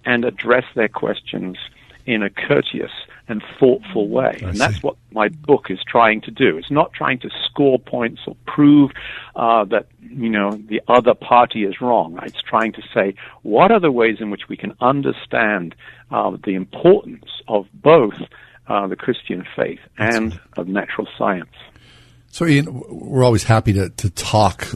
and 0.03 0.25
address 0.25 0.65
their 0.75 0.89
questions 0.89 1.57
in 2.05 2.23
a 2.23 2.29
courteous 2.29 2.91
and 3.29 3.41
thoughtful 3.57 4.09
way. 4.09 4.39
I 4.43 4.49
and 4.49 4.57
that's 4.57 4.83
what 4.83 4.97
my 5.11 5.29
book 5.29 5.67
is 5.69 5.79
trying 5.87 6.19
to 6.21 6.31
do. 6.31 6.57
It's 6.57 6.71
not 6.71 6.91
trying 6.91 7.19
to 7.19 7.29
score 7.45 7.79
points 7.79 8.21
or 8.27 8.35
prove 8.45 8.91
uh, 9.35 9.63
that 9.65 9.87
you 10.01 10.29
know 10.29 10.51
the 10.51 10.81
other 10.89 11.13
party 11.13 11.63
is 11.63 11.79
wrong. 11.79 12.19
It's 12.23 12.41
trying 12.41 12.73
to 12.73 12.81
say 12.93 13.15
what 13.43 13.71
are 13.71 13.79
the 13.79 13.91
ways 13.91 14.17
in 14.19 14.29
which 14.29 14.49
we 14.49 14.57
can 14.57 14.73
understand 14.81 15.73
uh, 16.11 16.35
the 16.43 16.55
importance 16.55 17.29
of 17.47 17.67
both 17.73 18.19
uh, 18.67 18.87
the 18.87 18.97
Christian 18.97 19.45
faith 19.55 19.79
and 19.97 20.37
of 20.57 20.67
natural 20.67 21.07
science. 21.17 21.55
So, 22.37 22.45
Ian, 22.45 22.83
we're 22.87 23.23
always 23.23 23.41
happy 23.41 23.73
to, 23.73 23.89
to 23.89 24.11
talk 24.11 24.67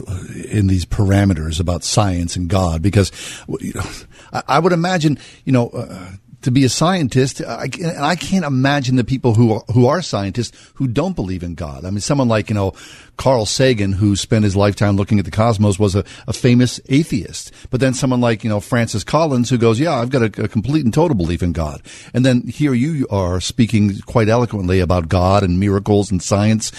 in 0.50 0.66
these 0.66 0.84
parameters 0.84 1.60
about 1.60 1.84
science 1.84 2.34
and 2.34 2.48
God 2.48 2.82
because, 2.82 3.12
you 3.60 3.72
know, 3.72 3.84
I, 4.32 4.42
I 4.48 4.58
would 4.58 4.72
imagine, 4.72 5.16
you 5.44 5.52
know, 5.52 5.68
uh, 5.68 6.10
to 6.42 6.50
be 6.50 6.64
a 6.64 6.68
scientist, 6.68 7.40
I, 7.40 7.68
I 7.98 8.16
can't 8.16 8.44
imagine 8.44 8.96
the 8.96 9.04
people 9.04 9.34
who 9.34 9.54
are, 9.54 9.62
who 9.72 9.86
are 9.86 10.02
scientists 10.02 10.56
who 10.74 10.86
don't 10.86 11.16
believe 11.16 11.42
in 11.42 11.54
God. 11.54 11.84
I 11.84 11.90
mean, 11.90 12.00
someone 12.00 12.28
like 12.28 12.48
you 12.48 12.54
know 12.54 12.72
Carl 13.16 13.46
Sagan, 13.46 13.92
who 13.92 14.16
spent 14.16 14.44
his 14.44 14.56
lifetime 14.56 14.96
looking 14.96 15.18
at 15.18 15.24
the 15.24 15.30
cosmos, 15.30 15.78
was 15.78 15.94
a, 15.94 16.04
a 16.26 16.32
famous 16.32 16.80
atheist. 16.88 17.52
But 17.70 17.80
then 17.80 17.94
someone 17.94 18.20
like 18.20 18.44
you 18.44 18.50
know 18.50 18.60
Francis 18.60 19.04
Collins, 19.04 19.50
who 19.50 19.58
goes, 19.58 19.80
"Yeah, 19.80 19.94
I've 19.94 20.10
got 20.10 20.22
a, 20.22 20.44
a 20.44 20.48
complete 20.48 20.84
and 20.84 20.92
total 20.92 21.16
belief 21.16 21.42
in 21.42 21.52
God." 21.52 21.82
And 22.12 22.24
then 22.24 22.46
here 22.48 22.74
you 22.74 23.06
are 23.10 23.40
speaking 23.40 23.98
quite 24.06 24.28
eloquently 24.28 24.80
about 24.80 25.08
God 25.08 25.42
and 25.42 25.60
miracles 25.60 26.10
and 26.10 26.22
science. 26.22 26.72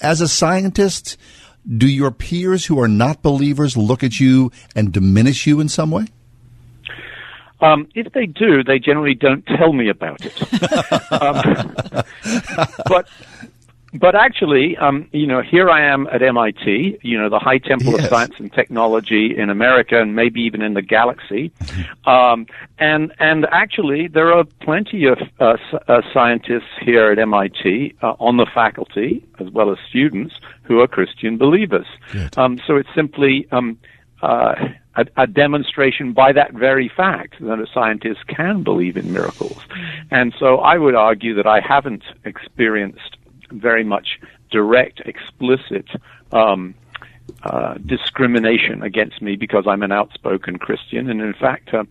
As 0.00 0.20
a 0.20 0.28
scientist, 0.28 1.16
do 1.66 1.88
your 1.88 2.10
peers 2.10 2.66
who 2.66 2.80
are 2.80 2.88
not 2.88 3.22
believers 3.22 3.76
look 3.76 4.02
at 4.02 4.20
you 4.20 4.52
and 4.74 4.92
diminish 4.92 5.46
you 5.46 5.60
in 5.60 5.68
some 5.68 5.90
way? 5.90 6.06
Um, 7.60 7.88
if 7.94 8.12
they 8.12 8.26
do, 8.26 8.62
they 8.62 8.78
generally 8.78 9.14
don't 9.14 9.44
tell 9.46 9.72
me 9.72 9.88
about 9.88 10.20
it. 10.24 11.12
um, 11.22 12.04
but 12.86 13.08
but 13.94 14.14
actually, 14.14 14.76
um, 14.76 15.08
you 15.12 15.26
know, 15.26 15.40
here 15.40 15.70
I 15.70 15.82
am 15.82 16.06
at 16.08 16.22
MIT, 16.22 16.98
you 17.02 17.18
know, 17.18 17.30
the 17.30 17.38
high 17.38 17.58
temple 17.58 17.92
yes. 17.92 18.04
of 18.04 18.10
science 18.10 18.34
and 18.38 18.52
technology 18.52 19.34
in 19.36 19.48
America 19.48 20.00
and 20.00 20.14
maybe 20.14 20.40
even 20.42 20.60
in 20.60 20.74
the 20.74 20.82
galaxy. 20.82 21.50
Um, 22.06 22.46
and 22.78 23.12
and 23.18 23.46
actually, 23.50 24.08
there 24.08 24.32
are 24.32 24.44
plenty 24.60 25.06
of 25.06 25.18
uh, 25.40 25.56
uh, 25.88 26.02
scientists 26.12 26.68
here 26.82 27.10
at 27.10 27.18
MIT 27.18 27.94
uh, 28.02 28.14
on 28.18 28.36
the 28.36 28.46
faculty 28.46 29.24
as 29.40 29.48
well 29.50 29.70
as 29.72 29.78
students 29.88 30.34
who 30.62 30.80
are 30.80 30.86
Christian 30.86 31.38
believers. 31.38 31.86
Um, 32.36 32.60
so 32.66 32.76
it's 32.76 32.88
simply 32.94 33.46
um, 33.52 33.78
uh, 34.22 34.54
a, 34.98 35.06
a, 35.16 35.26
demonstration 35.26 36.12
by 36.12 36.32
that 36.32 36.52
very 36.52 36.88
fact 36.88 37.36
that 37.40 37.60
a 37.60 37.66
scientist 37.72 38.26
can 38.26 38.62
believe 38.62 38.96
in 38.96 39.12
miracles. 39.12 39.58
And 40.10 40.34
so 40.38 40.58
I 40.58 40.76
would 40.76 40.94
argue 40.94 41.34
that 41.34 41.46
I 41.46 41.60
haven't 41.60 42.02
experienced 42.24 43.16
very 43.50 43.84
much 43.84 44.20
direct, 44.50 45.00
explicit 45.00 45.86
um, 46.32 46.74
uh, 47.44 47.74
discrimination 47.74 48.82
against 48.82 49.22
me 49.22 49.36
because 49.36 49.66
I'm 49.66 49.82
an 49.82 49.92
outspoken 49.92 50.58
Christian. 50.58 51.08
And 51.08 51.20
in 51.20 51.34
fact, 51.34 51.72
uh, 51.72 51.84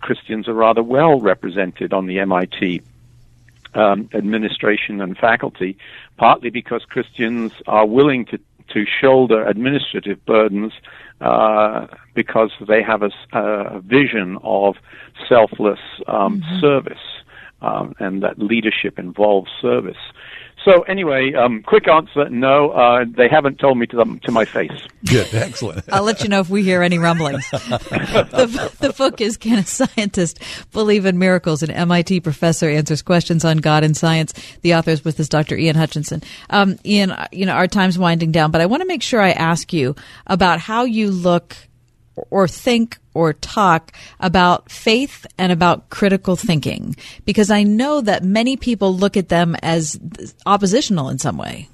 Christians 0.00 0.48
are 0.48 0.54
rather 0.54 0.82
well 0.82 1.20
represented 1.20 1.92
on 1.92 2.06
the 2.06 2.18
MIT 2.18 2.82
um, 3.74 4.08
administration 4.12 5.00
and 5.00 5.16
faculty, 5.16 5.76
partly 6.16 6.50
because 6.50 6.84
Christians 6.84 7.52
are 7.68 7.86
willing 7.86 8.24
to 8.26 8.40
to 8.70 8.86
shoulder 8.86 9.44
administrative 9.46 10.24
burdens 10.24 10.72
uh, 11.20 11.86
because 12.14 12.50
they 12.66 12.82
have 12.82 13.02
a, 13.02 13.10
a 13.32 13.80
vision 13.80 14.38
of 14.42 14.76
selfless 15.28 15.80
um, 16.06 16.40
mm-hmm. 16.40 16.60
service, 16.60 17.22
um, 17.62 17.94
and 17.98 18.22
that 18.22 18.38
leadership 18.38 18.98
involves 18.98 19.50
service. 19.60 19.98
So 20.64 20.82
anyway, 20.82 21.32
um, 21.32 21.62
quick 21.62 21.88
answer: 21.88 22.28
no. 22.28 22.70
Uh, 22.70 23.04
they 23.08 23.28
haven't 23.28 23.58
told 23.58 23.78
me 23.78 23.86
to 23.86 23.96
them 23.96 24.20
to 24.20 24.30
my 24.30 24.44
face. 24.44 24.70
Good, 25.06 25.32
excellent. 25.32 25.84
I'll 25.92 26.02
let 26.02 26.22
you 26.22 26.28
know 26.28 26.40
if 26.40 26.50
we 26.50 26.62
hear 26.62 26.82
any 26.82 26.98
rumblings. 26.98 27.48
the, 27.50 28.72
the, 28.78 28.92
book 28.92 29.22
is 29.22 29.38
"Can 29.38 29.58
a 29.58 29.64
Scientist 29.64 30.40
Believe 30.72 31.06
in 31.06 31.18
Miracles?" 31.18 31.62
An 31.62 31.70
MIT 31.70 32.20
professor 32.20 32.68
answers 32.68 33.00
questions 33.00 33.44
on 33.44 33.58
God 33.58 33.84
and 33.84 33.96
science. 33.96 34.34
The 34.60 34.74
author 34.74 34.90
is 34.90 35.04
with 35.04 35.18
us, 35.18 35.28
Dr. 35.28 35.56
Ian 35.56 35.76
Hutchinson. 35.76 36.22
Um, 36.50 36.78
Ian, 36.84 37.14
you 37.32 37.46
know 37.46 37.52
our 37.52 37.66
time's 37.66 37.98
winding 37.98 38.30
down, 38.30 38.50
but 38.50 38.60
I 38.60 38.66
want 38.66 38.82
to 38.82 38.86
make 38.86 39.02
sure 39.02 39.20
I 39.20 39.30
ask 39.30 39.72
you 39.72 39.96
about 40.26 40.60
how 40.60 40.84
you 40.84 41.10
look 41.10 41.56
or 42.30 42.48
think 42.48 42.98
or 43.14 43.32
talk 43.32 43.92
about 44.18 44.70
faith 44.70 45.26
and 45.38 45.52
about 45.52 45.90
critical 45.90 46.36
thinking 46.36 46.96
because 47.24 47.50
I 47.50 47.62
know 47.62 48.00
that 48.00 48.24
many 48.24 48.56
people 48.56 48.94
look 48.94 49.16
at 49.16 49.28
them 49.28 49.56
as 49.62 49.98
oppositional 50.46 51.08
in 51.08 51.18
some 51.18 51.38
way. 51.38 51.68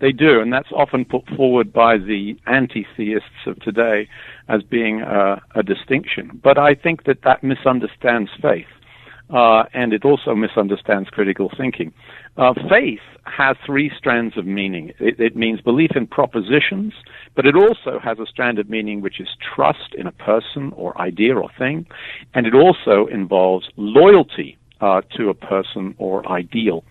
They 0.00 0.12
do, 0.12 0.40
and 0.40 0.52
that's 0.52 0.70
often 0.70 1.04
put 1.04 1.26
forward 1.36 1.72
by 1.72 1.98
the 1.98 2.36
anti 2.46 2.86
theists 2.96 3.46
of 3.46 3.58
today 3.60 4.08
as 4.48 4.62
being 4.62 5.00
a, 5.00 5.42
a 5.56 5.62
distinction. 5.62 6.40
But 6.42 6.56
I 6.56 6.74
think 6.74 7.04
that 7.04 7.22
that 7.22 7.42
misunderstands 7.42 8.30
faith. 8.40 8.66
Uh, 9.30 9.64
and 9.74 9.92
it 9.92 10.04
also 10.06 10.34
misunderstands 10.34 11.10
critical 11.10 11.50
thinking. 11.54 11.92
Uh, 12.38 12.54
faith 12.70 13.00
has 13.24 13.56
three 13.66 13.90
strands 13.96 14.38
of 14.38 14.46
meaning. 14.46 14.92
It, 14.98 15.20
it, 15.20 15.36
means 15.36 15.60
belief 15.60 15.90
in 15.94 16.06
propositions, 16.06 16.94
but 17.38 17.46
it 17.46 17.54
also 17.54 18.00
has 18.00 18.18
a 18.18 18.26
strand 18.26 18.58
of 18.58 18.68
meaning 18.68 19.00
which 19.00 19.20
is 19.20 19.28
trust 19.54 19.94
in 19.96 20.08
a 20.08 20.10
person 20.10 20.72
or 20.74 21.00
idea 21.00 21.36
or 21.36 21.48
thing, 21.56 21.86
and 22.34 22.48
it 22.48 22.52
also 22.52 23.06
involves 23.06 23.68
loyalty 23.76 24.58
uh, 24.80 25.02
to 25.16 25.28
a 25.28 25.34
person 25.34 25.94
or 25.98 26.28
ideal. 26.28 26.82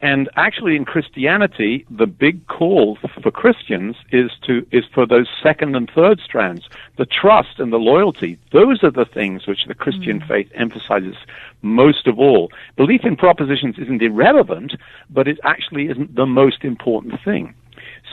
And 0.00 0.30
actually, 0.36 0.74
in 0.76 0.86
Christianity, 0.86 1.84
the 1.90 2.06
big 2.06 2.46
call 2.46 2.96
for 3.22 3.30
Christians 3.30 3.96
is 4.10 4.30
to 4.46 4.66
is 4.70 4.84
for 4.94 5.04
those 5.06 5.28
second 5.42 5.76
and 5.76 5.90
third 5.94 6.18
strands, 6.24 6.66
the 6.96 7.04
trust 7.04 7.58
and 7.60 7.70
the 7.70 7.78
loyalty. 7.78 8.38
Those 8.52 8.82
are 8.82 8.90
the 8.90 9.04
things 9.04 9.46
which 9.46 9.66
the 9.66 9.74
Christian 9.74 10.20
mm. 10.20 10.28
faith 10.28 10.50
emphasizes 10.54 11.16
most 11.60 12.06
of 12.06 12.18
all. 12.18 12.50
Belief 12.76 13.04
in 13.04 13.16
propositions 13.16 13.76
isn't 13.78 14.00
irrelevant, 14.00 14.76
but 15.10 15.28
it 15.28 15.38
actually 15.44 15.90
isn't 15.90 16.14
the 16.14 16.26
most 16.26 16.64
important 16.64 17.22
thing. 17.22 17.54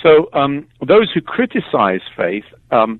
So 0.02 0.30
um, 0.34 0.68
those 0.86 1.12
who 1.12 1.22
criticize 1.22 2.02
faith 2.16 2.46
um, 2.72 3.00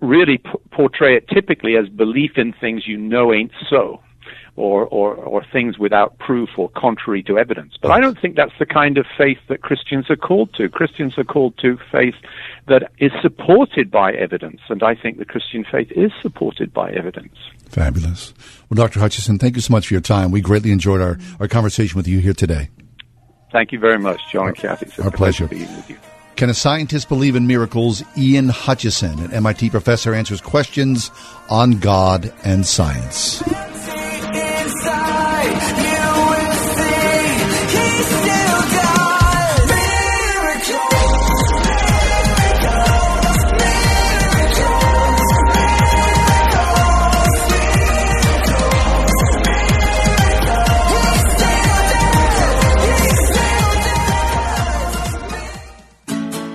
really 0.00 0.38
p- 0.38 0.50
portray 0.70 1.16
it 1.16 1.28
typically 1.28 1.76
as 1.76 1.88
belief 1.88 2.32
in 2.36 2.52
things 2.52 2.86
you 2.86 2.96
know 2.96 3.32
ain't 3.32 3.52
so 3.68 4.00
or, 4.56 4.86
or, 4.86 5.14
or 5.14 5.44
things 5.52 5.78
without 5.78 6.18
proof 6.18 6.50
or 6.58 6.68
contrary 6.70 7.22
to 7.22 7.38
evidence. 7.38 7.74
But 7.80 7.92
I 7.92 8.00
don't 8.00 8.20
think 8.20 8.36
that's 8.36 8.58
the 8.58 8.66
kind 8.66 8.98
of 8.98 9.06
faith 9.16 9.38
that 9.48 9.62
Christians 9.62 10.10
are 10.10 10.16
called 10.16 10.52
to. 10.54 10.68
Christians 10.68 11.16
are 11.18 11.24
called 11.24 11.56
to 11.58 11.78
faith 11.90 12.14
that 12.66 12.90
is 12.98 13.12
supported 13.22 13.90
by 13.90 14.12
evidence, 14.12 14.60
and 14.68 14.82
I 14.82 14.94
think 14.94 15.18
the 15.18 15.24
Christian 15.24 15.64
faith 15.64 15.90
is 15.92 16.12
supported 16.20 16.74
by 16.74 16.90
evidence. 16.90 17.34
Fabulous. 17.68 18.34
Well, 18.68 18.76
Dr. 18.76 19.00
Hutchinson, 19.00 19.38
thank 19.38 19.56
you 19.56 19.62
so 19.62 19.72
much 19.72 19.86
for 19.86 19.94
your 19.94 20.00
time. 20.00 20.30
We 20.30 20.40
greatly 20.40 20.72
enjoyed 20.72 21.00
our, 21.00 21.18
our 21.38 21.48
conversation 21.48 21.96
with 21.96 22.08
you 22.08 22.18
here 22.18 22.34
today. 22.34 22.68
Thank 23.52 23.72
you 23.72 23.78
very 23.78 23.98
much, 23.98 24.20
John 24.30 24.48
and 24.48 24.56
Kathy. 24.56 24.86
It's 24.86 24.98
our 24.98 25.10
pleasure. 25.10 25.48
pleasure 25.48 25.96
can 26.40 26.48
a 26.48 26.54
scientist 26.54 27.10
believe 27.10 27.36
in 27.36 27.46
miracles? 27.46 28.02
Ian 28.16 28.48
Hutchinson, 28.48 29.18
an 29.18 29.30
MIT 29.30 29.68
professor, 29.68 30.14
answers 30.14 30.40
questions 30.40 31.10
on 31.50 31.72
God 31.80 32.32
and 32.44 32.64
science. 32.64 33.42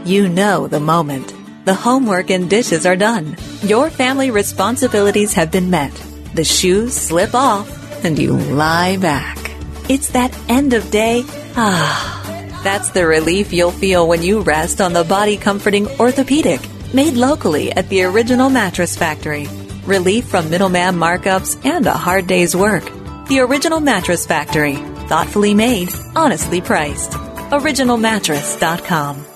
You 0.06 0.30
know 0.30 0.68
the 0.68 0.80
moment. 0.80 1.34
The 1.65 1.73
homework 1.73 2.30
and 2.30 2.48
dishes 2.48 2.86
are 2.86 2.95
done. 2.95 3.36
Your 3.64 3.90
family 3.90 4.30
responsibilities 4.30 5.34
have 5.34 5.49
been 5.49 5.72
met. 5.72 5.91
The 6.36 6.44
shoes 6.44 6.94
slip 6.94 7.34
off 7.34 8.06
and 8.06 8.19
you 8.19 8.38
lie 8.38 8.98
back. 8.98 9.36
It's 9.90 10.10
that 10.10 10.38
end 10.48 10.73
of 10.73 10.91
day. 10.91 11.23
Ah. 11.56 12.11
That's 12.64 12.90
the 12.90 13.07
relief 13.07 13.52
you'll 13.52 13.72
feel 13.72 14.07
when 14.07 14.22
you 14.22 14.41
rest 14.41 14.80
on 14.80 14.94
the 14.94 15.03
body 15.03 15.38
comforting 15.38 15.88
orthopedic 15.99 16.61
made 16.94 17.15
locally 17.15 17.72
at 17.72 17.90
the 17.90 18.03
original 18.03 18.52
mattress 18.52 18.95
factory. 18.95 19.48
Relief 19.86 20.27
from 20.27 20.52
middleman 20.52 20.94
markups 20.95 21.65
and 21.65 21.88
a 21.88 21.94
hard 21.94 22.27
day's 22.27 22.56
work. 22.56 22.84
The 23.27 23.40
original 23.40 23.80
mattress 23.80 24.27
factory. 24.27 24.76
Thoughtfully 25.10 25.56
made, 25.56 25.90
honestly 26.15 26.61
priced. 26.61 27.11
OriginalMattress.com. 27.11 29.35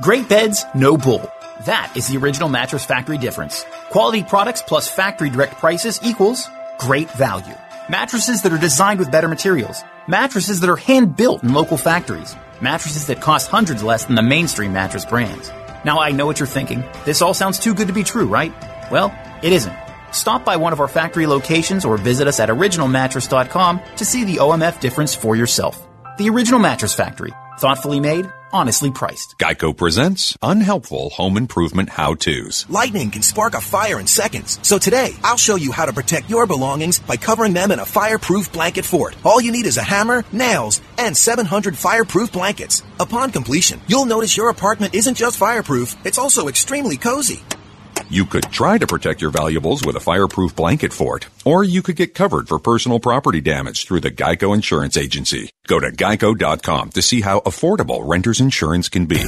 Great 0.00 0.30
beds, 0.30 0.64
no 0.74 0.96
bull. 0.96 1.30
That 1.66 1.92
is 1.94 2.08
the 2.08 2.16
original 2.16 2.48
Mattress 2.48 2.86
Factory 2.86 3.18
difference. 3.18 3.66
Quality 3.90 4.22
products 4.22 4.62
plus 4.62 4.88
factory 4.88 5.28
direct 5.28 5.58
prices 5.58 6.00
equals 6.02 6.48
great 6.78 7.10
value. 7.10 7.54
Mattresses 7.90 8.40
that 8.40 8.52
are 8.52 8.58
designed 8.58 8.98
with 8.98 9.12
better 9.12 9.28
materials. 9.28 9.82
Mattresses 10.08 10.60
that 10.60 10.70
are 10.70 10.76
hand 10.76 11.16
built 11.16 11.42
in 11.42 11.52
local 11.52 11.76
factories. 11.76 12.34
Mattresses 12.62 13.08
that 13.08 13.20
cost 13.20 13.50
hundreds 13.50 13.82
less 13.82 14.06
than 14.06 14.14
the 14.14 14.22
mainstream 14.22 14.72
mattress 14.72 15.04
brands. 15.04 15.50
Now 15.84 16.00
I 16.00 16.12
know 16.12 16.24
what 16.24 16.40
you're 16.40 16.46
thinking. 16.46 16.82
This 17.04 17.20
all 17.20 17.34
sounds 17.34 17.58
too 17.58 17.74
good 17.74 17.88
to 17.88 17.92
be 17.92 18.02
true, 18.02 18.26
right? 18.26 18.54
Well, 18.90 19.14
it 19.42 19.52
isn't. 19.52 19.76
Stop 20.12 20.46
by 20.46 20.56
one 20.56 20.72
of 20.72 20.80
our 20.80 20.88
factory 20.88 21.26
locations 21.26 21.84
or 21.84 21.98
visit 21.98 22.26
us 22.26 22.40
at 22.40 22.48
originalmattress.com 22.48 23.80
to 23.96 24.04
see 24.06 24.24
the 24.24 24.36
OMF 24.36 24.80
difference 24.80 25.14
for 25.14 25.36
yourself. 25.36 25.86
The 26.16 26.30
Original 26.30 26.58
Mattress 26.58 26.94
Factory. 26.94 27.32
Thoughtfully 27.58 28.00
made, 28.00 28.30
honestly 28.52 28.90
priced. 28.90 29.38
Geico 29.38 29.76
presents 29.76 30.36
unhelpful 30.42 31.10
home 31.10 31.36
improvement 31.36 31.88
how-tos. 31.88 32.66
Lightning 32.68 33.10
can 33.10 33.22
spark 33.22 33.54
a 33.54 33.60
fire 33.60 33.98
in 34.00 34.06
seconds. 34.06 34.58
So 34.62 34.78
today, 34.78 35.14
I'll 35.22 35.36
show 35.36 35.56
you 35.56 35.72
how 35.72 35.86
to 35.86 35.92
protect 35.92 36.30
your 36.30 36.46
belongings 36.46 36.98
by 36.98 37.16
covering 37.16 37.52
them 37.52 37.70
in 37.72 37.78
a 37.78 37.86
fireproof 37.86 38.52
blanket 38.52 38.84
fort. 38.84 39.16
All 39.24 39.40
you 39.40 39.52
need 39.52 39.66
is 39.66 39.76
a 39.76 39.82
hammer, 39.82 40.24
nails, 40.32 40.80
and 40.98 41.16
700 41.16 41.76
fireproof 41.76 42.32
blankets. 42.32 42.82
Upon 42.98 43.30
completion, 43.30 43.80
you'll 43.86 44.06
notice 44.06 44.36
your 44.36 44.50
apartment 44.50 44.94
isn't 44.94 45.16
just 45.16 45.38
fireproof, 45.38 45.96
it's 46.04 46.18
also 46.18 46.48
extremely 46.48 46.96
cozy. 46.96 47.40
You 48.08 48.24
could 48.24 48.44
try 48.50 48.78
to 48.78 48.86
protect 48.86 49.20
your 49.20 49.30
valuables 49.30 49.84
with 49.84 49.96
a 49.96 50.00
fireproof 50.00 50.56
blanket 50.56 50.92
fort, 50.92 51.26
or 51.44 51.62
you 51.62 51.82
could 51.82 51.96
get 51.96 52.14
covered 52.14 52.48
for 52.48 52.58
personal 52.58 53.00
property 53.00 53.40
damage 53.40 53.86
through 53.86 54.00
the 54.00 54.10
Geico 54.10 54.54
Insurance 54.54 54.96
Agency. 54.96 55.50
Go 55.66 55.78
to 55.78 55.90
geico.com 55.90 56.90
to 56.90 57.02
see 57.02 57.20
how 57.20 57.40
affordable 57.40 58.02
renter's 58.08 58.40
insurance 58.40 58.88
can 58.88 59.06
be. 59.06 59.22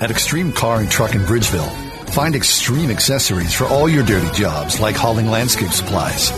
At 0.00 0.10
Extreme 0.10 0.52
Car 0.52 0.80
and 0.80 0.90
Truck 0.90 1.14
in 1.14 1.22
Bridgeville, 1.22 1.70
find 2.10 2.34
extreme 2.34 2.90
accessories 2.90 3.54
for 3.54 3.66
all 3.66 3.88
your 3.88 4.04
dirty 4.04 4.30
jobs 4.36 4.80
like 4.80 4.96
hauling 4.96 5.28
landscape 5.28 5.70
supplies. 5.70 6.30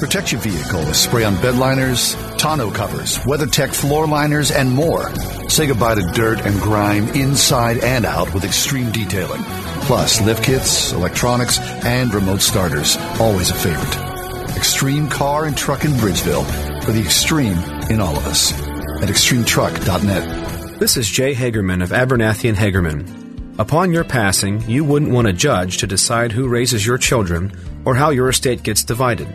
Protect 0.00 0.32
your 0.32 0.40
vehicle 0.40 0.80
with 0.80 0.96
spray 0.96 1.24
on 1.24 1.40
bed 1.40 1.56
liners, 1.56 2.14
tonneau 2.36 2.70
covers, 2.74 3.18
WeatherTech 3.18 3.74
floor 3.74 4.06
liners, 4.06 4.50
and 4.50 4.70
more. 4.70 5.10
Say 5.48 5.66
goodbye 5.66 5.94
to 5.94 6.02
dirt 6.12 6.40
and 6.40 6.60
grime 6.60 7.08
inside 7.10 7.78
and 7.78 8.04
out 8.04 8.34
with 8.34 8.44
extreme 8.44 8.90
detailing. 8.92 9.42
Plus, 9.86 10.20
lift 10.20 10.42
kits, 10.42 10.90
electronics, 10.90 11.60
and 11.84 12.12
remote 12.12 12.42
starters. 12.42 12.96
Always 13.20 13.50
a 13.50 13.54
favorite. 13.54 14.56
Extreme 14.56 15.08
Car 15.08 15.44
and 15.44 15.56
Truck 15.56 15.84
in 15.84 15.92
Bridgeville 15.92 16.44
for 16.82 16.90
the 16.90 17.00
extreme 17.00 17.56
in 17.88 18.00
all 18.00 18.16
of 18.16 18.26
us. 18.26 18.52
At 19.00 19.08
extremetruck.net. 19.08 20.80
This 20.80 20.96
is 20.96 21.08
Jay 21.08 21.34
Hagerman 21.34 21.84
of 21.84 21.90
Abernathy 21.90 22.48
and 22.48 22.58
Hagerman. 22.58 23.60
Upon 23.60 23.92
your 23.92 24.02
passing, 24.02 24.60
you 24.68 24.84
wouldn't 24.84 25.12
want 25.12 25.28
a 25.28 25.32
judge 25.32 25.78
to 25.78 25.86
decide 25.86 26.32
who 26.32 26.48
raises 26.48 26.84
your 26.84 26.98
children 26.98 27.52
or 27.84 27.94
how 27.94 28.10
your 28.10 28.28
estate 28.28 28.64
gets 28.64 28.82
divided. 28.82 29.28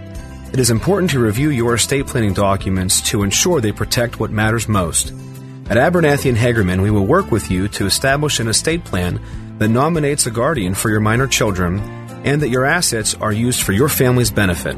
It 0.52 0.60
is 0.60 0.70
important 0.70 1.12
to 1.12 1.20
review 1.20 1.50
your 1.50 1.76
estate 1.76 2.08
planning 2.08 2.34
documents 2.34 3.00
to 3.10 3.24
ensure 3.24 3.62
they 3.62 3.72
protect 3.72 4.20
what 4.20 4.32
matters 4.32 4.68
most. 4.68 5.14
At 5.70 5.78
Abernathy 5.78 6.28
and 6.28 6.38
Hagerman, 6.38 6.82
we 6.82 6.92
will 6.92 7.06
work 7.06 7.32
with 7.32 7.50
you 7.50 7.70
to 7.70 7.86
establish 7.86 8.42
an 8.42 8.50
estate 8.50 8.84
plan 8.84 9.22
that 9.62 9.70
nominates 9.70 10.26
a 10.26 10.32
guardian 10.32 10.74
for 10.74 10.90
your 10.90 11.00
minor 11.00 11.28
children 11.28 11.80
and 12.26 12.42
that 12.42 12.50
your 12.50 12.66
assets 12.66 13.14
are 13.14 13.32
used 13.32 13.62
for 13.62 13.74
your 13.74 13.88
family's 13.88 14.32
benefit. 14.32 14.76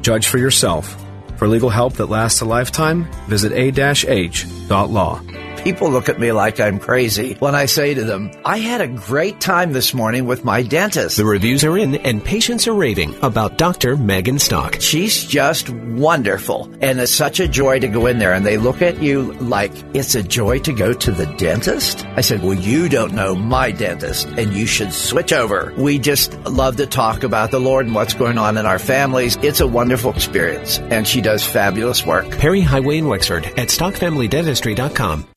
Judge 0.00 0.28
for 0.28 0.38
yourself. 0.38 0.96
For 1.38 1.48
legal 1.48 1.70
help 1.70 1.94
that 1.94 2.06
lasts 2.06 2.40
a 2.40 2.44
lifetime, 2.44 3.10
visit 3.26 3.50
a-h.law. 3.50 5.20
People 5.62 5.90
look 5.92 6.08
at 6.08 6.18
me 6.18 6.32
like 6.32 6.58
I'm 6.58 6.80
crazy 6.80 7.34
when 7.34 7.54
I 7.54 7.66
say 7.66 7.94
to 7.94 8.02
them, 8.02 8.32
I 8.44 8.58
had 8.58 8.80
a 8.80 8.88
great 8.88 9.38
time 9.38 9.72
this 9.72 9.94
morning 9.94 10.26
with 10.26 10.44
my 10.44 10.64
dentist. 10.64 11.16
The 11.16 11.24
reviews 11.24 11.62
are 11.62 11.78
in 11.78 11.94
and 11.94 12.24
patients 12.24 12.66
are 12.66 12.74
raving 12.74 13.14
about 13.22 13.58
Dr. 13.58 13.96
Megan 13.96 14.40
Stock. 14.40 14.78
She's 14.80 15.22
just 15.22 15.70
wonderful. 15.70 16.68
And 16.80 16.98
it's 16.98 17.14
such 17.14 17.38
a 17.38 17.46
joy 17.46 17.78
to 17.78 17.86
go 17.86 18.06
in 18.06 18.18
there 18.18 18.32
and 18.32 18.44
they 18.44 18.56
look 18.56 18.82
at 18.82 19.00
you 19.00 19.34
like 19.34 19.70
it's 19.94 20.16
a 20.16 20.22
joy 20.24 20.58
to 20.60 20.72
go 20.72 20.92
to 20.94 21.12
the 21.12 21.26
dentist. 21.36 22.04
I 22.16 22.22
said, 22.22 22.42
well, 22.42 22.54
you 22.54 22.88
don't 22.88 23.14
know 23.14 23.36
my 23.36 23.70
dentist 23.70 24.26
and 24.36 24.52
you 24.52 24.66
should 24.66 24.92
switch 24.92 25.32
over. 25.32 25.72
We 25.78 26.00
just 26.00 26.34
love 26.40 26.74
to 26.78 26.86
talk 26.86 27.22
about 27.22 27.52
the 27.52 27.60
Lord 27.60 27.86
and 27.86 27.94
what's 27.94 28.14
going 28.14 28.36
on 28.36 28.56
in 28.56 28.66
our 28.66 28.80
families. 28.80 29.38
It's 29.42 29.60
a 29.60 29.66
wonderful 29.68 30.12
experience 30.12 30.80
and 30.80 31.06
she 31.06 31.20
does 31.20 31.46
fabulous 31.46 32.04
work. 32.04 32.28
Perry 32.32 32.62
Highway 32.62 32.98
in 32.98 33.06
Wexford 33.06 33.44
at 33.44 33.68
stockfamilydentistry.com. 33.68 35.31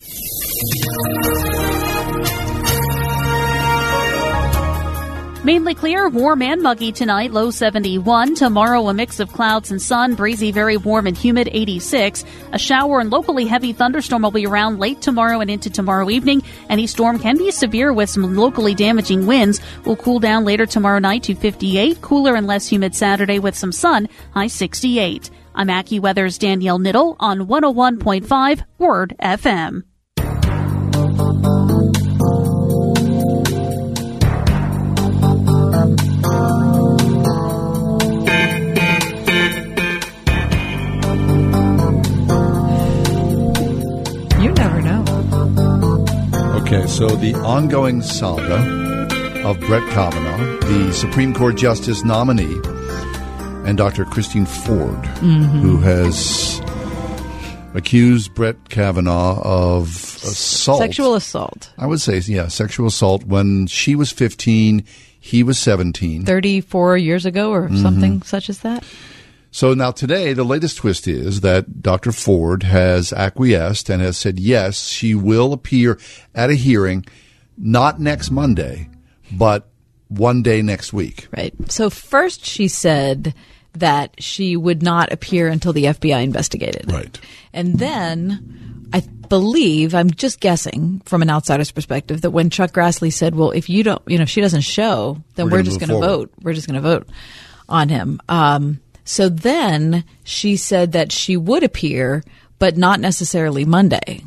Mainly 5.45 5.75
clear, 5.75 6.09
warm 6.09 6.41
and 6.41 6.63
muggy 6.63 6.91
tonight, 6.91 7.31
low 7.31 7.51
71. 7.51 8.33
Tomorrow, 8.33 8.87
a 8.87 8.95
mix 8.95 9.19
of 9.19 9.31
clouds 9.31 9.69
and 9.69 9.79
sun, 9.79 10.15
breezy, 10.15 10.51
very 10.51 10.75
warm 10.75 11.05
and 11.05 11.15
humid, 11.15 11.49
86. 11.51 12.25
A 12.51 12.57
shower 12.57 12.99
and 12.99 13.11
locally 13.11 13.45
heavy 13.45 13.71
thunderstorm 13.71 14.23
will 14.23 14.31
be 14.31 14.47
around 14.47 14.79
late 14.79 15.01
tomorrow 15.01 15.41
and 15.41 15.51
into 15.51 15.69
tomorrow 15.69 16.09
evening. 16.09 16.41
Any 16.67 16.87
storm 16.87 17.19
can 17.19 17.37
be 17.37 17.51
severe 17.51 17.93
with 17.93 18.09
some 18.09 18.35
locally 18.35 18.73
damaging 18.73 19.27
winds. 19.27 19.61
Will 19.85 19.97
cool 19.97 20.17
down 20.17 20.45
later 20.45 20.65
tomorrow 20.65 20.97
night 20.97 21.21
to 21.23 21.35
58. 21.35 22.01
Cooler 22.01 22.33
and 22.33 22.47
less 22.47 22.67
humid 22.67 22.95
Saturday 22.95 23.37
with 23.37 23.55
some 23.55 23.71
sun, 23.71 24.09
high 24.33 24.47
68. 24.47 25.29
I'm 25.53 25.67
AccuWeather's 25.67 26.39
Danielle 26.39 26.79
Niddle 26.79 27.17
on 27.19 27.41
101.5 27.41 28.63
Word 28.79 29.15
FM. 29.21 29.83
So 46.95 47.07
the 47.09 47.33
ongoing 47.43 48.01
saga 48.01 48.55
of 49.43 49.59
Brett 49.61 49.83
Kavanaugh, 49.89 50.59
the 50.61 50.93
Supreme 50.93 51.33
Court 51.33 51.57
Justice 51.57 52.05
nominee, 52.05 52.57
and 53.65 53.77
Dr. 53.77 54.05
Christine 54.05 54.45
Ford, 54.45 55.03
Mhm. 55.21 55.59
who 55.61 55.77
has 55.81 56.61
accused 57.75 58.33
Brett 58.33 58.69
Kavanaugh 58.69 59.39
of 59.43 59.87
assault. 60.23 60.79
Sexual 60.79 61.15
assault. 61.15 61.71
I 61.77 61.85
would 61.87 62.01
say, 62.01 62.17
yeah, 62.19 62.47
sexual 62.47 62.87
assault 62.87 63.25
when 63.25 63.67
she 63.67 63.95
was 63.95 64.11
15, 64.11 64.83
he 65.19 65.43
was 65.43 65.59
17. 65.59 66.25
34 66.25 66.97
years 66.97 67.25
ago 67.25 67.51
or 67.51 67.69
Mhm. 67.69 67.81
something 67.81 68.21
such 68.21 68.49
as 68.49 68.59
that. 68.59 68.83
So 69.51 69.73
now 69.73 69.91
today, 69.91 70.33
the 70.33 70.43
latest 70.43 70.77
twist 70.77 71.07
is 71.07 71.41
that 71.41 71.81
Dr. 71.81 72.11
Ford 72.11 72.63
has 72.63 73.13
acquiesced 73.13 73.89
and 73.89 74.01
has 74.01 74.17
said, 74.17 74.37
yes, 74.39 74.87
she 74.87 75.15
will 75.15 75.53
appear 75.53 75.97
at 76.33 76.49
a 76.49 76.55
hearing, 76.55 77.05
not 77.57 77.99
next 78.01 78.31
Monday, 78.31 78.89
but 79.31 79.69
one 80.09 80.41
day 80.43 80.61
next 80.61 80.91
week. 80.93 81.27
Right. 81.35 81.53
So 81.69 81.89
first 81.89 82.45
she 82.45 82.67
said 82.67 83.33
that 83.79 84.21
she 84.21 84.55
would 84.55 84.81
not 84.81 85.11
appear 85.11 85.47
until 85.47 85.73
the 85.73 85.85
FBI 85.85 86.23
investigated. 86.23 86.91
Right. 86.91 87.19
And 87.53 87.77
then 87.79 88.89
I 88.93 89.01
believe, 89.01 89.93
I'm 89.95 90.09
just 90.09 90.39
guessing 90.39 91.01
from 91.05 91.21
an 91.21 91.29
outsider's 91.29 91.71
perspective, 91.71 92.21
that 92.21 92.31
when 92.31 92.49
Chuck 92.49 92.71
Grassley 92.71 93.11
said, 93.11 93.35
well, 93.35 93.51
if 93.51 93.69
you 93.69 93.83
don't, 93.83 94.01
you 94.07 94.17
know, 94.17 94.23
if 94.23 94.29
she 94.29 94.41
doesn't 94.41 94.61
show, 94.61 95.21
then 95.35 95.45
We're 95.45 95.51
we're, 95.51 95.57
gonna 95.57 95.63
just 95.65 95.79
going 95.79 95.89
to 95.89 96.07
vote. 96.07 96.31
We're 96.41 96.53
just 96.53 96.67
going 96.67 96.81
to 96.81 96.87
vote 96.87 97.07
on 97.67 97.89
him. 97.89 98.21
Um, 98.29 98.79
so 99.03 99.29
then 99.29 100.03
she 100.23 100.55
said 100.55 100.93
that 100.93 101.11
she 101.11 101.37
would 101.37 101.63
appear, 101.63 102.23
but 102.59 102.77
not 102.77 102.99
necessarily 102.99 103.65
Monday. 103.65 104.23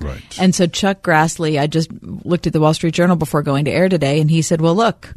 Right. 0.00 0.38
And 0.40 0.54
so 0.54 0.66
Chuck 0.66 1.02
Grassley, 1.02 1.58
I 1.60 1.66
just 1.66 1.90
looked 2.02 2.46
at 2.46 2.52
the 2.52 2.60
Wall 2.60 2.74
Street 2.74 2.94
Journal 2.94 3.16
before 3.16 3.42
going 3.42 3.64
to 3.66 3.70
air 3.70 3.88
today, 3.88 4.20
and 4.20 4.30
he 4.30 4.42
said, 4.42 4.60
"Well, 4.60 4.74
look, 4.74 5.14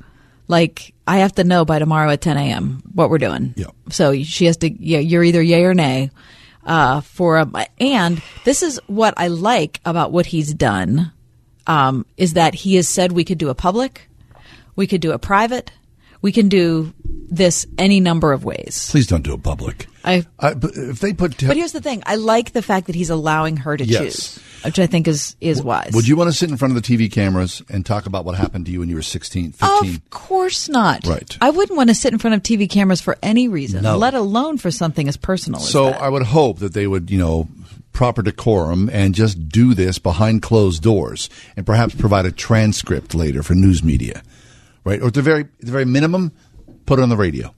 like 0.48 0.94
I 1.08 1.18
have 1.18 1.34
to 1.36 1.44
know 1.44 1.66
by 1.66 1.80
tomorrow 1.80 2.10
at 2.12 2.22
10 2.22 2.38
a.m. 2.38 2.82
what 2.94 3.10
we're 3.10 3.18
doing. 3.18 3.54
Yeah. 3.58 3.68
So 3.90 4.22
she 4.24 4.46
has 4.46 4.58
to. 4.58 4.70
Yeah, 4.72 5.00
you're 5.00 5.24
either 5.24 5.42
yay 5.42 5.64
or 5.64 5.74
nay. 5.74 6.12
Uh, 6.66 7.02
for 7.02 7.38
a, 7.38 7.48
and 7.80 8.24
this 8.44 8.64
is 8.64 8.80
what 8.88 9.14
I 9.18 9.28
like 9.28 9.80
about 9.86 10.12
what 10.12 10.26
he's 10.26 10.52
done, 10.52 11.12
um, 11.68 12.08
is 12.18 12.34
that 12.34 12.56
he 12.56 12.74
has 12.78 12.88
said 12.88 13.12
we 13.12 13.24
could 13.24 13.38
do 13.38 13.50
a 13.50 13.54
public, 13.56 14.10
we 14.76 14.88
could 14.88 15.00
do 15.00 15.12
a 15.12 15.20
private, 15.20 15.72
we 16.24 16.32
can 16.32 16.50
do 16.50 16.92
this 17.30 17.68
any 17.78 18.00
number 18.00 18.34
of 18.34 18.44
ways. 18.46 18.88
Please 18.90 19.06
don't 19.06 19.22
do 19.22 19.34
a 19.34 19.38
public. 19.38 19.86
I, 20.04 20.26
I, 20.40 20.56
but 20.56 20.72
if 20.76 21.02
they 21.02 21.14
put, 21.14 21.38
but 21.46 21.56
here's 21.56 21.72
the 21.72 21.82
thing: 21.82 22.02
I 22.08 22.16
like 22.16 22.52
the 22.54 22.64
fact 22.64 22.88
that 22.88 22.96
he's 22.96 23.12
allowing 23.12 23.58
her 23.58 23.78
to 23.78 23.86
Yes. 23.86 24.00
choose, 24.02 24.40
which 24.66 24.80
I 24.80 24.88
think 24.88 25.08
is 25.08 25.36
is 25.42 25.62
wise. 25.64 25.92
would 25.94 26.08
you 26.08 26.16
want 26.16 26.30
to 26.30 26.36
sit 26.38 26.50
in 26.50 26.58
front 26.58 26.76
of 26.76 26.82
the 26.84 26.98
TV 26.98 27.12
cameras 27.12 27.62
and 27.70 27.86
talk 27.86 28.06
about 28.06 28.26
what 28.26 28.36
happened 28.36 28.66
to 28.66 28.72
you 28.72 28.80
when 28.80 28.90
you 28.90 28.96
were 28.96 29.02
16, 29.02 29.52
15? 29.54 29.96
Of 29.96 30.10
course 30.10 30.68
not. 30.70 31.06
Right. 31.08 31.38
I 31.42 31.50
wouldn't 31.52 31.78
want 31.78 31.90
to 31.90 31.96
sit 31.96 32.12
in 32.14 32.20
front 32.20 32.34
of 32.36 32.44
TV 32.44 32.70
cameras 32.70 33.02
for 33.02 33.18
any 33.24 33.48
reason, 33.48 33.84
No. 33.84 33.98
let 33.98 34.14
alone 34.14 34.58
for 34.58 34.72
something 34.72 35.08
as 35.08 35.18
personal 35.18 35.60
as 35.60 35.66
that. 35.68 35.72
So 35.72 35.86
that. 35.92 36.02
I 36.02 36.10
would 36.10 36.24
hope 36.24 36.60
that 36.60 36.74
they 36.74 36.88
would, 36.88 37.10
you 37.12 37.18
know, 37.18 37.48
proper 37.94 38.22
decorum 38.22 38.90
and 38.92 39.16
just 39.16 39.48
do 39.48 39.74
this 39.74 40.00
behind 40.00 40.42
closed 40.42 40.84
doors 40.84 41.30
and 41.56 41.66
perhaps 41.66 41.96
provide 41.96 42.26
a 42.26 42.32
transcript 42.32 43.16
later 43.16 43.42
for 43.42 43.54
news 43.56 43.84
media, 43.84 44.22
right? 44.84 45.02
Or 45.02 45.08
at 45.08 45.14
the 45.14 45.22
very, 45.22 45.42
at 45.42 45.60
the 45.62 45.72
very 45.72 45.86
minimum, 45.86 46.32
put 46.86 47.00
it 47.00 47.04
on 47.04 47.10
the 47.10 47.16
radio, 47.18 47.54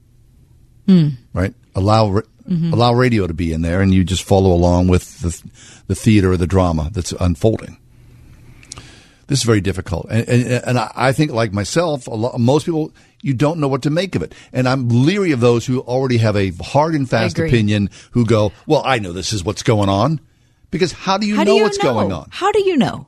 Hmm. 0.86 1.08
right? 1.34 1.54
Allow 1.74 2.20
Mhm. 2.48 2.72
allow 2.72 2.94
radio 2.94 3.26
to 3.26 3.34
be 3.34 3.52
in 3.52 3.62
there, 3.62 3.80
and 3.82 3.92
you 3.92 4.04
just 4.04 4.22
follow 4.22 4.52
along 4.52 4.88
with 4.88 5.20
the 5.20 5.38
the 5.88 5.94
theater 5.94 6.32
or 6.32 6.36
the 6.36 6.46
drama 6.46 6.90
that's 6.92 7.12
unfolding. 7.20 7.76
This 9.26 9.40
is 9.40 9.44
very 9.44 9.60
difficult, 9.60 10.06
and 10.08 10.26
and, 10.28 10.46
and 10.64 10.78
I, 10.78 11.12
think, 11.12 11.32
like 11.32 11.52
myself, 11.52 12.06
a 12.06 12.14
lot, 12.14 12.38
most 12.40 12.64
people 12.64 12.92
you 13.20 13.34
don't 13.34 13.58
know 13.58 13.68
what 13.68 13.82
to 13.82 13.90
make 13.90 14.14
of 14.14 14.22
it, 14.22 14.32
and 14.54 14.66
I'm 14.68 14.88
leery 14.88 15.32
of 15.32 15.40
those 15.40 15.66
who 15.66 15.80
already 15.80 16.16
have 16.18 16.34
a 16.36 16.50
hard 16.62 16.94
and 16.94 17.08
fast 17.10 17.38
opinion 17.38 17.90
who 18.12 18.24
go, 18.24 18.52
"Well, 18.66 18.82
I 18.86 18.98
know 19.00 19.12
this 19.12 19.32
is 19.34 19.44
what's 19.44 19.62
going 19.62 19.90
on," 19.90 20.20
because 20.70 20.92
how 20.92 21.18
do 21.18 21.26
you 21.26 21.36
How 21.36 21.42
know 21.42 21.50
do 21.52 21.56
you 21.58 21.62
what's 21.64 21.76
know? 21.82 21.92
going 21.92 22.12
on? 22.12 22.28
How 22.30 22.50
do 22.52 22.62
you 22.62 22.76
know? 22.78 23.07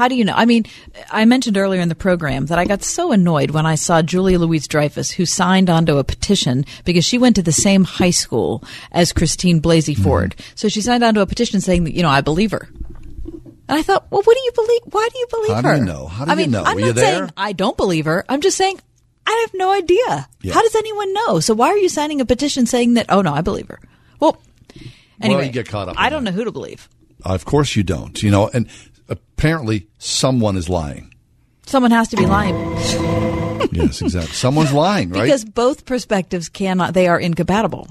How 0.00 0.08
do 0.08 0.14
you 0.14 0.24
know? 0.24 0.32
I 0.34 0.46
mean, 0.46 0.64
I 1.10 1.26
mentioned 1.26 1.58
earlier 1.58 1.78
in 1.82 1.90
the 1.90 1.94
program 1.94 2.46
that 2.46 2.58
I 2.58 2.64
got 2.64 2.82
so 2.82 3.12
annoyed 3.12 3.50
when 3.50 3.66
I 3.66 3.74
saw 3.74 4.00
Julia 4.00 4.38
Louis-Dreyfus, 4.38 5.10
who 5.10 5.26
signed 5.26 5.68
onto 5.68 5.98
a 5.98 6.04
petition 6.04 6.64
because 6.86 7.04
she 7.04 7.18
went 7.18 7.36
to 7.36 7.42
the 7.42 7.52
same 7.52 7.84
high 7.84 8.08
school 8.08 8.64
as 8.92 9.12
Christine 9.12 9.60
Blasey 9.60 9.92
Mm-hmm. 9.92 10.02
Ford. 10.02 10.36
So 10.54 10.70
she 10.70 10.80
signed 10.80 11.04
onto 11.04 11.20
a 11.20 11.26
petition 11.26 11.60
saying 11.60 11.84
that, 11.84 11.92
you 11.92 12.02
know, 12.02 12.08
I 12.08 12.22
believe 12.22 12.50
her. 12.52 12.66
And 12.72 13.78
I 13.78 13.82
thought, 13.82 14.10
well, 14.10 14.22
what 14.22 14.34
do 14.34 14.40
you 14.42 14.52
believe? 14.54 14.80
Why 14.86 15.06
do 15.12 15.18
you 15.18 15.26
believe 15.30 15.52
How 15.56 15.60
do 15.60 15.68
her? 15.68 15.76
you 15.76 15.84
know? 15.84 16.06
How 16.06 16.24
do 16.24 16.30
I 16.30 16.32
you 16.32 16.38
mean, 16.38 16.50
know? 16.52 16.62
I'm 16.64 16.76
Were 16.76 16.80
not 16.80 16.86
you 16.86 16.92
there? 16.94 17.18
saying 17.18 17.30
I 17.36 17.52
don't 17.52 17.76
believe 17.76 18.06
her. 18.06 18.24
I'm 18.26 18.40
just 18.40 18.56
saying 18.56 18.80
I 19.26 19.38
have 19.46 19.52
no 19.52 19.70
idea. 19.70 20.28
Yeah. 20.40 20.54
How 20.54 20.62
does 20.62 20.76
anyone 20.76 21.12
know? 21.12 21.40
So 21.40 21.52
why 21.52 21.68
are 21.68 21.76
you 21.76 21.90
signing 21.90 22.22
a 22.22 22.24
petition 22.24 22.64
saying 22.64 22.94
that? 22.94 23.04
Oh 23.10 23.20
no, 23.20 23.34
I 23.34 23.42
believe 23.42 23.68
her. 23.68 23.78
Well, 24.18 24.40
anyway, 25.20 25.44
you 25.48 25.52
get 25.52 25.68
caught 25.68 25.90
up 25.90 25.96
I 25.98 26.08
don't 26.08 26.24
know 26.24 26.30
who 26.32 26.44
to 26.44 26.52
believe. 26.52 26.88
Of 27.22 27.44
course 27.44 27.76
you 27.76 27.82
don't. 27.82 28.22
You 28.22 28.30
know, 28.30 28.48
and 28.48 28.66
apparently 29.10 29.88
someone 29.98 30.56
is 30.56 30.68
lying. 30.68 31.12
Someone 31.66 31.90
has 31.90 32.08
to 32.08 32.16
be 32.16 32.26
lying 32.26 32.56
yes, 33.72 34.02
exactly. 34.02 34.32
Someone's 34.34 34.72
lying, 34.72 35.10
right? 35.10 35.22
because 35.24 35.44
both 35.44 35.84
perspectives 35.84 36.48
cannot. 36.48 36.94
They 36.94 37.06
are 37.08 37.18
incompatible. 37.18 37.88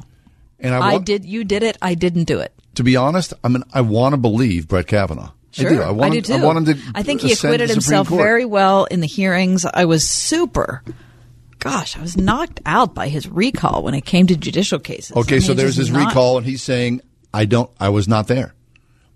and 0.60 0.74
I, 0.74 0.94
want, 0.94 1.06
did. 1.06 1.26
You 1.26 1.44
did 1.44 1.64
it. 1.64 1.78
I 1.82 1.94
didn't 1.96 2.26
do 2.26 2.40
it. 2.40 2.54
to 2.76 2.84
be 2.84 2.96
honest, 2.96 3.34
I 3.44 3.48
mean, 3.50 3.64
I 3.74 3.82
want 3.82 4.14
to 4.14 4.18
believe 4.18 4.68
Brett 4.68 4.88
Kavanaugh. 4.88 5.32
Sure, 5.52 5.68
I 5.68 5.74
do. 5.74 5.82
I 5.82 5.92
want 5.92 6.12
do 6.14 6.18
him, 6.18 6.24
too. 6.24 6.34
I 6.34 6.46
want 6.46 6.58
him 6.60 6.66
to. 6.76 6.92
I 6.96 7.04
think 7.04 7.22
he 7.22 7.32
acquitted 7.34 7.70
to 7.70 7.76
the 7.76 7.82
Supreme 7.82 7.98
himself 7.98 8.08
Court. 8.10 8.22
very 8.22 8.46
well 8.46 8.86
in 8.86 9.00
the 9.00 9.08
hearings. 9.08 9.66
I 9.66 9.86
was 9.86 10.08
super. 10.08 10.84
Gosh, 11.60 11.98
I 11.98 12.02
was 12.02 12.16
knocked 12.16 12.62
out 12.66 12.94
by 12.94 13.10
his 13.10 13.28
recall 13.28 13.84
when 13.84 13.94
it 13.94 14.06
came 14.06 14.28
to 14.28 14.36
judicial 14.38 14.80
cases. 14.80 15.12
I 15.16 15.20
Okay, 15.22 15.36
mean, 15.36 15.42
so 15.42 15.54
there's 15.54 15.76
his 15.76 15.92
not- 15.92 16.08
recall, 16.08 16.38
and 16.38 16.46
he's 16.46 16.62
saying, 16.62 17.02
"I 17.34 17.46
don't. 17.46 17.70
I 17.80 17.90
was 17.90 18.08
not 18.08 18.28
there." 18.28 18.54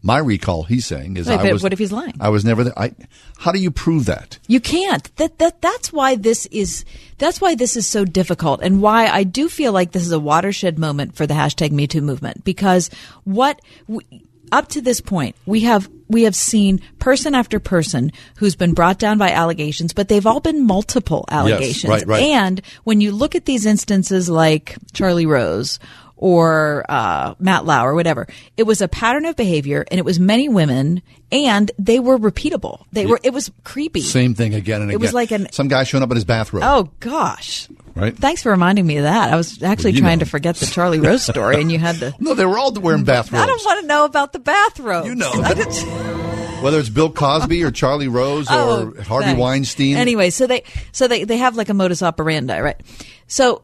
My 0.06 0.18
recall, 0.18 0.64
he's 0.64 0.86
saying, 0.86 1.16
is 1.16 1.28
Right, 1.28 1.40
I 1.40 1.54
was. 1.54 1.64
what 1.64 1.72
if 1.72 1.80
he's 1.80 1.94
lying? 1.94 2.16
I 2.20 2.28
was 2.28 2.44
never 2.44 2.66
there. 2.66 2.78
I, 2.78 2.94
how 3.38 3.54
do 3.54 3.60
you 3.60 3.72
prove 3.72 4.06
that? 4.06 4.38
You 4.48 4.60
can't. 4.60 5.16
That 5.16 5.40
that 5.40 5.62
that's 5.62 5.94
why 5.94 6.16
this 6.16 6.46
is 6.48 6.84
that's 7.20 7.40
why 7.40 7.56
this 7.56 7.78
is 7.78 7.88
so 7.88 8.04
difficult, 8.04 8.60
and 8.62 8.82
why 8.82 9.08
I 9.08 9.24
do 9.24 9.48
feel 9.48 9.72
like 9.72 9.94
this 9.94 10.06
is 10.06 10.12
a 10.12 10.20
watershed 10.20 10.78
moment 10.78 11.16
for 11.16 11.26
the 11.26 11.34
hashtag 11.34 11.72
Me 11.72 11.88
Too 11.88 12.02
movement 12.02 12.44
because 12.44 12.90
what. 13.24 13.62
We, 13.88 14.04
up 14.52 14.68
to 14.68 14.82
this 14.82 15.02
point, 15.02 15.36
we 15.48 15.62
have 15.62 15.90
we 16.10 16.24
have 16.24 16.36
seen 16.36 16.80
person 17.00 17.34
after 17.34 17.60
person 17.60 18.12
who's 18.38 18.56
been 18.56 18.74
brought 18.76 19.00
down 19.00 19.18
by 19.18 19.32
allegations, 19.32 19.94
but 19.94 20.10
they've 20.10 20.28
all 20.28 20.42
been 20.42 20.64
multiple 20.64 21.26
allegations. 21.32 21.86
Yes, 21.86 21.90
right, 21.90 22.08
right. 22.08 22.22
And 22.22 22.62
when 22.84 23.02
you 23.02 23.12
look 23.14 23.34
at 23.34 23.46
these 23.46 23.66
instances 23.66 24.30
like 24.30 24.78
Charlie 24.94 25.26
Rose 25.26 25.80
or 26.24 26.86
uh, 26.88 27.36
Matt 27.38 27.66
Lauer, 27.66 27.92
or 27.92 27.96
whatever, 27.96 28.28
it 28.56 28.64
was 28.64 28.82
a 28.82 28.88
pattern 28.88 29.26
of 29.26 29.36
behavior, 29.36 29.84
and 29.92 30.00
it 30.00 30.06
was 30.06 30.22
many 30.22 30.48
women, 30.48 31.02
and 31.34 31.70
they 31.78 32.00
were 32.00 32.18
repeatable. 32.18 32.86
They 32.94 33.06
were. 33.06 33.20
It 33.24 33.34
was 33.34 33.52
creepy. 33.66 34.00
Same 34.00 34.34
thing 34.34 34.54
again 34.54 34.82
and 34.82 34.90
It 34.90 34.96
again. 34.96 35.02
was 35.02 35.14
like 35.14 35.32
an- 35.32 35.52
some 35.52 35.68
guy 35.68 35.84
showing 35.84 36.02
up 36.02 36.10
in 36.12 36.16
his 36.16 36.24
bathrobe. 36.24 36.64
Oh 36.66 36.90
gosh. 37.02 37.68
Right. 37.94 38.18
Thanks 38.18 38.42
for 38.42 38.52
reminding 38.52 38.88
me 38.88 38.98
of 38.98 39.04
that. 39.04 39.34
I 39.34 39.36
was 39.36 39.62
actually 39.62 39.92
Well, 39.92 40.02
trying 40.02 40.20
know. 40.20 40.24
to 40.24 40.30
forget 40.32 40.56
the 40.56 40.66
Charlie 40.66 41.00
Rose 41.02 41.24
story, 41.24 41.60
and 41.60 41.70
you 41.70 41.78
had 41.78 41.98
to. 41.98 42.14
No, 42.20 42.34
they 42.36 42.46
were 42.46 42.58
all 42.58 42.72
wearing 42.72 43.04
bathrobes. 43.04 43.44
I 43.44 43.46
don't 43.46 43.66
want 43.66 43.82
to 43.82 43.88
know 43.88 44.06
about 44.06 44.32
the 44.32 44.40
bathrobe. 44.40 45.06
You 45.06 45.16
know. 45.16 45.30
Whether 46.64 46.80
it's 46.80 46.88
Bill 46.90 47.12
Cosby 47.12 47.62
or 47.66 47.72
Charlie 47.72 48.08
Rose 48.08 48.50
or 48.50 48.54
Oh, 48.54 48.94
Harvey 49.06 49.26
thanks. 49.26 49.40
Weinstein. 49.42 49.98
Anyway, 49.98 50.30
so 50.30 50.48
they 50.48 50.64
so 50.94 51.10
they 51.10 51.26
they 51.26 51.38
have 51.38 51.58
like 51.58 51.68
a 51.68 51.74
modus 51.74 52.02
operandi, 52.02 52.58
right? 52.62 52.80
So, 53.28 53.64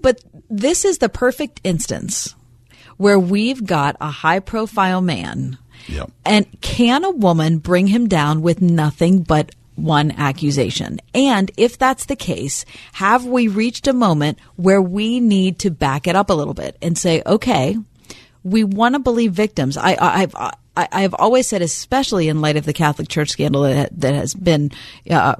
but 0.00 0.22
this 0.50 0.84
is 0.84 0.98
the 0.98 1.08
perfect 1.08 1.60
instance 1.64 2.34
where 2.96 3.18
we've 3.18 3.64
got 3.64 3.96
a 4.00 4.10
high 4.10 4.40
profile 4.40 5.00
man, 5.00 5.58
Yep. 5.88 6.10
and 6.24 6.60
can 6.60 7.04
a 7.04 7.10
woman 7.10 7.58
bring 7.58 7.88
him 7.88 8.08
down 8.08 8.40
with 8.40 8.62
nothing 8.62 9.22
but 9.22 9.54
one 9.74 10.12
accusation? 10.12 11.00
And 11.12 11.50
if 11.56 11.76
that's 11.76 12.06
the 12.06 12.16
case, 12.16 12.64
have 12.92 13.24
we 13.26 13.48
reached 13.48 13.88
a 13.88 13.92
moment 13.92 14.38
where 14.56 14.80
we 14.80 15.18
need 15.20 15.58
to 15.60 15.70
back 15.70 16.06
it 16.06 16.14
up 16.14 16.30
a 16.30 16.34
little 16.34 16.54
bit 16.54 16.76
and 16.80 16.96
say, 16.96 17.22
okay, 17.26 17.76
we 18.44 18.62
want 18.62 18.94
to 18.94 18.98
believe 19.00 19.32
victims. 19.32 19.76
I, 19.76 19.94
I, 19.94 20.22
I've, 20.22 20.34
I, 20.36 20.52
I've 20.76 21.14
always 21.14 21.46
said, 21.46 21.62
especially 21.62 22.28
in 22.28 22.40
light 22.40 22.56
of 22.56 22.64
the 22.64 22.72
Catholic 22.72 23.08
Church 23.08 23.30
scandal 23.30 23.62
that, 23.62 23.98
that 24.00 24.14
has 24.14 24.34
been 24.34 24.70
uh, 25.10 25.36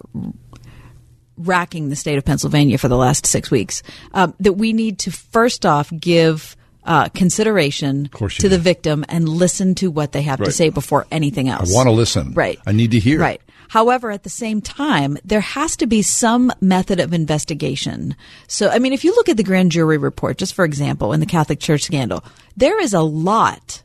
racking 1.36 1.88
the 1.88 1.96
state 1.96 2.18
of 2.18 2.24
Pennsylvania 2.24 2.78
for 2.78 2.88
the 2.88 2.96
last 2.96 3.26
six 3.26 3.50
weeks, 3.50 3.82
um, 4.12 4.34
that 4.40 4.54
we 4.54 4.72
need 4.72 4.98
to 5.00 5.10
first 5.10 5.66
off 5.66 5.90
give 5.98 6.56
uh, 6.84 7.08
consideration 7.10 8.10
to 8.28 8.48
the 8.48 8.58
victim 8.58 9.04
and 9.08 9.28
listen 9.28 9.74
to 9.76 9.90
what 9.90 10.12
they 10.12 10.22
have 10.22 10.42
to 10.42 10.52
say 10.52 10.68
before 10.68 11.06
anything 11.10 11.48
else. 11.48 11.72
I 11.72 11.74
want 11.74 11.86
to 11.86 11.92
listen. 11.92 12.32
Right. 12.32 12.58
I 12.66 12.72
need 12.72 12.90
to 12.92 12.98
hear. 12.98 13.18
Right. 13.18 13.40
However, 13.68 14.10
at 14.10 14.22
the 14.22 14.30
same 14.30 14.60
time, 14.60 15.16
there 15.24 15.40
has 15.40 15.76
to 15.78 15.86
be 15.86 16.02
some 16.02 16.52
method 16.60 17.00
of 17.00 17.12
investigation. 17.12 18.14
So, 18.46 18.68
I 18.68 18.78
mean, 18.78 18.92
if 18.92 19.04
you 19.04 19.12
look 19.12 19.28
at 19.28 19.36
the 19.36 19.42
grand 19.42 19.72
jury 19.72 19.98
report, 19.98 20.38
just 20.38 20.54
for 20.54 20.64
example, 20.64 21.12
in 21.12 21.20
the 21.20 21.26
Catholic 21.26 21.60
Church 21.60 21.82
scandal, 21.82 22.22
there 22.56 22.80
is 22.80 22.92
a 22.92 23.00
lot 23.00 23.82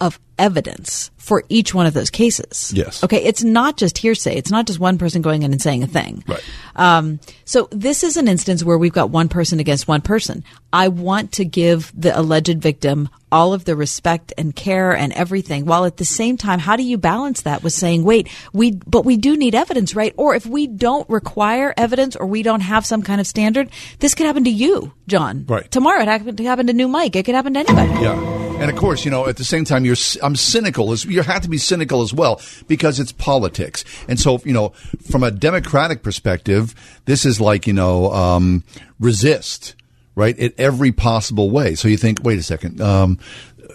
of 0.00 0.18
evidence 0.38 1.10
for 1.16 1.44
each 1.48 1.72
one 1.72 1.86
of 1.86 1.94
those 1.94 2.10
cases. 2.10 2.72
Yes. 2.74 3.02
Okay. 3.02 3.22
It's 3.22 3.42
not 3.42 3.76
just 3.76 3.96
hearsay. 3.96 4.36
It's 4.36 4.50
not 4.50 4.66
just 4.66 4.78
one 4.78 4.98
person 4.98 5.22
going 5.22 5.42
in 5.42 5.52
and 5.52 5.62
saying 5.62 5.82
a 5.82 5.86
thing. 5.86 6.22
Right. 6.26 6.42
Um, 6.76 7.20
so 7.44 7.68
this 7.70 8.02
is 8.02 8.16
an 8.16 8.28
instance 8.28 8.62
where 8.62 8.76
we've 8.76 8.92
got 8.92 9.10
one 9.10 9.28
person 9.28 9.60
against 9.60 9.88
one 9.88 10.02
person. 10.02 10.44
I 10.72 10.88
want 10.88 11.32
to 11.32 11.44
give 11.44 11.92
the 11.96 12.18
alleged 12.18 12.60
victim 12.60 13.08
all 13.30 13.54
of 13.54 13.64
the 13.64 13.74
respect 13.74 14.32
and 14.36 14.54
care 14.54 14.94
and 14.94 15.12
everything, 15.12 15.66
while 15.66 15.84
at 15.86 15.96
the 15.96 16.04
same 16.04 16.36
time, 16.36 16.58
how 16.58 16.76
do 16.76 16.82
you 16.82 16.98
balance 16.98 17.42
that 17.42 17.62
with 17.62 17.72
saying, 17.72 18.04
wait, 18.04 18.28
we, 18.52 18.72
but 18.72 19.04
we 19.04 19.16
do 19.16 19.36
need 19.36 19.54
evidence, 19.54 19.94
right? 19.94 20.14
Or 20.16 20.34
if 20.34 20.46
we 20.46 20.66
don't 20.66 21.08
require 21.08 21.72
evidence 21.76 22.16
or 22.16 22.26
we 22.26 22.42
don't 22.42 22.60
have 22.60 22.84
some 22.84 23.02
kind 23.02 23.20
of 23.20 23.26
standard, 23.26 23.70
this 23.98 24.14
could 24.14 24.26
happen 24.26 24.44
to 24.44 24.50
you, 24.50 24.92
John. 25.08 25.46
Right. 25.48 25.68
Tomorrow 25.70 26.02
it 26.02 26.08
happened 26.08 26.38
to 26.38 26.44
happen 26.44 26.66
to 26.66 26.72
new 26.72 26.88
Mike. 26.88 27.16
It 27.16 27.24
could 27.24 27.34
happen 27.34 27.54
to 27.54 27.60
anybody. 27.60 27.92
Yeah. 28.02 28.53
And 28.60 28.70
of 28.70 28.76
course, 28.76 29.04
you 29.04 29.10
know, 29.10 29.26
at 29.26 29.36
the 29.36 29.44
same 29.44 29.64
time, 29.64 29.84
you're, 29.84 29.96
I'm 30.22 30.36
cynical. 30.36 30.92
As, 30.92 31.04
you 31.04 31.22
have 31.22 31.42
to 31.42 31.48
be 31.48 31.58
cynical 31.58 32.02
as 32.02 32.14
well 32.14 32.40
because 32.66 33.00
it's 33.00 33.12
politics. 33.12 33.84
And 34.08 34.18
so, 34.18 34.40
you 34.44 34.52
know, 34.52 34.70
from 35.10 35.22
a 35.22 35.30
democratic 35.30 36.02
perspective, 36.02 36.74
this 37.04 37.26
is 37.26 37.40
like, 37.40 37.66
you 37.66 37.72
know, 37.72 38.12
um, 38.12 38.64
resist, 39.00 39.74
right? 40.14 40.38
In 40.38 40.52
every 40.56 40.92
possible 40.92 41.50
way. 41.50 41.74
So 41.74 41.88
you 41.88 41.96
think, 41.96 42.20
wait 42.22 42.38
a 42.38 42.42
second, 42.42 42.80
um, 42.80 43.18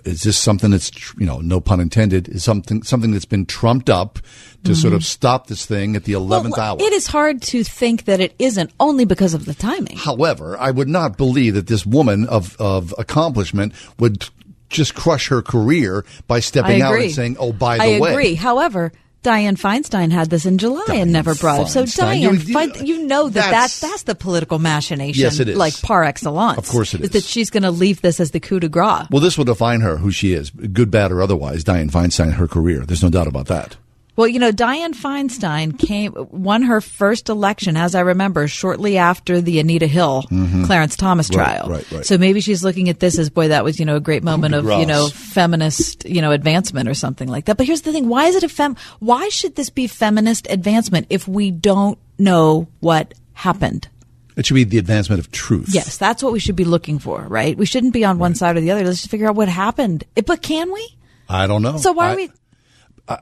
is 0.06 0.24
this 0.24 0.38
something 0.38 0.72
that's, 0.72 0.92
you 1.20 1.26
know, 1.26 1.40
no 1.40 1.60
pun 1.60 1.80
intended, 1.80 2.30
is 2.30 2.44
something, 2.44 2.82
something 2.84 3.12
that's 3.12 3.26
been 3.26 3.46
trumped 3.46 3.90
up 3.90 4.20
to 4.64 4.76
sort 4.76 4.94
of 4.94 5.06
stop 5.06 5.48
this 5.48 5.66
thing 5.66 5.96
at 5.96 6.04
the 6.04 6.14
11th 6.14 6.52
Well, 6.52 6.60
hour? 6.60 6.78
It 6.80 6.94
is 6.94 7.08
hard 7.08 7.42
to 7.44 7.64
think 7.64 8.06
that 8.06 8.20
it 8.20 8.34
isn't 8.40 8.72
only 8.80 9.06
because 9.06 9.34
of 9.34 9.46
the 9.46 9.54
timing. 9.54 9.98
However, 9.98 10.58
I 10.58 10.72
would 10.72 10.90
not 10.90 11.18
believe 11.18 11.54
that 11.54 11.68
this 11.68 11.86
woman 11.86 12.28
of, 12.28 12.60
of 12.60 12.94
accomplishment 12.98 13.74
would 14.00 14.30
just 14.70 14.96
crush 14.96 15.28
her 15.30 15.42
career 15.42 16.06
by 16.28 16.40
stepping 16.40 16.82
out 16.82 16.96
and 16.96 17.12
saying, 17.12 17.38
"Oh, 17.40 17.52
by 17.54 17.78
the 17.78 17.84
I 17.84 18.00
way." 18.00 18.12
agree. 18.12 18.36
However, 18.36 18.92
Dianne 19.22 19.60
Feinstein 19.60 20.12
had 20.12 20.30
this 20.30 20.46
in 20.46 20.58
July 20.58 20.86
and 20.92 21.12
never 21.12 21.36
brought 21.36 21.68
it. 21.68 21.68
So 21.70 21.84
Dianne, 21.84 22.22
You- 22.22 22.54
Fein- 22.54 22.86
you, 22.86 23.04
know 23.06 23.26
that 23.28 23.34
that's- 23.34 23.52
that's, 23.52 23.80
that's 23.82 24.04
the 24.04 24.16
political 24.16 24.60
machination, 24.60 25.22
Yes, 25.22 25.42
it 25.42 25.50
is. 25.50 25.58
like 25.58 25.80
par 25.82 26.06
excellence. 26.06 26.58
Of 26.58 26.70
course 26.70 26.94
it 26.94 27.02
is. 27.02 27.08
is. 27.08 27.12
that 27.12 27.24
she's 27.26 27.50
going 27.50 27.64
to 27.64 27.72
leave 27.72 28.02
this 28.02 28.22
as 28.22 28.32
the 28.32 28.40
coup 28.40 28.62
de 28.62 28.70
grace. 28.70 29.08
Well, 29.12 29.20
this 29.22 29.38
will 29.38 29.44
define 29.44 29.82
her, 29.82 29.98
who 29.98 30.10
she 30.10 30.32
is, 30.32 30.52
good, 30.52 30.90
bad, 30.90 31.12
or 31.12 31.22
otherwise. 31.22 31.66
Dianne 31.66 31.92
Feinstein, 31.92 32.36
her 32.36 32.48
career. 32.48 32.86
There's 32.86 33.04
no 33.04 33.10
doubt 33.10 33.28
about 33.28 33.48
that. 33.48 33.76
Well, 34.20 34.28
you 34.28 34.38
know, 34.38 34.52
Dianne 34.52 34.96
Feinstein 34.96 35.80
came 35.80 36.14
won 36.30 36.64
her 36.64 36.82
first 36.82 37.30
election, 37.30 37.78
as 37.78 37.96
I 37.96 38.02
remember, 38.02 38.50
shortly 38.50 38.98
after 38.98 39.40
the 39.40 39.60
Anita 39.62 39.88
Hill 39.88 40.26
Mhm. 40.30 40.66
Clarence 40.66 40.98
Thomas 40.98 41.30
trial. 41.30 41.70
right, 41.70 41.90
right. 41.90 42.06
So 42.06 42.18
maybe 42.18 42.42
she's 42.42 42.62
looking 42.62 42.90
at 42.90 43.00
this 43.00 43.18
as, 43.18 43.30
boy, 43.30 43.48
that 43.48 43.64
was 43.64 43.80
you 43.80 43.86
know 43.86 43.96
a 43.96 44.02
great 44.02 44.22
moment 44.22 44.56
of 44.56 44.66
you 44.66 44.86
know 44.86 45.08
feminist 45.08 46.04
you 46.06 46.22
know 46.22 46.32
advancement 46.32 46.90
or 46.90 46.94
something 46.94 47.30
like 47.30 47.46
that. 47.46 47.56
But 47.56 47.66
here's 47.66 47.84
the 47.84 47.94
thing: 47.94 48.10
why 48.10 48.26
is 48.26 48.36
it 48.36 48.44
a 48.44 48.50
fem? 48.50 48.76
Why 49.00 49.30
should 49.30 49.56
this 49.56 49.70
be 49.70 49.88
feminist 49.88 50.48
advancement 50.50 51.08
if 51.10 51.26
we 51.26 51.50
don't 51.50 51.98
know 52.18 52.68
what 52.82 53.14
happened? 53.36 53.88
It 54.36 54.46
should 54.46 54.56
be 54.56 54.66
the 54.66 54.80
advancement 54.80 55.22
of 55.22 55.32
truth. 55.32 55.70
Yes, 55.72 55.96
that's 55.96 56.22
what 56.22 56.34
we 56.34 56.42
should 56.42 56.58
be 56.58 56.66
looking 56.66 57.00
for, 57.00 57.22
right? 57.30 57.58
We 57.58 57.66
shouldn't 57.66 57.94
be 57.94 58.04
on 58.04 58.20
one 58.20 58.36
side 58.36 58.58
or 58.58 58.60
the 58.60 58.72
other. 58.72 58.84
Let's 58.84 58.98
just 59.00 59.12
figure 59.12 59.30
out 59.30 59.36
what 59.36 59.48
happened. 59.48 60.04
Eh, 60.18 60.24
But 60.26 60.42
can 60.42 60.74
we? 60.74 60.86
I 61.30 61.48
don't 61.48 61.62
know. 61.62 61.78
So 61.78 61.94
why 61.94 62.10
I, 62.10 62.14
are 62.14 62.16
we? 62.18 62.30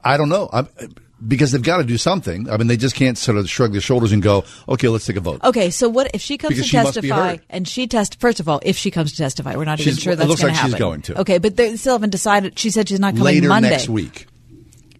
I, 0.04 0.16
don't 0.16 0.28
know. 0.28 0.48
I'm, 0.52 0.68
because 1.26 1.52
they've 1.52 1.62
got 1.62 1.78
to 1.78 1.84
do 1.84 1.96
something. 1.96 2.48
I 2.48 2.56
mean, 2.56 2.66
they 2.66 2.76
just 2.76 2.94
can't 2.94 3.18
sort 3.18 3.38
of 3.38 3.48
shrug 3.48 3.72
their 3.72 3.80
shoulders 3.80 4.12
and 4.12 4.22
go, 4.22 4.44
"Okay, 4.68 4.88
let's 4.88 5.06
take 5.06 5.16
a 5.16 5.20
vote." 5.20 5.42
Okay, 5.42 5.70
so 5.70 5.88
what 5.88 6.10
if 6.14 6.20
she 6.20 6.38
comes 6.38 6.54
Because 6.54 6.66
to 6.66 6.70
she 6.70 6.76
testify 6.76 7.36
and 7.50 7.66
she 7.66 7.86
test? 7.86 8.20
First 8.20 8.40
of 8.40 8.48
all, 8.48 8.60
if 8.62 8.76
she 8.76 8.90
comes 8.90 9.12
to 9.12 9.18
testify, 9.18 9.56
we're 9.56 9.64
not 9.64 9.80
even 9.80 9.94
She's- 9.94 10.02
sure 10.02 10.12
it 10.12 10.16
that's 10.16 10.28
looks 10.28 10.42
going 10.42 10.54
like 10.54 10.60
to 10.60 10.66
she's 10.66 10.72
happen. 10.74 10.86
going 10.86 11.02
to. 11.02 11.20
Okay, 11.20 11.38
but 11.38 11.56
they 11.56 11.76
still 11.76 11.94
haven't 11.94 12.10
decided. 12.10 12.58
She 12.58 12.70
said 12.70 12.88
she's 12.88 13.00
not 13.00 13.14
coming 13.14 13.24
Monday. 13.24 13.40
Later 13.40 13.48
Monday 13.48 13.70
next 13.70 13.88
week. 13.88 14.26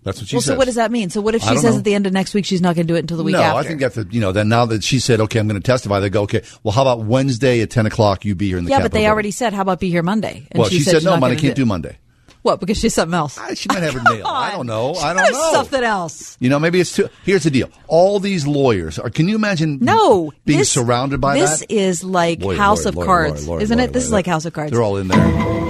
That's 0.05 0.21
what 0.21 0.29
she 0.29 0.31
said. 0.31 0.37
well, 0.37 0.41
says. 0.41 0.47
so 0.47 0.57
what 0.57 0.65
does 0.65 0.75
that 0.77 0.91
mean? 0.91 1.11
So 1.11 1.21
what 1.21 1.35
if 1.35 1.43
she 1.43 1.57
says 1.57 1.75
know. 1.75 1.79
at 1.79 1.85
the 1.85 1.95
end 1.95 2.07
of 2.07 2.13
next 2.13 2.33
week 2.33 2.47
she's 2.47 2.63
not 2.63 2.75
going 2.75 2.87
to 2.87 2.93
do 2.93 2.97
it 2.97 3.01
until 3.01 3.19
the 3.19 3.25
week 3.25 3.35
no, 3.35 3.43
after? 3.43 3.59
I 3.59 3.63
think 3.63 3.81
that's 3.81 3.99
you 4.11 4.21
know. 4.21 4.33
Then 4.33 4.49
now 4.49 4.65
that 4.67 4.83
she 4.83 5.01
said, 5.01 5.21
"Okay, 5.21 5.39
I'm 5.39 5.47
going 5.49 5.61
to 5.61 5.65
testify," 5.65 6.01
they 6.01 6.09
go, 6.09 6.23
"Okay, 6.23 6.43
well, 6.63 6.73
how 6.73 6.83
about 6.83 7.01
Wednesday 7.01 7.61
at 7.61 7.71
ten 7.71 7.85
o'clock? 7.85 8.25
You 8.25 8.35
be 8.35 8.49
here 8.49 8.59
in 8.59 8.65
the 8.65 8.71
yeah, 8.71 8.81
but 8.81 8.93
they 8.93 9.01
building." 9.01 9.11
already 9.11 9.31
said, 9.31 9.53
"How 9.53 9.63
about 9.63 9.81
be 9.81 9.91
here 9.91 10.03
Monday?" 10.03 10.49
And 10.51 10.61
well, 10.61 10.71
she, 10.71 10.81
said, 10.81 11.03
said, 11.03 11.05
"No, 11.05 11.17
Monday 11.19 11.37
can't 11.37 11.55
do 11.55 11.63
do 11.63 11.67
it." 11.67 11.67
Monday." 11.67 11.99
What? 12.43 12.61
Because 12.61 12.79
she's 12.79 12.95
something 12.95 13.15
else. 13.15 13.39
She 13.59 13.69
might 13.69 13.83
have 13.83 13.95
her 13.95 14.03
nail. 14.13 14.27
I 14.27 14.53
don't 14.53 14.67
know. 14.67 14.95
I 14.95 15.13
don't 15.13 15.33
know. 15.33 15.53
something 15.53 15.83
else. 15.83 16.37
You 16.41 16.49
know, 16.49 16.59
maybe 16.59 16.81
it's 16.81 16.95
too. 16.95 17.09
Here's 17.25 17.43
the 17.45 17.51
deal. 17.51 17.69
All 17.89 18.21
these 18.21 18.47
lawyers 18.47 18.99
are. 18.99 19.11
Can 19.11 19.29
you 19.29 19.35
imagine? 19.35 19.79
No, 19.81 20.33
being 20.45 20.61
this- 20.61 20.71
surrounded 20.71 21.21
by 21.21 21.39
this 21.39 21.61
that. 21.61 21.73
is 21.73 22.05
like 22.05 22.41
Lawyer, 22.41 22.57
House 22.57 22.85
lawyer, 22.85 22.89
of 22.89 22.95
lawyer, 22.97 23.07
Cards, 23.07 23.49
isn't 23.49 23.79
it? 23.81 23.93
This 23.93 24.05
is 24.05 24.13
like 24.13 24.27
House 24.27 24.45
of 24.45 24.53
Cards. 24.53 24.71
They're 24.73 24.83
all 24.83 24.97
in 24.97 25.09
there. 25.09 25.69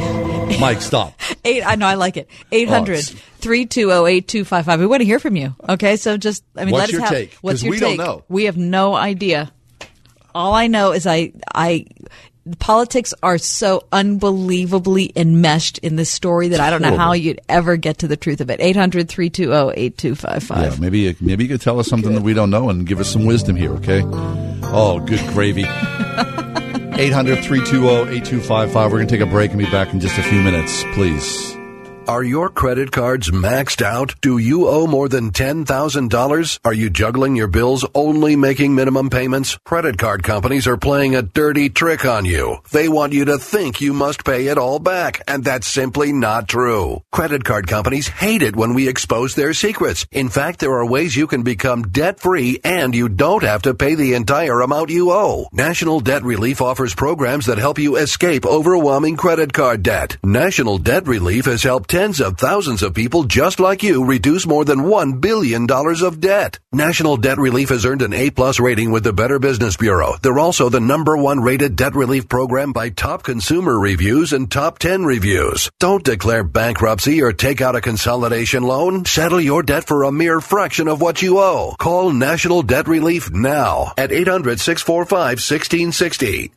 Mike, 0.61 0.81
stop. 0.83 1.15
Eight. 1.45 1.63
I 1.65 1.75
know. 1.77 1.87
I 1.87 1.95
like 1.95 2.17
it. 2.17 2.29
800 2.53 3.05
320 3.05 3.91
8255. 4.17 4.81
We 4.81 4.87
want 4.87 5.01
to 5.01 5.05
hear 5.05 5.19
from 5.19 5.37
you. 5.37 5.55
Okay. 5.69 5.97
So 5.97 6.17
just, 6.17 6.43
I 6.57 6.65
mean, 6.65 6.73
What's 6.73 6.81
let 6.81 6.89
us 6.89 6.93
your 6.93 7.01
have, 7.03 7.11
take? 7.11 7.35
what's 7.43 7.63
your 7.63 7.71
we 7.71 7.79
don't 7.81 7.97
know. 7.99 8.25
We 8.29 8.45
have 8.45 8.57
no 8.57 8.95
idea. 8.95 9.53
All 10.35 10.55
I 10.55 10.67
know 10.67 10.93
is 10.93 11.07
I, 11.07 11.33
I, 11.55 11.87
politics 12.59 13.13
are 13.23 13.39
so 13.39 13.85
unbelievably 13.93 15.13
enmeshed 15.17 15.79
in 15.79 15.97
this 15.97 16.11
story 16.11 16.49
that 16.49 16.61
I 16.61 16.71
don't 16.71 16.83
know 16.83 16.97
how 16.97 17.13
you'd 17.13 17.41
ever 17.49 17.77
get 17.77 17.99
to 17.99 18.09
the 18.09 18.17
truth 18.17 18.41
of 18.41 18.51
it. 18.51 18.61
800 18.61 19.09
320 19.09 19.73
8255. 19.81 20.73
Yeah, 20.75 20.81
maybe 20.81 20.99
you- 21.01 21.17
maybe 21.21 21.45
you 21.45 21.49
could 21.51 21.61
tell 21.61 21.79
us 21.81 21.89
something 21.89 22.15
that 22.15 22.23
we 22.23 22.35
don't 22.35 22.51
know 22.51 22.71
and 22.71 22.87
give 22.87 23.01
us 23.01 23.11
some 23.11 23.25
wisdom 23.25 23.57
here. 23.57 23.73
Okay. 23.75 24.03
Oh, 24.71 25.01
good 25.01 25.21
gravy. 25.35 25.65
800 26.99 27.45
320 27.45 28.17
8255. 28.17 28.75
We're 28.93 28.99
going 28.99 29.07
to 29.09 29.15
take 29.19 29.27
a 29.27 29.31
break 29.31 29.51
and 29.51 29.59
be 29.59 29.67
back 29.67 29.93
in 29.93 30.01
just 30.01 30.19
a 30.19 30.23
few 30.23 30.41
minutes, 30.43 30.83
please. 30.95 31.58
Are 32.09 32.25
your 32.25 32.49
credit 32.49 32.91
cards 32.91 33.31
maxed 33.31 33.83
out? 33.83 34.15
Do 34.23 34.39
you 34.39 34.67
owe 34.67 34.87
more 34.87 35.11
than 35.11 35.31
$10,000? 35.31 36.59
Are 36.65 36.73
you 36.73 36.89
juggling 36.89 37.37
your 37.37 37.49
bills 37.49 37.85
only 37.95 38.35
making 38.35 38.75
minimum 38.75 39.11
payments? 39.11 39.59
Credit 39.67 39.99
card 39.99 40.23
companies 40.23 40.67
are 40.67 40.79
playing 40.79 41.15
a 41.15 41.21
dirty 41.21 41.69
trick 41.69 42.07
on 42.07 42.25
you. 42.25 42.61
They 42.73 42.89
want 42.89 43.13
you 43.13 43.27
to 43.27 43.37
think 43.37 43.83
you 43.83 43.93
must 43.93 44.25
pay 44.25 44.47
it 44.47 44.57
all 44.57 44.79
back, 44.79 45.21
and 45.29 45.45
that's 45.45 45.67
simply 45.67 46.11
not 46.15 46.49
true. 46.49 47.03
Credit 47.13 47.45
card 47.45 47.67
companies 47.67 48.09
hate 48.09 48.41
it 48.41 48.57
when 48.57 48.73
we 48.73 48.89
expose 48.89 49.35
their 49.35 49.53
secrets. 49.53 50.07
In 50.11 50.31
fact, 50.31 50.61
there 50.61 50.79
are 50.79 50.87
ways 50.87 51.15
you 51.15 51.27
can 51.27 51.43
become 51.43 51.83
debt 51.83 52.21
free 52.21 52.59
and 52.65 52.95
you 52.95 53.11
don't 53.11 53.43
have 53.43 53.61
to 53.63 53.75
pay 53.75 53.97
the 53.97 54.15
entire 54.15 54.63
amount 54.63 54.89
you 54.89 55.11
owe. 55.11 55.47
National 55.53 56.01
Debt 56.01 56.23
Relief 56.23 56.63
offers 56.63 56.95
programs 56.95 57.45
that 57.45 57.59
help 57.59 57.79
you 57.79 57.97
escape 57.97 58.47
overwhelming 58.47 59.19
credit 59.19 59.53
card 59.53 59.83
debt. 59.83 60.17
National 60.25 60.79
Debt 60.79 61.07
Relief 61.07 61.45
has 61.45 61.63
helped 61.63 61.98
tens 61.99 62.21
of 62.21 62.39
thousands 62.39 62.85
of 62.85 62.95
people 62.95 63.25
just 63.25 63.59
like 63.59 63.83
you 63.83 64.05
reduce 64.05 64.47
more 64.47 64.65
than 64.65 64.79
$1 64.79 65.21
billion 65.21 65.67
of 65.69 66.21
debt. 66.21 66.61
National 66.73 67.17
Debt 67.17 67.39
Relief 67.39 67.71
has 67.71 67.85
earned 67.85 68.03
an 68.03 68.13
A 68.13 68.31
plus 68.31 68.61
rating 68.61 68.93
with 68.93 69.03
the 69.03 69.13
Better 69.13 69.41
Business 69.41 69.77
Bureau. 69.77 70.15
They're 70.23 70.39
also 70.39 70.69
the 70.69 70.79
number 70.79 71.17
one 71.17 71.41
rated 71.41 71.75
debt 71.75 71.97
relief 71.97 72.29
program 72.29 72.73
by 72.73 72.91
top 72.91 73.25
consumer 73.25 73.77
reviews 73.77 74.33
and 74.33 74.49
top 74.49 74.79
10 74.79 75.07
reviews. 75.07 75.71
Don't 75.81 76.05
declare 76.05 76.45
bankruptcy 76.45 77.21
or 77.21 77.33
take 77.33 77.61
out 77.61 77.75
a 77.75 77.81
consolidation 77.81 78.63
loan. 78.63 79.05
Settle 79.05 79.41
your 79.41 79.65
debt 79.65 79.89
for 79.89 80.05
a 80.05 80.13
mere 80.13 80.41
fraction 80.41 80.87
of 80.87 81.01
what 81.01 81.21
you 81.21 81.41
owe. 81.41 81.75
Call 81.81 82.13
National 82.13 82.63
Debt 82.63 82.87
Relief 82.87 83.33
now 83.33 83.93
at 83.97 84.13
800 84.13 84.61
645 84.61 85.39
1660. 85.39 86.53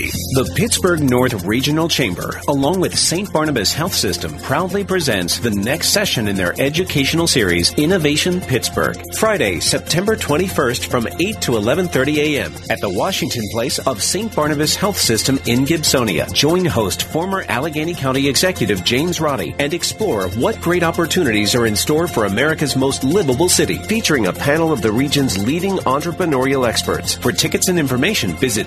800 0.00 0.10
645 0.10 0.10
1660. 0.10 0.10
800 0.10 0.10
645 0.10 0.10
1660. 0.10 0.30
The 0.34 0.54
Pittsburgh 0.54 1.00
North 1.10 1.44
Regional 1.44 1.88
Chamber, 1.88 2.40
along 2.48 2.80
with 2.80 2.98
St. 2.98 3.32
Barnabas 3.32 3.72
Health 3.72 3.94
System, 3.94 4.36
proudly 4.38 4.84
presents 4.84 5.38
the 5.38 5.50
next 5.50 5.90
session 5.90 6.28
in 6.28 6.36
their 6.36 6.54
educational 6.60 7.26
series, 7.26 7.72
Innovation 7.74 8.40
Pittsburgh, 8.40 8.96
Friday, 9.16 9.60
September 9.60 10.16
21st 10.16 10.86
from 10.86 11.06
8 11.18 11.40
to 11.42 11.52
11:30 11.52 12.16
a.m. 12.18 12.54
at 12.70 12.80
the 12.80 12.88
Washington 12.88 13.42
Place 13.52 13.78
of 13.80 14.02
St. 14.02 14.34
Barnabas 14.34 14.76
Health 14.76 14.98
System 14.98 15.38
in 15.46 15.64
Gibsonia. 15.64 16.32
Join 16.32 16.64
host 16.64 17.02
former 17.02 17.44
Allegheny 17.48 17.94
County 17.94 18.28
Executive 18.28 18.84
James 18.84 19.18
Roddey 19.18 19.54
and 19.58 19.74
explore 19.74 20.28
what 20.30 20.60
great 20.60 20.82
opportunities 20.82 21.54
are 21.54 21.66
in 21.66 21.76
store 21.76 22.06
for 22.06 22.24
America's 22.26 22.76
most 22.76 23.04
livable 23.04 23.48
city, 23.48 23.78
featuring 23.88 24.26
a 24.26 24.32
panel 24.32 24.72
of 24.72 24.82
the 24.82 24.92
region's 24.92 25.38
leading 25.44 25.76
entrepreneurial 25.78 26.68
experts. 26.68 27.14
For 27.14 27.32
tickets 27.32 27.68
and 27.68 27.78
information, 27.78 28.32
visit 28.36 28.66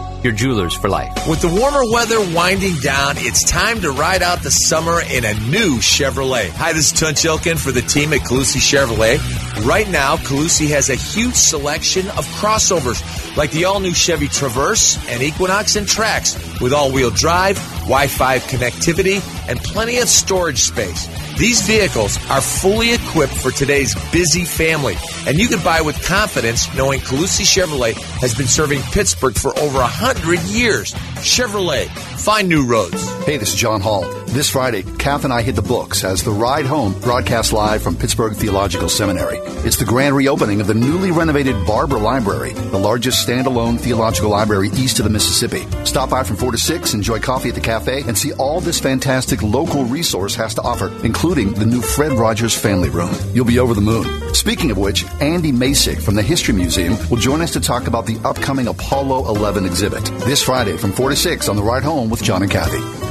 your 0.23 0.33
jewelers 0.33 0.73
for 0.73 0.89
life. 0.89 1.11
With 1.27 1.41
the 1.41 1.47
warmer 1.47 1.83
weather 1.91 2.19
winding 2.35 2.75
down, 2.75 3.15
it's 3.17 3.43
time 3.49 3.81
to 3.81 3.91
ride 3.91 4.21
out 4.21 4.41
the 4.43 4.51
summer 4.51 5.01
in 5.01 5.25
a 5.25 5.33
new 5.49 5.77
Chevrolet. 5.77 6.49
Hi, 6.49 6.73
this 6.73 6.91
is 6.91 6.99
Tunch 6.99 7.23
Ilkin 7.23 7.57
for 7.57 7.71
the 7.71 7.81
team 7.81 8.13
at 8.13 8.21
Colussy 8.21 8.59
Chevrolet. 8.59 9.19
Right 9.65 9.89
now, 9.89 10.17
Colussy 10.17 10.67
has 10.69 10.89
a 10.89 10.95
huge 10.95 11.35
selection 11.35 12.07
of 12.09 12.25
crossovers 12.39 13.01
like 13.37 13.51
the 13.51 13.65
all-new 13.65 13.93
Chevy 13.93 14.27
Traverse 14.27 14.97
and 15.09 15.21
Equinox 15.21 15.75
and 15.75 15.87
Trax 15.87 16.61
with 16.61 16.73
all-wheel 16.73 17.11
drive, 17.11 17.57
Wi-Fi 17.81 18.39
connectivity, 18.39 19.21
and 19.49 19.59
plenty 19.59 19.99
of 19.99 20.07
storage 20.07 20.59
space. 20.59 21.07
These 21.37 21.61
vehicles 21.65 22.17
are 22.29 22.41
fully 22.41 22.93
equipped 22.93 23.33
for 23.33 23.51
today's 23.51 23.95
busy 24.11 24.45
family, 24.45 24.95
and 25.25 25.39
you 25.39 25.47
can 25.47 25.63
buy 25.63 25.81
with 25.81 26.03
confidence 26.05 26.73
knowing 26.75 26.99
Colussy 26.99 27.43
Chevrolet 27.43 27.93
has 28.19 28.35
been 28.35 28.47
serving 28.47 28.81
Pittsburgh 28.91 29.35
for 29.35 29.57
over 29.59 29.79
a 29.79 29.87
hundred 29.87 30.39
years. 30.41 30.93
Chevrolet, 31.23 31.87
find 32.19 32.47
new 32.47 32.65
roads. 32.65 33.09
Hey, 33.23 33.37
this 33.37 33.53
is 33.53 33.55
John 33.55 33.81
Hall. 33.81 34.20
This 34.31 34.49
Friday, 34.49 34.83
Kath 34.97 35.25
and 35.25 35.33
I 35.33 35.41
hit 35.41 35.57
the 35.57 35.61
books 35.61 36.05
as 36.05 36.23
The 36.23 36.31
Ride 36.31 36.65
Home 36.65 36.97
broadcasts 37.01 37.51
live 37.51 37.83
from 37.83 37.97
Pittsburgh 37.97 38.33
Theological 38.33 38.87
Seminary. 38.87 39.39
It's 39.67 39.75
the 39.75 39.83
grand 39.83 40.15
reopening 40.15 40.61
of 40.61 40.67
the 40.67 40.73
newly 40.73 41.11
renovated 41.11 41.53
Barbour 41.67 41.99
Library, 41.99 42.53
the 42.53 42.79
largest 42.79 43.27
standalone 43.27 43.77
theological 43.77 44.29
library 44.29 44.69
east 44.69 44.99
of 44.99 45.03
the 45.03 45.09
Mississippi. 45.09 45.67
Stop 45.83 46.11
by 46.11 46.23
from 46.23 46.37
4 46.37 46.53
to 46.53 46.57
6, 46.57 46.93
enjoy 46.93 47.19
coffee 47.19 47.49
at 47.49 47.55
the 47.55 47.61
cafe, 47.61 48.03
and 48.07 48.17
see 48.17 48.31
all 48.35 48.61
this 48.61 48.79
fantastic 48.79 49.43
local 49.43 49.83
resource 49.83 50.33
has 50.35 50.55
to 50.55 50.61
offer, 50.61 50.87
including 51.03 51.51
the 51.51 51.65
new 51.65 51.81
Fred 51.81 52.13
Rogers 52.13 52.57
Family 52.57 52.89
Room. 52.89 53.13
You'll 53.33 53.43
be 53.43 53.59
over 53.59 53.73
the 53.73 53.81
moon. 53.81 54.33
Speaking 54.33 54.71
of 54.71 54.77
which, 54.77 55.03
Andy 55.19 55.51
Masich 55.51 56.01
from 56.01 56.15
the 56.15 56.23
History 56.23 56.53
Museum 56.53 56.95
will 57.09 57.17
join 57.17 57.41
us 57.41 57.51
to 57.51 57.59
talk 57.59 57.87
about 57.87 58.05
the 58.05 58.17
upcoming 58.23 58.69
Apollo 58.69 59.27
11 59.27 59.65
exhibit 59.65 60.05
this 60.21 60.41
Friday 60.41 60.77
from 60.77 60.93
4 60.93 61.09
to 61.09 61.17
6 61.17 61.49
on 61.49 61.57
The 61.57 61.63
Ride 61.63 61.83
Home 61.83 62.09
with 62.09 62.23
John 62.23 62.43
and 62.43 62.49
Kathy. 62.49 63.10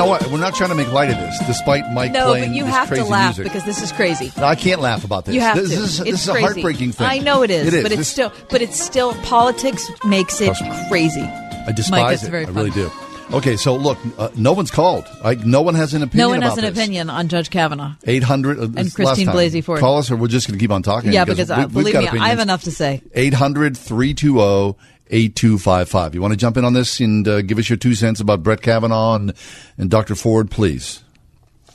Know 0.00 0.10
what? 0.10 0.26
We're 0.28 0.38
not 0.38 0.54
trying 0.54 0.70
to 0.70 0.74
make 0.74 0.90
light 0.92 1.10
of 1.10 1.16
this, 1.16 1.38
despite 1.46 1.90
Mike 1.92 2.12
no, 2.12 2.28
playing 2.28 2.50
but 2.50 2.56
you 2.56 2.64
have 2.64 2.88
to 2.88 3.04
laugh 3.04 3.36
music. 3.36 3.52
because 3.52 3.64
this 3.64 3.82
is 3.82 3.92
crazy. 3.92 4.32
No, 4.36 4.44
I 4.44 4.54
can't 4.54 4.80
laugh 4.80 5.04
about 5.04 5.24
this. 5.24 5.34
You 5.34 5.40
have 5.40 5.56
this 5.56 5.70
to. 5.70 5.74
is, 5.76 5.98
this 5.98 6.22
is 6.22 6.28
a 6.28 6.40
heartbreaking 6.40 6.92
thing. 6.92 7.06
I 7.06 7.18
know 7.18 7.42
it 7.42 7.50
is, 7.50 7.68
It 7.68 7.74
is. 7.74 7.82
but 7.82 7.92
it's 7.92 8.08
still, 8.08 8.32
but 8.50 8.62
it's 8.62 8.80
still 8.80 9.14
politics 9.22 9.90
makes 10.04 10.40
it 10.40 10.54
crazy. 10.88 11.22
I 11.22 11.72
despise 11.72 12.22
Mike, 12.22 12.32
it. 12.32 12.48
I 12.48 12.52
really 12.52 12.70
do. 12.70 12.90
Okay, 13.32 13.56
so 13.56 13.76
look, 13.76 13.96
uh, 14.18 14.28
no 14.34 14.52
one's 14.52 14.72
called. 14.72 15.06
I, 15.22 15.34
no 15.34 15.62
one 15.62 15.76
has 15.76 15.94
an 15.94 16.02
opinion. 16.02 16.26
No 16.26 16.30
one 16.30 16.42
has 16.42 16.58
an 16.58 16.64
this. 16.64 16.76
opinion 16.76 17.08
on 17.10 17.28
Judge 17.28 17.48
Kavanaugh. 17.50 17.94
Eight 18.04 18.24
hundred 18.24 18.58
uh, 18.58 18.62
And 18.76 18.92
Christine 18.92 19.28
Blasey 19.28 19.62
Ford. 19.62 19.78
Call 19.78 19.98
us, 19.98 20.10
or 20.10 20.16
we're 20.16 20.26
just 20.26 20.48
going 20.48 20.58
to 20.58 20.62
keep 20.62 20.72
on 20.72 20.82
talking. 20.82 21.12
Yeah, 21.12 21.24
because 21.24 21.48
uh, 21.48 21.56
we, 21.58 21.62
we've 21.66 21.72
believe 21.72 21.92
got 21.92 22.14
me, 22.14 22.18
I 22.18 22.30
have 22.30 22.40
enough 22.40 22.64
to 22.64 22.72
say. 22.72 23.02
800 23.14 23.76
320 23.76 24.76
8255. 25.10 26.14
You 26.14 26.22
want 26.22 26.32
to 26.32 26.36
jump 26.36 26.56
in 26.56 26.64
on 26.64 26.72
this 26.72 27.00
and 27.00 27.26
uh, 27.26 27.42
give 27.42 27.58
us 27.58 27.68
your 27.68 27.76
two 27.76 27.94
cents 27.94 28.20
about 28.20 28.42
Brett 28.42 28.62
Kavanaugh 28.62 29.16
and, 29.16 29.34
and 29.76 29.90
Dr. 29.90 30.14
Ford, 30.14 30.50
please? 30.50 31.02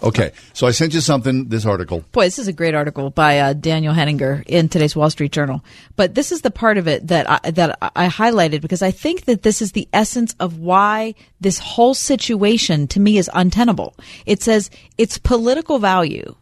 Okay, 0.04 0.34
so 0.54 0.68
I 0.68 0.72
sent 0.72 0.94
you 0.94 1.00
something, 1.00 1.48
this 1.48 1.66
article. 1.66 2.04
Boy, 2.12 2.26
this 2.26 2.38
is 2.38 2.48
a 2.48 2.54
great 2.54 2.76
article 2.76 3.10
by 3.10 3.40
uh, 3.40 3.54
Daniel 3.54 3.94
Henninger 3.94 4.44
in 4.46 4.68
today's 4.68 4.96
Wall 4.96 5.10
Street 5.10 5.32
Journal. 5.32 5.64
But 5.96 6.16
this 6.16 6.32
is 6.32 6.42
the 6.42 6.52
part 6.52 6.78
of 6.78 6.88
it 6.88 7.08
that 7.08 7.30
I, 7.30 7.52
that 7.52 7.78
I 7.82 8.08
highlighted 8.08 8.62
because 8.62 8.82
I 8.82 8.92
think 8.92 9.26
that 9.26 9.44
this 9.44 9.62
is 9.62 9.72
the 9.72 9.88
essence 9.94 10.36
of 10.40 10.60
why 10.60 11.16
this 11.40 11.60
whole 11.60 11.94
situation 11.94 12.88
to 12.90 13.00
me 13.00 13.18
is 13.18 13.32
untenable. 13.34 13.96
It 14.26 14.44
says 14.44 14.70
its 14.98 15.18
political 15.18 15.80
value 15.80 16.36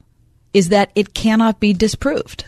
is 0.53 0.69
that 0.69 0.91
it 0.95 1.13
cannot 1.13 1.59
be 1.59 1.73
disproved. 1.73 2.45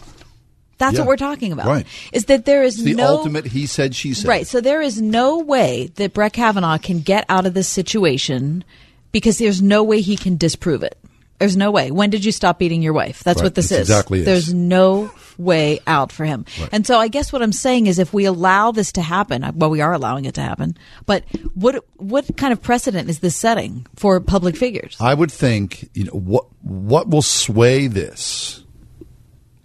That's 0.77 0.93
Yeah, 0.93 0.99
what 1.01 1.07
we're 1.07 1.17
talking 1.17 1.51
about. 1.51 1.67
right. 1.67 1.85
Is 2.11 2.25
that 2.25 2.45
there 2.45 2.63
is 2.63 2.83
the 2.83 2.93
no 2.95 3.05
ultimate 3.07 3.45
he 3.45 3.65
said, 3.65 3.95
she 3.95 4.13
said. 4.13 4.27
Right. 4.27 4.45
So 4.47 4.59
there 4.61 4.81
is 4.81 5.01
no 5.01 5.39
way 5.39 5.91
that 5.95 6.13
Brett 6.13 6.33
Kavanaugh 6.33 6.77
can 6.77 6.99
get 6.99 7.25
out 7.29 7.45
of 7.45 7.53
this 7.53 7.67
situation 7.67 8.63
because 9.11 9.37
there's 9.37 9.61
no 9.61 9.83
way 9.83 10.01
he 10.01 10.17
can 10.17 10.35
disprove 10.37 10.83
it. 10.83 10.97
There's 11.39 11.57
no 11.57 11.69
way. 11.71 11.91
When 11.91 12.09
did 12.09 12.23
you 12.25 12.31
stop 12.31 12.59
beating 12.59 12.81
your 12.81 12.93
wife? 12.93 13.23
That's 13.23 13.39
Right. 13.39 13.45
what 13.45 13.55
this 13.55 13.69
That's 13.69 13.81
is. 13.83 13.89
exactly. 13.89 14.23
There's 14.23 14.53
no 14.53 15.11
way 15.37 15.79
out 15.85 16.13
for 16.13 16.23
him. 16.23 16.45
And 16.71 16.87
so 16.87 16.97
I 16.97 17.09
guess 17.09 17.33
what 17.33 17.41
I'm 17.41 17.51
saying 17.51 17.87
is 17.87 17.99
if 17.99 18.13
we 18.13 18.23
allow 18.23 18.71
this 18.71 18.93
to 18.93 19.01
happen, 19.01 19.45
well, 19.55 19.69
we 19.69 19.81
are 19.81 19.91
allowing 19.93 20.23
it 20.25 20.33
to 20.35 20.41
happen, 20.41 20.77
but 21.05 21.23
what, 21.53 21.83
what 21.97 22.37
kind 22.37 22.53
of 22.53 22.61
precedent 22.61 23.09
is 23.09 23.19
this 23.19 23.35
setting 23.35 23.85
for 23.97 24.17
public 24.21 24.55
figures? 24.55 24.95
I 24.99 25.13
would 25.13 25.29
think, 25.31 25.89
you 25.93 26.05
know, 26.05 26.13
what 26.13 26.45
what 26.63 27.09
will 27.09 27.21
sway 27.21 27.87
this, 27.87 28.63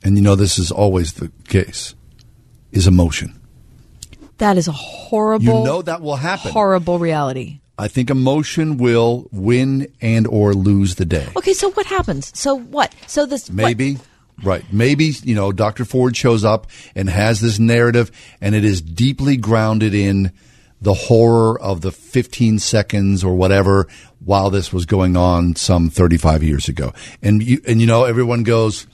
and 0.02 0.16
you 0.16 0.22
know 0.22 0.34
this 0.36 0.58
is 0.58 0.70
always 0.70 1.14
the 1.14 1.30
case, 1.48 1.94
is 2.72 2.86
emotion. 2.86 3.38
That 4.38 4.56
is 4.56 4.68
a 4.68 4.72
horrible, 4.72 5.44
You 5.44 5.64
know 5.64 5.82
that 5.82 6.00
will 6.00 6.16
happen. 6.16 6.52
horrible 6.52 6.98
reality. 6.98 7.60
I 7.78 7.88
think 7.88 8.10
emotion 8.10 8.76
will 8.76 9.28
win 9.32 9.92
and 10.00 10.26
or 10.26 10.52
lose 10.54 10.96
the 10.96 11.04
day. 11.06 11.26
Okay, 11.36 11.52
so 11.54 11.70
what 11.72 11.86
happens? 11.86 12.30
So 12.38 12.54
what? 12.58 12.94
So 13.06 13.26
this 13.26 13.48
what- 13.48 13.56
Maybe. 13.56 13.98
Right. 14.42 14.64
Maybe, 14.72 15.12
you 15.22 15.34
know, 15.34 15.52
Dr. 15.52 15.84
Ford 15.84 16.16
shows 16.16 16.44
up 16.44 16.66
and 16.94 17.10
has 17.10 17.40
this 17.42 17.58
narrative 17.58 18.10
and 18.40 18.54
it 18.54 18.64
is 18.64 18.80
deeply 18.80 19.36
grounded 19.36 19.92
in 19.92 20.32
the 20.80 20.94
horror 20.94 21.60
of 21.60 21.82
the 21.82 21.92
15 21.92 22.58
seconds 22.58 23.22
or 23.22 23.34
whatever 23.34 23.86
while 24.24 24.48
this 24.48 24.72
was 24.72 24.86
going 24.86 25.14
on 25.14 25.56
some 25.56 25.90
35 25.90 26.42
years 26.42 26.68
ago. 26.68 26.94
And 27.22 27.42
you, 27.42 27.60
and 27.68 27.82
you 27.82 27.86
know, 27.86 28.04
everyone 28.04 28.42
goes 28.42 28.86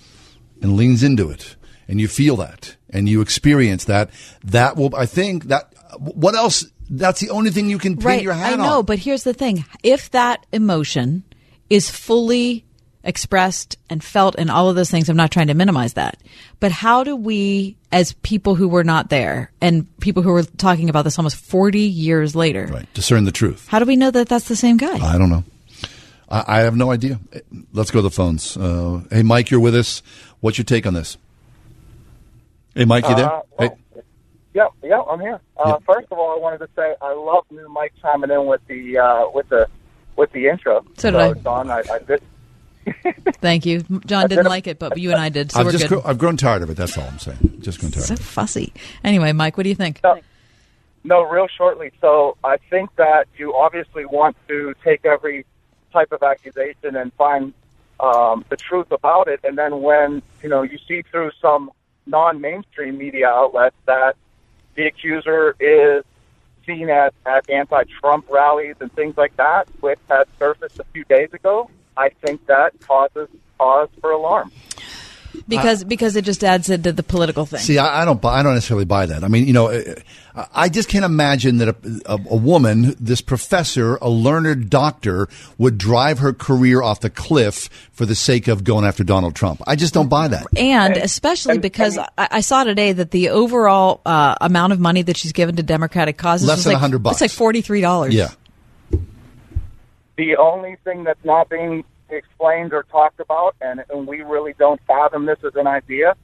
and 0.62 0.76
leans 0.76 1.02
into 1.02 1.30
it 1.30 1.56
and 1.88 2.00
you 2.00 2.08
feel 2.08 2.36
that 2.36 2.76
and 2.90 3.08
you 3.08 3.20
experience 3.20 3.84
that. 3.84 4.10
That 4.44 4.76
will, 4.76 4.94
I 4.96 5.06
think 5.06 5.44
that, 5.44 5.72
what 5.98 6.34
else? 6.34 6.64
That's 6.88 7.20
the 7.20 7.30
only 7.30 7.50
thing 7.50 7.68
you 7.68 7.78
can 7.78 7.96
pin 7.96 8.06
right, 8.06 8.22
your 8.22 8.32
hat 8.32 8.54
I 8.54 8.56
know, 8.56 8.78
on. 8.78 8.84
but 8.84 8.98
here's 8.98 9.24
the 9.24 9.34
thing: 9.34 9.64
if 9.82 10.10
that 10.12 10.46
emotion 10.52 11.24
is 11.68 11.90
fully 11.90 12.64
expressed 13.02 13.76
and 13.90 14.02
felt, 14.02 14.34
and 14.36 14.50
all 14.50 14.68
of 14.68 14.76
those 14.76 14.90
things, 14.90 15.08
I'm 15.08 15.16
not 15.16 15.30
trying 15.30 15.46
to 15.48 15.54
minimize 15.54 15.94
that. 15.94 16.18
But 16.60 16.70
how 16.72 17.02
do 17.04 17.16
we, 17.16 17.76
as 17.92 18.12
people 18.12 18.54
who 18.54 18.68
were 18.68 18.84
not 18.84 19.10
there, 19.10 19.50
and 19.60 19.86
people 19.98 20.22
who 20.22 20.30
were 20.32 20.42
talking 20.44 20.88
about 20.88 21.02
this 21.02 21.18
almost 21.18 21.36
40 21.36 21.80
years 21.80 22.36
later, 22.36 22.66
Right. 22.66 22.92
Discern 22.94 23.24
the 23.24 23.32
truth. 23.32 23.66
how 23.68 23.78
do 23.78 23.84
we 23.84 23.96
know 23.96 24.10
that 24.10 24.28
that's 24.28 24.48
the 24.48 24.56
same 24.56 24.76
guy? 24.76 24.96
I 24.98 25.18
don't 25.18 25.30
know. 25.30 25.44
I, 26.28 26.44
I 26.46 26.60
have 26.60 26.76
no 26.76 26.90
idea. 26.90 27.20
Let's 27.72 27.90
go 27.90 27.98
to 27.98 28.02
the 28.02 28.10
phones. 28.10 28.56
Uh, 28.56 29.02
hey, 29.10 29.22
Mike, 29.22 29.50
you're 29.50 29.60
with 29.60 29.74
us. 29.76 30.02
What's 30.40 30.58
your 30.58 30.64
take 30.64 30.86
on 30.86 30.94
this? 30.94 31.16
Hey, 32.74 32.84
Mike, 32.84 33.08
you 33.08 33.14
there? 33.14 33.32
Uh, 33.32 33.40
hey, 33.58 33.70
Yeah, 34.54 34.66
yeah, 34.82 35.00
I'm 35.00 35.20
here. 35.20 35.40
Uh, 35.56 35.78
First 35.86 36.08
of 36.10 36.18
all, 36.18 36.36
I 36.36 36.38
wanted 36.40 36.58
to 36.58 36.68
say 36.76 36.94
I 37.00 37.12
love 37.14 37.44
new 37.50 37.68
Mike 37.68 37.94
chiming 38.02 38.30
in 38.30 38.46
with 38.46 38.60
the 38.68 38.98
uh, 38.98 39.30
with 39.32 39.48
the 39.48 39.66
with 40.16 40.30
the 40.32 40.48
intro. 40.48 40.84
So 40.98 41.10
did 41.10 41.20
I. 41.20 41.32
Don, 41.32 41.70
I, 41.70 41.82
I 41.90 41.98
did. 42.00 42.22
Thank 43.40 43.66
you. 43.66 43.82
John 44.06 44.28
didn't 44.28 44.46
like 44.46 44.66
it, 44.66 44.78
but 44.78 44.96
you 44.96 45.10
and 45.10 45.20
I 45.20 45.28
did, 45.28 45.50
so 45.50 45.60
I've 45.60 45.66
we're 45.66 45.72
just 45.72 45.88
good. 45.88 46.02
gro- 46.02 46.02
I've 46.04 46.18
grown 46.18 46.36
tired 46.36 46.62
of 46.62 46.70
it. 46.70 46.76
That's 46.76 46.96
all 46.96 47.04
I'm 47.04 47.18
saying. 47.18 47.58
Just 47.60 47.80
grown 47.80 47.90
tired. 47.90 48.06
so 48.06 48.16
fussy. 48.16 48.72
Anyway, 49.02 49.32
Mike, 49.32 49.56
what 49.56 49.64
do 49.64 49.68
you 49.70 49.74
think? 49.74 50.00
No, 51.02 51.22
real 51.22 51.46
shortly. 51.48 51.92
So 52.00 52.36
I 52.44 52.58
think 52.70 52.94
that 52.96 53.26
you 53.36 53.54
obviously 53.54 54.04
want 54.04 54.36
to 54.48 54.74
take 54.84 55.04
every 55.04 55.46
type 55.92 56.12
of 56.12 56.22
accusation 56.22 56.96
and 56.96 57.12
find 57.14 57.54
um, 58.00 58.44
the 58.48 58.56
truth 58.56 58.90
about 58.90 59.28
it, 59.28 59.40
and 59.44 59.56
then 59.56 59.82
when 59.82 60.22
you 60.42 60.48
know 60.48 60.62
you 60.62 60.78
see 60.86 61.02
through 61.02 61.30
some 61.40 61.70
non-mainstream 62.06 62.96
media 62.96 63.28
outlets 63.28 63.76
that 63.86 64.16
the 64.74 64.86
accuser 64.86 65.56
is 65.58 66.04
seen 66.66 66.90
at, 66.90 67.14
at 67.24 67.48
anti-Trump 67.48 68.26
rallies 68.30 68.76
and 68.80 68.92
things 68.92 69.16
like 69.16 69.36
that, 69.36 69.68
which 69.80 69.98
had 70.08 70.24
surfaced 70.38 70.78
a 70.78 70.84
few 70.92 71.04
days 71.04 71.32
ago, 71.32 71.70
I 71.96 72.10
think 72.10 72.46
that 72.46 72.78
causes 72.80 73.28
cause 73.58 73.88
for 74.00 74.10
alarm. 74.10 74.50
Because 75.48 75.84
because 75.84 76.16
it 76.16 76.24
just 76.24 76.42
adds 76.42 76.70
into 76.70 76.92
the 76.92 77.02
political 77.02 77.46
thing. 77.46 77.60
See, 77.60 77.78
I, 77.78 78.02
I 78.02 78.04
don't. 78.04 78.20
Buy, 78.20 78.38
I 78.38 78.42
don't 78.42 78.54
necessarily 78.54 78.84
buy 78.84 79.06
that. 79.06 79.24
I 79.24 79.28
mean, 79.28 79.46
you 79.46 79.52
know, 79.52 79.68
uh, 79.68 79.94
I 80.54 80.68
just 80.68 80.88
can't 80.88 81.04
imagine 81.04 81.58
that 81.58 81.68
a, 81.68 81.76
a, 82.06 82.18
a 82.30 82.36
woman, 82.36 82.94
this 83.00 83.20
professor, 83.20 83.96
a 83.96 84.08
learned 84.08 84.68
doctor, 84.68 85.28
would 85.56 85.78
drive 85.78 86.18
her 86.18 86.32
career 86.32 86.82
off 86.82 87.00
the 87.00 87.10
cliff 87.10 87.70
for 87.92 88.04
the 88.04 88.14
sake 88.14 88.48
of 88.48 88.64
going 88.64 88.84
after 88.84 89.02
Donald 89.02 89.34
Trump. 89.34 89.62
I 89.66 89.76
just 89.76 89.94
don't 89.94 90.08
buy 90.08 90.28
that. 90.28 90.46
And 90.56 90.96
especially 90.96 91.58
because 91.58 91.96
I, 91.98 92.08
I 92.18 92.40
saw 92.40 92.64
today 92.64 92.92
that 92.92 93.10
the 93.12 93.30
overall 93.30 94.00
uh, 94.04 94.34
amount 94.40 94.72
of 94.72 94.80
money 94.80 95.02
that 95.02 95.16
she's 95.16 95.32
given 95.32 95.56
to 95.56 95.62
Democratic 95.62 96.18
causes 96.18 96.46
Less 96.46 96.58
was 96.58 96.64
than 96.64 96.74
like, 96.74 96.82
100 96.82 96.98
bucks. 97.02 97.14
It's 97.16 97.20
like 97.22 97.30
forty 97.30 97.62
three 97.62 97.80
dollars. 97.80 98.14
Yeah. 98.14 98.28
The 100.16 100.36
only 100.36 100.76
thing 100.84 101.04
that's 101.04 101.24
not 101.24 101.48
being 101.48 101.84
explained 102.10 102.72
or 102.72 102.84
talked 102.84 103.20
about, 103.20 103.56
and, 103.60 103.84
and 103.90 104.06
we 104.06 104.22
really 104.22 104.54
don't 104.58 104.80
fathom 104.86 105.26
this 105.26 105.38
as 105.44 105.54
an 105.56 105.66
idea, 105.66 106.14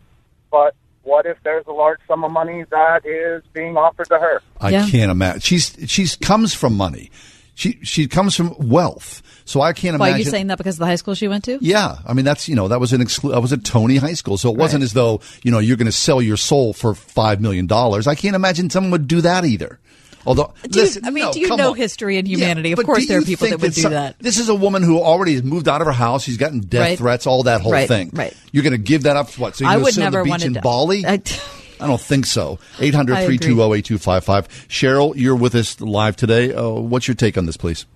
but 0.51 0.75
what 1.03 1.27
if 1.27 1.37
there's 1.43 1.67
a 1.67 1.73
large 1.73 1.99
sum 2.07 2.25
of 2.25 2.31
money 2.31 2.65
that 2.71 3.05
is 3.05 3.43
being 3.53 3.77
offered 3.77 4.09
to 4.09 4.19
her? 4.19 4.41
I 4.61 4.89
can't 4.89 5.11
imagine. 5.11 5.41
She's 5.41 5.77
she's 5.87 6.17
comes 6.17 6.55
from 6.55 6.77
money. 6.77 7.11
She 7.55 7.79
she 7.83 8.07
comes 8.07 8.35
from 8.35 8.55
wealth. 8.59 9.23
So 9.45 9.61
I 9.61 9.73
can't 9.73 9.99
Why 9.99 10.13
are 10.13 10.19
you 10.19 10.25
saying 10.25 10.47
that 10.47 10.59
because 10.59 10.77
of 10.77 10.81
the 10.81 10.87
high 10.87 10.97
school 10.97 11.15
she 11.15 11.29
went 11.29 11.45
to? 11.45 11.59
Yeah, 11.61 11.97
I 12.07 12.15
mean 12.15 12.25
that's 12.25 12.49
you 12.49 12.55
know 12.55 12.69
that 12.69 12.81
was 12.81 12.93
an 12.93 13.01
exclu- 13.01 13.33
that 13.33 13.41
was 13.41 13.53
a 13.53 13.59
Tony 13.59 13.97
High 13.97 14.15
School, 14.15 14.39
so 14.39 14.51
it 14.51 14.57
wasn't 14.57 14.85
as 14.85 14.93
though 14.93 15.21
you 15.43 15.51
know 15.51 15.59
you're 15.59 15.77
going 15.77 15.87
to 15.87 15.93
sell 15.93 16.23
your 16.23 16.37
soul 16.37 16.73
for 16.73 16.95
five 16.95 17.41
million 17.41 17.67
dollars. 17.67 18.07
I 18.07 18.15
can't 18.15 18.37
imagine 18.37 18.71
someone 18.71 18.93
would 18.93 19.09
do 19.09 19.21
that 19.23 19.45
either. 19.45 19.81
Although, 20.27 20.53
Do 20.69 20.79
you- 20.79 20.85
listen, 20.85 21.05
I 21.05 21.11
mean, 21.11 21.25
no, 21.25 21.33
do 21.33 21.41
you 21.41 21.57
know 21.57 21.71
on. 21.71 21.77
history 21.77 22.17
and 22.19 22.29
Yeah, 22.29 22.37
humanity? 22.39 22.73
of 22.73 22.83
course, 22.85 23.07
there 23.09 23.19
are 23.19 23.23
people 23.23 23.49
that 23.49 23.61
would 23.61 23.73
do 23.75 23.81
some- 23.81 23.93
that. 23.93 24.17
This 24.21 24.39
is 24.39 24.49
a 24.49 24.55
woman 24.55 24.83
who 24.83 25.01
already 25.01 25.33
has 25.35 25.43
moved 25.43 25.69
out 25.69 25.81
of 25.81 25.87
her 25.87 25.93
house. 25.93 26.23
She's 26.25 26.37
gotten 26.37 26.61
death 26.61 26.81
Right. 26.81 26.99
threats, 26.99 27.27
all 27.27 27.43
that 27.45 27.61
whole 27.61 27.73
Right, 27.73 27.89
thing. 27.89 28.11
right. 28.13 28.33
You're 28.53 28.63
going 28.63 28.73
to 28.73 28.79
give 28.79 29.03
that 29.05 29.17
up? 29.17 29.31
for 29.31 29.41
What? 29.43 29.57
So 29.57 29.65
you're 29.65 29.71
I 29.71 29.75
gonna 29.75 29.85
would 29.85 29.95
sit 29.95 30.05
on 30.05 30.13
never 30.13 30.25
the 30.25 30.31
beach 30.33 30.45
in 30.45 30.55
to- 30.55 30.61
Bali? 30.61 31.05
I- 31.07 31.21
I 31.81 31.87
don't 31.89 32.01
think 32.01 32.27
so. 32.27 32.61
800 32.79 33.15
I 33.17 33.25
320 33.27 33.79
8255. 33.79 34.49
Cheryl, 34.69 35.15
you're 35.17 35.35
with 35.35 35.57
us 35.57 35.81
live 35.81 36.15
today. 36.15 36.53
Uh, 36.55 36.69
what's 36.69 37.09
your 37.09 37.17
take 37.17 37.37
on 37.37 37.47
this, 37.47 37.57
please? 37.57 37.87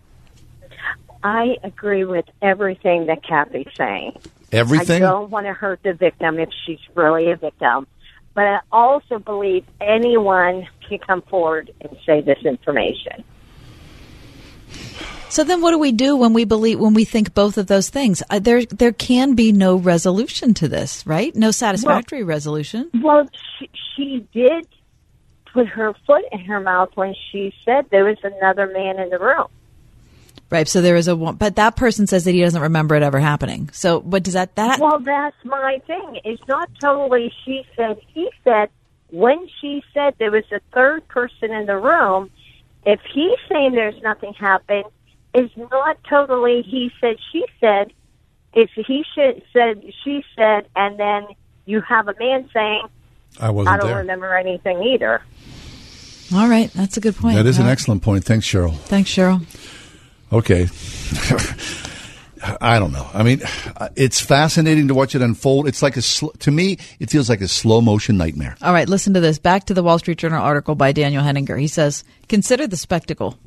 I 1.23 1.57
agree 1.65 2.05
with 2.05 2.24
everything 2.43 3.07
that 3.07 3.23
Kathy's 3.23 3.66
saying. 3.77 4.12
Everything? 4.53 5.03
I 5.05 5.11
don't 5.11 5.31
want 5.31 5.47
to 5.47 5.53
hurt 5.53 5.81
the 5.82 5.93
victim 5.93 6.39
if 6.39 6.48
she's 6.65 6.78
really 6.94 7.31
a 7.31 7.36
victim. 7.36 7.86
But 8.35 8.44
I 8.44 8.61
also 8.70 9.19
believe 9.19 9.65
anyone 9.81 10.66
can 10.88 10.98
come 10.98 11.22
forward 11.22 11.72
and 11.80 11.96
say 12.06 12.20
this 12.20 12.38
information. 12.44 13.24
So 15.28 15.44
then, 15.44 15.60
what 15.60 15.72
do 15.72 15.78
we 15.78 15.92
do 15.92 16.16
when 16.16 16.32
we 16.32 16.44
believe 16.44 16.78
when 16.78 16.94
we 16.94 17.04
think 17.04 17.34
both 17.34 17.58
of 17.58 17.66
those 17.66 17.90
things? 17.90 18.22
Uh, 18.30 18.38
there, 18.38 18.64
there 18.64 18.92
can 18.92 19.34
be 19.34 19.52
no 19.52 19.76
resolution 19.76 20.54
to 20.54 20.68
this, 20.68 21.06
right? 21.06 21.34
No 21.34 21.50
satisfactory 21.50 22.22
resolution. 22.22 22.90
Well, 23.02 23.28
she, 23.58 23.70
she 23.96 24.26
did 24.32 24.66
put 25.52 25.66
her 25.66 25.94
foot 26.06 26.24
in 26.32 26.40
her 26.40 26.60
mouth 26.60 26.90
when 26.94 27.14
she 27.30 27.52
said 27.64 27.86
there 27.90 28.04
was 28.04 28.18
another 28.22 28.66
man 28.66 29.00
in 29.00 29.10
the 29.10 29.18
room. 29.18 29.48
Right. 30.48 30.68
So 30.68 30.80
there 30.80 30.94
is 30.94 31.08
a 31.08 31.16
one, 31.16 31.34
but 31.34 31.56
that 31.56 31.74
person 31.74 32.06
says 32.06 32.24
that 32.24 32.32
he 32.32 32.40
doesn't 32.40 32.62
remember 32.62 32.94
it 32.94 33.02
ever 33.02 33.18
happening. 33.18 33.68
So 33.72 34.00
what 34.00 34.22
does 34.22 34.34
that 34.34 34.54
that? 34.54 34.78
Well, 34.78 35.00
that's 35.00 35.36
my 35.44 35.80
thing. 35.86 36.20
It's 36.24 36.46
not 36.46 36.70
totally 36.80 37.32
she 37.44 37.64
said, 37.74 37.98
he 38.14 38.30
said. 38.44 38.68
When 39.10 39.46
she 39.60 39.82
said 39.94 40.14
there 40.18 40.30
was 40.30 40.44
a 40.52 40.60
third 40.74 41.06
person 41.08 41.52
in 41.52 41.66
the 41.66 41.76
room, 41.76 42.30
if 42.84 43.00
he's 43.12 43.38
saying 43.48 43.72
there's 43.72 44.00
nothing 44.02 44.34
happened, 44.34 44.84
it's 45.34 45.54
not 45.56 45.98
totally 46.08 46.62
he 46.62 46.90
said, 47.00 47.16
she 47.32 47.44
said. 47.60 47.92
If 48.52 48.70
he 48.74 49.04
should 49.14 49.42
said, 49.52 49.82
she 50.02 50.24
said, 50.34 50.66
and 50.74 50.98
then 50.98 51.26
you 51.66 51.82
have 51.82 52.08
a 52.08 52.14
man 52.18 52.48
saying, 52.54 52.82
I 53.38 53.50
wasn't 53.50 53.74
I 53.74 53.76
don't 53.76 53.86
there. 53.88 53.98
remember 53.98 54.34
anything 54.34 54.82
either. 54.82 55.20
All 56.34 56.48
right, 56.48 56.70
that's 56.72 56.96
a 56.96 57.00
good 57.00 57.16
point. 57.16 57.36
That 57.36 57.44
is 57.46 57.58
an 57.58 57.64
All 57.64 57.68
right. 57.68 57.72
excellent 57.72 58.02
point. 58.02 58.24
Thanks, 58.24 58.46
Cheryl. 58.46 58.76
Thanks, 58.76 59.10
Cheryl. 59.10 59.42
Okay. 60.32 60.68
I 62.60 62.78
don't 62.78 62.92
know. 62.92 63.08
I 63.14 63.22
mean, 63.22 63.40
it's 63.96 64.20
fascinating 64.20 64.88
to 64.88 64.94
watch 64.94 65.14
it 65.14 65.22
unfold. 65.22 65.66
It's 65.68 65.82
like 65.82 65.96
a 65.96 66.02
sl- 66.02 66.28
to 66.40 66.50
me, 66.50 66.78
it 67.00 67.10
feels 67.10 67.28
like 67.28 67.40
a 67.40 67.48
slow 67.48 67.80
motion 67.80 68.16
nightmare. 68.16 68.56
All 68.62 68.72
right, 68.72 68.88
listen 68.88 69.14
to 69.14 69.20
this. 69.20 69.38
Back 69.38 69.64
to 69.66 69.74
the 69.74 69.82
Wall 69.82 69.98
Street 69.98 70.18
Journal 70.18 70.42
article 70.42 70.74
by 70.74 70.92
Daniel 70.92 71.22
Henninger. 71.22 71.56
He 71.56 71.66
says, 71.68 72.04
Consider 72.28 72.66
the 72.66 72.76
spectacle. 72.76 73.38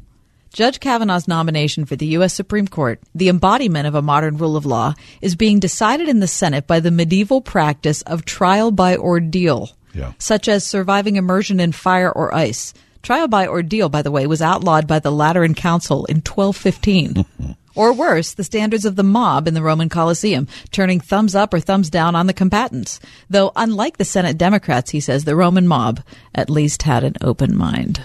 Judge 0.52 0.80
Kavanaugh's 0.80 1.28
nomination 1.28 1.86
for 1.86 1.95
the 1.95 2.07
U.S. 2.07 2.34
Supreme 2.34 2.68
Court, 2.68 2.99
the 3.14 3.30
embodiment 3.30 3.86
of 3.86 3.94
a 3.94 4.02
modern 4.02 4.38
rule 4.38 4.56
of 4.57 4.66
law, 4.66 4.95
is 5.22 5.36
being 5.36 5.60
decided 5.60 6.10
in 6.10 6.20
the 6.22 6.28
Senate 6.28 6.66
by 6.66 6.80
the 6.80 6.90
medieval 6.90 7.40
practice 7.41 8.02
of 8.03 8.26
trial 8.26 8.72
by 8.72 8.98
ordeal, 8.98 9.70
Yeah. 9.94 10.14
such 10.18 10.48
as 10.48 10.66
surviving 10.66 11.18
immersion 11.18 11.60
in 11.60 11.72
fire 11.72 12.11
or 12.11 12.34
ice. 12.34 12.74
Trial 13.03 13.28
by 13.28 13.45
ordeal, 13.48 13.90
by 13.90 14.02
the 14.02 14.10
way, 14.11 14.26
was 14.26 14.41
outlawed 14.41 14.88
by 14.88 14.98
the 14.98 15.11
Lateran 15.11 15.53
Council 15.53 16.06
in 16.06 16.18
1215. 16.18 17.26
Or 17.80 17.94
worse, 17.94 18.34
the 18.34 18.44
standards 18.44 18.84
of 18.84 18.98
the 18.98 19.04
mob 19.04 19.48
in 19.48 19.54
the 19.54 19.62
Roman 19.62 19.88
Colosseum, 19.88 20.50
turning 20.70 21.00
thumbs 21.00 21.34
up 21.34 21.54
or 21.54 21.62
thumbs 21.62 21.90
down 21.90 22.14
on 22.14 22.28
the 22.28 22.34
combatants. 22.34 23.00
Though, 23.30 23.54
unlike 23.56 23.96
the 23.96 24.04
Senate 24.04 24.38
Democrats, 24.38 24.92
he 24.92 25.00
says, 25.00 25.24
the 25.24 25.34
Roman 25.34 25.66
mob 25.66 26.04
at 26.36 26.50
least 26.50 26.84
had 26.84 27.06
an 27.06 27.14
open 27.22 27.56
mind. 27.56 28.04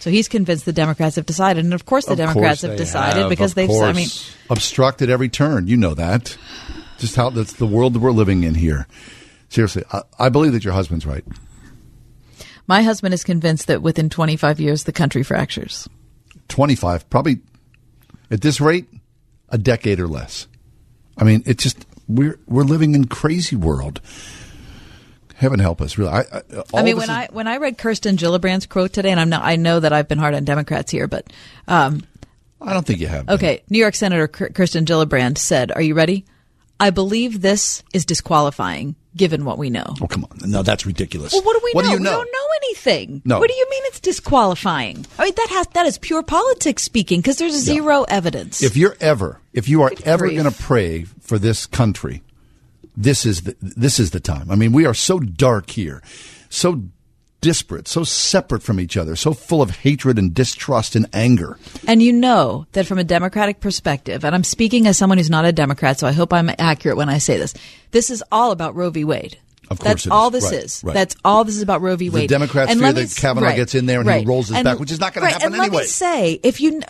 So 0.00 0.10
he's 0.10 0.26
convinced 0.26 0.64
the 0.64 0.72
Democrats 0.72 1.14
have 1.14 1.26
decided, 1.26 1.64
and 1.64 1.74
of 1.74 1.86
course 1.86 2.06
the 2.06 2.14
Of 2.14 2.18
Democrats 2.18 2.62
course 2.62 2.70
have 2.70 2.76
decided 2.76 3.20
have, 3.20 3.30
because 3.30 3.54
they've. 3.54 3.70
I 3.70 3.92
mean, 3.92 4.08
obstruct 4.50 5.00
at 5.00 5.10
every 5.10 5.28
turn. 5.28 5.68
You 5.68 5.76
know 5.76 5.94
that. 5.94 6.36
Just 6.98 7.14
how 7.14 7.30
that's 7.30 7.52
the 7.52 7.68
world 7.68 7.92
that 7.92 8.00
we're 8.00 8.10
living 8.10 8.42
in 8.42 8.56
here. 8.56 8.88
Seriously, 9.48 9.84
I, 9.92 10.02
I 10.18 10.28
believe 10.28 10.54
that 10.54 10.64
your 10.64 10.74
husband's 10.74 11.06
right. 11.06 11.24
my 12.66 12.82
husband 12.82 13.14
is 13.14 13.22
convinced 13.22 13.68
that 13.68 13.80
within 13.80 14.10
25 14.10 14.58
years 14.58 14.82
the 14.82 14.92
country 14.92 15.22
fractures. 15.22 15.88
Twenty 16.48 16.74
five, 16.74 17.08
probably 17.08 17.42
at 18.32 18.40
this 18.40 18.60
rate, 18.60 18.88
a 19.50 19.58
decade 19.58 20.00
or 20.00 20.08
less. 20.08 20.48
I 21.16 21.24
mean, 21.24 21.42
it's 21.46 21.62
just 21.62 21.86
we're 22.08 22.40
we're 22.48 22.64
living 22.64 22.94
in 22.94 23.06
crazy 23.06 23.54
world. 23.54 24.00
Heaven 25.34 25.58
help 25.58 25.80
us, 25.82 25.98
really. 25.98 26.10
I, 26.10 26.20
I, 26.20 26.42
I 26.74 26.82
mean, 26.82 26.96
when 26.96 27.10
I 27.10 27.28
when 27.30 27.46
I 27.46 27.58
read 27.58 27.76
Kirsten 27.76 28.16
Gillibrand's 28.16 28.66
quote 28.66 28.92
today, 28.92 29.10
and 29.10 29.20
I'm 29.20 29.28
not, 29.28 29.42
I 29.44 29.56
know 29.56 29.78
that 29.78 29.92
I've 29.92 30.08
been 30.08 30.18
hard 30.18 30.34
on 30.34 30.44
Democrats 30.44 30.90
here, 30.90 31.06
but 31.06 31.26
um, 31.68 32.02
I 32.60 32.72
don't 32.72 32.86
think 32.86 33.00
you 33.00 33.08
have. 33.08 33.28
Okay, 33.28 33.62
New 33.68 33.78
York 33.78 33.94
Senator 33.94 34.28
Kirsten 34.28 34.84
Gillibrand 34.84 35.36
said, 35.38 35.70
"Are 35.72 35.82
you 35.82 35.94
ready? 35.94 36.24
I 36.82 36.90
believe 36.90 37.40
this 37.40 37.82
is 37.92 38.04
disqualifying, 38.04 38.94
given 39.16 39.44
what 39.44 39.56
we 39.58 39.70
know." 39.70 39.94
Oh 40.00 40.06
come 40.06 40.24
on, 40.24 40.50
no, 40.50 40.62
that's 40.62 40.84
ridiculous. 40.84 41.32
Well, 41.32 41.42
what 41.42 41.54
do 41.54 41.60
we 41.64 41.72
What 41.72 41.82
know? 41.84 41.90
do 41.90 41.94
you 41.94 42.00
We 42.00 42.04
don't 42.04 42.32
know 42.32 42.48
anything. 42.64 43.22
No. 43.24 43.38
What 43.38 43.48
do 43.48 43.54
you 43.54 43.66
mean 43.70 43.82
it's 43.86 44.00
disqualifying? 44.00 45.06
I 45.18 45.24
mean 45.24 45.34
that 45.36 45.48
has 45.50 45.66
that 45.74 45.86
is 45.86 45.98
pure 45.98 46.22
politics 46.22 46.82
speaking 46.82 47.20
because 47.20 47.38
there's 47.38 47.54
zero 47.54 48.02
evidence. 48.08 48.62
If 48.62 48.76
you're 48.76 48.96
ever, 49.00 49.40
if 49.52 49.68
you 49.68 49.82
are 49.82 49.92
ever 50.04 50.28
going 50.28 50.44
to 50.44 50.62
pray 50.62 51.04
for 51.20 51.38
this 51.38 51.66
country, 51.66 52.22
this 52.96 53.24
is 53.24 53.42
the, 53.42 53.56
this 53.60 53.98
is 53.98 54.10
the 54.10 54.20
time. 54.20 54.50
I 54.50 54.56
mean, 54.56 54.72
we 54.72 54.86
are 54.86 54.94
so 54.94 55.18
dark 55.18 55.70
here, 55.70 56.02
so 56.50 56.82
disparate, 57.42 57.86
so 57.88 58.04
separate 58.04 58.62
from 58.62 58.80
each 58.80 58.96
other, 58.96 59.14
so 59.16 59.34
full 59.34 59.60
of 59.60 59.70
hatred 59.70 60.18
and 60.18 60.32
distrust 60.32 60.96
and 60.96 61.06
anger. 61.12 61.58
And 61.86 62.02
you 62.02 62.12
know 62.14 62.66
that 62.72 62.86
from 62.86 62.98
a 62.98 63.04
Democratic 63.04 63.60
perspective, 63.60 64.24
and 64.24 64.34
I'm 64.34 64.44
speaking 64.44 64.86
as 64.86 64.96
someone 64.96 65.18
who's 65.18 65.28
not 65.28 65.44
a 65.44 65.52
Democrat, 65.52 65.98
so 65.98 66.06
I 66.06 66.12
hope 66.12 66.32
I'm 66.32 66.50
accurate 66.58 66.96
when 66.96 67.10
I 67.10 67.18
say 67.18 67.36
this. 67.36 67.52
This 67.90 68.08
is 68.10 68.24
all 68.32 68.52
about 68.52 68.74
Roe 68.74 68.88
v. 68.90 69.04
Wade. 69.04 69.36
Of 69.70 69.78
course 69.78 69.88
That's 69.88 70.06
it 70.06 70.08
is. 70.08 70.12
all 70.12 70.30
this 70.30 70.44
Right, 70.44 70.52
is. 70.64 70.82
right. 70.84 70.94
That's 70.94 71.16
all 71.24 71.44
this 71.44 71.56
is 71.56 71.62
about 71.62 71.80
Roe 71.82 71.96
v. 71.96 72.10
Wade. 72.10 72.22
The 72.24 72.34
Democrats 72.34 72.70
and 72.72 72.80
fear 72.80 72.92
that 72.92 73.00
s- 73.02 73.18
Kavanaugh 73.18 73.46
right, 73.48 73.56
gets 73.56 73.74
in 73.74 73.86
there 73.86 74.00
and 74.00 74.10
he 74.10 74.24
rolls 74.24 74.48
his 74.48 74.56
And- 74.56 74.64
back, 74.64 74.78
which 74.78 74.90
is 74.90 75.00
not 75.00 75.12
gonna 75.12 75.28
happen 75.28 75.46
and 75.48 75.56
Let 75.56 75.66
anyway. 75.68 75.82
me 75.82 75.86
say, 75.88 76.40
if 76.42 76.60
you, 76.60 76.80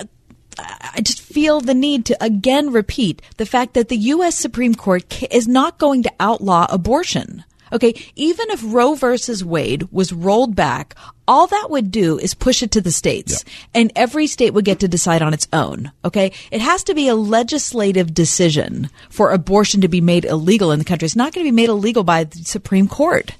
I 0.59 1.01
just 1.01 1.21
feel 1.23 1.61
the 1.61 1.75
need 1.75 2.05
to 2.07 2.23
again 2.23 2.73
repeat 2.73 3.23
the 3.39 3.47
fact 3.47 3.75
that 3.75 3.89
the 3.89 3.97
U.S. 3.97 4.35
Supreme 4.37 4.75
Court 4.75 5.23
is 5.33 5.49
not 5.49 5.79
going 5.79 6.03
to 6.03 6.13
outlaw 6.21 6.67
abortion. 6.69 7.45
Okay, 7.73 7.95
even 8.17 8.51
if 8.51 8.63
Roe 8.65 8.95
versus 8.95 9.45
Wade 9.45 9.89
was 9.91 10.13
rolled 10.13 10.55
back, 10.55 10.95
all 11.27 11.47
that 11.47 11.69
would 11.71 11.91
do 11.91 12.19
is 12.19 12.35
push 12.35 12.63
it 12.63 12.71
to 12.73 12.81
the 12.81 12.93
states, 12.93 13.45
and 13.75 13.91
every 13.97 14.27
state 14.27 14.53
would 14.53 14.65
get 14.65 14.81
to 14.81 14.89
decide 14.89 15.23
on 15.23 15.33
its 15.33 15.49
own. 15.53 15.91
Okay, 16.05 16.33
it 16.51 16.61
has 16.61 16.85
to 16.85 16.95
be 16.95 17.09
a 17.09 17.15
legislative 17.15 18.13
decision 18.13 18.91
for 19.09 19.31
abortion 19.31 19.81
to 19.81 19.89
be 19.89 20.01
made 20.01 20.25
illegal 20.25 20.73
in 20.73 20.79
the 20.79 20.85
country. 20.85 21.07
It's 21.07 21.17
not 21.17 21.33
going 21.33 21.47
to 21.47 21.51
be 21.51 21.57
made 21.57 21.71
illegal 21.71 22.05
by 22.05 22.25
the 22.25 22.39
Supreme 22.39 22.89
Court. 22.89 23.33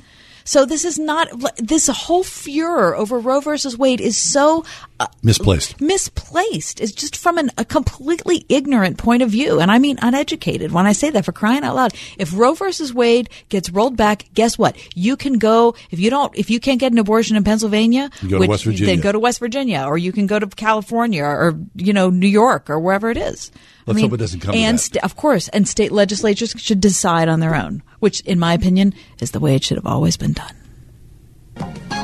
So 0.45 0.65
this 0.65 0.85
is 0.85 0.99
not 0.99 1.29
this 1.59 1.87
whole 1.89 2.25
furor 2.25 2.97
over 2.97 3.19
Roe 3.19 3.41
versus 3.41 3.77
Wade 3.77 4.01
is 4.01 4.17
so 4.17 4.65
uh, 5.01 5.07
Misplaced. 5.23 5.81
misplaced. 5.81 6.81
It's 6.81 6.93
just 6.93 7.17
from 7.17 7.39
an, 7.39 7.51
a 7.59 7.65
completely 7.65 8.45
ignorant 8.49 8.99
point 8.99 9.23
of 9.23 9.31
view, 9.31 9.61
and 9.61 9.71
I 9.71 9.79
mean 9.79 9.99
uneducated. 10.03 10.73
When 10.73 10.87
I 10.87 10.93
say 10.93 11.11
that, 11.11 11.25
for 11.25 11.33
crying 11.33 11.65
out 11.65 11.75
loud, 11.77 11.95
if 12.19 12.37
Roe 12.37 12.55
versus 12.55 12.93
Wade 12.93 13.29
gets 13.49 13.71
rolled 13.71 13.97
back, 13.97 14.27
guess 14.35 14.59
what? 14.59 14.77
You 14.97 15.17
can 15.17 15.39
go 15.39 15.75
if 15.91 15.99
you 15.99 16.11
don't 16.11 16.37
if 16.37 16.51
you 16.51 16.61
can't 16.61 16.81
get 16.81 16.93
an 16.93 16.99
abortion 16.99 17.37
in 17.37 17.45
Pennsylvania, 17.45 18.11
You 18.23 18.31
go 18.31 18.39
to 18.41 18.47
West 18.47 18.65
Virginia. 18.65 18.87
then 18.95 19.01
go 19.03 19.13
to 19.13 19.19
West 19.19 19.39
Virginia, 19.39 19.85
or 19.87 19.99
you 19.99 20.13
can 20.13 20.27
go 20.27 20.39
to 20.39 20.47
California, 20.47 21.25
or 21.25 21.59
you 21.75 21.93
know 21.93 22.11
New 22.11 22.29
York, 22.29 22.71
or 22.71 22.79
wherever 22.81 23.11
it 23.11 23.17
is. 23.17 23.51
Let's 23.87 24.01
hope 24.01 24.13
it 24.13 24.17
doesn't 24.19 24.41
come 24.41 24.55
And 24.55 24.79
sta- 24.79 25.01
of 25.03 25.17
course, 25.17 25.49
and 25.49 25.67
state 25.67 25.93
legislatures 25.93 26.55
should 26.57 26.81
decide 26.81 27.29
on 27.29 27.41
their 27.41 27.55
own, 27.55 27.83
which, 27.99 28.21
in 28.21 28.39
my 28.39 28.55
opinion, 28.55 28.95
is 29.21 29.33
the 29.33 29.41
way 29.41 29.55
it 29.55 29.65
should 29.65 29.77
have 29.77 29.87
always 29.87 30.17
been 30.17 30.35
done. 30.35 32.02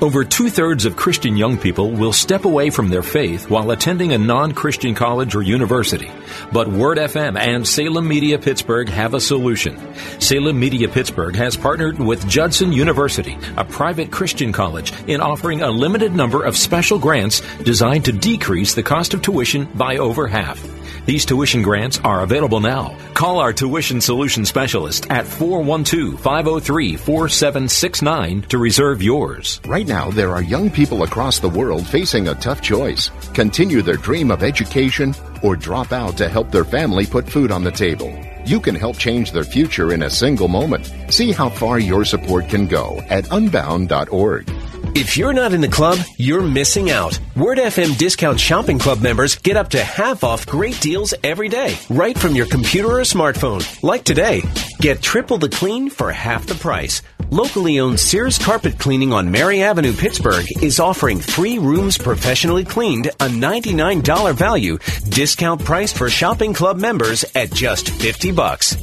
Over 0.00 0.22
two 0.22 0.48
thirds 0.48 0.84
of 0.84 0.94
Christian 0.94 1.36
young 1.36 1.58
people 1.58 1.90
will 1.90 2.12
step 2.12 2.44
away 2.44 2.70
from 2.70 2.88
their 2.88 3.02
faith 3.02 3.50
while 3.50 3.72
attending 3.72 4.12
a 4.12 4.18
non 4.18 4.52
Christian 4.52 4.94
college 4.94 5.34
or 5.34 5.42
university. 5.42 6.08
But 6.52 6.68
Word 6.68 6.98
FM 6.98 7.36
and 7.36 7.66
Salem 7.66 8.06
Media 8.06 8.38
Pittsburgh 8.38 8.88
have 8.90 9.14
a 9.14 9.20
solution. 9.20 9.76
Salem 10.20 10.60
Media 10.60 10.88
Pittsburgh 10.88 11.34
has 11.34 11.56
partnered 11.56 11.98
with 11.98 12.28
Judson 12.28 12.72
University, 12.72 13.36
a 13.56 13.64
private 13.64 14.12
Christian 14.12 14.52
college, 14.52 14.92
in 15.08 15.20
offering 15.20 15.62
a 15.62 15.70
limited 15.70 16.14
number 16.14 16.44
of 16.44 16.56
special 16.56 17.00
grants 17.00 17.42
designed 17.64 18.04
to 18.04 18.12
decrease 18.12 18.74
the 18.74 18.84
cost 18.84 19.14
of 19.14 19.22
tuition 19.22 19.64
by 19.74 19.96
over 19.96 20.28
half. 20.28 20.77
These 21.08 21.24
tuition 21.24 21.62
grants 21.62 21.98
are 22.04 22.20
available 22.20 22.60
now. 22.60 22.94
Call 23.14 23.38
our 23.38 23.54
tuition 23.54 23.98
solution 23.98 24.44
specialist 24.44 25.10
at 25.10 25.26
412 25.26 26.20
503 26.20 26.96
4769 26.96 28.42
to 28.42 28.58
reserve 28.58 29.02
yours. 29.02 29.58
Right 29.66 29.86
now, 29.86 30.10
there 30.10 30.32
are 30.34 30.42
young 30.42 30.68
people 30.70 31.04
across 31.04 31.38
the 31.38 31.48
world 31.48 31.86
facing 31.86 32.28
a 32.28 32.34
tough 32.34 32.60
choice 32.60 33.10
continue 33.32 33.80
their 33.80 33.96
dream 33.96 34.30
of 34.30 34.42
education 34.42 35.14
or 35.42 35.56
drop 35.56 35.92
out 35.92 36.18
to 36.18 36.28
help 36.28 36.50
their 36.50 36.66
family 36.66 37.06
put 37.06 37.26
food 37.26 37.50
on 37.50 37.64
the 37.64 37.72
table. 37.72 38.12
You 38.44 38.60
can 38.60 38.74
help 38.74 38.98
change 38.98 39.32
their 39.32 39.44
future 39.44 39.94
in 39.94 40.02
a 40.02 40.10
single 40.10 40.48
moment. 40.48 40.92
See 41.08 41.32
how 41.32 41.48
far 41.48 41.78
your 41.78 42.04
support 42.04 42.50
can 42.50 42.66
go 42.66 43.00
at 43.08 43.32
unbound.org. 43.32 44.46
If 44.94 45.16
you're 45.16 45.32
not 45.32 45.52
in 45.52 45.60
the 45.60 45.68
club, 45.68 45.98
you're 46.16 46.42
missing 46.42 46.90
out. 46.90 47.18
Word 47.36 47.58
FM 47.58 47.96
Discount 47.96 48.38
Shopping 48.40 48.78
Club 48.78 49.00
members 49.00 49.36
get 49.36 49.56
up 49.56 49.70
to 49.70 49.82
half 49.82 50.24
off 50.24 50.46
great 50.46 50.80
deals 50.80 51.14
every 51.22 51.48
day, 51.48 51.76
right 51.88 52.18
from 52.18 52.34
your 52.34 52.46
computer 52.46 52.88
or 52.88 53.02
smartphone. 53.02 53.62
Like 53.82 54.04
today, 54.04 54.42
get 54.80 55.00
triple 55.00 55.38
the 55.38 55.48
clean 55.48 55.88
for 55.90 56.10
half 56.10 56.46
the 56.46 56.54
price. 56.54 57.02
Locally 57.30 57.78
owned 57.78 58.00
Sears 58.00 58.38
Carpet 58.38 58.78
Cleaning 58.78 59.12
on 59.12 59.30
Mary 59.30 59.62
Avenue, 59.62 59.92
Pittsburgh 59.92 60.46
is 60.62 60.80
offering 60.80 61.20
three 61.20 61.58
rooms 61.58 61.98
professionally 61.98 62.64
cleaned, 62.64 63.06
a 63.06 63.28
$99 63.28 64.34
value, 64.34 64.78
discount 65.08 65.64
price 65.64 65.92
for 65.92 66.08
shopping 66.08 66.54
club 66.54 66.78
members 66.78 67.24
at 67.34 67.52
just 67.52 67.90
50 67.90 68.32
bucks. 68.32 68.76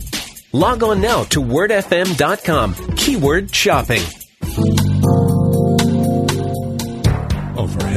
Log 0.53 0.83
on 0.83 1.01
now 1.01 1.23
to 1.25 1.41
wordfm.com, 1.41 2.75
keyword 2.95 3.53
shopping. 3.53 4.01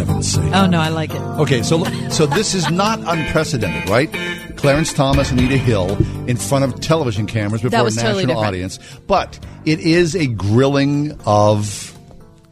Heaven's 0.09 0.33
sake! 0.33 0.53
Oh 0.55 0.67
no, 0.67 0.81
I 0.81 0.89
like 0.89 1.11
it. 1.11 1.21
Okay, 1.21 1.63
so 1.63 1.85
so 2.09 2.27
this 2.27 2.55
is 2.55 2.71
not 2.71 2.99
unprecedented, 3.01 3.89
right? 3.89 4.13
Clarence 4.57 4.93
Thomas, 4.93 5.31
and 5.31 5.39
Anita 5.39 5.57
Hill, 5.57 5.97
in 6.29 6.37
front 6.37 6.65
of 6.65 6.81
television 6.81 7.27
cameras 7.27 7.63
before 7.63 7.81
a 7.81 7.83
national 7.85 8.15
totally 8.15 8.35
audience, 8.35 8.79
but 9.07 9.39
it 9.65 9.81
is 9.81 10.17
a 10.17 10.27
grilling 10.27 11.19
of 11.25 11.97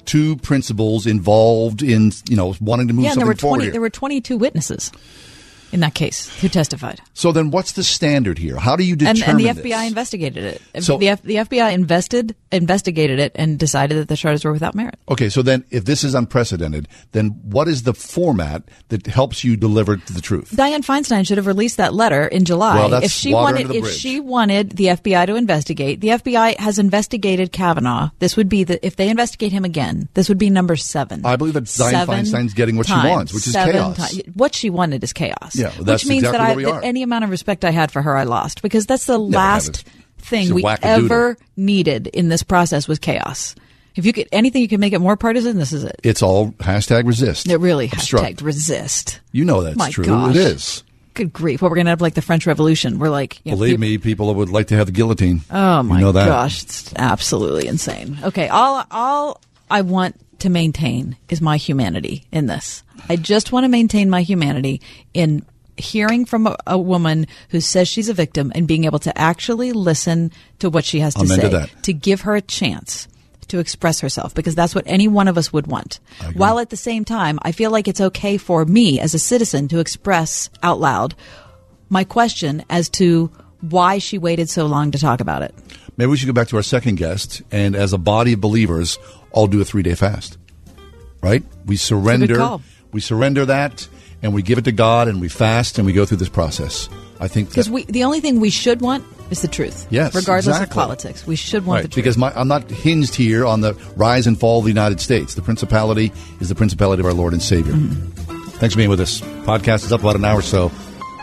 two 0.04 0.36
principals 0.36 1.06
involved 1.06 1.82
in 1.82 2.12
you 2.28 2.36
know 2.36 2.54
wanting 2.60 2.88
to 2.88 2.94
move 2.94 3.04
yeah, 3.04 3.10
something 3.10 3.20
there 3.20 3.26
were 3.26 3.34
forward 3.34 3.56
twenty. 3.56 3.64
here. 3.64 3.72
There 3.72 3.80
were 3.80 3.90
twenty-two 3.90 4.38
witnesses 4.38 4.92
in 5.72 5.80
that 5.80 5.94
case 5.94 6.28
who 6.40 6.48
testified, 6.48 7.00
so 7.14 7.32
then, 7.32 7.50
what's 7.50 7.72
the 7.72 7.82
standard 7.82 8.38
here? 8.38 8.56
How 8.56 8.76
do 8.76 8.84
you 8.84 8.92
and, 8.92 9.16
determine 9.16 9.46
and 9.46 9.56
the 9.56 9.62
this? 9.62 9.72
FBI 9.72 9.86
investigated 9.86 10.44
it. 10.44 10.84
So- 10.84 10.98
the, 10.98 11.08
F, 11.08 11.22
the 11.22 11.36
FBI 11.36 11.72
invested 11.72 12.34
investigated 12.52 13.18
it 13.18 13.32
and 13.34 13.58
decided 13.58 13.98
that 13.98 14.08
the 14.08 14.16
charges 14.16 14.44
were 14.44 14.52
without 14.52 14.74
merit. 14.74 14.98
Okay, 15.08 15.28
so 15.28 15.42
then 15.42 15.64
if 15.70 15.84
this 15.84 16.04
is 16.04 16.14
unprecedented, 16.14 16.88
then 17.12 17.28
what 17.44 17.68
is 17.68 17.82
the 17.82 17.94
format 17.94 18.62
that 18.88 19.06
helps 19.06 19.44
you 19.44 19.56
deliver 19.56 19.96
the 19.96 20.20
truth? 20.20 20.52
Dianne 20.52 20.84
Feinstein 20.84 21.26
should 21.26 21.38
have 21.38 21.46
released 21.46 21.76
that 21.76 21.94
letter 21.94 22.26
in 22.26 22.44
July. 22.44 22.76
Well, 22.76 22.88
that's 22.88 23.06
if 23.06 23.12
she 23.12 23.34
wanted, 23.34 23.68
the 23.68 23.78
if 23.78 23.90
she 23.90 24.20
wanted 24.20 24.70
the 24.72 24.86
FBI 24.86 25.26
to 25.26 25.36
investigate, 25.36 26.00
the 26.00 26.08
FBI 26.08 26.58
has 26.58 26.78
investigated 26.78 27.52
Kavanaugh. 27.52 28.10
This 28.18 28.36
would 28.36 28.48
be 28.48 28.64
the 28.64 28.84
if 28.84 28.96
they 28.96 29.08
investigate 29.08 29.52
him 29.52 29.64
again, 29.64 30.08
this 30.14 30.28
would 30.28 30.38
be 30.38 30.50
number 30.50 30.76
seven. 30.76 31.24
I 31.24 31.36
believe 31.36 31.54
that 31.54 31.64
Dianne 31.64 31.90
Seven 31.90 32.24
Feinstein's 32.24 32.54
getting 32.54 32.76
what 32.76 32.86
she 32.86 32.92
wants, 32.92 33.32
which 33.32 33.46
is 33.46 33.54
chaos. 33.54 34.12
ti- 34.12 34.24
what 34.34 34.54
she 34.54 34.70
wanted 34.70 35.02
is 35.02 35.12
chaos. 35.12 35.55
Yeah, 35.58 35.68
well, 35.76 35.84
that's 35.84 36.04
which 36.04 36.10
means 36.10 36.22
exactly 36.24 36.38
that, 36.38 36.44
I, 36.44 36.48
where 36.48 36.56
we 36.56 36.64
that 36.64 36.72
are. 36.74 36.82
any 36.82 37.02
amount 37.02 37.24
of 37.24 37.30
respect 37.30 37.64
I 37.64 37.70
had 37.70 37.90
for 37.90 38.02
her, 38.02 38.16
I 38.16 38.24
lost 38.24 38.62
because 38.62 38.86
that's 38.86 39.06
the 39.06 39.18
Never 39.18 39.36
last 39.36 39.68
it. 39.68 39.84
thing 40.18 40.54
we 40.54 40.64
ever 40.82 41.36
needed 41.56 42.06
in 42.08 42.28
this 42.28 42.42
process 42.42 42.86
was 42.88 42.98
chaos. 42.98 43.54
If 43.94 44.04
you 44.04 44.12
could 44.12 44.28
anything 44.30 44.60
you 44.62 44.68
can 44.68 44.80
make 44.80 44.92
it 44.92 44.98
more 45.00 45.16
partisan, 45.16 45.56
this 45.56 45.72
is 45.72 45.84
it. 45.84 46.00
It's 46.02 46.22
all 46.22 46.50
hashtag 46.52 47.06
resist. 47.06 47.48
It 47.48 47.56
really 47.58 47.86
Obstruct. 47.86 48.40
hashtag 48.40 48.44
resist. 48.44 49.20
You 49.32 49.44
know 49.46 49.62
that's 49.62 49.76
My 49.78 49.88
true. 49.90 50.04
gosh. 50.04 50.34
It 50.34 50.38
is. 50.38 50.82
Good 51.14 51.32
grief! 51.32 51.62
Well, 51.62 51.70
we're 51.70 51.76
gonna 51.76 51.88
have 51.88 52.02
like 52.02 52.12
the 52.12 52.20
French 52.20 52.46
Revolution. 52.46 52.98
We're 52.98 53.08
like, 53.08 53.40
you 53.42 53.52
know, 53.52 53.56
Believe 53.56 53.70
peop- 53.72 53.80
me, 53.80 53.96
people 53.96 54.34
would 54.34 54.50
like 54.50 54.66
to 54.66 54.76
have 54.76 54.84
the 54.84 54.92
guillotine. 54.92 55.40
Oh 55.50 55.82
my 55.82 55.94
you 55.96 56.04
know 56.04 56.12
that. 56.12 56.26
gosh, 56.26 56.62
it's 56.64 56.92
absolutely 56.94 57.68
insane. 57.68 58.18
Okay, 58.22 58.48
all 58.48 58.84
all 58.90 59.40
I 59.70 59.80
want 59.80 60.20
to 60.40 60.50
maintain 60.50 61.16
is 61.28 61.40
my 61.40 61.56
humanity 61.56 62.26
in 62.32 62.46
this. 62.46 62.82
I 63.08 63.16
just 63.16 63.52
want 63.52 63.64
to 63.64 63.68
maintain 63.68 64.10
my 64.10 64.22
humanity 64.22 64.80
in 65.14 65.44
hearing 65.76 66.24
from 66.24 66.46
a, 66.46 66.56
a 66.66 66.78
woman 66.78 67.26
who 67.50 67.60
says 67.60 67.88
she's 67.88 68.08
a 68.08 68.14
victim 68.14 68.52
and 68.54 68.66
being 68.66 68.84
able 68.84 68.98
to 69.00 69.16
actually 69.18 69.72
listen 69.72 70.32
to 70.58 70.70
what 70.70 70.84
she 70.84 71.00
has 71.00 71.14
to 71.14 71.20
Amen 71.20 71.40
say, 71.40 71.66
to 71.82 71.92
give 71.92 72.22
her 72.22 72.34
a 72.34 72.40
chance 72.40 73.08
to 73.48 73.58
express 73.58 74.00
herself 74.00 74.34
because 74.34 74.54
that's 74.54 74.74
what 74.74 74.84
any 74.86 75.06
one 75.06 75.28
of 75.28 75.38
us 75.38 75.52
would 75.52 75.66
want. 75.66 76.00
While 76.34 76.58
at 76.58 76.70
the 76.70 76.76
same 76.76 77.04
time, 77.04 77.38
I 77.42 77.52
feel 77.52 77.70
like 77.70 77.86
it's 77.86 78.00
okay 78.00 78.38
for 78.38 78.64
me 78.64 78.98
as 78.98 79.14
a 79.14 79.18
citizen 79.18 79.68
to 79.68 79.78
express 79.78 80.50
out 80.62 80.80
loud 80.80 81.14
my 81.88 82.04
question 82.04 82.64
as 82.68 82.88
to 82.88 83.30
why 83.60 83.98
she 83.98 84.18
waited 84.18 84.50
so 84.50 84.66
long 84.66 84.90
to 84.90 84.98
talk 84.98 85.20
about 85.20 85.42
it. 85.42 85.54
Maybe 85.96 86.10
we 86.10 86.16
should 86.16 86.26
go 86.26 86.32
back 86.32 86.48
to 86.48 86.56
our 86.56 86.62
second 86.62 86.96
guest, 86.96 87.42
and 87.50 87.74
as 87.74 87.92
a 87.92 87.98
body 87.98 88.34
of 88.34 88.40
believers, 88.40 88.98
all 89.32 89.46
do 89.46 89.60
a 89.60 89.64
three 89.64 89.82
day 89.82 89.94
fast. 89.94 90.38
Right? 91.22 91.42
We 91.64 91.76
surrender. 91.76 92.58
We 92.92 93.00
surrender 93.00 93.46
that, 93.46 93.88
and 94.22 94.32
we 94.32 94.42
give 94.42 94.58
it 94.58 94.64
to 94.64 94.72
God, 94.72 95.08
and 95.08 95.20
we 95.20 95.28
fast, 95.28 95.78
and 95.78 95.86
we 95.86 95.92
go 95.92 96.06
through 96.06 96.18
this 96.18 96.28
process. 96.28 96.88
I 97.18 97.28
think 97.28 97.48
Because 97.48 97.70
we, 97.70 97.84
the 97.84 98.04
only 98.04 98.20
thing 98.20 98.40
we 98.40 98.50
should 98.50 98.80
want 98.80 99.04
is 99.30 99.42
the 99.42 99.48
truth. 99.48 99.86
Yes, 99.90 100.14
regardless 100.14 100.54
exactly. 100.56 100.80
of 100.80 100.86
politics, 100.86 101.26
we 101.26 101.36
should 101.36 101.66
want 101.66 101.78
right, 101.78 101.82
the 101.82 101.88
truth. 101.88 102.04
because 102.04 102.18
my, 102.18 102.32
I'm 102.34 102.48
not 102.48 102.70
hinged 102.70 103.14
here 103.14 103.46
on 103.46 103.60
the 103.60 103.74
rise 103.96 104.26
and 104.26 104.38
fall 104.38 104.58
of 104.58 104.64
the 104.64 104.70
United 104.70 105.00
States. 105.00 105.34
The 105.34 105.42
principality 105.42 106.12
is 106.40 106.48
the 106.48 106.54
principality 106.54 107.00
of 107.00 107.06
our 107.06 107.14
Lord 107.14 107.32
and 107.32 107.42
Savior. 107.42 107.72
Mm-hmm. 107.72 108.48
Thanks 108.58 108.74
for 108.74 108.78
being 108.78 108.90
with 108.90 109.00
us. 109.00 109.20
Podcast 109.20 109.84
is 109.84 109.92
up 109.92 110.00
about 110.00 110.16
an 110.16 110.24
hour 110.24 110.38
or 110.38 110.42
so. 110.42 110.70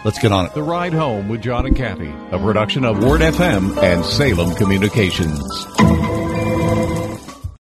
Let's 0.06 0.20
get 0.20 0.32
on 0.32 0.46
it. 0.48 0.54
The 0.54 0.64
Ride 0.64 0.94
Home 0.94 1.30
with 1.30 1.42
John 1.42 1.66
and 1.66 1.76
Kathy, 1.76 2.14
a 2.32 2.38
production 2.38 2.84
of 2.84 3.04
Word 3.04 3.22
FM 3.22 3.82
and 3.82 4.04
Salem 4.04 4.54
Communications. 4.56 5.40